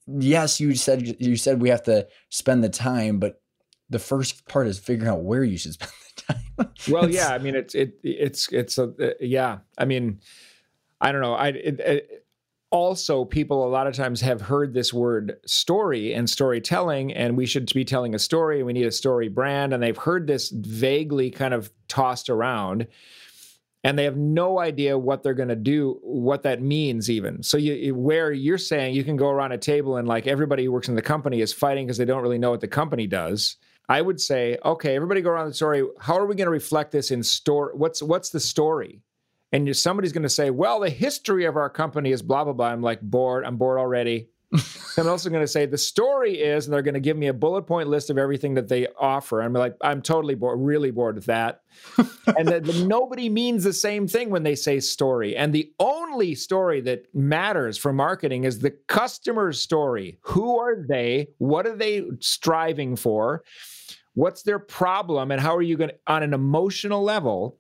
yes, 0.05 0.59
you 0.59 0.75
said, 0.75 1.15
you 1.19 1.35
said 1.35 1.61
we 1.61 1.69
have 1.69 1.83
to 1.83 2.07
spend 2.29 2.63
the 2.63 2.69
time, 2.69 3.19
but 3.19 3.41
the 3.89 3.99
first 3.99 4.47
part 4.47 4.67
is 4.67 4.77
figuring 4.77 5.09
out 5.11 5.23
where 5.23 5.43
you 5.43 5.57
should 5.57 5.73
spend 5.79 5.91
the 6.15 6.21
time. 6.63 6.71
well 6.89 7.09
yeah 7.09 7.29
i 7.29 7.37
mean 7.39 7.55
it's 7.55 7.73
it 7.73 7.93
it's 8.03 8.51
it's 8.51 8.77
a 8.77 8.83
uh, 9.01 9.13
yeah 9.21 9.59
i 9.79 9.85
mean 9.85 10.19
i 11.01 11.11
don't 11.11 11.21
know 11.21 11.33
i 11.33 11.47
it, 11.47 11.79
it, 11.79 12.18
also 12.71 13.25
people 13.25 13.65
a 13.65 13.69
lot 13.69 13.87
of 13.87 13.93
times 13.93 14.21
have 14.21 14.41
heard 14.41 14.73
this 14.73 14.93
word 14.93 15.37
story 15.45 16.13
and 16.13 16.29
storytelling 16.29 17.11
and 17.13 17.35
we 17.35 17.45
should 17.45 17.71
be 17.73 17.85
telling 17.85 18.13
a 18.13 18.19
story 18.19 18.57
and 18.57 18.65
we 18.67 18.73
need 18.73 18.85
a 18.85 18.91
story 18.91 19.27
brand 19.27 19.73
and 19.73 19.81
they've 19.81 19.97
heard 19.97 20.27
this 20.27 20.49
vaguely 20.49 21.31
kind 21.31 21.53
of 21.53 21.71
tossed 21.87 22.29
around 22.29 22.87
and 23.83 23.97
they 23.97 24.03
have 24.03 24.17
no 24.17 24.59
idea 24.59 24.97
what 24.97 25.23
they're 25.23 25.33
going 25.33 25.49
to 25.49 25.55
do 25.55 25.99
what 26.01 26.43
that 26.43 26.61
means 26.61 27.09
even. 27.09 27.43
So 27.43 27.57
you 27.57 27.95
where 27.95 28.31
you're 28.31 28.57
saying 28.57 28.93
you 28.93 29.03
can 29.03 29.15
go 29.15 29.29
around 29.29 29.51
a 29.53 29.57
table 29.57 29.97
and 29.97 30.07
like 30.07 30.27
everybody 30.27 30.65
who 30.65 30.71
works 30.71 30.89
in 30.89 30.95
the 30.95 31.01
company 31.01 31.41
is 31.41 31.53
fighting 31.53 31.85
because 31.85 31.97
they 31.97 32.05
don't 32.05 32.21
really 32.21 32.37
know 32.37 32.51
what 32.51 32.61
the 32.61 32.67
company 32.67 33.07
does 33.07 33.57
i 33.87 34.01
would 34.01 34.21
say 34.21 34.57
okay 34.63 34.95
everybody 34.95 35.21
go 35.21 35.29
around 35.29 35.47
the 35.47 35.53
story 35.53 35.83
how 35.99 36.15
are 36.17 36.25
we 36.25 36.35
going 36.35 36.45
to 36.45 36.51
reflect 36.51 36.91
this 36.91 37.11
in 37.11 37.23
store 37.23 37.71
what's 37.75 38.01
what's 38.01 38.29
the 38.29 38.39
story 38.39 39.01
and 39.51 39.75
somebody's 39.75 40.13
going 40.13 40.23
to 40.23 40.29
say 40.29 40.49
well 40.49 40.79
the 40.79 40.89
history 40.89 41.45
of 41.45 41.55
our 41.55 41.69
company 41.69 42.11
is 42.11 42.21
blah 42.21 42.43
blah 42.43 42.53
blah 42.53 42.67
i'm 42.67 42.81
like 42.81 43.01
bored 43.01 43.45
i'm 43.45 43.57
bored 43.57 43.79
already 43.79 44.29
I'm 44.97 45.07
also 45.07 45.29
going 45.29 45.43
to 45.43 45.47
say 45.47 45.65
the 45.65 45.77
story 45.77 46.41
is, 46.41 46.65
and 46.65 46.73
they're 46.73 46.81
going 46.81 46.95
to 46.95 46.99
give 46.99 47.17
me 47.17 47.27
a 47.27 47.33
bullet 47.33 47.63
point 47.63 47.87
list 47.87 48.09
of 48.09 48.17
everything 48.17 48.55
that 48.55 48.67
they 48.67 48.87
offer. 48.99 49.41
I'm 49.41 49.53
like, 49.53 49.75
I'm 49.81 50.01
totally 50.01 50.33
bored, 50.33 50.59
really 50.59 50.91
bored 50.91 51.15
with 51.15 51.25
that. 51.25 51.61
and 51.97 52.47
the, 52.47 52.85
nobody 52.87 53.29
means 53.29 53.63
the 53.63 53.73
same 53.73 54.07
thing 54.07 54.31
when 54.31 54.43
they 54.43 54.55
say 54.55 54.79
story. 54.79 55.35
And 55.35 55.53
the 55.53 55.71
only 55.79 56.33
story 56.33 56.81
that 56.81 57.13
matters 57.13 57.77
for 57.77 57.93
marketing 57.93 58.43
is 58.43 58.59
the 58.59 58.71
customer's 58.71 59.61
story. 59.61 60.17
Who 60.21 60.57
are 60.59 60.83
they? 60.87 61.27
What 61.37 61.67
are 61.67 61.75
they 61.75 62.05
striving 62.19 62.95
for? 62.95 63.43
What's 64.15 64.41
their 64.41 64.59
problem? 64.59 65.31
And 65.31 65.39
how 65.39 65.55
are 65.55 65.61
you 65.61 65.77
going 65.77 65.91
to, 65.91 65.95
on 66.07 66.23
an 66.23 66.33
emotional 66.33 67.03
level, 67.03 67.59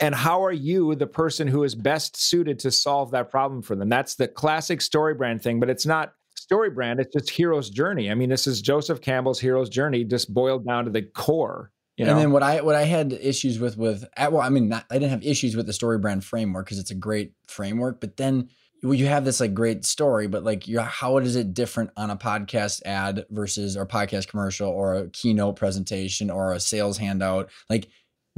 and 0.00 0.14
how 0.14 0.44
are 0.44 0.52
you 0.52 0.94
the 0.94 1.06
person 1.06 1.46
who 1.48 1.64
is 1.64 1.74
best 1.74 2.16
suited 2.16 2.58
to 2.58 2.70
solve 2.70 3.10
that 3.10 3.30
problem 3.30 3.62
for 3.62 3.74
them 3.76 3.88
that's 3.88 4.14
the 4.14 4.28
classic 4.28 4.80
story 4.80 5.14
brand 5.14 5.42
thing 5.42 5.60
but 5.60 5.70
it's 5.70 5.86
not 5.86 6.12
story 6.36 6.70
brand 6.70 7.00
it's 7.00 7.12
just 7.12 7.30
hero's 7.30 7.70
journey 7.70 8.10
i 8.10 8.14
mean 8.14 8.28
this 8.28 8.46
is 8.46 8.60
joseph 8.60 9.00
campbell's 9.00 9.40
hero's 9.40 9.68
journey 9.68 10.04
just 10.04 10.32
boiled 10.32 10.66
down 10.66 10.84
to 10.84 10.90
the 10.90 11.02
core 11.02 11.70
you 11.96 12.04
know 12.04 12.12
and 12.12 12.20
then 12.20 12.30
what 12.30 12.44
I 12.44 12.60
what 12.60 12.76
I 12.76 12.84
had 12.84 13.12
issues 13.12 13.58
with 13.58 13.76
with 13.76 14.04
well, 14.16 14.40
I 14.40 14.50
mean, 14.50 14.68
not, 14.68 14.84
I 14.88 14.94
didn't 14.94 15.10
have 15.10 15.26
issues 15.26 15.56
with 15.56 15.66
the 15.66 15.72
story 15.72 15.98
brand 15.98 16.24
framework 16.24 16.66
because 16.66 16.78
it's 16.78 16.92
a 16.92 16.94
great 16.94 17.32
framework. 17.48 18.00
But 18.00 18.16
then 18.16 18.50
well, 18.82 18.94
you 18.94 19.06
have 19.06 19.24
this 19.24 19.40
like 19.40 19.54
great 19.54 19.84
story, 19.84 20.28
but 20.28 20.44
like, 20.44 20.68
you 20.68 20.78
how 20.78 21.18
is 21.18 21.34
it 21.34 21.54
different 21.54 21.90
on 21.96 22.10
a 22.10 22.16
podcast 22.16 22.82
ad 22.84 23.26
versus 23.30 23.76
or 23.76 23.86
podcast 23.86 24.28
commercial 24.28 24.68
or 24.68 24.94
a 24.94 25.08
keynote 25.10 25.56
presentation 25.56 26.30
or 26.30 26.52
a 26.52 26.60
sales 26.60 26.98
handout? 26.98 27.50
Like, 27.68 27.88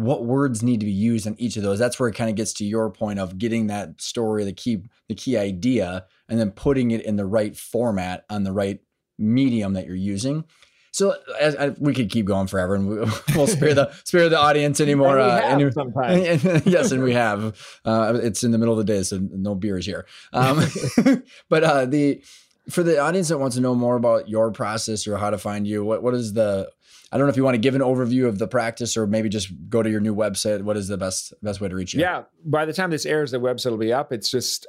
what 0.00 0.24
words 0.24 0.62
need 0.62 0.80
to 0.80 0.86
be 0.86 0.92
used 0.92 1.26
on 1.26 1.36
each 1.38 1.56
of 1.58 1.62
those? 1.62 1.78
That's 1.78 2.00
where 2.00 2.08
it 2.08 2.14
kind 2.14 2.30
of 2.30 2.36
gets 2.36 2.54
to 2.54 2.64
your 2.64 2.90
point 2.90 3.18
of 3.18 3.36
getting 3.36 3.66
that 3.66 4.00
story, 4.00 4.44
the 4.44 4.52
key 4.52 4.82
the 5.08 5.14
key 5.14 5.36
idea, 5.36 6.06
and 6.28 6.40
then 6.40 6.50
putting 6.52 6.90
it 6.90 7.04
in 7.04 7.16
the 7.16 7.26
right 7.26 7.54
format 7.56 8.24
on 8.30 8.44
the 8.44 8.52
right 8.52 8.80
medium 9.18 9.74
that 9.74 9.86
you're 9.86 9.94
using. 9.94 10.44
So 10.92 11.14
as, 11.38 11.54
I, 11.54 11.68
we 11.78 11.92
could 11.92 12.10
keep 12.10 12.24
going 12.24 12.46
forever, 12.46 12.74
and 12.74 12.88
we, 12.88 12.96
we'll 13.36 13.46
spare 13.46 13.74
the 13.74 13.92
spare 14.04 14.30
the 14.30 14.38
audience 14.38 14.80
anymore. 14.80 15.18
And 15.18 15.30
uh, 15.30 15.42
have 15.42 15.60
any- 15.60 15.70
sometimes. 15.70 16.44
yes, 16.66 16.92
and 16.92 17.02
we 17.02 17.12
have. 17.12 17.80
Uh, 17.84 18.18
it's 18.22 18.42
in 18.42 18.52
the 18.52 18.58
middle 18.58 18.78
of 18.78 18.84
the 18.84 18.90
day, 18.90 19.02
so 19.02 19.18
no 19.20 19.54
beers 19.54 19.84
here. 19.84 20.06
Um, 20.32 20.64
but 21.50 21.62
uh, 21.62 21.84
the 21.84 22.22
for 22.70 22.82
the 22.82 22.98
audience 22.98 23.28
that 23.28 23.38
wants 23.38 23.56
to 23.56 23.62
know 23.62 23.74
more 23.74 23.96
about 23.96 24.30
your 24.30 24.50
process 24.50 25.06
or 25.06 25.18
how 25.18 25.28
to 25.28 25.38
find 25.38 25.66
you, 25.66 25.84
what 25.84 26.02
what 26.02 26.14
is 26.14 26.32
the 26.32 26.70
I 27.12 27.18
don't 27.18 27.26
know 27.26 27.30
if 27.30 27.36
you 27.36 27.44
want 27.44 27.54
to 27.54 27.58
give 27.60 27.74
an 27.74 27.80
overview 27.80 28.28
of 28.28 28.38
the 28.38 28.46
practice 28.46 28.96
or 28.96 29.06
maybe 29.06 29.28
just 29.28 29.50
go 29.68 29.82
to 29.82 29.90
your 29.90 30.00
new 30.00 30.14
website. 30.14 30.62
What 30.62 30.76
is 30.76 30.88
the 30.88 30.96
best 30.96 31.34
best 31.42 31.60
way 31.60 31.68
to 31.68 31.74
reach 31.74 31.94
you? 31.94 32.00
Yeah. 32.00 32.22
By 32.44 32.64
the 32.64 32.72
time 32.72 32.90
this 32.90 33.04
airs, 33.04 33.32
the 33.32 33.40
website 33.40 33.70
will 33.70 33.78
be 33.78 33.92
up. 33.92 34.12
It's 34.12 34.30
just 34.30 34.66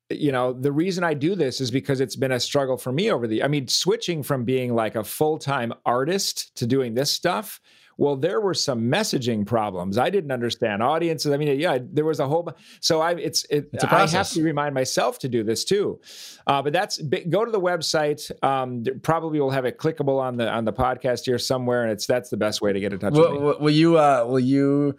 you 0.10 0.32
know, 0.32 0.54
the 0.54 0.72
reason 0.72 1.04
I 1.04 1.14
do 1.14 1.36
this 1.36 1.60
is 1.60 1.72
because 1.72 2.00
it's 2.00 2.16
been 2.16 2.32
a 2.32 2.40
struggle 2.40 2.78
for 2.78 2.92
me 2.92 3.12
over 3.12 3.28
the. 3.28 3.44
I 3.44 3.48
mean, 3.48 3.68
switching 3.68 4.24
from 4.24 4.44
being 4.44 4.76
like 4.76 4.96
a 4.96 5.04
full 5.04 5.38
time 5.38 5.74
artist 5.86 6.56
to 6.58 6.68
doing 6.68 6.94
this 6.94 7.12
stuff. 7.12 7.60
Well, 7.98 8.18
there 8.18 8.42
were 8.42 8.54
some 8.54 8.92
messaging 8.92 9.46
problems. 9.46 9.98
I 9.98 10.10
didn't 10.10 10.32
understand 10.32 10.84
audiences. 10.84 11.32
I 11.32 11.38
mean, 11.38 11.58
yeah, 11.58 11.78
there 11.82 12.04
was 12.04 12.20
a 12.20 12.28
whole. 12.28 12.52
So 12.82 13.00
I, 13.00 13.14
it's, 13.14 13.46
it, 13.46 13.70
It's 13.72 13.86
I 13.86 14.06
have 14.08 14.30
to 14.32 14.44
remind 14.44 14.74
myself 14.74 15.18
to 15.20 15.30
do 15.30 15.44
this 15.44 15.64
too. 15.64 16.02
Uh, 16.46 16.62
but 16.62 16.74
that's 16.74 17.02
go 17.02 17.46
to 17.46 17.52
the 17.52 17.60
website. 17.60 18.32
Um, 18.44 18.84
probably 19.02 19.40
we'll 19.40 19.50
have 19.50 19.64
it 19.66 19.78
clickable 19.78 20.20
on 20.20 20.36
the 20.36 20.50
on 20.50 20.66
the 20.66 20.74
podcast 20.74 21.24
here 21.26 21.40
somewhere, 21.40 21.84
and 21.84 21.92
it's 21.92 22.06
that's 22.06 22.30
the 22.30 22.38
best 22.38 22.62
way 22.62 22.74
to 22.74 22.80
get 22.82 22.92
in 22.92 23.00
touch 23.00 23.14
with 23.14 23.22
will, 23.22 23.32
me. 23.32 23.40
will, 23.40 23.60
will 23.60 23.72
you 23.72 23.98
uh 23.98 24.26
will 24.28 24.42
you 24.42 24.98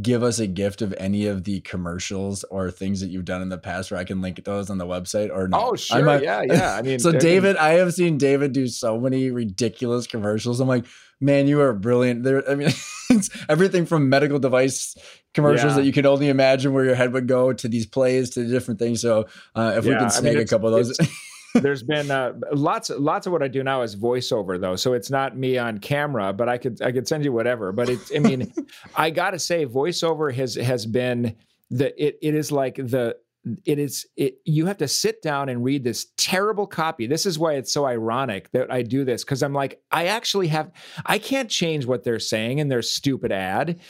give 0.00 0.22
us 0.22 0.38
a 0.38 0.46
gift 0.46 0.80
of 0.80 0.94
any 0.96 1.26
of 1.26 1.44
the 1.44 1.60
commercials 1.60 2.44
or 2.44 2.70
things 2.70 3.00
that 3.00 3.08
you've 3.08 3.24
done 3.26 3.42
in 3.42 3.48
the 3.50 3.58
past 3.58 3.90
where 3.90 4.00
I 4.00 4.04
can 4.04 4.22
link 4.22 4.42
those 4.44 4.70
on 4.70 4.78
the 4.78 4.86
website 4.86 5.30
or 5.34 5.48
not? 5.48 5.62
Oh, 5.62 5.72
I 5.72 5.76
sure. 5.76 6.02
might- 6.04 6.22
yeah, 6.22 6.42
yeah. 6.46 6.74
I 6.74 6.82
mean, 6.82 6.98
so 6.98 7.10
I 7.10 7.12
mean- 7.12 7.20
David, 7.20 7.56
I 7.56 7.70
have 7.74 7.92
seen 7.92 8.16
David 8.16 8.52
do 8.52 8.66
so 8.68 8.98
many 8.98 9.30
ridiculous 9.30 10.06
commercials. 10.06 10.60
I'm 10.60 10.68
like, 10.68 10.86
man, 11.20 11.46
you 11.46 11.60
are 11.60 11.72
brilliant. 11.74 12.22
There, 12.22 12.48
I 12.50 12.54
mean, 12.54 12.70
it's 13.10 13.28
everything 13.48 13.84
from 13.86 14.08
medical 14.08 14.38
device 14.38 14.96
commercials 15.34 15.72
Yeah. 15.72 15.76
that 15.76 15.84
you 15.84 15.92
can 15.92 16.06
only 16.06 16.28
imagine 16.28 16.72
where 16.72 16.84
your 16.84 16.94
head 16.94 17.12
would 17.12 17.26
go 17.28 17.52
to 17.52 17.68
these 17.68 17.86
plays 17.86 18.30
to 18.30 18.46
different 18.46 18.78
things. 18.80 19.00
So 19.00 19.26
uh, 19.54 19.74
if 19.76 19.84
we 19.84 19.90
Yeah, 19.90 19.96
I 19.96 19.98
can 19.98 20.04
mean, 20.04 20.10
snag 20.10 20.36
a 20.38 20.46
couple 20.46 20.68
of 20.74 20.74
those, 20.74 20.96
there's 21.54 21.82
been 21.82 22.10
uh, 22.10 22.34
lots 22.52 22.90
lots 22.90 23.26
of 23.26 23.32
what 23.32 23.42
I 23.42 23.48
do 23.48 23.62
now 23.62 23.82
is 23.82 23.96
voiceover 23.96 24.60
though, 24.60 24.76
so 24.76 24.92
it's 24.92 25.10
not 25.10 25.36
me 25.36 25.58
on 25.58 25.78
camera, 25.78 26.32
but 26.32 26.48
I 26.48 26.58
could 26.58 26.80
I 26.82 26.92
could 26.92 27.06
send 27.06 27.24
you 27.24 27.32
whatever. 27.32 27.72
But 27.72 27.88
it's 27.88 28.12
I 28.14 28.18
mean, 28.18 28.52
I 28.96 29.10
gotta 29.10 29.38
say, 29.38 29.66
voiceover 29.66 30.32
has 30.34 30.54
has 30.54 30.86
been 30.86 31.36
the 31.70 32.04
it 32.04 32.18
it 32.22 32.34
is 32.34 32.52
like 32.52 32.76
the 32.76 33.16
it 33.64 33.78
is 33.78 34.06
it 34.16 34.36
you 34.44 34.66
have 34.66 34.76
to 34.76 34.86
sit 34.86 35.20
down 35.20 35.48
and 35.48 35.64
read 35.64 35.82
this 35.82 36.06
terrible 36.16 36.66
copy 36.66 37.08
this 37.08 37.26
is 37.26 37.40
why 37.40 37.54
it's 37.54 37.72
so 37.72 37.84
ironic 37.84 38.48
that 38.52 38.70
i 38.72 38.82
do 38.82 39.04
this 39.04 39.24
because 39.24 39.42
i'm 39.42 39.52
like 39.52 39.82
i 39.90 40.06
actually 40.06 40.46
have 40.46 40.70
i 41.06 41.18
can't 41.18 41.50
change 41.50 41.84
what 41.84 42.04
they're 42.04 42.20
saying 42.20 42.58
in 42.58 42.68
their 42.68 42.82
stupid 42.82 43.32
ad 43.32 43.80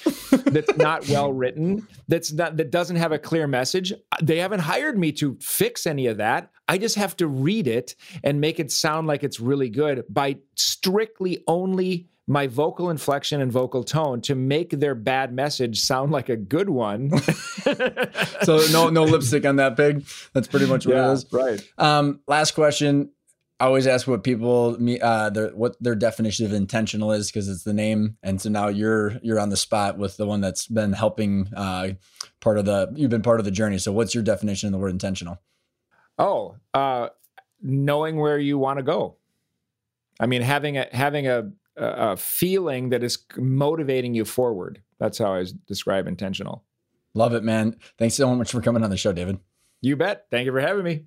that's 0.46 0.74
not 0.78 1.06
well 1.08 1.32
written 1.34 1.86
that's 2.08 2.32
not 2.32 2.56
that 2.56 2.70
doesn't 2.70 2.96
have 2.96 3.12
a 3.12 3.18
clear 3.18 3.46
message 3.46 3.92
they 4.22 4.38
haven't 4.38 4.60
hired 4.60 4.96
me 4.96 5.12
to 5.12 5.36
fix 5.40 5.86
any 5.86 6.06
of 6.06 6.16
that 6.16 6.50
i 6.68 6.78
just 6.78 6.96
have 6.96 7.16
to 7.16 7.26
read 7.26 7.66
it 7.66 7.94
and 8.22 8.40
make 8.40 8.58
it 8.60 8.70
sound 8.70 9.06
like 9.06 9.22
it's 9.24 9.40
really 9.40 9.68
good 9.68 10.04
by 10.08 10.36
strictly 10.56 11.42
only 11.46 12.08
my 12.26 12.46
vocal 12.46 12.88
inflection 12.88 13.40
and 13.40 13.50
vocal 13.50 13.82
tone 13.82 14.20
to 14.20 14.34
make 14.34 14.70
their 14.70 14.94
bad 14.94 15.34
message 15.34 15.80
sound 15.80 16.12
like 16.12 16.28
a 16.28 16.36
good 16.36 16.70
one 16.70 17.10
so 18.42 18.60
no 18.70 18.88
no 18.90 19.04
lipstick 19.04 19.44
on 19.44 19.56
that 19.56 19.76
pig. 19.76 20.04
That's 20.32 20.48
pretty 20.48 20.66
much 20.66 20.86
what 20.86 20.96
it 20.96 20.98
yeah 20.98 21.12
is. 21.12 21.26
right 21.32 21.72
Um, 21.78 22.20
last 22.26 22.52
question. 22.52 23.10
I 23.58 23.66
always 23.66 23.86
ask 23.86 24.08
what 24.08 24.24
people 24.24 24.80
me 24.80 25.00
uh 25.00 25.30
their 25.30 25.50
what 25.50 25.76
their 25.80 25.94
definition 25.94 26.46
of 26.46 26.52
intentional 26.52 27.12
is 27.12 27.28
because 27.28 27.48
it's 27.48 27.64
the 27.64 27.74
name, 27.74 28.16
and 28.22 28.40
so 28.40 28.48
now 28.50 28.68
you're 28.68 29.18
you're 29.22 29.38
on 29.38 29.50
the 29.50 29.56
spot 29.56 29.98
with 29.98 30.16
the 30.16 30.26
one 30.26 30.40
that's 30.40 30.66
been 30.66 30.92
helping 30.92 31.48
uh 31.54 31.90
part 32.40 32.58
of 32.58 32.64
the 32.64 32.92
you've 32.94 33.10
been 33.10 33.22
part 33.22 33.40
of 33.40 33.44
the 33.44 33.50
journey. 33.52 33.78
So 33.78 33.92
what's 33.92 34.14
your 34.14 34.24
definition 34.24 34.68
of 34.68 34.72
the 34.72 34.78
word 34.78 34.90
intentional? 34.90 35.38
Oh, 36.22 36.54
uh, 36.72 37.08
knowing 37.60 38.16
where 38.16 38.38
you 38.38 38.56
want 38.56 38.78
to 38.78 38.84
go. 38.84 39.16
I 40.20 40.26
mean, 40.26 40.40
having 40.40 40.78
a 40.78 40.86
having 40.92 41.26
a, 41.26 41.50
a 41.76 41.84
a 41.84 42.16
feeling 42.16 42.90
that 42.90 43.02
is 43.02 43.18
motivating 43.36 44.14
you 44.14 44.24
forward. 44.24 44.80
That's 45.00 45.18
how 45.18 45.34
I 45.34 45.44
describe 45.66 46.06
intentional. 46.06 46.62
Love 47.12 47.34
it, 47.34 47.42
man. 47.42 47.74
Thanks 47.98 48.14
so 48.14 48.32
much 48.36 48.52
for 48.52 48.60
coming 48.60 48.84
on 48.84 48.90
the 48.90 48.96
show, 48.96 49.12
David. 49.12 49.40
You 49.80 49.96
bet. 49.96 50.26
Thank 50.30 50.46
you 50.46 50.52
for 50.52 50.60
having 50.60 50.84
me. 50.84 51.06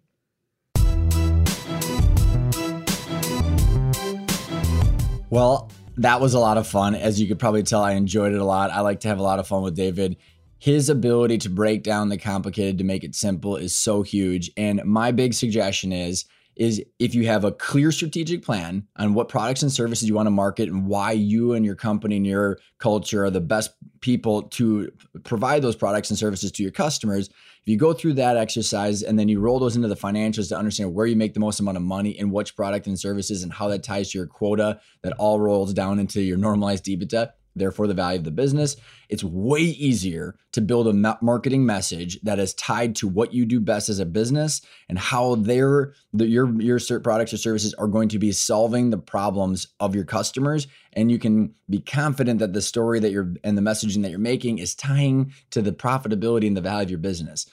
Well, 5.30 5.72
that 5.96 6.20
was 6.20 6.34
a 6.34 6.40
lot 6.40 6.58
of 6.58 6.68
fun. 6.68 6.94
As 6.94 7.22
you 7.22 7.28
could 7.30 7.40
probably 7.40 7.64
tell, 7.64 7.82
I 7.82 7.94
enjoyed 7.94 8.34
it 8.34 8.42
a 8.42 8.44
lot. 8.44 8.70
I 8.70 8.82
like 8.82 9.00
to 9.02 9.08
have 9.08 9.20
a 9.20 9.24
lot 9.24 9.40
of 9.40 9.48
fun 9.48 9.64
with 9.64 9.78
David. 9.78 10.18
His 10.66 10.90
ability 10.90 11.38
to 11.38 11.50
break 11.52 11.84
down 11.84 12.10
the 12.10 12.18
complicated 12.18 12.80
to 12.80 12.84
make 12.84 13.04
it 13.04 13.14
simple 13.14 13.56
is 13.56 13.78
so 13.78 14.02
huge. 14.02 14.50
And 14.58 14.84
my 14.84 15.12
big 15.12 15.36
suggestion 15.36 15.92
is 15.92 16.26
is 16.56 16.84
if 16.98 17.14
you 17.14 17.28
have 17.28 17.44
a 17.44 17.52
clear 17.52 17.92
strategic 17.92 18.42
plan 18.42 18.88
on 18.96 19.14
what 19.14 19.30
products 19.30 19.62
and 19.62 19.72
services 19.72 20.10
you 20.10 20.16
want 20.16 20.26
to 20.26 20.32
market 20.32 20.68
and 20.68 20.88
why 20.88 21.12
you 21.12 21.54
and 21.54 21.64
your 21.64 21.76
company 21.76 22.18
and 22.18 22.26
your 22.26 22.58
culture 22.80 23.26
are 23.26 23.30
the 23.30 23.40
best 23.40 23.76
people 24.02 24.42
to 24.42 24.90
provide 25.24 25.62
those 25.62 25.76
products 25.76 26.10
and 26.10 26.18
services 26.18 26.52
to 26.52 26.64
your 26.64 26.72
customers, 26.72 27.30
if 27.30 27.68
you 27.68 27.78
go 27.78 27.94
through 27.94 28.14
that 28.14 28.36
exercise 28.36 29.04
and 29.04 29.20
then 29.20 29.28
you 29.28 29.40
roll 29.40 29.60
those 29.60 29.76
into 29.76 29.88
the 29.88 29.96
financials 29.96 30.50
to 30.50 30.58
understand 30.58 30.96
where 30.96 31.06
you 31.06 31.16
make 31.16 31.36
the 31.36 31.40
most 31.40 31.60
amount 31.60 31.78
of 31.78 31.84
money 31.84 32.18
and 32.18 32.32
which 32.32 32.56
product 32.56 32.88
and 32.88 33.00
services 33.00 33.44
and 33.44 33.54
how 33.54 33.68
that 33.68 33.84
ties 33.84 34.10
to 34.10 34.18
your 34.18 34.26
quota, 34.26 34.80
that 35.04 35.14
all 35.20 35.40
rolls 35.40 35.76
down 35.76 36.00
into 36.00 36.22
your 36.22 36.38
normalized 36.38 36.86
EBITDA, 36.86 37.30
therefore 37.56 37.88
the 37.88 37.94
value 37.94 38.20
of 38.20 38.26
the 38.26 38.32
business. 38.32 38.76
It's 39.10 39.24
way 39.24 39.62
easier 39.62 40.36
to 40.54 40.62
build 40.62 40.88
a 40.88 41.18
marketing 41.22 41.66
message 41.66 42.20
that 42.22 42.40
is 42.40 42.54
tied 42.54 42.96
to 42.98 43.08
what 43.08 43.34
you 43.34 43.46
do 43.46 43.60
best 43.60 43.90
as 43.90 44.00
a 44.00 44.06
business 44.06 44.62
and 44.90 44.98
how 44.98 45.36
their 45.36 45.94
the, 46.14 46.26
your 46.26 46.62
your 46.62 46.80
products 47.00 47.34
or 47.34 47.38
services 47.38 47.74
are 47.76 47.88
going 47.88 48.10
to 48.10 48.20
be 48.20 48.32
solving 48.32 48.90
the 48.90 48.98
problems 48.98 49.68
of 49.80 49.96
your 49.96 50.06
customers 50.06 50.68
and 50.94 51.12
you 51.12 51.20
can 51.20 51.54
be 51.70 51.80
confident 51.80 52.40
that 52.40 52.54
the 52.54 52.62
story 52.62 53.00
that 53.00 53.12
you're 53.12 53.34
and 53.44 53.58
the 53.58 53.62
messaging 53.62 54.02
that 54.02 54.10
you're 54.10 54.20
making 54.20 54.58
is 54.58 54.76
tying 54.76 55.34
to 55.52 55.62
the 55.62 55.72
profitability 55.72 56.48
and 56.48 56.58
the 56.58 56.62
value 56.62 56.84
of 56.84 56.90
your 56.90 57.00
business 57.00 57.46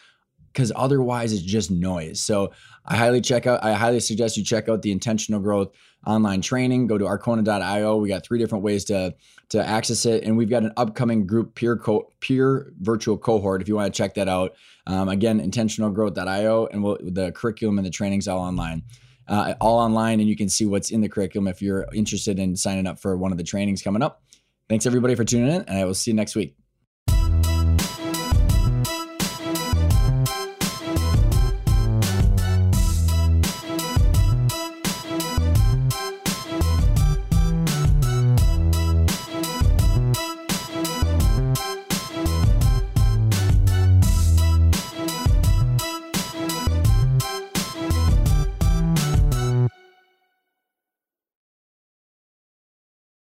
because 0.53 0.73
otherwise 0.77 1.33
it's 1.33 1.43
just 1.43 1.70
noise. 1.70 2.20
So 2.20 2.53
I 2.85 2.97
highly 2.97 3.20
check 3.20 3.47
out, 3.47 3.65
I 3.65 3.73
highly 3.73 4.01
suggest 4.01 4.37
you 4.37 4.45
check 4.45 4.69
out 4.69 4.83
the 4.83 4.93
intentional 4.93 5.41
growth 5.41 5.73
online 6.07 6.43
training. 6.43 6.87
Go 6.87 6.99
to 6.99 7.05
arkona.io. 7.05 7.97
We 7.97 8.09
got 8.09 8.24
three 8.24 8.39
different 8.39 8.65
ways 8.65 8.85
to 8.87 9.15
to 9.53 9.66
access 9.66 10.07
it, 10.07 10.24
and 10.24 10.37
we've 10.37 10.49
got 10.49 10.62
an 10.62 10.73
upcoming 10.79 11.27
group 11.27 11.55
peer 11.55 11.77
co- 11.77 12.11
peer 12.20 12.73
virtual 12.81 13.19
cohort. 13.19 13.61
If 13.61 13.69
you 13.69 13.74
want 13.74 13.93
to 13.93 13.97
check 13.97 14.15
that 14.15 14.27
out, 14.27 14.55
um, 14.87 15.11
again, 15.11 15.41
intentionalgrowth.io, 15.41 16.66
and 16.73 16.83
we'll, 16.83 16.97
the 17.03 17.33
curriculum 17.33 17.79
and 17.79 17.87
the 17.87 17.91
trainings 17.91 18.27
all 18.29 18.41
online. 18.41 18.83
Uh, 19.29 19.55
all 19.61 19.79
online, 19.79 20.20
and 20.20 20.29
you 20.29 20.37
can 20.37 20.49
see 20.49 20.66
what's 20.66 20.91
in 20.91 21.01
the 21.01 21.09
curriculum 21.09 21.47
if 21.47 21.61
you're 21.62 21.87
interested 21.93 22.39
in 22.39 22.57
signing 22.57 22.87
up 22.87 22.99
for 22.99 23.16
one 23.16 23.31
of 23.31 23.39
the 23.39 23.45
trainings 23.45 23.83
coming 23.83 24.03
up. 24.03 24.23
Thanks 24.69 24.87
everybody 24.87 25.15
for 25.15 25.24
tuning 25.24 25.55
in, 25.55 25.62
and 25.62 25.79
I 25.79 25.85
will 25.85 25.95
see 25.95 26.11
you 26.11 26.16
next 26.16 26.35
week. 26.35 26.57